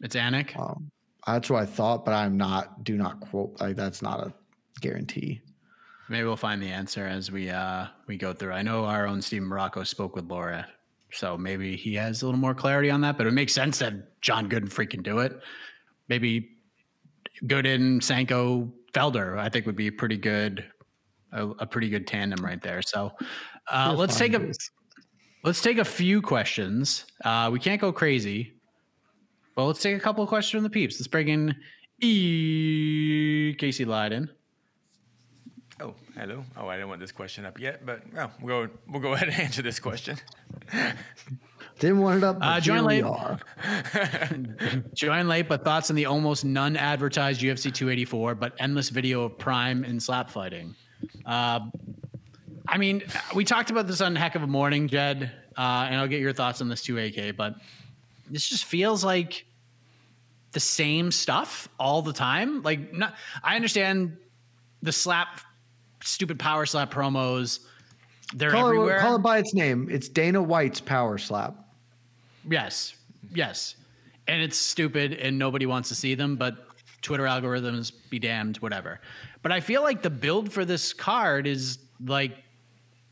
It's 0.03 0.15
Anik. 0.15 0.59
um, 0.59 0.91
that's 1.25 1.49
what 1.49 1.61
I 1.61 1.65
thought. 1.65 2.05
But 2.05 2.13
I'm 2.13 2.37
not. 2.37 2.83
Do 2.83 2.97
not 2.97 3.19
quote. 3.19 3.59
Like 3.59 3.75
that's 3.75 4.01
not 4.01 4.19
a 4.19 4.33
guarantee. 4.81 5.41
Maybe 6.09 6.23
we'll 6.25 6.35
find 6.37 6.61
the 6.61 6.69
answer 6.69 7.05
as 7.07 7.31
we 7.31 7.49
uh 7.49 7.87
we 8.07 8.17
go 8.17 8.33
through. 8.33 8.51
I 8.53 8.61
know 8.61 8.85
our 8.85 9.07
own 9.07 9.21
Steve 9.21 9.41
Marrocco 9.41 9.85
spoke 9.87 10.15
with 10.15 10.25
Laura, 10.29 10.67
so 11.11 11.37
maybe 11.37 11.75
he 11.75 11.93
has 11.95 12.21
a 12.21 12.25
little 12.25 12.39
more 12.39 12.53
clarity 12.53 12.89
on 12.89 13.01
that. 13.01 13.17
But 13.17 13.27
it 13.27 13.31
makes 13.31 13.53
sense 13.53 13.79
that 13.79 14.21
John 14.21 14.49
Gooden 14.49 14.69
freaking 14.69 15.03
do 15.03 15.19
it. 15.19 15.39
Maybe 16.09 16.57
Gooden, 17.43 18.01
Sanko, 18.03 18.71
Felder, 18.93 19.37
I 19.37 19.49
think 19.49 19.65
would 19.65 19.75
be 19.75 19.91
pretty 19.91 20.17
good, 20.17 20.65
a, 21.31 21.47
a 21.47 21.65
pretty 21.65 21.89
good 21.89 22.07
tandem 22.07 22.43
right 22.43 22.61
there. 22.61 22.81
So 22.81 23.11
uh, 23.71 23.93
let's 23.97 24.17
take 24.17 24.33
a 24.33 24.51
let's 25.43 25.61
take 25.61 25.77
a 25.77 25.85
few 25.85 26.21
questions. 26.21 27.05
Uh, 27.23 27.49
we 27.51 27.59
can't 27.59 27.81
go 27.81 27.91
crazy, 27.91 28.53
but 29.55 29.65
let's 29.65 29.81
take 29.81 29.97
a 29.97 29.99
couple 29.99 30.23
of 30.23 30.29
questions 30.29 30.51
from 30.51 30.63
the 30.63 30.69
peeps. 30.69 30.99
Let's 30.99 31.07
bring 31.07 31.27
in 31.27 31.55
E. 32.01 33.55
Casey 33.57 33.85
Leydon. 33.85 34.29
Hello. 36.17 36.45
Oh, 36.55 36.67
I 36.67 36.75
didn't 36.75 36.89
want 36.89 37.01
this 37.01 37.11
question 37.11 37.45
up 37.45 37.59
yet, 37.59 37.85
but 37.85 38.01
oh, 38.17 38.31
we'll 38.41 38.67
go. 38.67 38.73
We'll 38.87 39.01
go 39.01 39.13
ahead 39.13 39.27
and 39.29 39.39
answer 39.39 39.61
this 39.61 39.79
question. 39.79 40.17
Didn't 41.79 41.99
want 41.99 42.19
it 42.19 42.23
up. 42.23 42.39
But 42.39 42.45
Uh, 42.45 42.59
join 42.61 42.77
here 42.77 42.87
we 42.87 42.87
late. 42.87 43.03
are. 43.03 43.39
Join 44.93 45.27
late, 45.27 45.49
but 45.49 45.65
thoughts 45.65 45.89
on 45.89 45.97
the 45.97 46.05
almost 46.05 46.45
none 46.45 46.77
advertised 46.77 47.41
UFC 47.41 47.63
284, 47.73 48.35
but 48.35 48.53
endless 48.59 48.87
video 48.87 49.23
of 49.23 49.37
Prime 49.37 49.83
and 49.83 50.01
slap 50.01 50.29
fighting. 50.29 50.73
Uh, 51.25 51.59
I 52.65 52.77
mean, 52.77 53.03
we 53.35 53.43
talked 53.43 53.71
about 53.71 53.87
this 53.87 53.99
on 53.99 54.15
Heck 54.15 54.35
of 54.35 54.43
a 54.43 54.47
Morning, 54.47 54.87
Jed, 54.87 55.29
uh, 55.57 55.87
and 55.89 55.95
I'll 55.99 56.07
get 56.07 56.21
your 56.21 56.31
thoughts 56.31 56.61
on 56.61 56.69
this 56.69 56.81
too, 56.81 56.97
AK. 56.97 57.35
But 57.35 57.55
this 58.31 58.47
just 58.47 58.63
feels 58.63 59.03
like 59.03 59.45
the 60.53 60.61
same 60.61 61.11
stuff 61.11 61.67
all 61.77 62.01
the 62.01 62.13
time. 62.13 62.61
Like, 62.61 62.93
not, 62.93 63.15
I 63.43 63.57
understand 63.57 64.15
the 64.81 64.93
slap, 64.93 65.41
stupid 66.05 66.39
power 66.39 66.65
slap 66.65 66.93
promos. 66.93 67.59
They're 68.33 68.51
Call 68.51 68.67
everywhere. 68.67 68.97
it, 68.97 69.01
call 69.01 69.15
it 69.15 69.19
by 69.19 69.37
its 69.37 69.53
name. 69.53 69.87
It's 69.91 70.09
Dana 70.09 70.41
White's 70.41 70.81
power 70.81 71.17
slap. 71.17 71.55
Yes. 72.49 72.95
Yes. 73.33 73.75
And 74.27 74.41
it's 74.41 74.57
stupid 74.57 75.13
and 75.13 75.37
nobody 75.37 75.65
wants 75.65 75.89
to 75.89 75.95
see 75.95 76.15
them, 76.15 76.35
but 76.35 76.55
Twitter 77.01 77.23
algorithms 77.23 77.91
be 78.09 78.17
damned, 78.17 78.57
whatever. 78.57 78.99
But 79.43 79.51
I 79.51 79.59
feel 79.59 79.83
like 79.83 80.01
the 80.01 80.09
build 80.09 80.51
for 80.51 80.65
this 80.65 80.91
card 80.93 81.45
is 81.45 81.77
like 82.03 82.35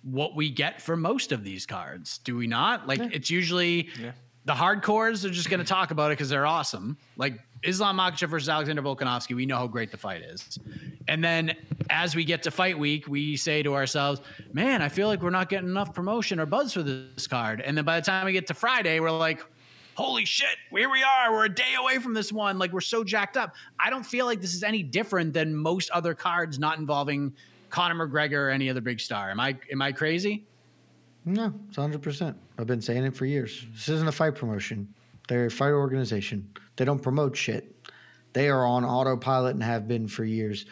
what 0.01 0.35
we 0.35 0.49
get 0.49 0.81
for 0.81 0.97
most 0.97 1.31
of 1.31 1.43
these 1.43 1.65
cards. 1.65 2.17
Do 2.19 2.35
we 2.35 2.47
not? 2.47 2.87
Like 2.87 2.99
it's 2.99 3.29
usually 3.29 3.89
the 4.45 4.53
hardcores 4.53 5.23
are 5.23 5.29
just 5.29 5.49
going 5.49 5.59
to 5.59 5.65
talk 5.65 5.91
about 5.91 6.11
it 6.11 6.13
because 6.13 6.29
they're 6.29 6.45
awesome. 6.45 6.97
Like 7.15 7.39
Islam 7.63 7.97
Makhachev 7.97 8.29
versus 8.29 8.49
Alexander 8.49 8.81
Volkanovski, 8.81 9.35
we 9.35 9.45
know 9.45 9.57
how 9.57 9.67
great 9.67 9.91
the 9.91 9.97
fight 9.97 10.21
is. 10.21 10.59
And 11.07 11.23
then 11.23 11.55
as 11.89 12.15
we 12.15 12.25
get 12.25 12.43
to 12.43 12.51
fight 12.51 12.77
week, 12.77 13.07
we 13.07 13.37
say 13.37 13.63
to 13.63 13.73
ourselves, 13.73 14.21
man, 14.51 14.81
I 14.81 14.89
feel 14.89 15.07
like 15.07 15.21
we're 15.21 15.29
not 15.29 15.49
getting 15.49 15.69
enough 15.69 15.93
promotion 15.93 16.39
or 16.39 16.45
buzz 16.45 16.73
for 16.73 16.83
this 16.83 17.27
card. 17.27 17.61
And 17.61 17.77
then 17.77 17.85
by 17.85 17.99
the 17.99 18.05
time 18.05 18.25
we 18.25 18.33
get 18.33 18.47
to 18.47 18.53
Friday, 18.53 18.99
we're 18.99 19.11
like, 19.11 19.41
holy 19.95 20.25
shit, 20.25 20.57
here 20.71 20.89
we 20.89 21.03
are. 21.03 21.31
We're 21.31 21.45
a 21.45 21.53
day 21.53 21.75
away 21.79 21.99
from 21.99 22.13
this 22.13 22.31
one. 22.31 22.57
Like 22.57 22.73
we're 22.73 22.81
so 22.81 23.03
jacked 23.03 23.37
up. 23.37 23.55
I 23.79 23.89
don't 23.89 24.05
feel 24.05 24.25
like 24.25 24.41
this 24.41 24.55
is 24.55 24.63
any 24.63 24.83
different 24.83 25.33
than 25.33 25.55
most 25.55 25.89
other 25.91 26.13
cards 26.13 26.59
not 26.59 26.79
involving 26.79 27.33
Conor 27.69 28.07
McGregor 28.07 28.47
or 28.47 28.49
any 28.49 28.69
other 28.69 28.81
big 28.81 28.99
star. 28.99 29.31
Am 29.31 29.39
I 29.39 29.57
am 29.71 29.81
I 29.81 29.91
crazy? 29.91 30.45
No, 31.25 31.53
it's 31.67 31.77
100%. 31.77 32.35
I've 32.57 32.67
been 32.67 32.81
saying 32.81 33.05
it 33.05 33.15
for 33.15 33.25
years. 33.25 33.65
This 33.71 33.89
isn't 33.89 34.07
a 34.07 34.11
fight 34.11 34.35
promotion. 34.35 34.93
They're 35.27 35.45
a 35.45 35.51
fight 35.51 35.71
organization. 35.71 36.49
They 36.75 36.85
don't 36.85 37.01
promote 37.01 37.35
shit. 37.37 37.73
They 38.33 38.49
are 38.49 38.65
on 38.65 38.83
autopilot 38.83 39.53
and 39.53 39.63
have 39.63 39.87
been 39.87 40.07
for 40.07 40.25
years. 40.25 40.65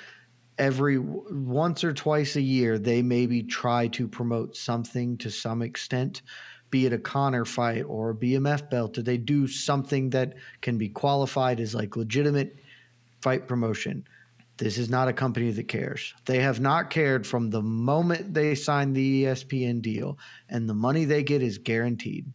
Every 0.57 0.99
once 0.99 1.83
or 1.83 1.93
twice 1.93 2.35
a 2.35 2.41
year, 2.41 2.77
they 2.77 3.01
maybe 3.01 3.43
try 3.43 3.87
to 3.89 4.07
promote 4.07 4.57
something 4.57 5.17
to 5.19 5.29
some 5.31 5.61
extent, 5.61 6.21
be 6.69 6.85
it 6.85 6.93
a 6.93 6.97
Conor 6.97 7.45
fight 7.45 7.83
or 7.83 8.09
a 8.09 8.15
BMF 8.15 8.69
belt. 8.69 8.97
Or 8.97 9.03
they 9.03 9.17
do 9.17 9.47
something 9.47 10.09
that 10.09 10.33
can 10.61 10.77
be 10.77 10.89
qualified 10.89 11.59
as 11.59 11.73
like 11.73 11.95
legitimate 11.95 12.57
fight 13.21 13.47
promotion. 13.47 14.05
This 14.57 14.77
is 14.77 14.89
not 14.89 15.07
a 15.07 15.13
company 15.13 15.49
that 15.51 15.67
cares. 15.67 16.13
They 16.25 16.39
have 16.39 16.59
not 16.59 16.89
cared 16.89 17.25
from 17.25 17.49
the 17.49 17.61
moment 17.61 18.33
they 18.33 18.53
signed 18.53 18.95
the 18.95 19.23
ESPN 19.23 19.81
deal, 19.81 20.19
and 20.49 20.69
the 20.69 20.73
money 20.73 21.05
they 21.05 21.23
get 21.23 21.41
is 21.41 21.57
guaranteed. 21.57 22.31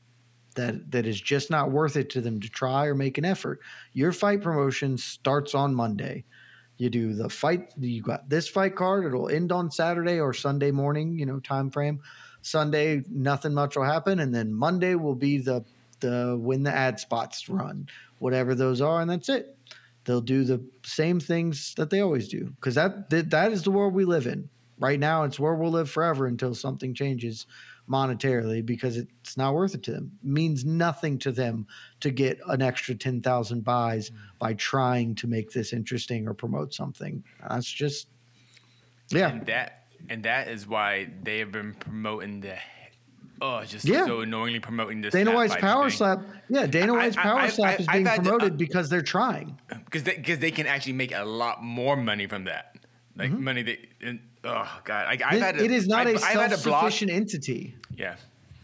That 0.56 0.90
that 0.90 1.06
is 1.06 1.20
just 1.20 1.50
not 1.50 1.70
worth 1.70 1.96
it 1.96 2.10
to 2.10 2.20
them 2.20 2.40
to 2.40 2.48
try 2.48 2.86
or 2.86 2.94
make 2.94 3.18
an 3.18 3.24
effort. 3.24 3.60
Your 3.92 4.10
fight 4.10 4.42
promotion 4.42 4.98
starts 4.98 5.54
on 5.54 5.74
Monday. 5.74 6.24
You 6.78 6.90
do 6.90 7.14
the 7.14 7.28
fight. 7.28 7.72
You 7.78 8.02
got 8.02 8.28
this 8.28 8.48
fight 8.48 8.74
card. 8.74 9.04
It'll 9.04 9.28
end 9.28 9.52
on 9.52 9.70
Saturday 9.70 10.18
or 10.18 10.32
Sunday 10.32 10.70
morning. 10.70 11.18
You 11.18 11.26
know 11.26 11.40
time 11.40 11.70
frame. 11.70 12.00
Sunday, 12.42 13.02
nothing 13.08 13.54
much 13.54 13.76
will 13.76 13.84
happen, 13.84 14.20
and 14.20 14.34
then 14.34 14.52
Monday 14.52 14.94
will 14.94 15.14
be 15.14 15.38
the 15.38 15.64
the 16.00 16.36
when 16.40 16.62
the 16.62 16.74
ad 16.74 16.98
spots 16.98 17.48
run, 17.48 17.88
whatever 18.18 18.54
those 18.54 18.80
are, 18.80 19.00
and 19.00 19.10
that's 19.10 19.28
it 19.28 19.55
they'll 20.06 20.20
do 20.20 20.44
the 20.44 20.64
same 20.84 21.20
things 21.20 21.74
that 21.76 21.90
they 21.90 22.00
always 22.00 22.28
do 22.28 22.46
because 22.56 22.74
that, 22.74 23.10
that 23.10 23.30
that 23.30 23.52
is 23.52 23.62
the 23.62 23.70
world 23.70 23.92
we 23.92 24.04
live 24.04 24.26
in. 24.26 24.48
Right 24.78 25.00
now 25.00 25.24
it's 25.24 25.38
where 25.38 25.54
we'll 25.54 25.70
live 25.70 25.90
forever 25.90 26.26
until 26.26 26.54
something 26.54 26.94
changes 26.94 27.46
monetarily 27.88 28.64
because 28.64 28.96
it's 28.96 29.36
not 29.36 29.54
worth 29.54 29.74
it 29.74 29.82
to 29.84 29.92
them. 29.92 30.12
It 30.22 30.28
means 30.28 30.64
nothing 30.64 31.18
to 31.20 31.32
them 31.32 31.66
to 32.00 32.10
get 32.10 32.38
an 32.48 32.62
extra 32.62 32.94
10,000 32.94 33.64
buys 33.64 34.10
mm. 34.10 34.16
by 34.38 34.54
trying 34.54 35.14
to 35.16 35.26
make 35.26 35.50
this 35.52 35.72
interesting 35.72 36.26
or 36.26 36.34
promote 36.34 36.74
something. 36.74 37.22
That's 37.48 37.70
just 37.70 38.08
yeah. 39.10 39.28
And 39.30 39.46
that 39.46 39.84
and 40.08 40.22
that 40.24 40.48
is 40.48 40.66
why 40.66 41.08
they 41.22 41.38
have 41.38 41.52
been 41.52 41.74
promoting 41.74 42.40
the 42.40 42.56
oh 43.40 43.62
just 43.64 43.84
Yeah. 43.84 44.04
so 44.06 44.20
annoyingly 44.20 44.60
promoting 44.60 45.00
this 45.00 45.12
Dana 45.12 45.32
White's 45.34 45.56
power 45.56 45.90
slap. 45.90 46.20
Yeah 46.48 46.66
Dana 46.66 46.92
White's 46.94 47.16
I- 47.16 47.22
power 47.22 47.40
I- 47.40 47.48
slap 47.48 47.74
I- 47.78 47.82
is 47.82 47.86
being 47.88 48.06
had 48.06 48.16
to- 48.16 48.22
promoted 48.22 48.56
because 48.58 48.88
they're 48.88 49.02
trying. 49.02 49.58
because 49.84 50.02
they, 50.04 50.14
cause 50.16 50.38
they 50.38 50.50
can 50.50 50.66
actually 50.66 50.92
make 50.94 51.12
a 51.12 51.24
lot 51.24 51.62
more 51.62 51.96
money 51.96 52.26
from 52.26 52.44
that. 52.44 52.76
Like 53.16 53.30
money 53.30 53.62
that 53.62 53.78
and, 54.02 54.20
oh 54.44 54.80
god. 54.84 55.06
I, 55.06 55.12
I've 55.12 55.18
Mm-hmm. 55.20 55.38
Had 55.40 55.58
to, 55.58 55.64
it 55.64 55.70
is 55.70 55.86
not 55.88 56.06
I've, 56.06 56.16
a 56.16 56.24
I've 56.24 56.40
had 56.40 56.50
to 56.50 56.62
block 56.62 56.82
self-sufficient 56.82 57.10
entity. 57.10 57.74
Yeah. 57.96 58.16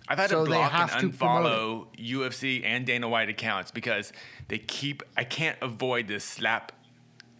I've 0.09 0.19
had 0.19 0.31
So 0.31 0.44
to 0.44 0.51
block 0.51 0.73
have 0.73 0.93
and 0.97 1.12
unfollow 1.12 1.86
UFC 1.97 2.62
and 2.65 2.85
Dana 2.85 3.09
White 3.09 3.28
accounts 3.31 3.70
because 3.70 4.12
they 4.49 4.59
keep 4.59 5.03
I 5.16 5.24
can't 5.24 5.57
avoid 5.62 6.07
this 6.09 6.24
slap 6.24 6.73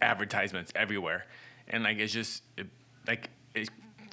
advertisements 0.01 0.71
everywhere, 0.75 1.25
and 1.67 1.83
like 1.83 1.97
it's 1.99 2.11
just 2.13 2.41
it, 2.57 2.67
like 3.07 3.29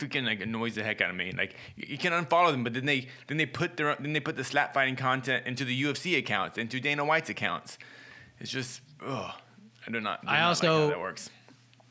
freaking 0.00 0.24
like 0.24 0.40
annoys 0.40 0.74
the 0.74 0.82
heck 0.82 1.00
out 1.00 1.10
of 1.10 1.16
me. 1.16 1.32
Like 1.36 1.54
you, 1.76 1.98
can 1.98 2.12
unfollow 2.12 2.50
them, 2.50 2.64
but 2.64 2.74
then 2.74 2.86
they 2.86 3.08
then 3.28 3.36
they 3.36 3.46
put 3.46 3.76
their 3.76 3.96
then 4.00 4.12
they 4.12 4.20
put 4.20 4.36
the 4.36 4.44
slap 4.44 4.74
fighting 4.74 4.96
content 4.96 5.46
into 5.46 5.64
the 5.64 5.82
UFC 5.82 6.18
accounts, 6.18 6.58
into 6.58 6.80
Dana 6.80 7.04
White's 7.04 7.30
accounts. 7.30 7.78
It's 8.40 8.50
just 8.50 8.80
ugh. 9.06 9.32
I 9.86 9.90
do 9.90 10.00
not. 10.00 10.22
Do 10.22 10.28
I 10.28 10.40
not 10.40 10.48
also- 10.48 10.72
like 10.72 10.82
how 10.82 10.88
that 10.90 11.00
works. 11.00 11.30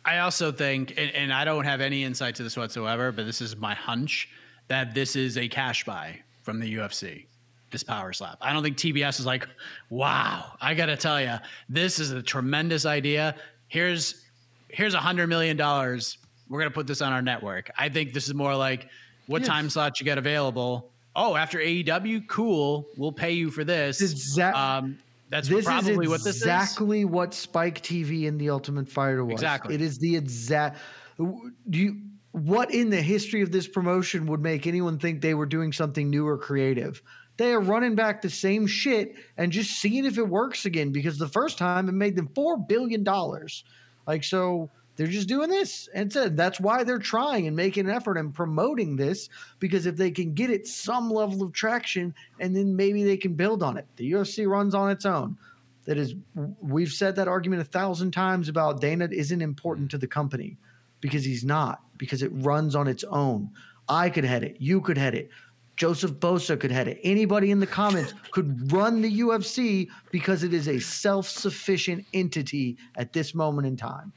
I 0.06 0.19
also 0.19 0.52
think, 0.52 0.94
and, 0.98 1.11
and 1.14 1.34
I 1.34 1.44
don't 1.44 1.65
have 1.65 1.81
any 1.81 2.03
insight 2.03 2.36
to 2.36 2.44
this 2.44 2.56
whatsoever, 2.56 3.11
but 3.11 3.26
this 3.26 3.41
is 3.41 3.57
my 3.57 3.76
hunch 3.76 4.30
that 4.69 4.95
this 4.95 5.15
is 5.15 5.38
a 5.38 5.48
cash 5.48 5.84
buy 5.84 6.22
from 6.41 6.60
the 6.60 6.76
UFC. 6.76 7.26
This 7.69 7.84
power 7.84 8.14
slap. 8.14 8.38
I 8.41 8.53
don't 8.53 8.64
think 8.64 8.77
TBS 8.77 9.19
is 9.19 9.26
like, 9.26 9.48
wow. 9.90 10.53
I 10.60 10.73
gotta 10.73 10.95
tell 10.95 11.22
you, 11.22 11.36
this 11.68 11.99
is 11.99 12.11
a 12.11 12.23
tremendous 12.23 12.86
idea. 12.86 13.36
Here's 13.68 14.26
here's 14.69 14.94
a 14.94 14.99
hundred 14.99 15.27
million 15.27 15.57
dollars. 15.57 16.18
We're 16.49 16.59
gonna 16.59 16.71
put 16.71 16.88
this 16.88 17.01
on 17.01 17.13
our 17.13 17.21
network. 17.21 17.69
I 17.77 17.89
think 17.89 18.13
this 18.13 18.27
is 18.27 18.34
more 18.34 18.55
like, 18.55 18.88
what 19.27 19.41
Yes. 19.41 19.47
time 19.49 19.69
slots 19.69 19.99
you 19.99 20.05
got 20.05 20.17
available? 20.17 20.91
Oh, 21.15 21.35
after 21.35 21.59
AEW, 21.59 22.21
cool. 22.27 22.88
We'll 22.97 23.11
pay 23.11 23.31
you 23.34 23.51
for 23.51 23.63
this. 23.63 24.01
Exact- 24.01 24.57
Um, 24.57 24.97
that's 25.30 25.47
this 25.47 25.65
probably 25.65 26.05
is 26.05 26.09
what 26.09 26.23
this 26.23 26.38
is. 26.38 26.41
exactly 26.41 27.05
what 27.05 27.34
Spike 27.34 27.81
TV 27.84 28.27
and 28.27 28.39
the 28.39 28.49
Ultimate 28.49 28.89
Fighter 28.89 29.23
was. 29.23 29.34
Exactly. 29.34 29.76
It 29.76 29.81
is 29.81 29.97
the 29.99 30.15
exact. 30.15 30.77
Do 31.17 31.51
you? 31.69 31.97
What 32.31 32.71
in 32.73 32.89
the 32.91 33.01
history 33.01 33.41
of 33.41 33.51
this 33.51 33.67
promotion 33.67 34.27
would 34.27 34.39
make 34.41 34.67
anyone 34.67 34.99
think 34.99 35.21
they 35.21 35.34
were 35.34 35.47
doing 35.47 35.73
something 35.73 36.09
new 36.09 36.27
or 36.27 36.38
creative? 36.38 37.01
They 37.38 37.51
are 37.53 37.59
running 37.59 37.95
back 37.95 38.21
the 38.21 38.30
same 38.30 38.67
shit 38.67 39.15
and 39.38 39.51
just 39.51 39.71
seeing 39.80 40.05
if 40.05 40.17
it 40.17 40.27
works 40.27 40.65
again 40.65 40.91
because 40.91 41.17
the 41.17 41.27
first 41.27 41.57
time 41.57 41.89
it 41.89 41.93
made 41.93 42.15
them 42.15 42.27
four 42.35 42.57
billion 42.57 43.03
dollars. 43.03 43.63
Like 44.07 44.23
so, 44.23 44.69
they're 44.99 45.07
just 45.07 45.30
doing 45.30 45.49
this, 45.49 45.88
and 45.93 46.11
said 46.11 46.35
that's 46.35 46.59
why 46.59 46.84
they're 46.84 46.99
trying 46.99 47.47
and 47.47 47.55
making 47.55 47.85
an 47.85 47.95
effort 47.95 48.17
and 48.17 48.34
promoting 48.34 48.97
this 48.97 49.30
because 49.59 49.85
if 49.85 49.95
they 49.95 50.11
can 50.11 50.34
get 50.34 50.49
it 50.49 50.67
some 50.67 51.09
level 51.09 51.41
of 51.41 51.53
traction, 51.53 52.13
and 52.41 52.53
then 52.53 52.76
maybe 52.76 53.05
they 53.05 53.15
can 53.15 53.34
build 53.34 53.63
on 53.63 53.77
it. 53.77 53.88
The 53.95 54.11
UFC 54.11 54.45
runs 54.45 54.76
on 54.76 54.91
its 54.91 55.05
own. 55.05 55.38
That 55.85 55.97
is, 55.97 56.15
we've 56.61 56.91
said 56.91 57.15
that 57.15 57.30
argument 57.30 57.61
a 57.61 57.65
thousand 57.65 58.11
times 58.11 58.49
about 58.49 58.81
Dana 58.81 59.07
isn't 59.09 59.41
important 59.41 59.89
to 59.91 59.97
the 59.97 60.05
company 60.05 60.57
because 60.99 61.23
he's 61.23 61.45
not 61.45 61.81
because 61.97 62.21
it 62.21 62.31
runs 62.34 62.76
on 62.76 62.89
its 62.89 63.05
own. 63.05 63.51
I 63.88 64.09
could 64.09 64.26
head 64.26 64.43
it. 64.43 64.57
You 64.59 64.81
could 64.81 64.97
head 64.97 65.15
it. 65.15 65.30
Joseph 65.77 66.11
Bosa 66.11 66.59
could 66.59 66.71
head 66.71 66.89
it. 66.89 66.99
Anybody 67.05 67.51
in 67.51 67.61
the 67.61 67.67
comments 67.67 68.13
could 68.31 68.69
run 68.73 69.01
the 69.01 69.21
UFC 69.21 69.88
because 70.11 70.43
it 70.43 70.53
is 70.53 70.67
a 70.67 70.77
self-sufficient 70.77 72.05
entity 72.13 72.76
at 72.97 73.13
this 73.13 73.34
moment 73.34 73.65
in 73.65 73.77
time. 73.77 74.11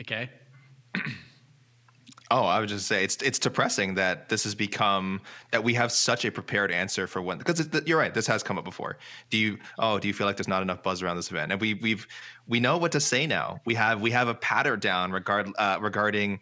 Okay. 0.00 0.30
Oh, 2.30 2.44
I 2.44 2.58
would 2.58 2.70
just 2.70 2.86
say 2.86 3.04
it's 3.04 3.16
it's 3.16 3.38
depressing 3.38 3.94
that 3.94 4.30
this 4.30 4.44
has 4.44 4.54
become 4.54 5.20
that 5.52 5.62
we 5.62 5.74
have 5.74 5.92
such 5.92 6.24
a 6.24 6.32
prepared 6.32 6.72
answer 6.72 7.06
for 7.06 7.20
when 7.20 7.36
because 7.36 7.68
you're 7.86 7.98
right. 7.98 8.12
This 8.14 8.26
has 8.26 8.42
come 8.42 8.56
up 8.58 8.64
before. 8.64 8.96
Do 9.28 9.36
you? 9.36 9.58
Oh, 9.78 9.98
do 9.98 10.08
you 10.08 10.14
feel 10.14 10.26
like 10.26 10.36
there's 10.36 10.48
not 10.48 10.62
enough 10.62 10.82
buzz 10.82 11.02
around 11.02 11.16
this 11.16 11.30
event? 11.30 11.52
And 11.52 11.60
we 11.60 11.74
we've 11.74 12.08
we 12.48 12.60
know 12.60 12.78
what 12.78 12.92
to 12.92 13.00
say 13.00 13.26
now. 13.26 13.60
We 13.66 13.74
have 13.74 14.00
we 14.00 14.10
have 14.12 14.26
a 14.28 14.34
pattern 14.34 14.80
down 14.80 15.12
regard 15.12 15.50
uh, 15.58 15.76
regarding 15.80 16.40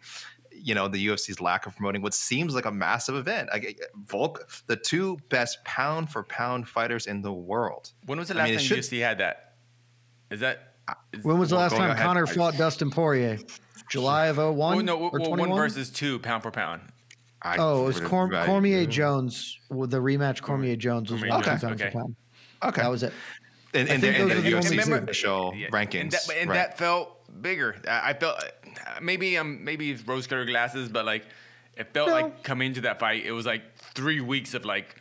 you 0.53 0.73
know 0.73 0.87
the 0.87 1.05
UFC's 1.07 1.41
lack 1.41 1.67
of 1.67 1.75
promoting 1.75 2.01
what 2.01 2.13
seems 2.13 2.55
like 2.55 2.65
a 2.65 2.71
massive 2.71 3.15
event. 3.15 3.49
Like, 3.51 3.79
Volk, 4.05 4.49
the 4.67 4.77
two 4.77 5.17
best 5.29 5.63
pound 5.65 6.09
for 6.09 6.23
pound 6.23 6.67
fighters 6.67 7.07
in 7.07 7.21
the 7.21 7.33
world. 7.33 7.91
When 8.05 8.17
was 8.17 8.29
the 8.29 8.35
I 8.35 8.37
last 8.37 8.47
mean, 8.47 8.57
time 8.57 8.65
should- 8.65 8.79
UFC 8.79 9.01
had 9.01 9.17
that? 9.17 9.55
Is 10.31 10.39
that? 10.39 10.72
Is- 11.13 11.23
When 11.23 11.37
was 11.37 11.49
the 11.49 11.55
last 11.57 11.75
time 11.75 11.91
ahead. 11.91 12.03
Connor 12.03 12.25
I- 12.27 12.31
fought 12.31 12.57
Dustin 12.57 12.89
Poirier? 12.91 13.39
July 13.89 14.27
of 14.27 14.37
01 14.39 14.77
Well, 14.77 14.85
no, 14.85 14.97
or 14.97 15.11
well, 15.11 15.25
21? 15.27 15.49
one 15.49 15.57
versus 15.57 15.89
two, 15.89 16.19
pound 16.19 16.41
for 16.43 16.51
pound. 16.51 16.81
I- 17.41 17.57
Oh, 17.57 17.83
it 17.83 17.87
was 17.87 17.99
Corm- 18.01 18.31
right. 18.31 18.45
Cormier 18.45 18.85
Jones. 18.85 19.59
Well, 19.69 19.87
the 19.87 19.99
rematch 20.01 20.41
Cormier 20.41 20.75
Jones 20.77 21.11
was 21.11 21.19
Cormier 21.19 21.35
one 21.35 21.43
Jones, 21.43 21.61
pound 21.61 21.77
for 21.79 21.85
okay. 21.85 21.93
pound. 21.93 22.15
Okay, 22.63 22.81
That 22.81 22.89
was 22.89 23.03
it. 23.03 23.13
in, 23.73 23.89
I 23.89 23.95
in, 23.95 24.01
think 24.01 24.01
the, 24.01 24.21
in 24.21 24.27
those 24.29 24.37
are 24.37 24.41
the 24.41 24.53
only 24.55 24.77
UFC's 24.77 24.85
two. 24.87 24.93
official 24.93 25.53
Yeah, 25.55 25.67
rankings. 25.67 26.01
and, 26.01 26.11
that, 26.11 26.29
and 26.37 26.49
right. 26.49 26.55
that 26.55 26.77
felt 26.77 27.41
bigger. 27.41 27.75
I, 27.87 28.11
I 28.11 28.13
felt 28.13 28.41
uh, 28.41 28.45
maybe 29.01 29.37
um 29.37 29.63
maybe 29.63 29.93
rose-colored 29.95 30.47
glasses, 30.47 30.87
but 30.89 31.05
like 31.05 31.25
it 31.75 31.93
felt 31.93 32.07
No. 32.09 32.13
like 32.13 32.43
coming 32.43 32.67
into 32.69 32.81
that 32.81 32.99
fight, 32.99 33.25
it 33.25 33.31
was 33.33 33.45
like 33.45 33.63
three 33.93 34.21
weeks 34.21 34.53
of 34.53 34.63
like 34.63 34.95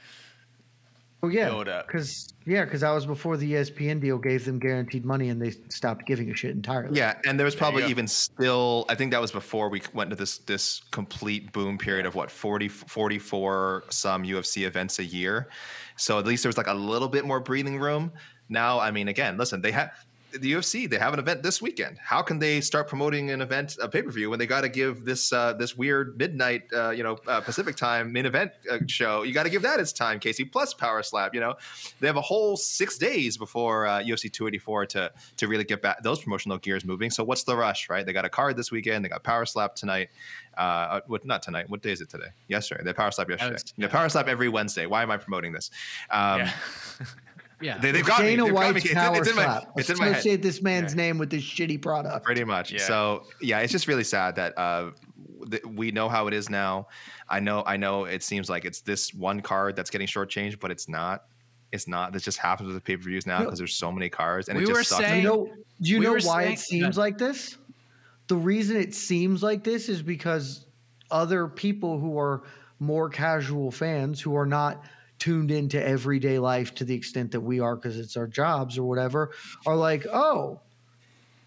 Well, 1.22 1.30
yeah, 1.30 1.82
because 1.86 2.34
yeah, 2.46 2.64
because 2.64 2.80
that 2.80 2.90
was 2.90 3.06
before 3.06 3.36
the 3.36 3.52
ESPN 3.52 4.00
deal 4.00 4.18
gave 4.18 4.44
them 4.44 4.58
guaranteed 4.58 5.04
money, 5.04 5.28
and 5.28 5.40
they 5.40 5.52
stopped 5.68 6.04
giving 6.04 6.28
a 6.32 6.34
shit 6.34 6.50
entirely. 6.50 6.98
Yeah, 6.98 7.14
and 7.24 7.38
there 7.38 7.44
was 7.44 7.54
probably 7.54 7.82
go. 7.82 7.88
even 7.88 8.08
still. 8.08 8.84
I 8.88 8.96
think 8.96 9.12
that 9.12 9.20
was 9.20 9.30
before 9.30 9.68
we 9.68 9.82
went 9.94 10.10
to 10.10 10.16
this 10.16 10.38
this 10.38 10.82
complete 10.90 11.52
boom 11.52 11.78
period 11.78 12.06
of 12.06 12.16
what 12.16 12.28
40, 12.28 12.66
44 12.66 13.84
some 13.88 14.24
UFC 14.24 14.66
events 14.66 14.98
a 14.98 15.04
year. 15.04 15.48
So 15.94 16.18
at 16.18 16.26
least 16.26 16.42
there 16.42 16.48
was 16.48 16.56
like 16.56 16.66
a 16.66 16.74
little 16.74 17.08
bit 17.08 17.24
more 17.24 17.38
breathing 17.38 17.78
room. 17.78 18.10
Now, 18.48 18.80
I 18.80 18.90
mean, 18.90 19.06
again, 19.06 19.38
listen, 19.38 19.62
they 19.62 19.70
have 19.70 19.92
the 20.38 20.52
UFC. 20.52 20.88
They 20.88 20.98
have 20.98 21.12
an 21.12 21.18
event 21.18 21.42
this 21.42 21.60
weekend. 21.62 21.98
How 21.98 22.22
can 22.22 22.38
they 22.38 22.60
start 22.60 22.88
promoting 22.88 23.30
an 23.30 23.40
event, 23.40 23.76
a 23.80 23.88
pay 23.88 24.02
per 24.02 24.10
view, 24.10 24.30
when 24.30 24.38
they 24.38 24.46
got 24.46 24.62
to 24.62 24.68
give 24.68 25.04
this 25.04 25.32
uh, 25.32 25.52
this 25.54 25.76
weird 25.76 26.16
midnight, 26.18 26.62
uh, 26.74 26.90
you 26.90 27.02
know, 27.02 27.18
uh, 27.26 27.40
Pacific 27.40 27.76
time 27.76 28.12
main 28.12 28.26
event 28.26 28.52
uh, 28.70 28.78
show? 28.86 29.22
You 29.22 29.32
got 29.32 29.44
to 29.44 29.50
give 29.50 29.62
that 29.62 29.80
its 29.80 29.92
time, 29.92 30.18
Casey. 30.20 30.44
Plus 30.44 30.74
Power 30.74 31.02
Slap. 31.02 31.34
You 31.34 31.40
know, 31.40 31.54
they 32.00 32.06
have 32.06 32.16
a 32.16 32.20
whole 32.22 32.56
six 32.56 32.98
days 32.98 33.36
before 33.36 33.86
uh, 33.86 34.00
UFC 34.00 34.32
284 34.32 34.86
to 34.86 35.12
to 35.36 35.48
really 35.48 35.64
get 35.64 35.82
back 35.82 36.02
those 36.02 36.20
promotional 36.22 36.58
gears 36.58 36.84
moving. 36.84 37.10
So 37.10 37.24
what's 37.24 37.44
the 37.44 37.56
rush, 37.56 37.88
right? 37.88 38.04
They 38.04 38.12
got 38.12 38.24
a 38.24 38.30
card 38.30 38.56
this 38.56 38.70
weekend. 38.70 39.04
They 39.04 39.08
got 39.08 39.22
Power 39.22 39.46
Slap 39.46 39.74
tonight. 39.74 40.08
Uh, 40.56 41.00
what 41.06 41.24
not 41.24 41.42
tonight? 41.42 41.70
What 41.70 41.82
day 41.82 41.92
is 41.92 42.00
it 42.00 42.10
today? 42.10 42.28
Yesterday. 42.48 42.82
They 42.84 42.92
Power 42.92 43.10
Slap 43.10 43.30
yesterday. 43.30 43.52
was- 43.54 43.74
yeah, 43.76 43.88
Power 43.88 44.08
Slap 44.08 44.28
every 44.28 44.48
Wednesday. 44.48 44.86
Why 44.86 45.02
am 45.02 45.10
I 45.10 45.16
promoting 45.16 45.52
this? 45.52 45.70
Um, 46.10 46.40
yeah. 46.40 46.52
Yeah. 47.62 47.78
They, 47.78 47.90
they've 47.92 48.04
got 48.04 48.20
me. 48.22 48.30
Dana 48.36 48.44
They've 48.44 48.52
got 48.54 48.60
me. 48.60 48.72
White's 48.72 48.84
It's 48.84 48.90
in- 48.92 48.96
power 48.98 49.16
it's 49.18 49.28
in 49.30 49.36
my- 49.36 49.44
slap. 49.44 49.64
It's 49.76 49.90
in 49.90 49.98
my 49.98 50.04
head. 50.06 50.12
Associate 50.16 50.42
this 50.42 50.62
man's 50.62 50.94
name 50.94 51.18
with 51.18 51.30
this 51.30 51.42
shitty 51.42 51.80
product. 51.80 52.24
Pretty 52.24 52.44
much. 52.44 52.72
Yeah. 52.72 52.80
So 52.80 53.24
yeah, 53.40 53.60
it's 53.60 53.72
just 53.72 53.86
really 53.88 54.04
sad 54.04 54.36
that 54.36 54.56
uh, 54.58 54.90
th- 55.50 55.64
we 55.64 55.90
know 55.90 56.08
how 56.08 56.26
it 56.26 56.34
is 56.34 56.48
now. 56.50 56.88
I 57.28 57.40
know. 57.40 57.62
I 57.66 57.76
know. 57.76 58.04
It 58.04 58.22
seems 58.22 58.50
like 58.50 58.64
it's 58.64 58.80
this 58.80 59.14
one 59.14 59.40
card 59.40 59.76
that's 59.76 59.90
getting 59.90 60.06
shortchanged, 60.06 60.60
but 60.60 60.70
it's 60.70 60.88
not. 60.88 61.24
It's 61.72 61.88
not. 61.88 62.12
This 62.12 62.22
just 62.22 62.38
happens 62.38 62.66
with 62.66 62.76
the 62.76 62.82
pay 62.82 62.96
per 62.96 63.04
views 63.04 63.26
now 63.26 63.38
No. 63.38 63.44
because 63.46 63.58
there's 63.58 63.74
so 63.76 63.90
many 63.90 64.08
cards, 64.10 64.48
and 64.48 64.58
We 64.58 64.64
it 64.64 64.66
just 64.66 64.76
were 64.78 64.84
sucks. 64.84 65.02
saying- 65.04 65.22
You 65.22 65.28
know, 65.28 65.46
do 65.80 65.90
you 65.90 65.98
We 66.00 66.04
know 66.04 66.12
why 66.14 66.42
saying- 66.42 66.52
it 66.52 66.58
seems 66.58 66.98
like 66.98 67.16
this? 67.16 67.56
The 68.28 68.36
reason 68.36 68.76
it 68.76 68.94
seems 68.94 69.42
like 69.42 69.64
this 69.64 69.88
is 69.88 70.02
because 70.02 70.66
other 71.10 71.48
people 71.48 71.98
who 71.98 72.18
are 72.18 72.42
more 72.78 73.08
casual 73.08 73.70
fans 73.70 74.20
who 74.20 74.36
are 74.36 74.46
not 74.46 74.82
tuned 75.22 75.52
into 75.52 75.80
everyday 75.80 76.40
life 76.40 76.74
to 76.74 76.84
the 76.84 76.96
extent 76.96 77.30
that 77.30 77.40
we 77.40 77.60
are 77.60 77.76
because 77.76 77.96
it's 77.96 78.16
our 78.16 78.26
jobs 78.26 78.76
or 78.76 78.82
whatever 78.82 79.30
are 79.64 79.76
like, 79.76 80.04
oh, 80.12 80.58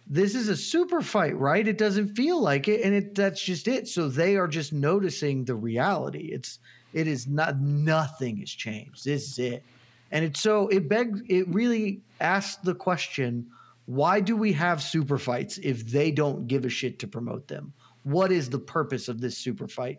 this 0.08 0.34
is 0.34 0.48
a 0.48 0.56
super 0.56 1.02
fight, 1.02 1.38
right? 1.38 1.68
It 1.68 1.78
doesn't 1.78 2.16
feel 2.16 2.40
like 2.40 2.70
it, 2.70 2.84
and 2.84 2.96
it 2.96 3.16
that's 3.16 3.42
just 3.42 3.68
it. 3.68 3.90
So 3.90 4.08
they 4.08 4.38
are 4.38 4.48
just 4.48 4.72
noticing 4.72 5.44
the 5.44 5.56
reality. 5.56 6.30
It's 6.32 6.60
it 6.94 7.06
is 7.06 7.28
not 7.28 7.60
nothing 7.60 8.38
has 8.38 8.50
changed. 8.50 9.04
This 9.04 9.30
is 9.32 9.40
it. 9.40 9.64
And 10.10 10.24
it's 10.24 10.40
so 10.40 10.70
it 10.70 10.88
begs 10.88 11.22
it 11.28 11.46
really 11.50 12.00
asks 12.22 12.56
the 12.64 12.76
question, 12.76 13.46
why 13.88 14.22
do 14.22 14.38
we 14.38 14.54
have 14.54 14.82
super 14.82 15.18
fights 15.18 15.58
if 15.58 15.86
they 15.86 16.12
don't 16.12 16.48
give 16.48 16.64
a 16.64 16.70
shit 16.70 16.98
to 17.00 17.08
promote 17.08 17.50
them? 17.50 17.74
What 18.04 18.32
is 18.32 18.50
the 18.50 18.60
purpose 18.60 19.10
of 19.10 19.20
this 19.20 19.38
super 19.38 19.68
fight? 19.68 19.98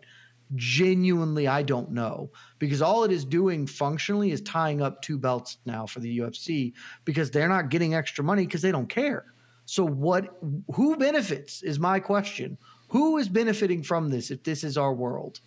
Genuinely, 0.55 1.47
I 1.47 1.61
don't 1.61 1.91
know 1.91 2.29
because 2.59 2.81
all 2.81 3.03
it 3.03 3.11
is 3.11 3.25
doing 3.25 3.67
functionally 3.67 4.31
is 4.31 4.41
tying 4.41 4.81
up 4.81 5.01
two 5.01 5.17
belts 5.17 5.57
now 5.65 5.85
for 5.85 5.99
the 5.99 6.19
UFC 6.19 6.73
because 7.03 7.29
they're 7.31 7.49
not 7.49 7.69
getting 7.69 7.93
extra 7.93 8.23
money 8.23 8.45
because 8.45 8.61
they 8.61 8.71
don't 8.71 8.87
care. 8.87 9.25
So 9.65 9.85
what 9.85 10.37
who 10.73 10.95
benefits 10.95 11.61
is 11.63 11.79
my 11.79 11.99
question. 11.99 12.57
Who 12.89 13.17
is 13.17 13.27
benefiting 13.27 13.83
from 13.83 14.09
this 14.09 14.31
if 14.31 14.43
this 14.43 14.63
is 14.63 14.77
our 14.77 14.93
world? 14.93 15.41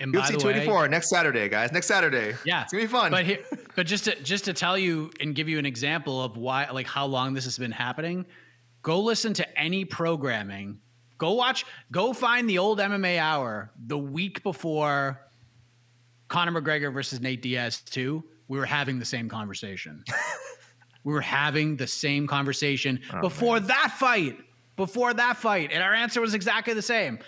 And 0.00 0.12
by 0.12 0.20
UFC 0.20 0.32
the 0.32 0.38
284 0.38 0.82
way, 0.82 0.88
next 0.88 1.08
Saturday, 1.08 1.48
guys. 1.48 1.70
Next 1.70 1.86
Saturday. 1.86 2.34
yeah, 2.44 2.62
it's 2.62 2.72
gonna 2.72 2.82
be 2.82 2.88
fun. 2.88 3.12
But 3.12 3.24
here, 3.24 3.38
but 3.76 3.86
just 3.86 4.06
to 4.06 4.20
just 4.22 4.46
to 4.46 4.52
tell 4.52 4.76
you 4.76 5.12
and 5.20 5.34
give 5.34 5.48
you 5.48 5.60
an 5.60 5.66
example 5.66 6.22
of 6.22 6.36
why, 6.36 6.68
like 6.70 6.88
how 6.88 7.06
long 7.06 7.34
this 7.34 7.44
has 7.44 7.56
been 7.56 7.70
happening, 7.70 8.26
go 8.82 9.00
listen 9.00 9.32
to 9.34 9.58
any 9.58 9.84
programming. 9.84 10.80
Go 11.18 11.32
watch. 11.32 11.64
Go 11.90 12.12
find 12.12 12.48
the 12.48 12.58
old 12.58 12.78
MMA 12.78 13.18
Hour 13.18 13.70
the 13.86 13.98
week 13.98 14.42
before 14.42 15.20
Conor 16.28 16.60
McGregor 16.60 16.92
versus 16.92 17.20
Nate 17.20 17.42
Diaz 17.42 17.80
too. 17.80 18.24
We 18.48 18.58
were 18.58 18.66
having 18.66 18.98
the 18.98 19.04
same 19.04 19.28
conversation. 19.28 20.04
we 21.04 21.12
were 21.12 21.20
having 21.20 21.76
the 21.76 21.86
same 21.86 22.26
conversation 22.26 23.00
before 23.20 23.60
that 23.60 23.94
fight. 23.98 24.38
Before 24.76 25.14
that 25.14 25.36
fight, 25.36 25.70
and 25.72 25.84
our 25.84 25.94
answer 25.94 26.20
was 26.20 26.34
exactly 26.34 26.74
the 26.74 26.82
same. 26.82 27.20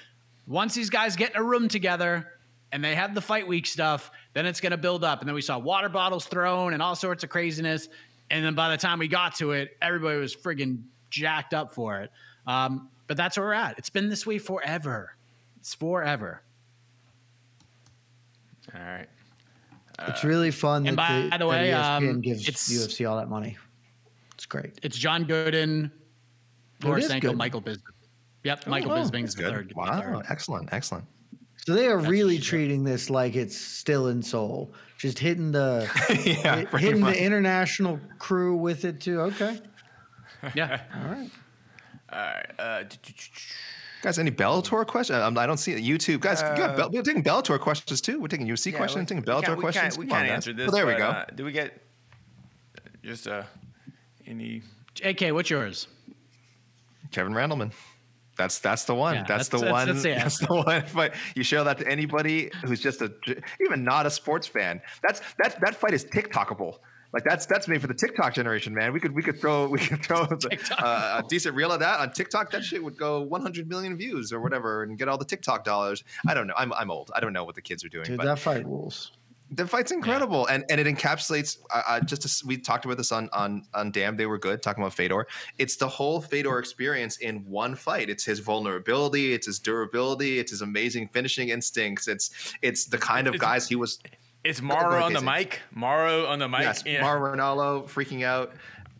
Once 0.49 0.75
these 0.75 0.91
guys 0.91 1.15
get 1.15 1.31
in 1.31 1.37
a 1.37 1.43
room 1.45 1.69
together 1.69 2.33
and 2.73 2.85
they 2.85 2.95
have 2.97 3.15
the 3.15 3.21
fight 3.21 3.47
week 3.47 3.67
stuff, 3.67 4.11
then 4.33 4.47
it's 4.47 4.61
going 4.61 4.73
to 4.73 4.77
build 4.77 5.05
up. 5.05 5.21
And 5.21 5.29
then 5.29 5.35
we 5.35 5.43
saw 5.43 5.57
water 5.57 5.89
bottles 5.89 6.27
thrown 6.27 6.73
and 6.73 6.83
all 6.83 6.97
sorts 6.97 7.23
of 7.23 7.31
craziness. 7.31 7.89
And 8.31 8.45
then 8.45 8.57
by 8.57 8.71
the 8.71 8.77
time 8.77 8.99
we 8.99 9.07
got 9.07 9.37
to 9.37 9.53
it, 9.53 9.77
everybody 9.81 10.19
was 10.19 10.35
friggin' 10.35 10.83
jacked 11.09 11.55
up 11.55 11.73
for 11.73 12.01
it. 12.01 12.11
Um, 12.49 12.91
but 13.07 13.17
that's 13.17 13.37
where 13.37 13.47
we're 13.47 13.53
at. 13.55 13.79
It's 13.79 13.91
been 13.91 14.09
this 14.09 14.27
way 14.27 14.39
forever. 14.39 15.15
It's 15.59 15.75
forever. 15.75 16.43
All 18.75 18.81
right. 18.81 19.07
it's 20.09 20.25
really 20.25 20.51
fun 20.51 20.87
and 20.87 20.99
that 20.99 21.09
by 21.09 21.17
the, 21.17 21.23
the 21.23 21.39
that 21.39 21.47
way, 21.47 21.69
ESPN 21.71 22.09
um, 22.15 22.21
gives 22.21 22.43
it's- 22.49 22.69
UFC 22.69 23.09
all 23.09 23.17
that 23.19 23.29
money. 23.29 23.57
It's 24.35 24.45
great. 24.47 24.79
It's 24.83 24.99
John 24.99 25.25
Gooden, 25.25 25.91
Oh, 26.85 26.93
it 26.93 27.05
is 27.05 27.09
Michael 27.35 27.63
Bisping. 27.63 27.79
Yep, 28.45 28.67
Michael 28.67 28.93
Oh, 28.93 28.97
Bisping's 28.97 29.35
that's 29.35 29.35
the 29.37 29.43
good. 29.45 29.53
third. 29.53 29.69
the 29.71 29.75
Wow, 29.77 30.01
third. 30.01 30.27
excellent, 30.29 30.69
excellent. 30.73 31.07
So 31.65 31.73
they 31.75 31.87
are 31.87 31.97
really 31.99 32.39
treating 32.39 32.85
this 32.85 33.09
like 33.09 33.35
it's 33.35 33.57
still 33.57 34.09
in 34.09 34.23
Seoul, 34.23 34.75
just 34.99 35.19
hitting 35.19 35.53
the 35.53 35.91
yeah, 36.25 36.57
hit- 36.57 36.69
hitting 36.79 37.01
much. 37.01 37.15
the 37.15 37.25
international 37.25 37.99
crew 38.19 38.57
with 38.57 38.85
it 38.85 39.01
too. 39.01 39.23
Okay, 39.23 39.59
Yeah. 40.55 40.83
all 41.03 41.11
right. 41.13 41.31
All 42.13 42.19
right. 42.19 42.47
Uh, 42.59 42.85
Guys, 44.03 44.19
any 44.19 44.31
Bellator 44.31 44.87
questions? 44.87 45.19
Um, 45.19 45.37
I 45.39 45.47
don't 45.47 45.57
see 45.57 45.73
it. 45.73 45.83
YouTube. 45.83 46.21
Guys, 46.21 46.41
you 46.41 46.47
got 46.57 46.77
Bell- 46.77 46.91
we're 46.93 47.03
taking 47.03 47.25
Bellator 47.25 47.59
questions 47.59 48.01
too. 48.01 48.21
We're 48.21 48.29
taking 48.29 48.47
UFC 48.47 48.75
questions, 48.75 49.09
taking 49.09 49.25
Bellator 49.25 49.57
we 49.57 49.61
questions. 49.63 49.97
Can't, 49.97 49.99
we 49.99 50.07
Come 50.07 50.17
on, 50.19 50.23
can't 50.23 50.33
answer 50.33 50.53
this. 50.53 50.67
Well, 50.71 50.77
there 50.77 50.87
we 50.87 50.95
go. 50.95 51.09
Uh, 51.09 51.25
do 51.35 51.45
we 51.45 51.53
get 51.53 51.83
just 53.03 53.27
uh, 53.27 53.43
any? 54.27 54.63
AK, 55.03 55.33
what's 55.33 55.51
yours? 55.51 55.89
Kevin 57.11 57.33
Randleman. 57.33 57.73
That's 58.37 58.59
that's 58.59 58.85
the 58.85 58.95
one. 58.95 59.15
Yeah, 59.15 59.25
that's, 59.27 59.49
that's- 59.49 59.61
the 59.63 59.67
that's- 59.67 59.73
one. 59.73 59.87
that's 59.89 60.03
the 60.03 60.09
That's, 60.15 60.39
the 60.39 60.55
one. 60.55 60.85
But 60.95 61.15
you 61.35 61.43
show 61.43 61.65
that 61.65 61.79
to 61.79 61.89
anybody 61.89 62.51
who's 62.65 62.81
just 62.81 63.01
a 63.01 63.11
even 63.65 63.83
not 63.83 64.05
a 64.07 64.11
sports 64.11 64.47
fan. 64.47 64.81
That's 65.03 65.21
that 65.39 65.59
that 65.63 65.75
fight 65.75 65.95
is 65.95 66.05
TikTokable. 66.05 66.77
Like 67.13 67.25
that's 67.25 67.47
that's 67.47 67.69
made 67.69 67.81
for 67.81 67.87
the 67.87 67.95
TikTok 67.95 68.35
generation, 68.35 68.75
man. 68.75 68.93
We 68.93 69.01
could 69.01 69.15
we 69.15 69.23
could 69.23 69.41
throw 69.41 69.69
we 69.69 69.79
could 69.79 70.03
throw 70.03 70.21
uh, 70.79 71.23
a 71.23 71.29
decent 71.29 71.55
reel 71.55 71.73
of 71.73 71.81
that 71.81 72.01
on 72.01 72.13
TikTok. 72.13 72.51
That 72.51 72.65
shit 72.65 72.83
would 72.83 72.97
go 72.99 73.23
100 73.23 73.69
million 73.69 73.97
views 73.97 74.33
or 74.33 74.41
whatever, 74.41 74.83
and 74.83 74.99
get 74.99 75.09
all 75.09 75.19
the 75.19 75.25
TikTok 75.25 75.65
dollars. 75.65 76.05
I 76.29 76.35
don't 76.35 76.47
know. 76.47 76.55
I'm 76.57 76.73
I'm 76.75 76.91
old. 76.91 77.11
I 77.15 77.21
don't 77.21 77.33
know 77.33 77.45
what 77.45 77.55
the 77.55 77.63
kids 77.63 77.85
are 77.85 77.89
doing. 77.89 78.05
Dude, 78.05 78.17
but 78.19 78.25
that 78.27 78.39
fight 78.39 78.67
rules. 78.67 79.13
the 79.53 79.67
fight's 79.67 79.93
incredible, 79.93 80.47
and 80.47 80.65
and 80.69 80.81
it 80.81 80.87
encapsulates. 80.89 81.59
Uh, 81.73 81.83
uh, 81.87 82.01
just 82.01 82.25
as 82.25 82.43
we 82.45 82.59
talked 82.59 82.85
about 82.85 82.97
this 82.99 83.13
on 83.13 83.29
on 83.33 83.63
on 83.73 83.93
Damn, 83.93 84.17
they 84.17 84.27
were 84.27 84.39
good 84.39 84.61
talking 84.63 84.83
about 84.83 84.93
Fedor. 84.93 85.27
It's 85.59 85.77
the 85.77 85.89
whole 85.89 86.21
Fedor 86.21 86.59
experience 86.59 87.19
in 87.19 87.37
one 87.47 87.77
fight. 87.77 88.11
It's 88.11 88.25
his 88.25 88.41
vulnerability, 88.41 89.33
it's 89.33 89.47
his 89.47 89.61
durability, 89.61 90.41
it's 90.41 90.51
his 90.51 90.61
amazing 90.63 91.09
finishing 91.09 91.51
instincts. 91.51 92.09
It's 92.09 92.55
it's 92.63 92.87
the 92.87 92.99
kind 92.99 93.29
of 93.29 93.35
It's- 93.37 93.49
guys 93.49 93.69
he 93.69 93.77
was. 93.77 94.01
It's 94.47 94.63
Mauro 94.63 95.03
on 95.03 95.13
the 95.13 95.21
mic. 95.21 95.61
Mauro 95.73 96.27
on 96.27 96.39
the 96.39 96.49
mic. 96.49 96.61
Yes, 96.63 96.83
yeah. 96.87 97.03
Mauro 97.03 97.35
Ranallo 97.35 97.85
freaking 97.89 98.25
out. 98.25 98.53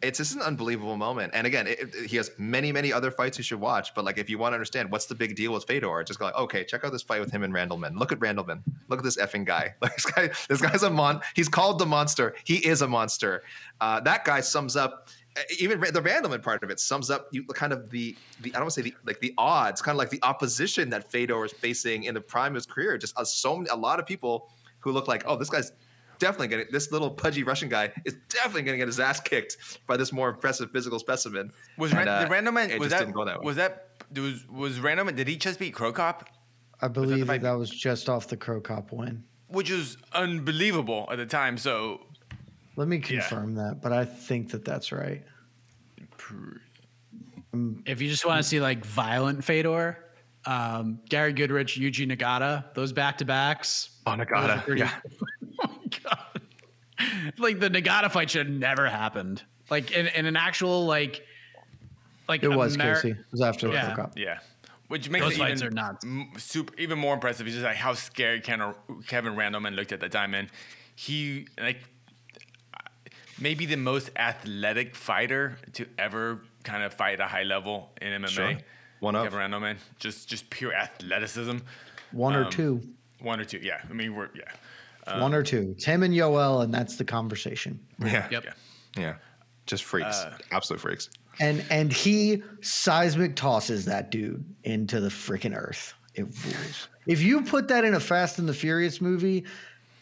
It's 0.03 0.19
just 0.19 0.35
an 0.37 0.43
unbelievable 0.43 0.97
moment. 0.99 1.33
And 1.35 1.47
again, 1.47 1.67
it, 1.67 1.79
it- 1.81 2.07
he 2.11 2.17
has 2.19 2.31
many, 2.37 2.71
many 2.71 2.93
other 2.93 3.11
fights 3.11 3.39
you 3.39 3.45
should 3.45 3.61
watch. 3.61 3.95
But 3.95 4.05
like, 4.05 4.19
if 4.19 4.29
you 4.29 4.37
want 4.39 4.53
to 4.53 4.57
understand 4.57 4.91
what's 4.91 5.07
the 5.07 5.15
big 5.15 5.35
deal 5.37 5.53
with 5.55 5.65
Fedor, 5.65 6.05
just 6.05 6.19
go 6.19 6.27
like, 6.27 6.35
okay, 6.35 6.65
check 6.65 6.85
out 6.85 6.93
this 6.93 7.03
fight 7.03 7.21
with 7.21 7.31
him 7.31 7.43
and 7.43 7.53
Randleman. 7.55 7.97
Look 7.99 8.13
at 8.13 8.19
Randleman. 8.19 8.61
Look 8.89 8.99
at 8.99 9.05
this 9.05 9.17
effing 9.17 9.45
guy. 9.47 9.75
Like 9.81 9.95
this 9.97 10.05
guy, 10.07 10.31
this 10.49 10.61
guy's 10.61 10.83
a 10.83 10.91
mon. 10.91 11.23
He's 11.35 11.49
called 11.49 11.79
the 11.79 11.87
monster. 11.87 12.35
He 12.45 12.57
is 12.57 12.83
a 12.83 12.89
monster. 12.89 13.43
Uh, 13.81 14.01
that 14.01 14.25
guy 14.25 14.41
sums 14.41 14.77
up. 14.77 15.09
Even 15.59 15.81
the 15.81 16.01
Randleman 16.01 16.43
part 16.43 16.63
of 16.65 16.71
it 16.71 16.81
sums 16.81 17.11
up 17.11 17.29
you 17.31 17.45
kind 17.45 17.71
of 17.71 17.91
the 17.91 18.17
the 18.41 18.49
I 18.51 18.53
don't 18.55 18.63
want 18.63 18.73
to 18.75 18.83
say 18.83 18.89
the 18.89 18.95
like 19.05 19.21
the 19.21 19.35
odds, 19.37 19.83
kind 19.83 19.95
of 19.95 19.99
like 19.99 20.09
the 20.09 20.21
opposition 20.23 20.89
that 20.91 21.11
Fedor 21.11 21.45
is 21.45 21.53
facing 21.53 22.05
in 22.05 22.15
the 22.15 22.23
prime 22.23 22.53
of 22.53 22.55
his 22.55 22.65
career. 22.65 22.97
Just 22.97 23.19
uh, 23.19 23.25
so 23.25 23.57
many, 23.59 23.69
a 23.69 23.77
lot 23.77 24.01
of 24.01 24.07
people 24.07 24.51
who 24.87 24.93
look 24.93 25.09
like, 25.09 25.25
oh, 25.27 25.37
this 25.37 25.51
guy's 25.51 25.73
definitely 26.19 26.47
getting 26.49 26.67
this 26.71 26.93
little 26.93 27.11
pudgy 27.11 27.43
Russian 27.43 27.69
guy 27.69 27.93
is 28.05 28.17
definitely 28.29 28.63
going 28.63 28.75
to 28.75 28.79
get 28.79 28.87
his 28.87 29.01
ass 29.01 29.21
kicked 29.21 29.57
by 29.87 29.97
this 29.97 30.13
more 30.13 30.31
impressive 30.31 30.71
physical 30.71 30.99
specimen. 31.01 31.51
Was 31.77 31.91
And, 31.91 31.99
Ran- 31.99 32.09
uh, 32.09 32.21
the 32.25 32.29
Randleman 32.35 32.71
it 32.71 32.79
was 32.79 32.91
that 32.91 33.01
didn't 33.01 33.15
go 33.15 33.25
that 33.25 33.41
way. 33.41 33.45
was 33.45 33.57
that 33.57 33.89
was 34.15 34.47
was 34.49 34.79
Randleman? 34.79 35.17
Did 35.17 35.27
he 35.29 35.37
just 35.37 35.59
beat 35.59 35.75
Cro 35.75 35.93
Cop? 35.93 36.29
I 36.81 36.89
believe 36.89 37.27
fight- 37.27 37.43
that, 37.43 37.49
that 37.49 37.59
was 37.59 37.69
just 37.69 38.09
off 38.09 38.29
the 38.29 38.37
Cro 38.37 38.61
Cop 38.61 38.93
win. 38.93 39.25
Which 39.49 39.71
was 39.71 39.97
unbelievable 40.13 41.09
at 41.11 41.19
the 41.19 41.27
time. 41.27 41.59
So 41.59 42.01
Let 42.77 42.87
me 42.87 42.99
confirm 43.01 43.57
that, 43.57 43.81
but 43.83 43.93
I 43.93 44.05
think 44.05 44.53
that 44.53 44.65
that's 44.65 44.93
right. 44.93 45.25
If 47.87 48.01
you 48.03 48.09
just 48.09 48.27
want 48.27 48.39
to 48.39 48.43
see 48.43 48.61
like 48.61 48.85
violent 48.85 49.43
Fedor, 49.45 49.99
um, 50.45 51.01
Gary 51.09 51.33
Goodridge, 51.33 51.81
Yuji 51.81 52.11
Nagata, 52.11 52.73
those 52.75 52.93
back 52.93 53.19
to 53.19 53.25
backs. 53.25 53.91
Oh, 54.09 54.13
Nagata, 54.13 54.79
yeah. 54.79 54.91
oh 55.65 55.79
god! 56.05 56.41
Like 57.39 57.59
the 57.59 57.69
Nagata 57.69 58.11
fight 58.11 58.31
should 58.31 58.47
have 58.47 58.55
never 58.57 58.89
happened. 58.89 59.43
Like 59.69 59.91
in, 59.91 60.07
in 60.07 60.27
an 60.27 60.37
actual 60.37 60.87
like, 60.87 61.27
like 62.29 62.43
It 62.45 62.49
was 62.49 62.77
Amer- 62.77 62.95
Casey. 62.95 63.11
It 63.11 63.17
was 63.33 63.41
after 63.41 63.67
the 63.69 63.75
Yeah. 63.75 63.95
Cro 63.95 64.05
Cop. 64.05 64.13
yeah, 64.17 64.39
which 64.89 65.11
makes 65.11 65.25
Those 65.25 65.35
it 65.35 65.39
fights 65.39 65.61
even 65.63 65.73
are 65.79 65.83
nuts. 65.83 66.05
m- 66.05 66.31
super 66.39 66.73
even 66.79 66.99
more 67.01 67.15
impressive. 67.15 67.49
Is 67.49 67.55
just 67.55 67.65
like 67.67 67.75
how 67.77 67.95
scared 67.95 68.45
Ken, 68.45 68.63
Kevin 69.09 69.35
Randleman 69.35 69.75
looked 69.75 69.91
at 69.93 69.99
the 69.99 70.09
time, 70.09 70.35
and 70.35 70.49
he 70.95 71.49
like 71.61 71.81
maybe 73.41 73.67
the 73.67 73.77
most 73.77 74.11
athletic 74.17 74.95
fighter 74.95 75.59
to 75.75 75.87
ever 75.99 76.43
kind 76.63 76.83
of 76.85 76.95
fight 76.95 77.15
at 77.15 77.27
a 77.27 77.29
high 77.29 77.43
level 77.43 77.91
in 78.01 78.23
MMA. 78.23 78.29
Sure. 78.29 78.57
One 79.01 79.17
of. 79.17 79.25
Kevin 79.25 79.41
Randleman, 79.41 79.77
just 79.99 80.29
just 80.29 80.49
pure 80.49 80.73
athleticism. 80.73 81.57
One 82.13 82.37
or 82.37 82.45
Um, 82.45 82.51
two. 82.51 82.81
One 83.21 83.41
or 83.41 83.45
two, 83.45 83.59
yeah. 83.63 83.81
I 83.89 83.93
mean, 83.93 84.15
we're 84.15 84.29
yeah. 84.35 85.21
One 85.21 85.35
or 85.35 85.43
two. 85.43 85.73
It's 85.77 85.85
him 85.85 86.03
and 86.03 86.13
Yoel, 86.13 86.65
and 86.65 86.75
that's 86.75 86.97
the 86.97 87.05
conversation. 87.05 87.79
Yeah, 88.05 88.27
Yep. 88.31 88.45
Yeah. 88.45 88.53
yeah, 88.97 89.15
just 89.67 89.85
freaks, 89.85 90.17
Uh, 90.23 90.37
absolute 90.51 90.81
freaks. 90.81 91.11
And 91.39 91.65
and 91.71 91.93
he 91.93 92.43
seismic 92.61 93.37
tosses 93.37 93.85
that 93.85 94.11
dude 94.11 94.45
into 94.65 95.01
the 95.01 95.09
freaking 95.09 95.55
earth. 95.57 95.95
It 96.15 96.23
rules. 96.45 96.89
If 97.07 97.21
you 97.23 97.43
put 97.43 97.69
that 97.69 97.85
in 97.85 97.95
a 97.95 98.01
Fast 98.01 98.39
and 98.39 98.49
the 98.49 98.55
Furious 98.55 99.01
movie, 99.03 99.45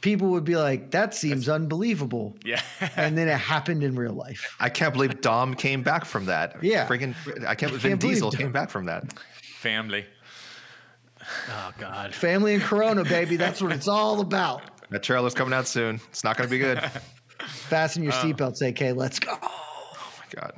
people 0.01 0.29
would 0.29 0.45
be 0.45 0.57
like, 0.57 0.91
"That 0.93 1.13
seems 1.15 1.49
unbelievable." 1.49 2.37
Yeah. 2.45 2.63
and 2.97 3.19
then 3.19 3.29
it 3.29 3.37
happened 3.37 3.83
in 3.83 3.97
real 3.97 4.13
life. 4.15 4.57
I 4.61 4.69
can't 4.71 4.95
believe 4.95 5.21
Dom 5.21 5.55
came 5.55 5.83
back 5.83 6.05
from 6.05 6.27
that. 6.27 6.63
Yeah. 6.63 6.87
freaking! 6.87 7.15
I 7.47 7.55
can't 7.57 7.73
believe 7.73 7.83
Can't 7.83 7.83
Vin 7.83 7.99
believe 7.99 8.15
Diesel 8.15 8.31
Dom- 8.31 8.39
came 8.39 8.53
back 8.53 8.71
from 8.71 8.87
that. 8.87 9.13
Family. 9.59 10.07
Oh 11.49 11.73
god. 11.79 12.15
Family 12.15 12.55
and 12.55 12.63
Corona, 12.63 13.05
baby. 13.05 13.37
That's 13.37 13.63
what 13.63 13.73
it's 13.73 13.89
all 13.89 14.21
about. 14.21 14.63
That 14.91 15.03
trailer's 15.03 15.35
coming 15.35 15.55
out 15.55 15.67
soon. 15.67 16.01
It's 16.11 16.25
not 16.25 16.37
going 16.37 16.49
to 16.49 16.51
be 16.51 16.59
good. 16.59 16.81
Fasten 17.47 18.03
your 18.03 18.13
seatbelts, 18.13 18.63
AK. 18.63 18.97
Let's 18.97 19.19
go. 19.19 19.33
Oh 19.43 20.13
my 20.19 20.41
god. 20.41 20.53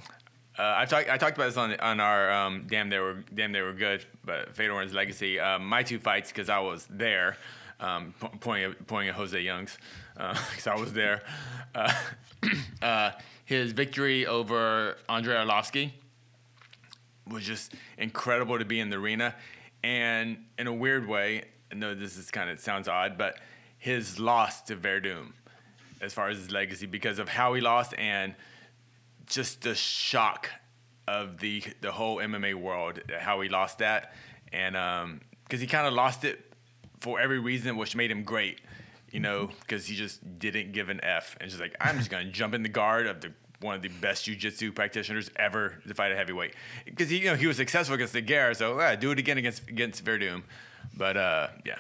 Uh, 0.59 0.75
I 0.79 0.87
talked 0.87 1.11
I 1.11 1.19
talked 1.19 1.37
about 1.37 1.47
this 1.47 1.57
on 1.57 1.75
on 1.81 2.01
our 2.01 2.31
um, 2.31 2.67
damn 2.69 2.89
they 2.89 2.99
were 2.99 3.23
damn 3.35 3.53
they 3.53 3.61
were 3.61 3.75
good, 3.75 4.05
but 4.25 4.57
Fedor 4.57 4.73
and 4.73 4.85
his 4.85 4.95
legacy. 4.95 5.39
Um, 5.39 5.67
my 5.67 5.83
two 5.83 5.99
fights 5.99 6.31
because 6.31 6.49
I 6.49 6.61
was 6.61 6.87
there, 6.89 7.37
um, 7.79 8.15
po- 8.19 8.33
pointing 8.41 8.71
at, 8.71 8.87
pointing 8.87 9.11
at 9.11 9.17
Jose 9.17 9.39
Young's 9.39 9.77
because 10.15 10.67
I 10.67 10.77
was 10.77 10.95
there. 10.95 11.23
Uh, 11.75 11.93
uh, 12.83 13.11
his 13.45 13.73
victory 13.73 14.27
over 14.27 14.97
Andrei 15.09 15.37
Arlovsky 15.37 15.93
was 17.27 17.45
just 17.45 17.75
incredible 17.99 18.59
to 18.59 18.65
be 18.65 18.81
in 18.81 18.89
the 18.89 18.97
arena, 18.97 19.35
and 19.87 20.39
in 20.59 20.67
a 20.67 20.73
weird 20.73 21.07
way, 21.07 21.45
I 21.71 21.77
know 21.77 21.95
this 21.95 22.17
is 22.17 22.33
kind 22.33 22.51
of 22.51 22.59
sounds 22.59 22.89
odd, 22.89 23.17
but 23.17 23.39
his 23.79 24.19
loss 24.19 24.63
to 24.63 24.75
Werdum, 24.75 25.33
as 26.01 26.13
far 26.13 26.29
as 26.29 26.39
his 26.39 26.51
legacy, 26.51 26.87
because 26.87 27.21
of 27.21 27.29
how 27.29 27.55
he 27.55 27.61
lost 27.61 27.95
and 27.97 28.35
just 29.27 29.63
the 29.63 29.77
shock 29.77 30.51
of 31.07 31.39
the 31.39 31.63
the 31.83 31.93
whole 31.93 32.17
MMA 32.17 32.57
world, 32.57 33.01
how 33.17 33.41
he 33.43 33.49
lost 33.49 33.79
that, 33.79 34.13
and 34.53 34.77
um, 34.77 35.21
because 35.45 35.61
he 35.61 35.69
kind 35.69 35.87
of 35.87 35.93
lost 35.93 36.25
it 36.25 36.53
for 37.01 37.21
every 37.21 37.39
reason, 37.39 37.77
which 37.77 37.95
made 37.95 38.11
him 38.11 38.25
great, 38.25 38.61
you 39.13 39.21
know, 39.21 39.43
mm-hmm. 39.45 39.61
because 39.61 39.87
he 39.87 39.95
just 39.95 40.41
didn't 40.41 40.73
give 40.73 40.89
an 40.89 40.99
f. 41.05 41.37
And 41.41 41.49
just 41.49 41.61
like 41.61 41.77
I'm 41.81 41.97
just 41.99 42.11
gonna 42.11 42.33
jump 42.33 42.55
in 42.55 42.65
the 42.65 42.69
guard 42.69 43.07
of 43.07 43.21
the 43.21 43.33
one 43.61 43.75
of 43.75 43.83
the 43.83 43.89
best 43.89 44.27
jujitsu 44.27 44.75
practitioners 44.75 45.31
ever 45.37 45.81
to 45.87 45.95
fight 45.95 46.13
a 46.13 46.17
heavyweight, 46.17 46.55
because 46.85 47.09
he 47.11 47.19
you 47.19 47.27
know 47.27 47.35
he 47.37 47.47
was 47.47 47.57
successful 47.57 47.95
against 47.95 48.13
the 48.13 48.21
Guerra, 48.21 48.55
so 48.55 48.79
uh, 48.79 48.95
do 48.97 49.11
it 49.11 49.19
again 49.19 49.39
against 49.39 49.69
against 49.69 50.05
Werdum, 50.05 50.43
but 50.97 51.17
uh, 51.17 51.49
yeah, 51.65 51.79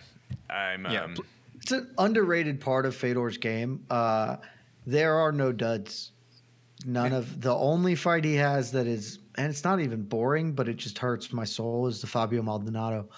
I'm 0.50 0.84
Yeah, 0.86 1.04
um, 1.04 1.16
It's 1.60 1.72
an 1.72 1.90
underrated 1.98 2.60
part 2.60 2.86
of 2.86 2.94
Fedor's 2.94 3.36
game. 3.38 3.84
Uh, 3.90 4.36
there 4.86 5.14
are 5.14 5.32
no 5.32 5.52
duds. 5.52 6.12
None 6.84 7.12
of 7.12 7.40
the 7.40 7.54
only 7.54 7.94
fight 7.94 8.24
he 8.24 8.34
has 8.34 8.70
that 8.72 8.86
is, 8.86 9.18
and 9.36 9.48
it's 9.50 9.64
not 9.64 9.80
even 9.80 10.02
boring, 10.02 10.52
but 10.52 10.68
it 10.68 10.76
just 10.76 10.98
hurts 10.98 11.32
my 11.32 11.44
soul 11.44 11.86
is 11.88 12.00
the 12.00 12.06
Fabio 12.06 12.42
Maldonado. 12.42 13.08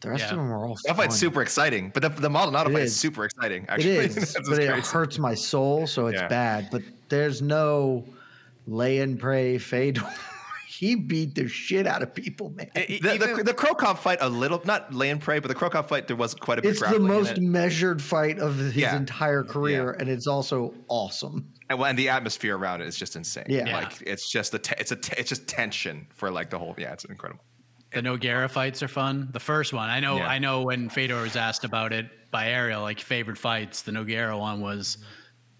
The 0.00 0.08
rest 0.10 0.22
Yeah. 0.24 0.30
of 0.30 0.36
them 0.38 0.50
are 0.52 0.64
all 0.66 0.78
That 0.86 0.96
fight's 0.96 1.14
fun. 1.14 1.18
super 1.18 1.42
exciting, 1.42 1.90
but 1.92 2.02
the, 2.02 2.08
the 2.08 2.30
Maldonado 2.30 2.70
It 2.70 2.72
fight 2.72 2.82
is 2.84 2.92
is. 2.92 2.96
super 3.00 3.24
exciting. 3.26 3.64
It 3.64 3.70
Actually, 3.70 3.96
is, 4.06 4.32
That's 4.32 4.48
but 4.48 4.58
it 4.60 4.86
hurts 4.86 5.18
my 5.18 5.34
soul, 5.34 5.86
so 5.86 6.06
it's 6.06 6.20
Yeah. 6.20 6.28
bad. 6.28 6.68
But 6.70 6.82
there's 7.10 7.42
no 7.42 8.04
lay 8.66 8.98
and 9.00 9.18
pray 9.18 9.58
Fedor 9.58 10.02
he 10.66 10.94
beat 10.94 11.34
the 11.34 11.46
shit 11.46 11.86
out 11.86 12.02
of 12.02 12.14
people, 12.14 12.48
man. 12.50 12.70
The, 12.74 13.34
the, 13.36 13.42
the 13.44 13.52
Cro 13.52 13.74
Cop 13.74 13.98
fight, 13.98 14.16
a 14.22 14.28
little, 14.30 14.62
not 14.64 14.94
lay 14.94 15.10
and 15.10 15.20
pray, 15.20 15.38
but 15.38 15.48
the 15.48 15.54
Cro 15.54 15.68
Cop 15.68 15.90
fight, 15.90 16.06
there 16.06 16.16
was 16.16 16.34
quite 16.34 16.58
a 16.58 16.62
bit 16.62 16.70
it's 16.70 16.80
the 16.80 16.98
most 16.98 17.32
it. 17.32 17.42
measured 17.42 18.00
fight 18.00 18.38
of 18.38 18.56
his 18.56 18.76
Yeah. 18.76 18.96
entire 18.96 19.42
career, 19.42 19.90
and 19.90 20.08
it's 20.08 20.26
also 20.26 20.72
awesome. 20.88 21.52
And, 21.68 21.78
well, 21.78 21.90
and 21.90 21.98
the 21.98 22.08
atmosphere 22.08 22.56
around 22.56 22.80
it 22.80 22.86
is 22.86 22.96
just 22.96 23.14
insane. 23.14 23.44
Yeah. 23.48 23.76
like 23.76 24.00
it's 24.06 24.30
just 24.30 24.52
the 24.52 24.58
te- 24.58 24.76
it's 24.78 24.90
a 24.90 24.96
te- 24.96 25.16
it's 25.18 25.28
just 25.28 25.46
tension 25.46 26.06
for 26.14 26.30
like 26.30 26.48
the 26.48 26.58
whole. 26.58 26.74
Yeah, 26.78 26.92
it's 26.94 27.04
incredible. 27.04 27.44
The 27.92 28.00
Nogueira 28.00 28.50
fights 28.50 28.82
are 28.82 28.88
fun. 28.88 29.28
The 29.32 29.40
first 29.40 29.74
one, 29.74 29.90
I 29.90 30.00
know. 30.00 30.16
Yeah. 30.16 30.28
I 30.28 30.38
know 30.38 30.62
when 30.62 30.88
Fedor 30.88 31.20
was 31.20 31.36
asked 31.36 31.64
about 31.64 31.92
it 31.92 32.06
by 32.30 32.48
Ariel, 32.48 32.80
like 32.80 33.00
favorite 33.00 33.36
fights, 33.36 33.82
the 33.82 33.92
Nogueira 33.92 34.38
one 34.38 34.62
was 34.62 34.96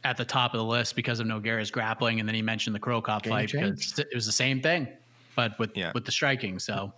at 0.04 0.16
the 0.16 0.24
top 0.24 0.54
of 0.54 0.58
the 0.58 0.64
list 0.64 0.96
because 0.96 1.20
of 1.20 1.26
Nogueira's 1.26 1.70
grappling, 1.70 2.20
and 2.20 2.28
then 2.28 2.34
he 2.34 2.42
mentioned 2.42 2.74
the 2.74 2.80
Cro 2.80 3.02
Cop 3.02 3.22
Game 3.24 3.32
fight 3.32 3.48
changed. 3.50 3.96
because 3.96 3.98
it 4.10 4.14
was 4.14 4.26
the 4.26 4.32
same 4.32 4.60
thing, 4.62 4.88
but 5.36 5.58
with 5.58 5.76
Yeah. 5.76 5.92
with 5.94 6.04
the 6.04 6.12
striking. 6.12 6.58
So 6.58 6.92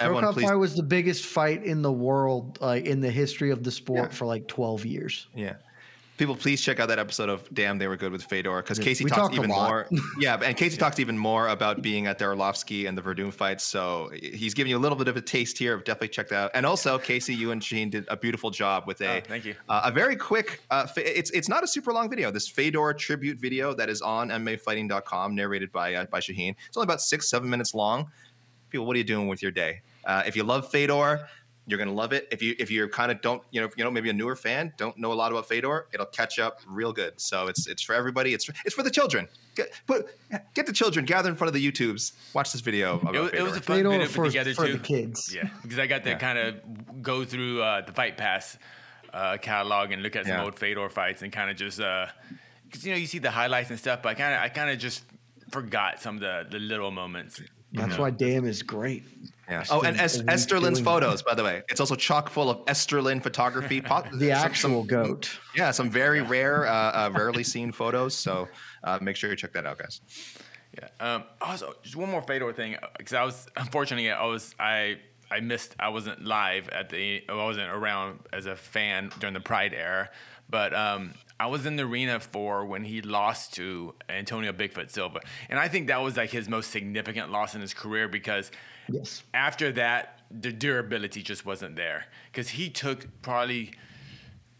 Everyone, 0.00 0.24
Pro 0.24 0.32
please. 0.32 0.42
fight 0.48 0.54
was 0.54 0.74
the 0.76 0.82
biggest 0.82 1.24
fight 1.24 1.64
in 1.64 1.82
the 1.82 1.92
world, 1.92 2.58
like 2.60 2.84
in 2.86 3.00
the 3.00 3.10
history 3.10 3.50
of 3.50 3.62
the 3.62 3.70
sport, 3.70 4.10
Yeah. 4.10 4.16
for 4.16 4.26
like 4.26 4.46
twelve 4.48 4.84
years. 4.84 5.28
Yeah. 5.34 5.54
People, 6.16 6.36
please 6.36 6.60
check 6.60 6.78
out 6.78 6.86
that 6.88 7.00
episode 7.00 7.28
of 7.28 7.52
Damn 7.52 7.76
They 7.76 7.88
Were 7.88 7.96
Good 7.96 8.12
with 8.12 8.22
Fedor 8.22 8.62
because 8.62 8.78
Casey 8.78 9.02
we 9.02 9.10
talks 9.10 9.34
even 9.34 9.48
more. 9.50 9.88
Yeah, 10.20 10.36
and 10.44 10.56
Casey 10.56 10.76
talks 10.76 11.00
even 11.00 11.18
more 11.18 11.48
about 11.48 11.82
being 11.82 12.06
at 12.06 12.18
the 12.20 12.26
Arlovsky 12.26 12.86
and 12.86 12.96
the 12.96 13.02
Werdum 13.02 13.32
fights. 13.32 13.64
So 13.64 14.10
he's 14.14 14.54
giving 14.54 14.70
you 14.70 14.76
a 14.76 14.78
little 14.78 14.96
bit 14.96 15.08
of 15.08 15.16
a 15.16 15.20
taste 15.20 15.58
here. 15.58 15.76
Definitely 15.78 16.08
check 16.08 16.28
that 16.28 16.36
out. 16.36 16.50
And 16.54 16.64
also, 16.64 16.98
Casey, 16.98 17.34
you 17.34 17.50
and 17.50 17.62
Sheen 17.62 17.90
did 17.90 18.04
a 18.08 18.16
beautiful 18.16 18.50
job 18.50 18.84
with 18.86 19.00
a 19.00 19.16
Oh, 19.18 19.20
thank 19.26 19.44
you. 19.44 19.56
uh, 19.68 19.82
a 19.86 19.90
very 19.90 20.14
quick. 20.14 20.60
Uh, 20.70 20.86
fa- 20.86 21.18
it's 21.18 21.30
it's 21.32 21.48
not 21.48 21.64
a 21.64 21.66
super 21.66 21.92
long 21.92 22.08
video. 22.08 22.30
This 22.30 22.46
Fedor 22.46 22.92
tribute 22.94 23.38
video 23.38 23.74
that 23.74 23.88
is 23.88 24.00
on 24.00 24.28
MMAfighting.com, 24.28 25.34
narrated 25.34 25.72
by 25.72 25.94
uh, 25.94 26.04
by 26.06 26.20
Shaheen. 26.20 26.54
It's 26.68 26.76
only 26.76 26.84
about 26.84 27.00
six 27.00 27.28
seven 27.28 27.50
minutes 27.50 27.74
long. 27.74 28.08
People, 28.70 28.86
what 28.86 28.94
are 28.94 28.98
you 28.98 29.04
doing 29.04 29.26
with 29.26 29.42
your 29.42 29.50
day? 29.52 29.80
Uh, 30.04 30.22
if 30.26 30.36
you 30.36 30.44
love 30.44 30.70
Fedor, 30.70 31.26
you're 31.66 31.78
gonna 31.78 31.92
love 31.92 32.12
it. 32.12 32.28
If 32.30 32.42
you 32.42 32.54
if 32.58 32.70
you're 32.70 32.88
kind 32.88 33.10
of 33.10 33.20
don't 33.22 33.42
you 33.50 33.60
know 33.60 33.70
you 33.76 33.84
know 33.84 33.90
maybe 33.90 34.10
a 34.10 34.12
newer 34.12 34.36
fan, 34.36 34.72
don't 34.76 34.96
know 34.98 35.12
a 35.12 35.14
lot 35.14 35.32
about 35.32 35.48
Fedor, 35.48 35.86
it'll 35.92 36.06
catch 36.06 36.38
up 36.38 36.60
real 36.66 36.92
good. 36.92 37.20
So 37.20 37.46
it's 37.46 37.66
it's 37.66 37.82
for 37.82 37.94
everybody. 37.94 38.34
It's 38.34 38.48
it's 38.64 38.74
for 38.74 38.82
the 38.82 38.90
children. 38.90 39.28
Get 39.56 39.72
put 39.86 40.06
get 40.54 40.66
the 40.66 40.72
children 40.72 41.04
gather 41.06 41.30
in 41.30 41.36
front 41.36 41.48
of 41.48 41.54
the 41.54 41.70
YouTubes. 41.72 42.12
Watch 42.34 42.52
this 42.52 42.60
video. 42.60 42.98
About 42.98 43.14
It, 43.14 43.20
was- 43.20 43.32
it 43.32 43.42
was 43.42 43.56
a 43.56 43.60
fun 43.60 43.76
Fedor 43.78 43.90
video 43.90 44.06
for- 44.08 44.24
together 44.26 44.52
for 44.54 44.66
too. 44.66 44.72
the 44.74 44.78
kids. 44.78 45.32
Yeah, 45.34 45.48
because 45.62 45.78
I 45.78 45.86
got 45.86 46.02
to 46.04 46.10
Yeah. 46.10 46.18
kind 46.18 46.38
of 46.38 47.02
go 47.02 47.24
through 47.24 47.62
uh, 47.62 47.80
the 47.82 47.92
Fight 47.92 48.16
Pass 48.16 48.58
uh, 49.12 49.36
catalog 49.38 49.92
and 49.92 50.02
look 50.02 50.16
at 50.16 50.24
some 50.26 50.34
Yeah. 50.36 50.44
old 50.44 50.58
Fedor 50.58 50.88
fights 50.90 51.22
and 51.22 51.32
kind 51.32 51.50
of 51.50 51.56
just 51.56 51.78
because 51.78 52.84
you 52.84 52.90
know 52.92 52.98
you 52.98 53.06
see 53.06 53.18
the 53.20 53.30
highlights 53.30 53.70
and 53.70 53.78
stuff, 53.78 54.02
but 54.02 54.08
I 54.10 54.14
kind 54.14 54.34
of 54.34 54.40
I 54.40 54.48
kind 54.48 54.70
of 54.70 54.78
just 54.78 55.04
forgot 55.50 56.00
some 56.02 56.16
of 56.16 56.20
the 56.20 56.46
the 56.50 56.58
little 56.58 56.90
moments. 56.90 57.40
That's 57.72 57.96
why 57.98 58.10
Damn 58.10 58.44
is 58.44 58.62
great. 58.62 59.04
Yeah. 59.48 59.64
Oh, 59.70 59.82
and 59.82 59.98
es- 60.00 60.12
Still 60.14 60.22
a 60.22 60.24
week 60.26 60.32
Esther 60.34 60.60
Lin's 60.60 60.80
photos, 60.80 61.22
by 61.22 61.34
the 61.34 61.44
way. 61.44 61.62
It's 61.68 61.80
also 61.80 61.94
chock 61.96 62.30
full 62.30 62.48
of 62.50 62.62
Esther 62.66 63.02
Lin 63.02 63.20
photography. 63.20 63.80
Po- 63.90 64.02
The 64.12 64.28
some- 64.30 64.46
actual 64.46 64.80
some- 64.80 64.86
goat. 64.86 65.38
Yeah, 65.56 65.70
some 65.70 65.90
very 65.90 66.22
rare, 66.22 66.66
uh, 66.66 66.72
uh, 66.72 67.10
rarely 67.14 67.44
seen 67.44 67.70
photos. 67.72 68.14
So 68.16 68.48
uh, 68.82 68.98
make 69.02 69.16
sure 69.16 69.30
you 69.30 69.36
check 69.36 69.52
that 69.52 69.66
out, 69.66 69.78
guys. 69.78 70.00
Yeah. 70.76 70.88
Um, 70.98 71.24
also, 71.40 71.74
just 71.82 71.94
one 71.96 72.10
more 72.10 72.22
Fedor 72.22 72.52
thing, 72.52 72.76
because 72.98 73.12
I 73.12 73.22
was 73.24 73.46
unfortunately 73.56 74.10
I 74.10 74.24
was 74.24 74.54
I 74.58 74.96
I 75.30 75.38
missed 75.40 75.76
I 75.78 75.90
wasn't 75.90 76.24
live 76.24 76.68
at 76.70 76.88
the 76.90 77.22
I 77.28 77.34
wasn't 77.34 77.70
around 77.70 78.20
as 78.32 78.46
a 78.46 78.56
fan 78.56 79.10
during 79.20 79.34
the 79.34 79.40
Pride 79.40 79.72
era, 79.72 80.10
but 80.50 80.74
um, 80.74 81.14
I 81.38 81.46
was 81.46 81.64
in 81.64 81.76
the 81.76 81.84
arena 81.84 82.18
for 82.18 82.64
when 82.66 82.82
he 82.82 83.02
lost 83.02 83.54
to 83.54 83.94
Antonio 84.08 84.52
Bigfoot 84.52 84.90
Silva, 84.90 85.20
and 85.48 85.60
I 85.60 85.68
think 85.68 85.86
that 85.86 86.02
was 86.02 86.16
like 86.16 86.30
his 86.30 86.48
most 86.48 86.72
significant 86.72 87.30
loss 87.30 87.54
in 87.54 87.60
his 87.60 87.72
career 87.74 88.08
because 88.08 88.50
Yes. 88.88 89.22
after 89.32 89.72
that 89.72 90.20
the 90.30 90.52
durability 90.52 91.22
just 91.22 91.46
wasn't 91.46 91.76
there 91.76 92.06
because 92.30 92.48
he 92.50 92.68
took 92.68 93.06
probably 93.22 93.72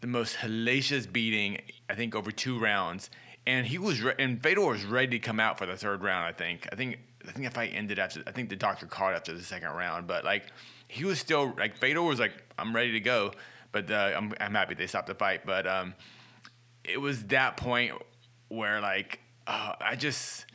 the 0.01 0.07
most 0.07 0.35
hellacious 0.37 1.11
beating 1.11 1.59
I 1.89 1.95
think 1.95 2.15
over 2.15 2.31
two 2.31 2.59
rounds, 2.59 3.09
and 3.47 3.65
he 3.65 3.77
was 3.77 4.01
re- 4.01 4.15
and 4.19 4.41
Fedor 4.41 4.61
was 4.61 4.85
ready 4.85 5.17
to 5.17 5.19
come 5.19 5.39
out 5.39 5.57
for 5.57 5.65
the 5.65 5.75
third 5.77 6.01
round. 6.03 6.25
I 6.25 6.31
think 6.31 6.67
I 6.71 6.75
think 6.75 6.99
I 7.27 7.31
think 7.31 7.45
the 7.45 7.51
fight 7.51 7.71
ended 7.73 7.99
after 7.99 8.23
I 8.27 8.31
think 8.31 8.49
the 8.49 8.55
doctor 8.55 8.85
called 8.85 9.15
after 9.15 9.33
the 9.33 9.43
second 9.43 9.69
round, 9.69 10.07
but 10.07 10.23
like 10.23 10.45
he 10.87 11.05
was 11.05 11.19
still 11.19 11.53
like 11.57 11.77
Fedor 11.77 12.01
was 12.01 12.19
like 12.19 12.33
I'm 12.57 12.75
ready 12.75 12.91
to 12.93 12.99
go, 12.99 13.31
but 13.71 13.89
uh, 13.91 14.13
I'm 14.15 14.33
I'm 14.39 14.53
happy 14.53 14.75
they 14.75 14.87
stopped 14.87 15.07
the 15.07 15.15
fight, 15.15 15.45
but 15.45 15.67
um, 15.67 15.93
it 16.83 16.99
was 16.99 17.23
that 17.25 17.57
point 17.57 17.93
where 18.47 18.81
like 18.81 19.19
uh, 19.47 19.73
I 19.79 19.95
just 19.95 20.45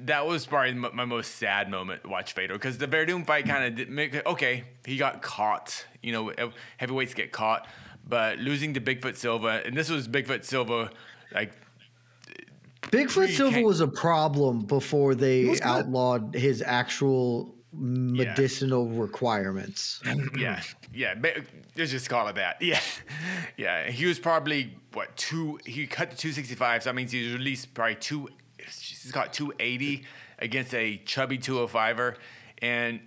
that 0.00 0.26
was 0.26 0.46
probably 0.46 0.70
m- 0.70 0.86
my 0.94 1.04
most 1.04 1.36
sad 1.36 1.70
moment 1.70 2.06
watch 2.08 2.32
Fedor 2.32 2.54
because 2.54 2.78
the 2.78 2.88
Werdum 2.88 3.26
fight 3.26 3.46
kind 3.46 3.64
of 3.64 3.74
did 3.74 3.90
make 3.90 4.24
okay. 4.26 4.64
He 4.84 4.96
got 4.96 5.22
caught, 5.22 5.86
you 6.02 6.12
know, 6.12 6.32
heavyweights 6.78 7.14
get 7.14 7.32
caught, 7.32 7.66
but 8.06 8.38
losing 8.38 8.74
to 8.74 8.80
Bigfoot 8.80 9.16
Silva, 9.16 9.62
and 9.64 9.76
this 9.76 9.88
was 9.90 10.08
Bigfoot 10.08 10.44
Silva, 10.44 10.90
like 11.34 11.52
Bigfoot 12.82 13.28
You 13.28 13.34
Silva 13.34 13.60
was 13.62 13.80
a 13.80 13.88
problem 13.88 14.60
before 14.60 15.14
they 15.14 15.58
outlawed 15.60 16.34
his 16.34 16.62
actual 16.62 17.54
medicinal 17.72 18.88
requirements. 18.88 20.02
yeah, 20.38 20.62
yeah. 20.92 21.14
ba- 21.14 21.42
Let's 21.76 21.90
just 21.90 22.10
call 22.10 22.28
it 22.28 22.34
that. 22.34 22.56
Yeah, 22.60 22.80
yeah. 23.56 23.90
He 23.90 24.04
was 24.06 24.18
probably 24.18 24.76
what 24.92 25.16
two? 25.16 25.58
He 25.64 25.86
cut 25.86 26.10
to 26.10 26.16
two 26.16 26.32
sixty 26.32 26.54
five, 26.54 26.82
so 26.82 26.90
that 26.90 26.94
means 26.94 27.12
he's 27.12 27.32
released 27.32 27.72
probably 27.72 27.94
two. 27.94 28.28
He's 29.02 29.12
got 29.12 29.32
two 29.32 29.52
eighty 29.60 30.04
against 30.38 30.74
a 30.74 30.96
chubby 30.98 31.38
205er. 31.38 32.16
and 32.60 33.00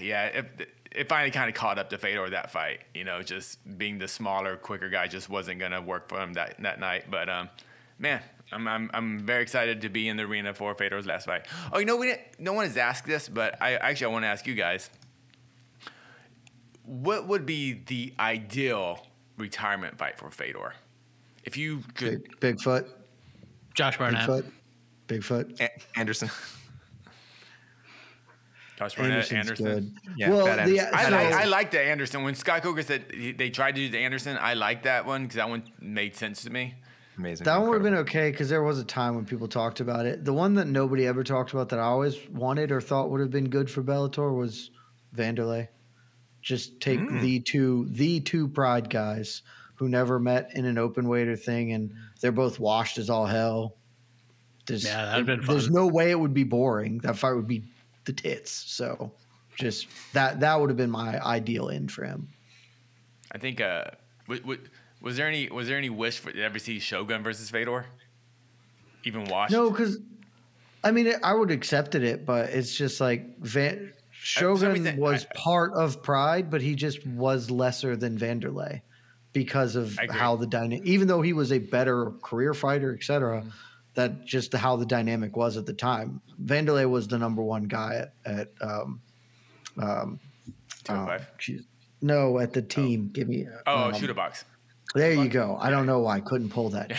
yeah, 0.00 0.26
it, 0.26 0.70
it 0.92 1.08
finally 1.08 1.30
kind 1.30 1.48
of 1.48 1.54
caught 1.54 1.78
up 1.78 1.90
to 1.90 1.98
Fedor 1.98 2.30
that 2.30 2.50
fight. 2.50 2.80
You 2.94 3.04
know, 3.04 3.22
just 3.22 3.58
being 3.78 3.98
the 3.98 4.08
smaller, 4.08 4.56
quicker 4.56 4.88
guy 4.88 5.06
just 5.06 5.28
wasn't 5.28 5.60
gonna 5.60 5.82
work 5.82 6.08
for 6.08 6.20
him 6.20 6.34
that 6.34 6.60
that 6.62 6.80
night. 6.80 7.10
But 7.10 7.28
um, 7.28 7.48
man. 7.98 8.22
I'm, 8.52 8.68
I'm, 8.68 8.90
I'm 8.94 9.26
very 9.26 9.42
excited 9.42 9.80
to 9.80 9.88
be 9.88 10.06
in 10.06 10.16
the 10.16 10.22
arena 10.22 10.54
for 10.54 10.72
Fedor's 10.76 11.04
last 11.04 11.26
fight. 11.26 11.46
Oh, 11.72 11.80
you 11.80 11.84
know, 11.84 11.96
we 11.96 12.06
didn't, 12.06 12.20
no 12.38 12.52
one 12.52 12.64
has 12.64 12.76
asked 12.76 13.04
this, 13.04 13.28
but 13.28 13.60
I 13.60 13.74
actually 13.74 14.06
I 14.06 14.10
want 14.10 14.22
to 14.22 14.28
ask 14.28 14.46
you 14.46 14.54
guys 14.54 14.88
what 16.86 17.26
would 17.26 17.44
be 17.44 17.72
the 17.86 18.14
ideal 18.18 19.06
retirement 19.36 19.98
fight 19.98 20.16
for 20.18 20.30
Fedor? 20.30 20.74
If 21.44 21.56
you 21.56 21.82
could, 21.94 22.26
Big, 22.40 22.56
Bigfoot, 22.56 22.88
Josh 23.74 23.98
Barnett. 23.98 24.28
Bigfoot, 24.28 24.50
Bigfoot. 25.08 25.60
A- 25.60 25.70
Anderson. 25.98 26.30
Josh 28.78 28.94
Barnett, 28.94 29.32
Anderson's 29.32 29.60
Anderson. 29.60 29.64
good. 30.04 30.18
Yeah, 30.18 30.30
well, 30.30 30.46
Pat 30.46 30.66
the, 30.68 30.80
Anderson. 30.80 31.14
I, 31.14 31.22
like, 31.24 31.34
I 31.34 31.44
like 31.46 31.70
the 31.70 31.80
Anderson. 31.80 32.22
When 32.24 32.34
Scott 32.34 32.62
Coker 32.62 32.82
said 32.82 33.06
they 33.38 33.48
tried 33.48 33.74
to 33.76 33.80
do 33.80 33.88
the 33.88 33.98
Anderson, 33.98 34.36
I 34.38 34.52
like 34.54 34.82
that 34.82 35.06
one 35.06 35.22
because 35.22 35.36
that 35.36 35.48
one 35.48 35.62
made 35.80 36.14
sense 36.14 36.42
to 36.42 36.50
me. 36.50 36.74
Amazing. 37.16 37.44
That 37.46 37.56
one 37.58 37.70
would 37.70 37.76
have 37.76 37.82
been 37.82 37.94
okay 38.00 38.30
because 38.30 38.50
there 38.50 38.62
was 38.62 38.78
a 38.78 38.84
time 38.84 39.14
when 39.14 39.24
people 39.24 39.48
talked 39.48 39.80
about 39.80 40.04
it. 40.04 40.26
The 40.26 40.32
one 40.34 40.52
that 40.54 40.66
nobody 40.66 41.06
ever 41.06 41.24
talked 41.24 41.52
about 41.54 41.70
that 41.70 41.78
I 41.78 41.84
always 41.84 42.18
wanted 42.28 42.70
or 42.70 42.82
thought 42.82 43.08
would 43.10 43.22
have 43.22 43.30
been 43.30 43.48
good 43.48 43.70
for 43.70 43.82
Bellator 43.82 44.36
was 44.36 44.70
Vanderlei. 45.16 45.68
Just 46.42 46.78
take 46.78 47.00
Mm. 47.00 47.22
the 47.22 47.40
two 47.40 47.86
the 47.90 48.20
two 48.20 48.46
Pride 48.46 48.90
guys 48.90 49.40
who 49.76 49.88
never 49.88 50.18
met 50.18 50.50
in 50.54 50.66
an 50.66 50.76
open 50.76 51.08
weighter 51.08 51.36
thing, 51.36 51.72
and 51.72 51.94
they're 52.20 52.30
both 52.32 52.60
washed 52.60 52.98
as 52.98 53.08
all 53.08 53.24
hell. 53.24 53.76
There's, 54.66 54.84
Yeah, 54.84 55.04
that'd 55.06 55.26
been 55.26 55.42
fun. 55.42 55.54
There's 55.54 55.70
no 55.70 55.86
way 55.86 56.10
it 56.10 56.18
would 56.18 56.34
be 56.34 56.44
boring. 56.44 56.98
That 56.98 57.16
fight 57.16 57.32
would 57.34 57.46
be 57.48 57.64
the 58.04 58.12
tits. 58.12 58.50
So, 58.50 59.12
just 59.58 59.86
that 60.12 60.40
that 60.40 60.60
would 60.60 60.70
have 60.70 60.76
been 60.76 60.90
my 60.90 61.18
ideal 61.24 61.70
end 61.70 61.90
for 61.92 62.04
him. 62.04 62.28
I 63.32 63.38
think. 63.38 63.60
Uh, 63.60 63.84
w- 64.26 64.40
w- 64.42 64.60
was 65.00 65.16
there 65.16 65.26
any 65.28 65.48
was 65.48 65.68
there 65.68 65.78
any 65.78 65.90
wish 65.90 66.18
for 66.18 66.32
to 66.32 66.42
ever 66.42 66.58
see 66.58 66.78
Shogun 66.78 67.22
versus 67.22 67.48
Fedor? 67.50 67.86
Even 69.04 69.24
watched? 69.26 69.52
No, 69.52 69.70
because 69.70 69.98
I 70.82 70.90
mean, 70.90 71.12
I 71.22 71.32
would 71.34 71.50
have 71.50 71.58
accepted 71.58 72.02
it, 72.02 72.26
but 72.26 72.50
it's 72.50 72.74
just 72.76 73.00
like 73.00 73.38
Van 73.38 73.92
Shogun 74.10 74.72
reason, 74.72 74.96
was 74.96 75.26
I- 75.34 75.38
part 75.38 75.72
of 75.74 76.02
Pride, 76.02 76.50
but 76.50 76.60
he 76.60 76.74
just 76.74 77.06
was 77.06 77.50
lesser 77.50 77.96
than 77.96 78.18
Vanderlei 78.18 78.82
because 79.32 79.76
of 79.76 79.96
how 80.10 80.34
the 80.36 80.46
dynamic. 80.46 80.84
Even 80.86 81.06
though 81.08 81.22
he 81.22 81.32
was 81.32 81.52
a 81.52 81.58
better 81.58 82.10
career 82.22 82.52
fighter, 82.54 82.94
etc., 82.94 83.40
Mm-hmm. 83.40 83.48
That 83.96 84.24
just 84.24 84.52
how 84.54 84.76
the 84.76 84.86
dynamic 84.86 85.36
was 85.36 85.56
at 85.56 85.66
the 85.66 85.72
time. 85.72 86.20
Vanderlei 86.44 86.88
was 86.88 87.08
the 87.08 87.18
number 87.18 87.42
one 87.42 87.64
guy 87.64 88.06
at, 88.24 88.38
at 88.38 88.52
um, 88.60 89.00
um, 89.80 90.20
Two 90.84 90.92
oh 90.92 91.06
five. 91.06 91.38
geez. 91.38 91.62
no, 92.00 92.38
at 92.38 92.52
the 92.52 92.62
team. 92.62 93.10
Give 93.12 93.28
me. 93.28 93.46
Oh, 93.66 93.84
um, 93.88 93.94
Chute 93.94 94.14
Boxe. 94.14 94.44
There 94.94 95.12
you 95.12 95.28
go. 95.28 95.58
I 95.60 95.70
don't 95.70 95.84
know 95.84 95.98
why 96.00 96.16
I 96.16 96.20
couldn't 96.20 96.50
pull 96.50 96.70
that. 96.70 96.92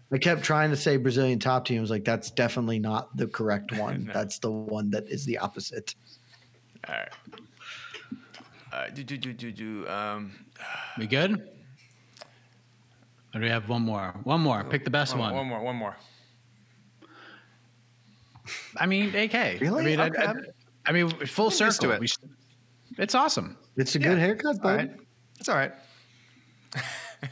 I 0.12 0.18
kept 0.18 0.42
trying 0.42 0.70
to 0.70 0.76
say 0.76 0.96
Brazilian 0.96 1.38
top 1.38 1.64
team. 1.64 1.78
I 1.78 1.80
was 1.80 1.90
like, 1.90 2.04
that's 2.04 2.30
definitely 2.30 2.78
not 2.78 3.16
the 3.16 3.26
correct 3.26 3.72
one. 3.78 4.10
That's 4.12 4.38
the 4.38 4.50
one 4.50 4.90
that 4.90 5.08
is 5.08 5.24
the 5.24 5.38
opposite. 5.38 5.94
All 6.86 6.94
right. 6.94 7.08
Uh, 8.72 8.90
do 8.90 9.02
do 9.04 9.16
do 9.16 9.32
do 9.32 9.52
do. 9.52 9.88
Um, 9.88 10.32
We 10.98 11.06
good? 11.06 11.32
Or 13.34 13.40
do 13.40 13.40
we 13.40 13.48
have 13.48 13.68
one 13.68 13.82
more? 13.82 14.14
One 14.24 14.40
more. 14.40 14.62
Pick 14.64 14.84
the 14.84 14.90
best 14.90 15.16
one, 15.16 15.32
one. 15.32 15.34
one 15.34 15.46
more. 15.46 15.62
One 15.62 15.76
more. 15.76 15.96
I 18.76 18.86
mean, 18.86 19.14
AK. 19.14 19.60
Really? 19.60 19.82
I 19.82 19.86
mean, 19.86 20.00
I- 20.00 20.06
Okay. 20.08 20.22
I, 20.22 20.90
I 20.90 20.92
mean, 20.92 21.08
full 21.08 21.46
I'm 21.46 21.50
used 21.50 21.58
to 21.60 21.72
circle. 21.72 21.90
it. 21.92 22.00
We 22.00 22.06
should- 22.08 22.30
it's 22.98 23.14
awesome. 23.14 23.56
It's 23.76 23.94
a 23.96 24.00
Yeah. 24.00 24.08
good 24.08 24.18
haircut, 24.18 24.56
All 24.56 24.62
bud. 24.62 24.76
right. 24.76 24.90
It's 25.40 25.48
all 25.48 25.56
right. 25.56 25.72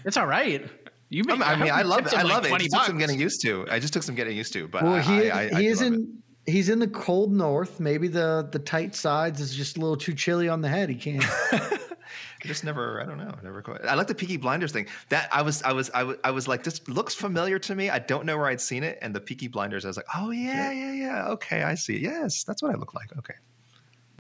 It's 0.05 0.17
all 0.17 0.27
right. 0.27 0.67
You 1.11 1.23
I 1.25 1.27
make, 1.27 1.39
mean, 1.41 1.49
I, 1.49 1.57
mean, 1.57 1.71
I 1.73 1.83
love 1.83 2.07
it. 2.07 2.15
I 2.15 2.21
him 2.23 2.27
like 2.29 2.35
love 2.35 2.45
it. 2.45 2.47
It 2.47 2.51
20 2.51 2.65
just 2.65 2.75
took 2.75 2.85
some 2.87 2.99
getting 2.99 3.21
used 3.21 3.43
to. 3.43 3.67
I 3.71 3.79
just 3.79 3.93
took 3.93 4.03
some 4.03 4.15
getting 4.15 4.37
used 4.37 4.53
to. 4.55 4.67
But 4.69 4.83
Well, 4.85 4.95
I, 4.95 5.01
he 5.03 5.31
I, 5.31 5.39
I, 5.39 5.43
I 5.43 5.49
he 5.61 5.67
do 5.67 5.71
is 5.71 5.83
love 5.83 5.93
it. 5.93 5.97
in 5.97 6.23
he's 6.47 6.69
in 6.71 6.79
the 6.79 6.89
cold 6.89 7.33
north. 7.33 7.79
Maybe 7.79 8.09
the 8.09 8.49
the 8.51 8.59
tight 8.59 8.95
sides 8.95 9.41
is 9.41 9.55
just 9.55 9.77
a 9.77 9.81
little 9.81 9.97
too 9.97 10.15
chilly 10.15 10.49
on 10.49 10.63
the 10.63 10.69
head. 10.69 10.89
He 10.89 10.95
can't. 10.97 11.25
I 12.45 12.49
just 12.49 12.65
never. 12.65 13.01
I 13.01 13.05
don't 13.05 13.19
know. 13.19 13.33
Never 13.43 13.63
quite. 13.63 13.85
I 13.85 13.95
like 13.95 14.09
the 14.09 14.15
Peaky 14.15 14.37
Blinders 14.37 14.73
thing. 14.73 14.87
That 15.11 15.29
I 15.33 15.43
was. 15.43 15.63
I 15.63 15.73
was. 15.73 15.91
I 15.95 16.03
was. 16.03 16.17
I 16.25 16.31
was 16.33 16.49
like, 16.49 16.65
this 16.65 16.87
looks 16.89 17.15
familiar 17.15 17.59
to 17.61 17.75
me. 17.75 17.89
I 17.91 17.99
don't 18.01 18.25
know 18.27 18.37
where 18.37 18.47
I'd 18.47 18.61
seen 18.61 18.83
it. 18.83 18.99
And 19.01 19.15
the 19.15 19.21
Peaky 19.21 19.49
Blinders. 19.49 19.85
I 19.85 19.89
was 19.89 19.97
like, 19.97 20.07
oh 20.17 20.31
yeah, 20.31 20.71
yeah, 20.73 20.93
yeah. 20.93 21.29
Okay, 21.29 21.63
I 21.63 21.75
see. 21.75 21.99
Yes, 21.99 22.43
that's 22.45 22.63
what 22.63 22.75
I 22.75 22.79
look 22.79 22.95
like. 22.95 23.17
Okay. 23.19 23.35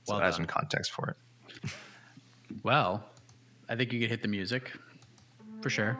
So 0.04 0.12
Well 0.12 0.18
that 0.20 0.26
has 0.26 0.34
done. 0.36 0.46
some 0.46 0.46
context 0.46 0.92
for 0.92 1.16
it. 1.64 1.70
Well, 2.62 3.04
I 3.68 3.76
think 3.76 3.92
you 3.92 4.00
could 4.00 4.10
hit 4.10 4.22
the 4.22 4.28
music 4.28 4.72
for 5.60 5.70
sure. 5.70 5.94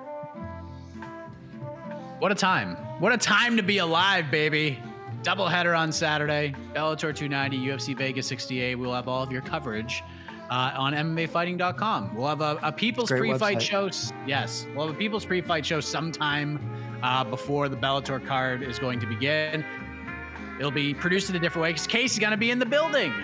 What 2.18 2.30
a 2.30 2.34
time. 2.34 2.76
What 3.00 3.12
a 3.12 3.18
time 3.18 3.56
to 3.56 3.62
be 3.62 3.78
alive, 3.78 4.30
baby. 4.30 4.78
Doubleheader 5.22 5.76
on 5.78 5.92
Saturday, 5.92 6.54
Bellator 6.74 7.14
290, 7.14 7.58
UFC 7.58 7.96
Vegas 7.96 8.26
68. 8.26 8.74
We'll 8.76 8.92
have 8.92 9.08
all 9.08 9.22
of 9.22 9.30
your 9.32 9.42
coverage 9.42 10.02
uh, 10.52 10.70
on 10.76 10.92
MMAfighting.com. 10.92 12.14
We'll 12.14 12.28
have 12.28 12.42
a, 12.42 12.58
a 12.62 12.70
People's 12.70 13.08
pre-fight 13.10 13.62
show. 13.62 13.88
Yes, 14.26 14.66
we'll 14.76 14.86
have 14.86 14.94
a 14.94 14.98
People's 14.98 15.24
pre-fight 15.24 15.64
show 15.64 15.80
sometime 15.80 16.60
uh, 17.02 17.24
before 17.24 17.70
the 17.70 17.76
Bellator 17.76 18.24
card 18.26 18.62
is 18.62 18.78
going 18.78 19.00
to 19.00 19.06
begin. 19.06 19.64
It'll 20.58 20.70
be 20.70 20.92
produced 20.92 21.30
in 21.30 21.36
a 21.36 21.38
different 21.38 21.62
way 21.62 21.70
because 21.70 21.86
Casey's 21.86 22.18
going 22.18 22.32
to 22.32 22.36
be 22.36 22.50
in 22.50 22.58
the 22.58 22.66
building 22.66 23.14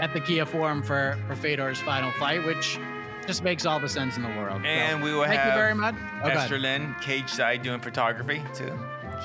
at 0.00 0.14
the 0.14 0.20
Kia 0.20 0.46
Forum 0.46 0.82
for, 0.82 1.18
for 1.26 1.34
Fedor's 1.34 1.78
final 1.78 2.10
fight, 2.12 2.42
which 2.46 2.78
just 3.26 3.44
makes 3.44 3.66
all 3.66 3.78
the 3.78 3.88
sense 3.88 4.16
in 4.16 4.22
the 4.22 4.30
world. 4.30 4.62
So, 4.62 4.66
And 4.68 5.02
we 5.02 5.12
will 5.12 5.24
thank 5.24 5.38
have 5.40 5.52
you 5.52 5.58
very 5.60 5.74
much. 5.74 5.94
Oh, 6.24 6.28
Esther 6.28 6.54
ahead. 6.54 6.60
Lynn, 6.62 6.94
cage 7.02 7.28
side, 7.28 7.62
doing 7.62 7.80
photography 7.80 8.42
too. 8.54 8.72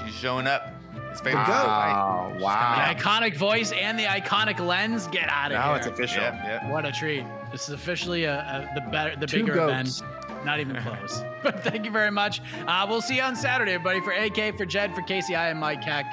She's 0.03 0.13
showing 0.13 0.47
up. 0.47 0.67
It's 1.11 1.21
favorite 1.21 1.45
Go. 1.45 1.53
fight. 1.53 2.33
Oh, 2.35 2.43
wow. 2.43 2.75
The 2.75 2.95
iconic 2.99 3.37
voice 3.37 3.71
and 3.71 3.97
the 3.97 4.03
iconic 4.03 4.59
lens. 4.59 5.07
Get 5.07 5.29
out 5.29 5.51
of 5.51 5.57
Now 5.57 5.69
here. 5.69 5.77
it's 5.77 5.87
official. 5.87 6.23
Yep, 6.23 6.33
yep. 6.43 6.69
What 6.71 6.85
a 6.85 6.91
treat. 6.91 7.23
This 7.53 7.69
is 7.69 7.75
officially 7.75 8.25
a, 8.25 8.39
a, 8.39 8.71
the 8.75 8.81
better, 8.89 9.15
the 9.15 9.27
Two 9.27 9.41
bigger 9.45 9.53
goats. 9.53 10.01
event. 10.01 10.45
Not 10.45 10.59
even 10.59 10.75
close. 10.83 11.23
but 11.43 11.63
thank 11.63 11.85
you 11.85 11.91
very 11.91 12.11
much. 12.11 12.41
Uh, 12.67 12.85
we'll 12.89 13.01
see 13.01 13.15
you 13.17 13.21
on 13.21 13.35
Saturday, 13.35 13.73
everybody. 13.73 14.01
For 14.01 14.11
AK, 14.11 14.57
for 14.57 14.65
Jed, 14.65 14.93
for 14.95 15.03
Casey, 15.03 15.35
I 15.35 15.49
am 15.49 15.59
Mike 15.59 15.83
Heck. 15.83 16.05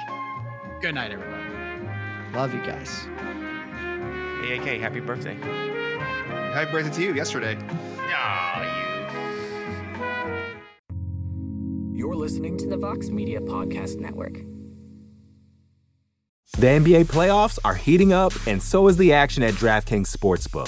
Good 0.81 0.95
night, 0.95 1.11
everybody. 1.11 1.43
Love 2.33 2.53
you 2.53 2.61
guys. 2.61 3.07
Hey, 4.45 4.57
AK, 4.57 4.79
happy 4.79 4.99
birthday. 4.99 5.35
Happy 6.53 6.71
birthday 6.71 6.91
to 6.95 7.01
you 7.03 7.13
yesterday. 7.15 7.57
You're 11.93 12.15
listening 12.15 12.57
to 12.57 12.67
the 12.67 12.77
Vox 12.77 13.09
Media 13.09 13.39
Podcast 13.39 13.99
Network. 13.99 14.33
The 16.57 16.67
NBA 16.67 17.05
playoffs 17.05 17.59
are 17.63 17.75
heating 17.75 18.11
up, 18.11 18.33
and 18.47 18.61
so 18.61 18.87
is 18.87 18.97
the 18.97 19.13
action 19.13 19.43
at 19.43 19.53
DraftKings 19.53 20.07
Sportsbook, 20.15 20.67